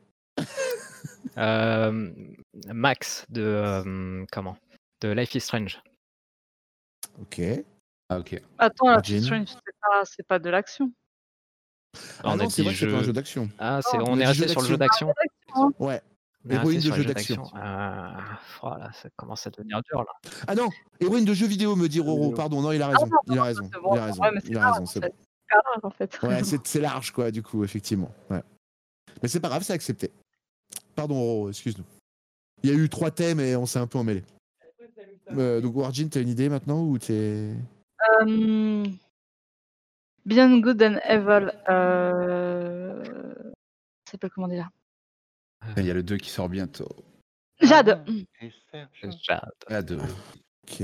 Max 1.36 3.26
de 3.28 3.42
euh, 3.42 4.24
comment? 4.32 4.56
De 5.00 5.08
Life 5.10 5.34
is 5.34 5.40
Strange. 5.40 5.80
Ok. 7.20 7.40
Ah, 8.08 8.18
ok. 8.18 8.40
Attends, 8.58 8.88
la 8.90 9.02
Jean. 9.02 9.22
Strange, 9.22 9.48
c'est 9.48 9.74
pas, 9.80 10.04
c'est 10.04 10.26
pas 10.26 10.38
de 10.38 10.50
l'action. 10.50 10.92
Ah 12.18 12.22
On 12.24 12.30
a 12.32 12.36
non, 12.44 12.48
c'est 12.50 12.62
que 12.62 12.66
pas 12.68 12.70
un 12.70 12.74
jeu- 12.74 13.02
jeu 13.02 13.12
d'action. 13.12 13.50
Ah, 13.58 13.80
c'est, 13.82 13.98
on 13.98 14.12
on 14.12 14.18
est 14.18 14.26
resté 14.26 14.44
jeu 14.44 14.48
sur 14.48 14.62
le 14.62 14.68
jeu 14.68 14.76
d'action. 14.76 15.12
Ouais. 15.78 16.00
Héroïne 16.48 16.80
de 16.80 16.92
jeu 16.92 17.04
d'action. 17.04 17.44
Ah, 17.54 18.38
voilà, 18.60 18.92
ça 18.92 19.08
commence 19.16 19.46
à 19.46 19.50
devenir 19.50 19.80
dur 19.82 19.98
là. 20.02 20.30
Ah 20.48 20.54
non, 20.54 20.68
héroïne 21.00 21.24
de 21.24 21.34
jeux 21.34 21.46
vidéo, 21.46 21.76
me 21.76 21.88
dit 21.88 22.00
Roro. 22.00 22.32
Pardon, 22.32 22.60
non, 22.62 22.72
il 22.72 22.82
a 22.82 22.88
raison. 22.88 23.06
non, 23.06 23.18
Il 23.26 23.38
a 23.38 23.42
raison. 23.44 23.70
C'est 23.72 23.80
bon. 23.80 23.94
Il 23.94 23.98
a 23.98 24.04
raison. 24.06 24.22
Ouais, 24.22 24.30
c'est 24.40 24.48
Il 24.48 24.56
a 24.56 24.60
pas 24.60 24.72
raison. 24.72 24.86
C'est 24.86 25.00
bon. 25.00 25.08
c'est 25.12 25.54
pas 25.54 25.62
grave, 25.62 25.80
en 25.84 25.90
fait. 25.90 26.22
Ouais, 26.22 26.44
c'est 26.44 26.66
c'est 26.66 26.80
large, 26.80 27.12
quoi, 27.12 27.30
du 27.30 27.42
coup, 27.42 27.62
effectivement. 27.62 28.10
Ouais. 28.30 28.42
Mais 29.22 29.28
c'est 29.28 29.38
pas 29.40 29.48
grave, 29.48 29.62
c'est 29.62 29.72
accepté. 29.74 30.10
Pardon, 30.94 31.14
Roro, 31.14 31.48
excuse-nous. 31.48 31.84
Il 32.62 32.70
y 32.70 32.72
a 32.72 32.76
eu 32.76 32.88
trois 32.88 33.10
thèmes 33.10 33.40
et 33.40 33.56
on 33.56 33.66
s'est 33.66 33.78
un 33.78 33.86
peu 33.86 33.98
emmêlé. 33.98 34.22
Euh, 35.30 35.60
donc, 35.60 35.76
Warjin, 35.76 36.08
t'as 36.08 36.20
une 36.20 36.28
idée 36.28 36.48
maintenant 36.48 36.84
ou 36.84 36.98
t'es. 36.98 37.54
Euh, 38.20 38.84
Beyond 40.26 40.58
Good 40.60 40.82
and 40.82 40.98
Evil. 41.08 41.52
Euh... 41.68 43.02
Ça 44.04 44.12
s'appelle 44.12 44.30
comment 44.30 44.48
déjà 44.48 44.68
Il 45.76 45.86
y 45.86 45.90
a 45.90 45.94
le 45.94 46.02
2 46.02 46.16
qui 46.18 46.30
sort 46.30 46.48
bientôt. 46.48 46.88
Jade. 47.60 48.04
Et 48.40 48.52
Serge. 48.70 49.16
Jade. 49.22 49.50
Ah, 49.68 49.82
2. 49.82 49.96
Ok. 49.96 50.80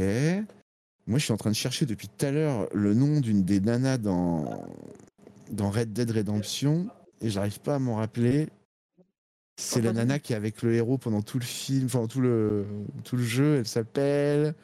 Moi, 1.06 1.18
je 1.18 1.24
suis 1.24 1.32
en 1.32 1.36
train 1.36 1.50
de 1.50 1.56
chercher 1.56 1.86
depuis 1.86 2.08
tout 2.08 2.26
à 2.26 2.30
l'heure 2.30 2.68
le 2.72 2.94
nom 2.94 3.20
d'une 3.20 3.44
des 3.44 3.60
nanas 3.60 3.98
dans... 3.98 4.66
dans 5.50 5.70
Red 5.70 5.92
Dead 5.92 6.10
Redemption 6.10 6.88
et 7.20 7.30
j'arrive 7.30 7.60
pas 7.60 7.76
à 7.76 7.78
m'en 7.78 7.96
rappeler. 7.96 8.48
C'est 9.60 9.82
la 9.82 9.92
nana 9.92 10.20
qui 10.20 10.32
est 10.32 10.36
avec 10.36 10.62
le 10.62 10.72
héros 10.72 10.98
pendant 10.98 11.20
tout 11.20 11.40
le 11.40 11.44
film, 11.44 11.86
enfin 11.86 12.06
tout 12.06 12.20
le, 12.20 12.64
tout 13.04 13.16
le 13.16 13.24
jeu. 13.24 13.56
Elle 13.56 13.66
s'appelle. 13.66 14.54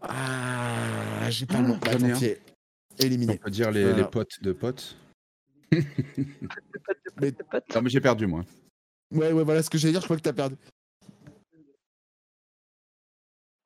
Ah, 0.00 1.28
j'ai 1.28 1.44
pas 1.44 1.60
le 1.60 1.68
nom. 1.68 1.74
Un. 1.74 1.78
pis. 2.18 2.32
On 2.98 3.04
Éliminé. 3.04 3.36
peut 3.36 3.50
dire 3.50 3.70
les, 3.70 3.82
Voilà. 3.82 3.98
les 3.98 4.04
potes 4.08 4.42
de 4.42 4.52
potes. 4.52 4.96
Mais-. 7.20 7.34
Non, 7.74 7.82
mais 7.82 7.90
j'ai 7.90 8.00
perdu, 8.00 8.26
moi. 8.26 8.42
Ouais, 9.12 9.32
ouais, 9.32 9.44
voilà 9.44 9.62
ce 9.62 9.68
que 9.68 9.76
j'allais 9.76 9.92
dire. 9.92 10.00
Je 10.00 10.06
crois 10.06 10.16
que 10.16 10.22
t'as 10.22 10.32
perdu. 10.32 10.56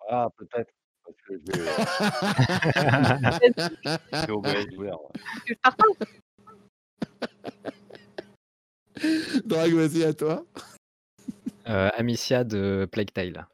Ah, 0.08 0.26
peut-être. 0.36 0.72
Parce 1.04 1.16
que 1.28 1.34
j'ai 1.46 1.52
j'ai 4.26 4.32
oublié 4.32 4.66
d'ouvrir, 4.66 4.94
ouais. 5.00 5.10
Tu 5.46 5.54
pars 5.56 5.76
pas 5.76 5.84
Drag, 9.44 9.72
vas-y, 9.72 10.04
à 10.04 10.12
toi. 10.14 10.44
Euh, 11.68 11.90
Amicia 11.96 12.44
de 12.44 12.86
Plague 12.90 13.12
Tale. 13.12 13.46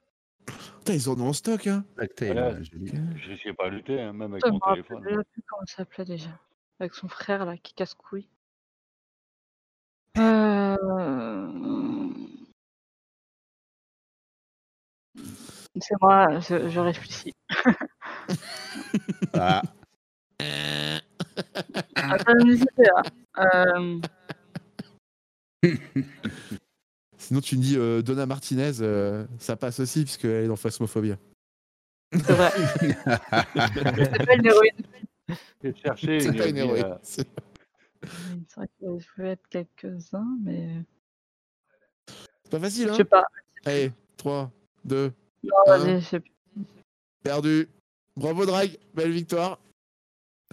Putain, 0.79 0.95
ils 0.95 1.09
en 1.09 1.21
ont 1.21 1.29
en 1.29 1.33
stock, 1.33 1.67
hein. 1.67 1.85
J'ai 2.21 2.79
lu. 2.79 2.91
Je 3.17 3.37
sais 3.43 3.53
pas 3.53 3.69
lutter, 3.69 4.01
hein, 4.01 4.13
même 4.13 4.33
avec 4.33 4.45
Je 4.45 4.49
me 4.49 4.53
mon 4.53 4.59
rappelle 4.59 4.85
téléphone. 4.85 5.03
déjà 5.05 5.23
plus 5.33 5.43
comment 5.47 5.67
ça 5.67 5.77
s'appelait 5.77 6.05
déjà. 6.05 6.31
Avec 6.81 6.95
son 6.95 7.09
frère 7.09 7.45
là 7.45 7.57
qui 7.59 7.75
casse 7.75 7.95
couille. 7.95 8.29
Euh... 10.19 10.77
C'est 15.81 15.95
moi, 16.01 16.41
je, 16.41 16.69
je 16.69 16.81
réfléchis. 16.81 17.33
Ah, 19.35 19.63
Attends, 21.95 22.35
là. 22.79 23.03
Euh... 23.39 24.01
Sinon, 27.19 27.41
tu 27.41 27.57
me 27.57 27.63
dis 27.63 27.77
euh, 27.77 28.03
Donna 28.03 28.27
Martinez, 28.27 28.73
euh, 28.81 29.27
ça 29.39 29.57
passe 29.57 29.81
aussi, 29.81 30.05
puisqu'elle 30.05 30.45
est 30.45 30.49
dans 30.49 30.57
Phasmophobia. 30.57 31.19
C'est 32.13 32.33
vrai. 32.33 32.51
C'est 32.81 34.27
pas 34.27 34.35
une 34.37 34.47
héroïne. 34.47 34.73
J'ai 35.63 35.75
cherché. 35.77 36.21
C'est 36.21 36.33
pas 36.37 36.47
une 36.49 36.57
héroïne. 36.57 36.85
euh, 36.85 36.97
c'est- 37.03 37.29
vrai 38.57 38.67
qu'il 38.79 38.99
peut 39.17 39.25
être 39.27 39.47
quelques-uns, 39.49 40.39
mais. 40.43 40.83
C'est 42.45 42.51
pas 42.51 42.61
facile, 42.61 42.87
Je 42.89 42.93
hein 42.93 42.97
sais 42.97 43.05
pas. 43.05 43.25
Allez, 43.67 43.93
3, 44.17 44.51
2, 44.85 45.13
Non, 45.45 45.51
vas-y, 45.67 46.01
je 46.01 46.07
sais 46.07 46.21
plus. 46.21 46.33
perdu. 47.23 47.69
Bravo, 48.17 48.45
Drag, 48.47 48.77
belle 48.95 49.13
victoire. 49.13 49.61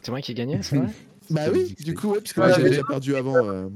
C'est 0.03 0.11
moi 0.11 0.21
qui 0.21 0.33
gagnais, 0.33 0.61
c'est 0.61 0.77
vrai? 0.79 0.91
Bah 1.31 1.49
oui, 1.51 1.73
que 1.75 1.83
du 1.83 1.95
coup, 1.95 2.09
ouais, 2.09 2.19
parce 2.19 2.33
que 2.33 2.41
Ouais, 2.41 2.47
moi, 2.47 2.55
j'avais 2.57 2.69
déjà 2.69 2.83
perdu 2.83 3.15
avant. 3.15 3.49
euh. 3.49 3.69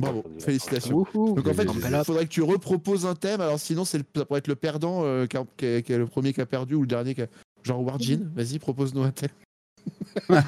Bravo, 0.00 0.24
félicitations. 0.40 0.96
Wouhou 0.96 1.34
Donc 1.34 1.46
en 1.46 1.54
fait, 1.54 1.64
il 1.64 2.04
faudrait 2.04 2.24
que 2.24 2.30
tu 2.30 2.42
reproposes 2.42 3.04
un 3.06 3.14
thème. 3.14 3.40
Alors 3.40 3.58
sinon, 3.60 3.84
c'est 3.84 3.98
le- 3.98 4.04
ça 4.16 4.24
pourrait 4.24 4.38
être 4.38 4.48
le 4.48 4.56
perdant 4.56 5.04
euh, 5.04 5.26
qui, 5.26 5.36
a- 5.36 5.44
qui 5.56 5.64
est, 5.92 5.98
le 5.98 6.06
premier 6.06 6.32
qui 6.32 6.40
a 6.40 6.46
perdu 6.46 6.74
ou 6.74 6.80
le 6.82 6.86
dernier 6.86 7.14
qui 7.14 7.22
a... 7.22 7.26
Genre 7.62 7.82
Warjin, 7.82 8.20
vas-y, 8.34 8.58
propose-nous 8.58 9.02
un 9.02 9.10
thème. 9.12 9.30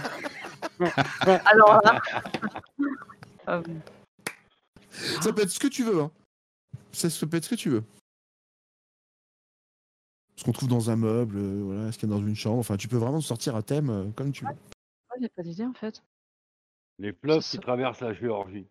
Alors 1.44 1.80
là. 1.84 2.00
euh, 3.48 3.62
Ça 5.20 5.32
peut 5.32 5.42
être 5.42 5.50
ce 5.50 5.61
que 5.61 5.68
tu 5.68 5.84
veux. 5.84 6.00
Hein. 6.00 6.11
Ça, 6.92 7.11
ça 7.11 7.26
peut 7.26 7.36
être 7.36 7.44
ce 7.44 7.50
que 7.50 7.55
tu 7.55 7.70
veux. 7.70 7.84
Ce 10.36 10.44
qu'on 10.44 10.53
trouve 10.53 10.68
dans 10.68 10.90
un 10.90 10.96
meuble, 10.96 11.36
euh, 11.38 11.62
voilà, 11.64 11.92
ce 11.92 11.98
qu'il 11.98 12.09
y 12.09 12.12
a 12.12 12.16
dans 12.16 12.26
une 12.26 12.34
chambre. 12.34 12.59
Enfin, 12.59 12.76
tu 12.76 12.88
peux 12.88 12.96
vraiment 12.96 13.20
sortir 13.20 13.55
un 13.55 13.62
thème 13.62 13.90
euh, 13.90 14.05
comme 14.16 14.32
tu 14.32 14.44
veux. 14.44 14.50
ouais, 14.50 14.57
j'ai 15.20 15.28
pas 15.28 15.42
d'idée 15.42 15.64
en 15.66 15.74
fait. 15.74 16.03
Les 16.98 17.12
fleuves 17.12 17.42
qui 17.42 17.59
traversent 17.59 18.00
la 18.00 18.12
Géorgie. 18.14 18.66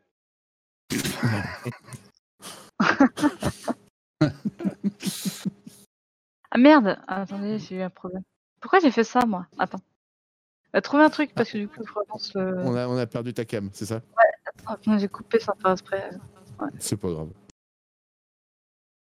Ah 6.51 6.57
merde 6.57 6.97
Attendez, 7.07 7.59
j'ai 7.59 7.77
eu 7.77 7.81
un 7.81 7.89
problème. 7.89 8.23
Pourquoi 8.59 8.79
j'ai 8.79 8.91
fait 8.91 9.03
ça 9.03 9.25
moi? 9.25 9.47
Attends. 9.57 9.79
Bah, 10.73 10.81
trouver 10.81 11.03
un 11.03 11.09
truc 11.09 11.33
parce 11.33 11.49
que 11.51 11.57
du 11.57 11.67
coup 11.67 11.83
je 11.85 11.91
relance 11.91 12.33
le. 12.35 12.59
On 12.59 12.75
a, 12.75 12.87
on 12.87 12.97
a 12.97 13.07
perdu 13.07 13.33
ta 13.33 13.45
cam, 13.45 13.69
c'est 13.73 13.85
ça? 13.85 14.01
Putain, 14.67 14.97
j'ai 14.97 15.07
coupé 15.07 15.39
sans 15.39 15.53
faire 15.55 15.71
exprès. 15.71 16.11
C'est 16.79 16.97
pas 16.97 17.09
grave. 17.09 17.29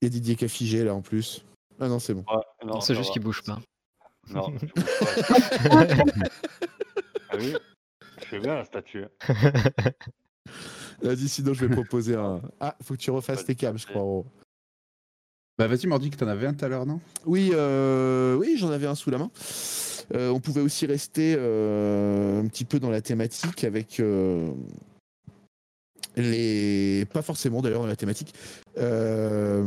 Il 0.01 0.05
y 0.05 0.07
a 0.07 0.09
Didier 0.09 0.35
qui 0.35 0.45
a 0.45 0.47
figé 0.47 0.83
là 0.83 0.93
en 0.93 1.01
plus. 1.01 1.43
Ah 1.79 1.87
non, 1.87 1.99
c'est 1.99 2.13
bon. 2.13 2.23
Ouais, 2.29 2.41
Non, 2.63 2.73
non, 2.75 2.81
c'est 2.81 2.95
juste 2.95 3.11
qu'il 3.11 3.21
bouge 3.21 3.43
pas. 3.43 3.59
Non, 4.29 4.53
je 4.61 4.65
bouge 4.67 4.83
pas. 4.99 5.05
ah 7.29 7.35
oui? 7.37 7.55
Je 8.17 8.25
fais 8.25 8.39
bien 8.39 8.55
la 8.55 8.63
statue. 8.63 9.05
Vas-y, 11.01 11.27
sinon 11.29 11.53
je 11.53 11.65
vais 11.65 11.73
proposer 11.73 12.15
un. 12.15 12.41
Ah, 12.59 12.75
faut 12.83 12.93
que 12.95 12.99
tu 12.99 13.11
refasses 13.11 13.45
tes 13.45 13.55
cams, 13.55 13.77
je 13.77 13.87
crois. 13.87 14.01
oh. 14.03 14.25
Bah 15.57 15.67
vas-y, 15.67 15.87
Mordi, 15.87 16.09
que 16.09 16.15
t'en 16.15 16.27
avais 16.27 16.47
un 16.47 16.53
tout 16.53 16.63
à 16.63 16.69
l'heure, 16.69 16.85
non? 16.85 17.01
Oui, 17.25 17.51
euh, 17.53 18.35
oui, 18.35 18.55
j'en 18.57 18.69
avais 18.71 18.87
un 18.87 18.95
sous 18.95 19.09
la 19.09 19.17
main. 19.17 19.29
Euh, 20.13 20.29
on 20.29 20.39
pouvait 20.39 20.61
aussi 20.61 20.85
rester 20.85 21.35
euh, 21.37 22.41
un 22.41 22.47
petit 22.47 22.63
peu 22.65 22.79
dans 22.79 22.89
la 22.89 23.01
thématique 23.01 23.63
avec 23.65 23.99
euh, 23.99 24.49
les. 26.15 27.05
Pas 27.13 27.21
forcément 27.21 27.61
d'ailleurs 27.61 27.81
dans 27.81 27.87
la 27.87 27.95
thématique. 27.95 28.33
Euh, 28.77 29.65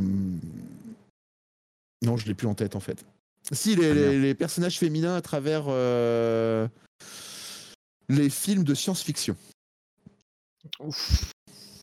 Non, 2.02 2.16
je 2.16 2.26
l'ai 2.26 2.34
plus 2.34 2.46
en 2.48 2.54
tête 2.54 2.74
en 2.74 2.80
fait. 2.80 3.04
Si, 3.52 3.76
les, 3.76 3.90
Ah, 3.90 3.94
merde. 3.94 4.12
les- 4.12 4.20
les 4.20 4.34
personnages 4.34 4.78
féminins 4.78 5.14
à 5.14 5.20
travers 5.20 5.64
euh, 5.68 6.66
les 8.08 8.30
films 8.30 8.64
de 8.64 8.74
science-fiction. 8.74 9.36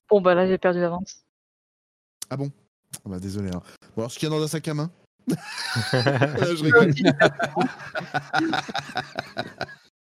Bon 0.10 0.22
bah 0.22 0.34
là 0.36 0.48
j'ai 0.48 0.58
perdu 0.58 0.80
l'avance. 0.80 1.24
Ah 2.30 2.38
bon? 2.38 2.52
Ah 3.06 3.10
bah, 3.10 3.20
Désolé. 3.20 3.50
hein. 3.50 3.62
Bon, 3.96 4.02
alors 4.04 4.12
ce 4.12 4.18
qu'il 4.20 4.30
y 4.30 4.32
a 4.32 4.36
dans 4.36 4.44
un 4.44 4.48
sac 4.48 4.68
à 4.68 4.74
main? 4.74 4.92
Euh, 5.30 5.34
Je 6.56 6.64
rigole. 6.64 6.94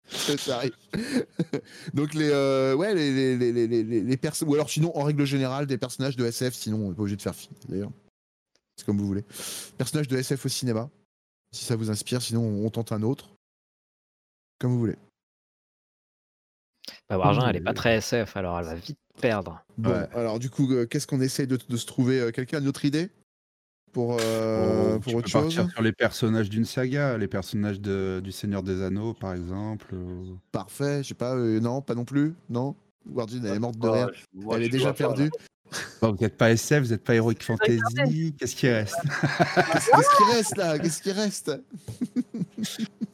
Ça, 0.07 0.57
arrive. 0.57 0.75
Donc 1.93 2.13
les 2.13 2.29
euh, 2.29 2.75
ouais 2.75 2.93
les 2.93 3.11
les 3.13 3.51
les 3.51 3.67
les, 3.67 3.83
les, 3.83 4.01
les 4.01 4.17
perso- 4.17 4.45
ou 4.45 4.53
alors 4.53 4.69
sinon 4.69 4.95
en 4.97 5.03
règle 5.03 5.25
générale 5.25 5.65
des 5.65 5.77
personnages 5.77 6.15
de 6.15 6.25
SF 6.25 6.53
sinon 6.53 6.77
on 6.85 6.89
n'est 6.89 6.95
pas 6.95 7.01
obligé 7.01 7.15
de 7.15 7.21
faire 7.21 7.33
film 7.35 7.53
d'ailleurs 7.67 7.91
c'est 8.77 8.85
comme 8.85 8.99
vous 8.99 9.07
voulez 9.07 9.23
personnages 9.77 10.07
de 10.07 10.17
SF 10.17 10.45
au 10.45 10.49
cinéma 10.49 10.89
si 11.51 11.65
ça 11.65 11.75
vous 11.75 11.89
inspire 11.89 12.21
sinon 12.21 12.43
on 12.43 12.69
tente 12.69 12.91
un 12.91 13.01
autre 13.01 13.33
comme 14.59 14.71
vous 14.73 14.79
voulez 14.79 14.97
Bah, 17.09 17.17
Wargin, 17.17 17.47
elle 17.49 17.57
est 17.57 17.59
Mmh. 17.59 17.63
pas 17.63 17.73
très 17.73 17.95
SF, 17.97 18.37
alors 18.37 18.57
elle 18.59 18.65
va 18.65 18.75
vite 18.75 18.97
perdre. 19.21 19.63
bon 19.77 19.91
Ouais. 19.91 20.07
alors 20.15 20.39
du 20.39 20.49
coup 20.49 20.71
euh, 20.71 20.85
qu'est-ce 20.85 21.05
qu'on 21.07 21.21
essaye 21.21 21.47
de, 21.47 21.57
de 21.69 21.77
se 21.77 21.85
trouver 21.85 22.19
euh, 22.19 22.31
quelqu'un 22.31 22.57
a 22.57 22.61
une 22.61 22.67
autre 22.67 22.85
idée 22.85 23.09
pour 23.91 24.17
euh, 24.19 24.95
Oh, 24.95 24.99
pour 24.99 25.11
tu 25.11 25.17
autre 25.17 25.25
peux 25.25 25.29
chose? 25.29 25.55
partir 25.55 25.69
sur 25.71 25.81
les 25.83 25.91
personnages 25.91 26.49
d'une 26.49 26.65
saga, 26.65 27.17
les 27.17 27.27
personnages 27.27 27.79
de, 27.79 28.21
du 28.23 28.31
Seigneur 28.31 28.63
des 28.63 28.81
Anneaux, 28.81 29.13
par 29.13 29.33
exemple. 29.33 29.93
parfait 30.51 31.03
je 31.03 31.09
sais 31.09 31.13
pas 31.13 31.35
euh, 31.35 31.59
non 31.59 31.81
pas 31.81 31.93
non 31.95 32.05
plus 32.05 32.33
non? 32.49 32.75
Wardine 33.05 33.45
elle 33.45 33.55
est 33.55 33.59
morte 33.59 33.77
de 33.77 33.87
Ouais, 33.87 34.05
rire 34.05 34.11
elle 34.53 34.63
est 34.63 34.69
déjà 34.69 34.93
perdue 34.93 35.29
Bon, 36.01 36.11
vous 36.11 36.17
n'êtes 36.21 36.37
pas 36.37 36.51
SF, 36.51 36.83
vous 36.83 36.89
n'êtes 36.91 37.03
pas 37.03 37.15
Heroic. 37.15 37.41
Fantasy. 37.41 38.35
Qu'est-ce 38.37 38.55
qui 38.55 38.67
reste? 38.69 38.95
Qu'est-ce 39.55 40.17
qui 40.17 40.23
reste 40.35 40.57
là? 40.57 40.77
Qu'est-ce 40.77 41.01
qui 41.01 41.11
reste? 41.11 41.51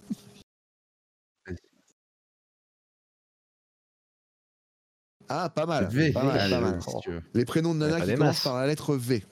Ah, 5.30 5.50
pas 5.50 5.66
mal. 5.66 5.88
V. 5.90 6.12
Pas 6.12 6.24
mal, 6.24 6.40
Allez, 6.40 6.54
pas 6.56 6.62
mal. 6.62 6.82
si 6.82 6.90
tu 7.04 7.12
veux. 7.12 7.22
Les 7.34 7.46
prénoms 7.46 7.74
de 7.76 7.80
Nana 7.80 8.02
qui 8.02 8.08
commencent 8.14 8.20
masses. 8.20 8.44
par 8.44 8.58
la 8.58 8.68
lettre 8.68 8.96
V. 8.96 9.24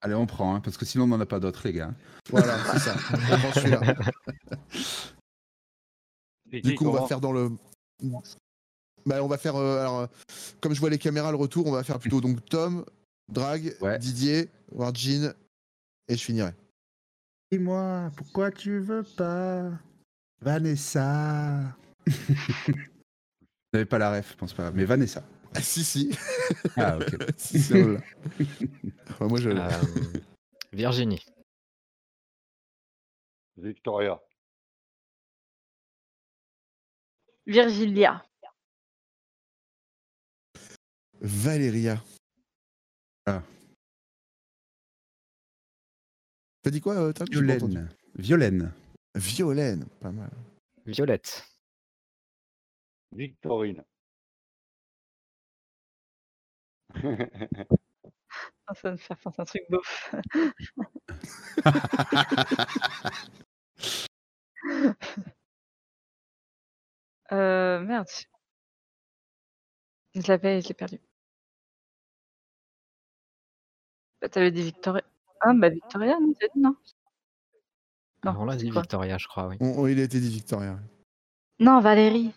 Allez, 0.00 0.14
on 0.14 0.26
prend, 0.26 0.56
hein, 0.56 0.60
parce 0.60 0.76
que 0.76 0.84
sinon 0.84 1.04
on 1.04 1.08
n'en 1.08 1.20
a 1.20 1.26
pas 1.26 1.38
d'autres, 1.38 1.60
les 1.64 1.74
gars. 1.74 1.92
Voilà, 2.30 2.56
c'est 2.72 2.78
ça. 2.80 2.94
On 3.12 3.38
prend 3.38 3.52
celui-là. 3.52 3.94
Du 6.62 6.74
coup, 6.74 6.86
on 6.86 6.92
va 6.92 7.06
faire 7.06 7.20
dans 7.20 7.32
le. 7.32 7.50
Bah, 9.06 9.22
on 9.22 9.26
va 9.28 9.38
faire. 9.38 9.56
euh, 9.56 9.80
alors, 9.80 10.00
euh, 10.00 10.06
comme 10.60 10.74
je 10.74 10.80
vois 10.80 10.90
les 10.90 10.98
caméras, 10.98 11.30
le 11.30 11.36
retour, 11.36 11.66
on 11.66 11.72
va 11.72 11.82
faire 11.82 11.98
plutôt 11.98 12.20
donc 12.20 12.44
Tom, 12.46 12.84
Drag, 13.30 13.74
Ouais. 13.80 13.98
Didier, 13.98 14.48
Warjin, 14.70 15.32
et 16.08 16.16
je 16.16 16.22
finirai. 16.24 16.52
Dis-moi, 17.50 18.10
pourquoi 18.16 18.50
tu 18.50 18.78
veux 18.80 19.02
pas 19.02 19.70
Vanessa? 20.40 21.60
n'avez 23.72 23.86
pas 23.86 23.98
la 23.98 24.10
ref, 24.12 24.32
je 24.32 24.36
pense 24.36 24.52
pas. 24.52 24.70
Mais 24.70 24.84
Vanessa. 24.84 25.24
Ah, 25.54 25.60
si, 25.60 25.84
si. 25.84 26.10
Ah, 26.76 26.96
ok. 26.96 27.16
si, 27.36 27.58
si, 27.58 27.74
on. 27.74 27.96
Enfin, 29.10 29.28
moi, 29.28 29.40
je 29.40 29.50
l'ai. 29.50 29.60
Euh, 29.60 30.20
Virginie. 30.72 31.24
Victoria. 33.56 34.20
Virgilia. 37.46 38.22
Valéria. 41.20 42.02
Ah. 43.26 43.42
T'as 46.62 46.70
dit 46.70 46.80
quoi, 46.80 46.94
euh, 46.94 47.12
Tom? 47.12 47.26
Violaine. 47.30 47.88
Violaine. 48.14 48.72
Violaine, 49.14 49.84
pas 50.00 50.10
mal. 50.10 50.30
Violette. 50.86 51.51
Victorine. 53.12 53.84
Ah, 56.94 56.94
Ça 58.74 58.80
va 58.84 58.92
me 58.92 58.96
faire 58.96 59.18
penser 59.18 59.40
à 59.40 59.42
un 59.42 59.44
truc 59.44 59.62
beauf. 59.70 60.14
euh, 67.32 67.80
merde. 67.80 68.08
Je 70.14 70.20
l'avais, 70.28 70.60
je 70.60 70.68
l'ai 70.68 70.74
perdu. 70.74 71.00
Bah, 74.20 74.28
T'avais 74.28 74.50
dit 74.50 74.62
Victoria. 74.62 75.02
Ah, 75.40 75.52
bah 75.54 75.70
Victoria, 75.70 76.18
non, 76.20 76.28
dit 76.28 76.36
non? 76.56 76.76
Non, 78.24 78.36
on 78.38 78.44
l'a 78.44 78.52
c'est 78.52 78.64
dit 78.64 78.70
quoi? 78.70 78.82
Victoria, 78.82 79.18
je 79.18 79.26
crois, 79.26 79.48
oui. 79.48 79.56
On- 79.60 79.80
on- 79.82 79.86
il 79.88 79.98
a 79.98 80.04
été 80.04 80.20
dit 80.20 80.28
Victoria. 80.30 80.78
Non, 81.58 81.80
Valérie. 81.80 82.32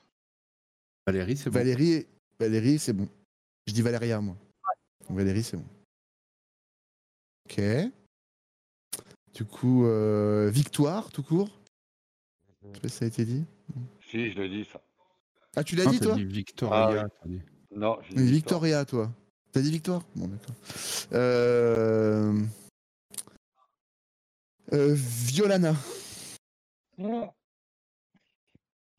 Valérie, 1.05 1.37
c'est 1.37 1.49
bon. 1.49 1.59
Valérie, 1.59 2.07
Valérie, 2.39 2.79
c'est 2.79 2.93
bon. 2.93 3.07
Je 3.67 3.73
dis 3.73 3.81
Valéria, 3.81 4.19
moi. 4.21 4.35
Valérie, 5.09 5.43
c'est 5.43 5.57
bon. 5.57 5.65
Ok. 7.45 7.61
Du 9.33 9.45
coup, 9.45 9.85
euh, 9.85 10.49
Victoire, 10.49 11.11
tout 11.11 11.21
court? 11.21 11.49
Je 12.63 12.73
sais 12.75 12.81
pas 12.81 12.87
si 12.87 12.95
ça 12.97 13.05
a 13.05 13.07
été 13.07 13.25
dit. 13.25 13.45
si, 14.09 14.31
je 14.31 14.39
l'ai 14.39 14.49
dit 14.49 14.65
ça. 14.71 14.81
Ah, 15.55 15.63
tu 15.63 15.75
l'as 15.75 15.85
Non, 15.85 15.91
dit, 15.91 15.99
toi? 15.99 16.15
dit 16.15 16.25
Victoria. 16.25 17.07
Ah 17.07 17.27
dit. 17.27 17.41
Non, 17.71 17.97
j'ai 18.01 18.15
dit 18.15 18.31
Victoria, 18.31 18.83
toi. 18.85 19.11
T'as 19.51 19.61
dit 19.61 19.71
Victoire? 19.71 20.03
Bon, 20.15 20.27
d'accord. 20.27 20.55
Euh... 21.13 22.41
euh, 24.73 24.93
Violana. 24.95 25.75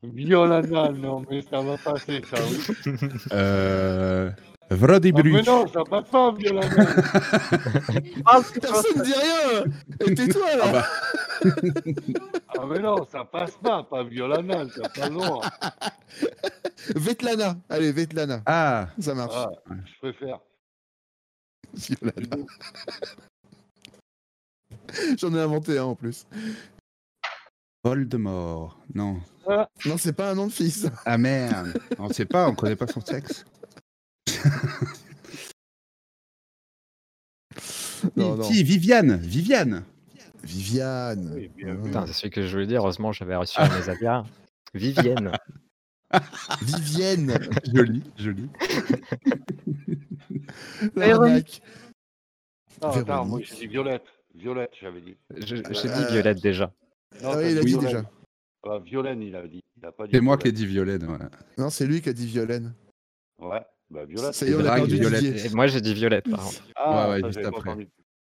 Violana, 0.03 0.89
non, 0.91 1.23
mais 1.29 1.41
ça 1.41 1.61
va 1.61 1.77
passer, 1.77 2.21
ça, 2.29 2.37
oui. 2.43 2.93
Euh... 3.31 4.29
Ah, 4.69 4.75
mais 5.23 5.41
non, 5.43 5.65
ça 5.67 5.83
passe 5.89 6.09
pas, 6.09 6.31
Violana. 6.33 6.85
Ah, 8.25 8.39
Personne 8.61 8.97
ne 8.97 9.03
dit 9.03 9.13
rien 9.13 9.63
Et 10.05 10.13
tais-toi, 10.13 10.55
là 10.57 10.63
Ah 10.65 10.71
bah, 10.73 10.85
Ah, 12.59 12.65
mais 12.67 12.79
non, 12.79 13.05
ça 13.05 13.23
passe 13.23 13.55
pas, 13.63 13.83
pas 13.83 14.03
Violana, 14.03 14.67
ça 14.69 14.89
pas 14.89 15.09
loin. 15.09 15.39
Vetlana. 16.95 17.55
Allez, 17.69 17.91
Vetlana. 17.93 18.41
ah, 18.45 18.87
Ça 18.99 19.13
marche. 19.15 19.33
Ah, 19.35 19.49
je 19.85 19.99
préfère. 19.99 20.39
Violana. 21.73 22.45
J'en 25.17 25.33
ai 25.33 25.39
inventé 25.39 25.77
un 25.77 25.85
en 25.85 25.95
plus. 25.95 26.25
Voldemort. 27.83 28.79
Non. 28.93 29.19
Non, 29.85 29.97
c'est 29.97 30.13
pas 30.13 30.31
un 30.31 30.35
nom 30.35 30.47
de 30.47 30.51
fils. 30.51 30.87
Ah 31.05 31.17
merde. 31.17 31.73
On 31.99 32.09
sait 32.09 32.25
pas, 32.25 32.49
on 32.49 32.55
connaît 32.55 32.75
pas 32.75 32.87
son 32.87 33.01
sexe. 33.01 33.45
Non, 38.15 38.35
non. 38.35 38.43
Si, 38.43 38.63
Viviane. 38.63 39.17
Viviane. 39.17 39.83
Viviane. 40.43 41.31
Oui, 41.35 41.49
bien 41.55 41.73
vu. 41.75 41.83
Putain, 41.83 42.05
c'est 42.07 42.13
celui 42.13 42.29
que 42.29 42.45
je 42.45 42.51
voulais 42.53 42.67
dire. 42.67 42.81
Heureusement, 42.81 43.11
j'avais 43.11 43.35
reçu 43.35 43.59
un 43.59 43.67
mes 43.69 43.89
avias. 43.89 44.23
Vivienne. 44.73 45.31
Vivienne. 46.61 47.37
Joli, 47.73 48.03
joli. 48.17 48.49
L'arnaque. 50.95 51.61
Non, 52.81 52.89
attends, 52.89 53.01
Véronique. 53.03 53.29
moi 53.29 53.39
j'ai 53.43 53.55
dit 53.55 53.67
Violette. 53.67 54.03
Violette, 54.35 54.71
j'avais 54.79 55.01
dit. 55.01 55.17
Je- 55.35 55.55
J'ai 55.55 55.89
Euh, 55.89 55.97
dit 56.05 56.11
Violette 56.13 56.41
déjà. 56.41 56.71
Non, 57.21 57.31
Ah 57.33 57.37
oui, 57.37 57.51
il 57.51 57.57
a 57.57 57.61
dit 57.61 57.67
Violaine. 57.67 57.85
déjà. 57.87 58.11
Ah, 58.69 58.79
Violaine, 58.79 59.21
il 59.21 59.35
a 59.35 59.47
dit. 59.47 59.63
Il 59.77 59.85
a 59.85 59.91
pas 59.91 60.05
dit 60.05 60.11
C'est 60.13 60.21
moi 60.21 60.37
qui 60.37 60.47
ai 60.47 60.51
dit 60.51 60.65
Violaine. 60.65 61.05
Voilà. 61.05 61.29
Non, 61.57 61.69
c'est 61.69 61.85
lui 61.85 62.01
qui 62.01 62.09
a 62.09 62.13
dit 62.13 62.25
Violaine. 62.27 62.73
Ouais, 63.39 63.61
bah 63.89 64.05
Violette. 64.05 64.33
Ça 64.33 64.45
y 64.45 64.49
est, 64.51 64.55
on 64.55 64.59
a 64.59 64.63
Drague, 64.63 64.77
perdu 64.79 64.95
Violette. 64.99 65.45
Et 65.45 65.49
moi, 65.55 65.67
j'ai 65.67 65.81
dit 65.81 65.93
Violette, 65.93 66.29
par 66.29 66.43
contre. 66.43 66.63
Ah, 66.75 67.09
Ouais, 67.09 67.15
ouais, 67.15 67.21
ça, 67.21 67.27
juste 67.31 67.45
après. 67.45 67.87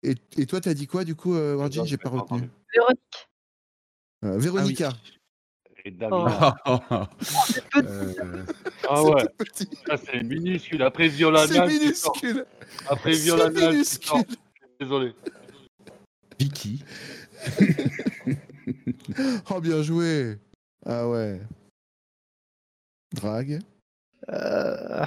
Et, 0.02 0.14
et 0.38 0.46
toi, 0.46 0.60
t'as 0.60 0.74
dit 0.74 0.86
quoi 0.86 1.04
du 1.04 1.14
coup, 1.14 1.34
euh, 1.34 1.56
Non, 1.56 1.84
J'ai 1.84 1.96
pas 1.98 2.10
pas 2.10 2.18
retenu. 2.20 2.48
Véronique. 2.72 3.28
Euh, 4.24 4.38
Véronica. 4.38 4.92
Et 5.84 5.90
David. 5.90 6.14
Oh. 6.66 6.78
Euh, 7.76 8.44
Ah 8.88 9.02
ouais, 9.02 9.22
C'est 9.22 9.66
petit. 9.66 9.78
ça 9.86 9.96
c'est 9.96 10.22
minuscule. 10.22 10.82
Après 10.82 11.08
Violana, 11.08 11.46
C'est 11.46 11.66
minuscule. 11.66 12.44
Après 12.88 13.14
C'est 13.14 13.22
Violana, 13.22 13.58
fort. 13.60 13.70
minuscule. 13.72 14.22
Désolé. 14.78 15.14
Vicky. 16.38 16.84
Oh, 19.50 19.60
bien 19.60 19.82
joué. 19.82 20.38
Ah 20.84 21.08
ouais. 21.08 21.40
Drague. 23.12 23.60
Euh, 24.28 25.04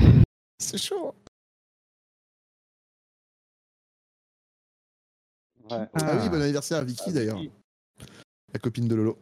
C'est 0.60 0.78
chaud. 0.78 1.16
Ouais. 5.70 5.88
Ah, 5.94 6.18
oui, 6.22 6.30
bon 6.30 6.42
anniversaire 6.42 6.80
à 6.80 6.84
Vicky 6.84 7.14
d'ailleurs. 7.14 7.40
La 8.54 8.60
copine 8.60 8.88
de 8.88 8.96
Lolo. 8.96 9.18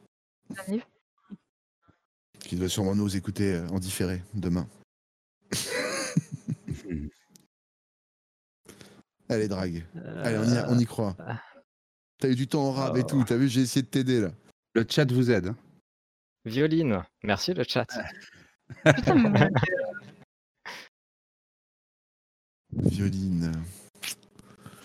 Qui 2.39 2.55
doit 2.55 2.69
sûrement 2.69 2.95
nous 2.95 3.15
écouter 3.15 3.53
euh, 3.53 3.67
en 3.69 3.79
différé 3.79 4.23
demain. 4.33 4.67
Allez, 9.29 9.47
drague. 9.47 9.85
Allez, 10.23 10.37
on 10.37 10.43
y, 10.43 10.59
on 10.67 10.79
y 10.79 10.85
croit. 10.85 11.15
T'as 12.21 12.29
eu 12.29 12.35
du 12.35 12.47
temps 12.47 12.67
en 12.67 12.71
rab 12.71 12.95
et 12.97 13.01
Oh. 13.03 13.07
tout. 13.07 13.23
T'as 13.27 13.35
vu, 13.35 13.49
j'ai 13.49 13.61
essayé 13.61 13.81
de 13.81 13.87
t'aider 13.87 14.21
là. 14.21 14.31
Le 14.75 14.85
chat 14.87 15.11
vous 15.11 15.31
aide. 15.31 15.47
hein. 15.47 15.57
Violine. 16.45 17.01
Merci 17.23 17.53
le 17.55 17.63
chat. 17.67 17.87
Putain, 18.85 19.15
mais- 19.15 19.49
Violine. 22.71 23.51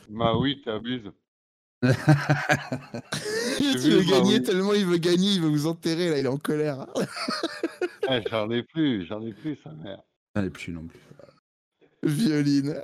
Bah 0.08 0.36
oui, 0.36 0.60
t'abuses. 0.64 1.10
tu 1.82 1.88
veux 1.88 1.94
bah 4.02 4.10
gagner 4.10 4.36
oui. 4.38 4.42
tellement 4.42 4.72
il 4.72 4.86
veut 4.86 4.96
gagner, 4.96 5.32
il 5.32 5.42
veut 5.42 5.48
vous 5.48 5.66
enterrer 5.66 6.08
là, 6.10 6.18
il 6.18 6.24
est 6.24 6.28
en 6.28 6.38
colère. 6.38 6.86
Eh, 8.08 8.22
j'en 8.30 8.48
ai 8.52 8.62
plus, 8.62 9.04
j'en 9.06 9.20
ai 9.26 9.32
plus, 9.32 9.58
sa 9.64 9.72
mère. 9.72 10.00
J'en 10.36 10.44
ai 10.44 10.50
plus 10.50 10.72
non 10.72 10.86
plus. 10.86 11.00
Violine. 12.04 12.80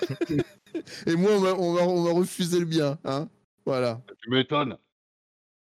et 1.06 1.14
moi, 1.14 1.32
on 1.36 1.40
m'a- 1.40 1.52
on 1.52 2.02
m'a 2.04 2.10
refusé 2.12 2.58
le 2.58 2.64
bien. 2.64 2.98
Hein 3.04 3.28
voilà. 3.64 4.00
Tu 4.22 4.30
m'étonnes. 4.30 4.76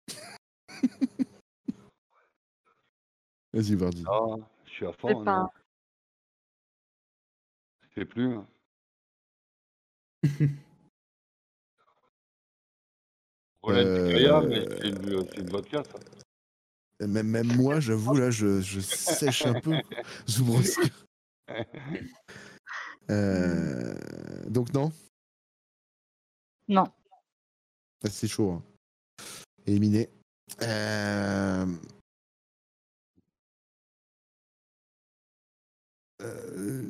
Vas-y, 3.54 3.76
Vardy. 3.76 4.04
Ah, 4.08 4.36
je 4.66 4.70
suis 4.72 4.86
à 4.86 4.94
fond. 4.94 5.24
pas-. 5.24 5.50
Je 7.82 7.88
sais 8.02 8.06
plus. 8.06 8.36
hein. 8.36 8.48
Roland 13.64 13.80
Euh, 13.80 14.42
mais 14.48 14.66
c'est 14.82 14.88
une, 14.90 15.26
c'est 15.30 15.38
une 15.40 15.50
vodka, 15.50 15.84
ça. 15.84 15.98
Même, 17.06 17.28
même 17.28 17.56
moi, 17.56 17.80
j'avoue, 17.80 18.16
là, 18.16 18.30
je, 18.32 18.60
je 18.62 18.80
sèche 18.80 19.46
un 19.46 19.60
peu. 19.60 19.74
Euh, 23.10 23.96
donc, 24.50 24.74
non? 24.74 24.92
Non. 26.68 26.84
Ah, 28.04 28.10
C'est 28.10 28.28
chaud. 28.28 28.52
hein. 28.52 28.64
Éliminé. 29.66 30.10
Euh... 30.62 31.66
euh, 36.22 36.84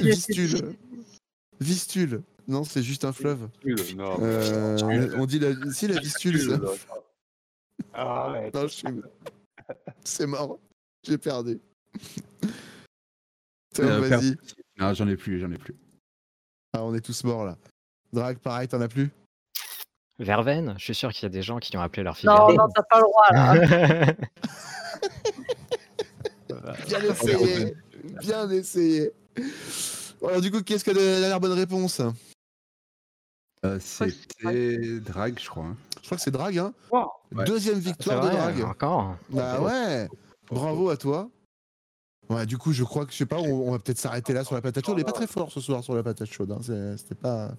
Vistule. 0.00 0.76
Vistule. 1.60 2.22
Non, 2.46 2.64
c'est 2.64 2.82
juste 2.82 3.04
un 3.04 3.12
fleuve. 3.12 3.48
Non, 3.96 4.16
Euh, 4.22 5.10
on 5.16 5.26
dit 5.26 5.38
la... 5.38 5.52
Si, 5.72 5.86
la 5.86 6.00
Vistule, 6.00 6.40
ça. 6.40 6.58
Non, 8.54 8.68
suis- 8.68 8.86
C'est 10.04 10.26
mort. 10.26 10.58
J'ai 11.04 11.18
perdu. 11.18 11.60
Euh, 13.78 14.00
vas-y. 14.00 14.36
Non, 14.78 14.94
j'en 14.94 15.08
ai 15.08 15.16
plus, 15.16 15.38
j'en 15.40 15.50
ai 15.52 15.58
plus. 15.58 15.74
Ah, 16.72 16.82
on 16.84 16.94
est 16.94 17.00
tous 17.00 17.22
morts 17.24 17.44
là. 17.44 17.56
Drag, 18.12 18.38
pareil, 18.38 18.66
t'en 18.68 18.80
as 18.80 18.88
plus? 18.88 19.10
Verveine. 20.18 20.74
Je 20.78 20.84
suis 20.84 20.94
sûr 20.94 21.12
qu'il 21.12 21.22
y 21.24 21.26
a 21.26 21.28
des 21.30 21.42
gens 21.42 21.58
qui 21.58 21.76
ont 21.76 21.80
appelé 21.80 22.02
leur 22.02 22.16
fille. 22.16 22.28
Non, 22.28 22.34
Verveine. 22.36 22.56
non, 22.56 22.68
t'as 22.74 22.82
pas 22.82 22.98
le 22.98 23.02
droit 23.04 23.26
là. 23.30 24.14
Bien 26.86 27.00
essayé. 27.02 27.74
Bien 28.20 28.50
essayé. 28.50 29.12
Alors, 30.22 30.40
du 30.40 30.50
coup, 30.50 30.62
qu'est-ce 30.62 30.84
que 30.84 30.90
la 30.90 31.20
dernière 31.20 31.40
bonne 31.40 31.52
réponse? 31.52 32.00
Euh, 33.64 33.78
c'est 33.80 34.10
C'était 34.10 35.00
Drag, 35.00 35.38
je 35.40 35.48
crois. 35.48 35.64
hein. 35.64 35.76
Je 36.00 36.06
crois 36.06 36.16
que 36.16 36.22
c'est 36.22 36.30
Drag, 36.30 36.58
hein 36.58 36.72
Wow. 36.90 37.10
Ouais. 37.34 37.44
Deuxième 37.44 37.76
C'est 37.76 37.88
victoire 37.90 38.24
de 38.24 38.30
Drag. 38.30 38.62
encore. 38.62 39.16
Bah 39.30 39.60
ouais. 39.60 40.08
Bravo 40.50 40.90
à 40.90 40.96
toi. 40.96 41.28
Ouais, 42.30 42.46
du 42.46 42.56
coup, 42.58 42.72
je 42.72 42.84
crois 42.84 43.04
que 43.06 43.12
je 43.12 43.16
sais 43.18 43.26
pas, 43.26 43.36
on, 43.38 43.68
on 43.68 43.72
va 43.72 43.78
peut-être 43.78 43.98
s'arrêter 43.98 44.32
là 44.32 44.44
sur 44.44 44.54
la 44.54 44.60
patate 44.62 44.84
chaude. 44.84 44.94
On 44.94 44.98
n'est 44.98 45.04
pas 45.04 45.12
très 45.12 45.26
fort 45.26 45.50
ce 45.50 45.60
soir 45.60 45.82
sur 45.82 45.94
la 45.94 46.02
patate 46.02 46.28
chaude. 46.30 46.52
hein. 46.52 46.58
C'est- 46.62 46.96
C'était 46.98 47.14
pas, 47.14 47.50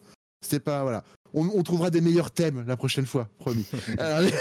c'était 0.41 0.59
pas, 0.59 0.83
voilà. 0.83 1.03
On, 1.33 1.47
on 1.53 1.61
trouvera 1.63 1.89
des 1.91 2.01
meilleurs 2.01 2.31
thèmes 2.31 2.65
la 2.67 2.75
prochaine 2.75 3.05
fois, 3.05 3.27
promis. 3.39 3.65
Alors, 3.99 4.17
allez, 4.17 4.33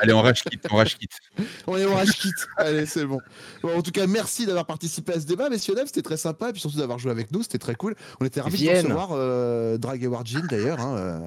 Allez, 0.00 0.12
on 0.12 0.22
rage 0.22 0.42
quitte, 0.42 0.66
on 0.70 0.76
rage 0.76 0.96
quitte. 0.98 1.12
on 1.68 1.76
est 1.76 1.84
rage 1.86 2.10
kit. 2.18 2.32
Allez, 2.56 2.84
c'est 2.86 3.04
bon. 3.04 3.20
Bon, 3.62 3.76
En 3.76 3.82
tout 3.82 3.90
cas, 3.92 4.06
merci 4.06 4.44
d'avoir 4.46 4.66
participé 4.66 5.12
à 5.12 5.20
ce 5.20 5.26
débat, 5.26 5.48
messieurs 5.50 5.74
dames. 5.74 5.86
C'était 5.86 6.02
très 6.02 6.16
sympa 6.16 6.48
et 6.48 6.52
puis 6.52 6.60
surtout 6.60 6.78
d'avoir 6.78 6.98
joué 6.98 7.10
avec 7.12 7.30
nous. 7.32 7.42
C'était 7.42 7.58
très 7.58 7.74
cool. 7.76 7.94
On 8.20 8.24
était 8.24 8.40
ravis 8.40 8.56
de 8.58 8.62
Vienne. 8.62 8.76
vous 8.86 8.94
recevoir, 8.94 9.08
euh, 9.12 9.78
Drag 9.78 10.02
et 10.02 10.06
Warjin 10.08 10.42
d'ailleurs. 10.50 10.80
hein, 10.80 10.96
euh, 10.96 11.18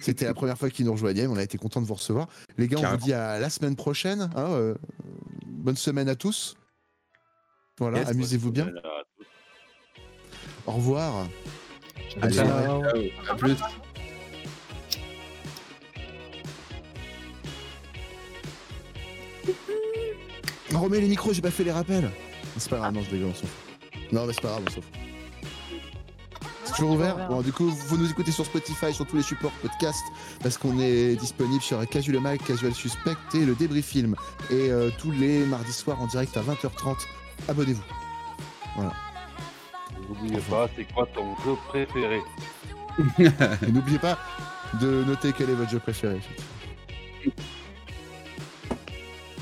C'était 0.00 0.26
la 0.26 0.34
première 0.34 0.56
fois 0.58 0.70
qu'ils 0.70 0.86
nous 0.86 0.92
rejoignaient. 0.92 1.26
On 1.26 1.36
a 1.36 1.42
été 1.42 1.58
content 1.58 1.80
de 1.80 1.86
vous 1.86 1.94
recevoir. 1.94 2.28
Les 2.56 2.68
gars, 2.68 2.78
on 2.78 2.88
vous 2.90 2.96
dit 2.98 3.12
à 3.12 3.38
la 3.40 3.50
semaine 3.50 3.74
prochaine. 3.76 4.30
hein, 4.36 4.46
euh, 4.50 4.74
bonne 5.46 5.76
semaine 5.76 6.08
à 6.08 6.14
tous. 6.14 6.54
Voilà, 7.78 7.98
Yes. 7.98 8.08
amusez-vous 8.10 8.52
bien. 8.52 8.70
Au 10.66 10.72
revoir. 10.72 11.26
Ciao, 12.30 12.82
à 13.28 13.34
plus. 13.36 13.56
On 20.74 20.80
remet 20.80 21.00
les 21.00 21.08
micros, 21.08 21.32
j'ai 21.32 21.42
pas 21.42 21.50
fait 21.50 21.64
les 21.64 21.72
rappels. 21.72 22.10
C'est 22.56 22.68
pas 22.70 22.78
grave, 22.78 22.94
non, 22.94 23.02
je 23.02 23.10
rigole, 23.10 23.30
on 23.30 23.34
s'en 23.34 23.46
fout. 23.46 24.12
Non, 24.12 24.26
mais 24.26 24.32
c'est 24.32 24.42
pas 24.42 24.48
grave, 24.48 24.62
on 24.66 24.70
s'en 24.70 24.80
fout. 24.80 24.92
C'est 26.64 26.74
toujours 26.74 26.90
ouvert? 26.90 27.28
Bon, 27.28 27.40
du 27.40 27.52
coup, 27.52 27.68
vous 27.70 27.96
nous 27.96 28.10
écoutez 28.10 28.30
sur 28.30 28.44
Spotify, 28.44 28.92
sur 28.92 29.06
tous 29.06 29.16
les 29.16 29.22
supports 29.22 29.52
podcast, 29.62 30.02
parce 30.42 30.58
qu'on 30.58 30.78
est 30.78 31.16
disponible 31.16 31.62
sur 31.62 31.84
Casual 31.88 32.20
Mike, 32.20 32.44
Casual 32.44 32.74
Suspect 32.74 33.16
et 33.34 33.44
le 33.46 33.54
Débris 33.54 33.82
Film. 33.82 34.14
Et 34.50 34.70
euh, 34.70 34.90
tous 34.98 35.10
les 35.10 35.46
mardis 35.46 35.72
soirs 35.72 36.00
en 36.02 36.06
direct 36.06 36.36
à 36.36 36.42
20h30. 36.42 37.06
Abonnez-vous. 37.48 37.82
N'oubliez 40.08 40.40
pas, 40.50 40.68
c'est 40.76 40.84
quoi 40.92 41.06
ton 41.14 41.34
jeu 41.44 41.56
préféré? 41.68 42.20
Et 43.66 43.72
n'oubliez 43.72 43.98
pas 43.98 44.18
de 44.80 45.04
noter 45.04 45.32
quel 45.36 45.50
est 45.50 45.54
votre 45.54 45.70
jeu 45.70 45.78
préféré. 45.78 46.20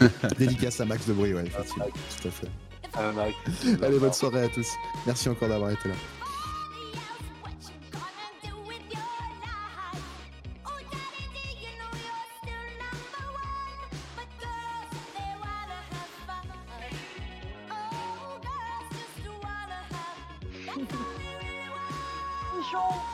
Dédicace 0.38 0.80
à 0.80 0.84
Max 0.84 1.06
de 1.06 1.12
Bruy, 1.12 1.34
ouais, 1.34 1.44
effectivement. 1.46 1.86
Tout 2.20 2.28
à 2.28 2.30
fait. 2.30 2.48
Ah, 2.94 3.12
Allez, 3.82 3.98
bonne 3.98 4.12
soirée 4.12 4.44
à 4.44 4.48
tous. 4.48 4.68
Merci 5.06 5.28
encore 5.28 5.48
d'avoir 5.48 5.70
été 5.70 5.88
là. 5.88 5.94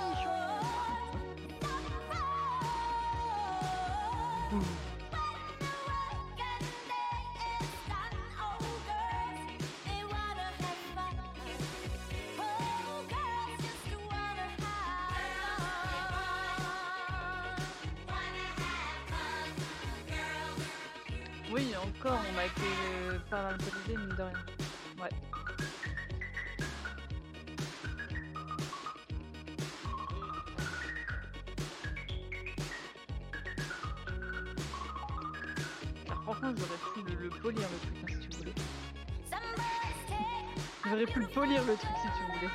J'aurais 40.98 41.12
pu 41.12 41.20
le 41.20 41.26
polir 41.28 41.60
le 41.64 41.74
truc, 41.74 41.90
si 42.02 42.08
tu 42.18 42.32
voulais. 42.32 42.52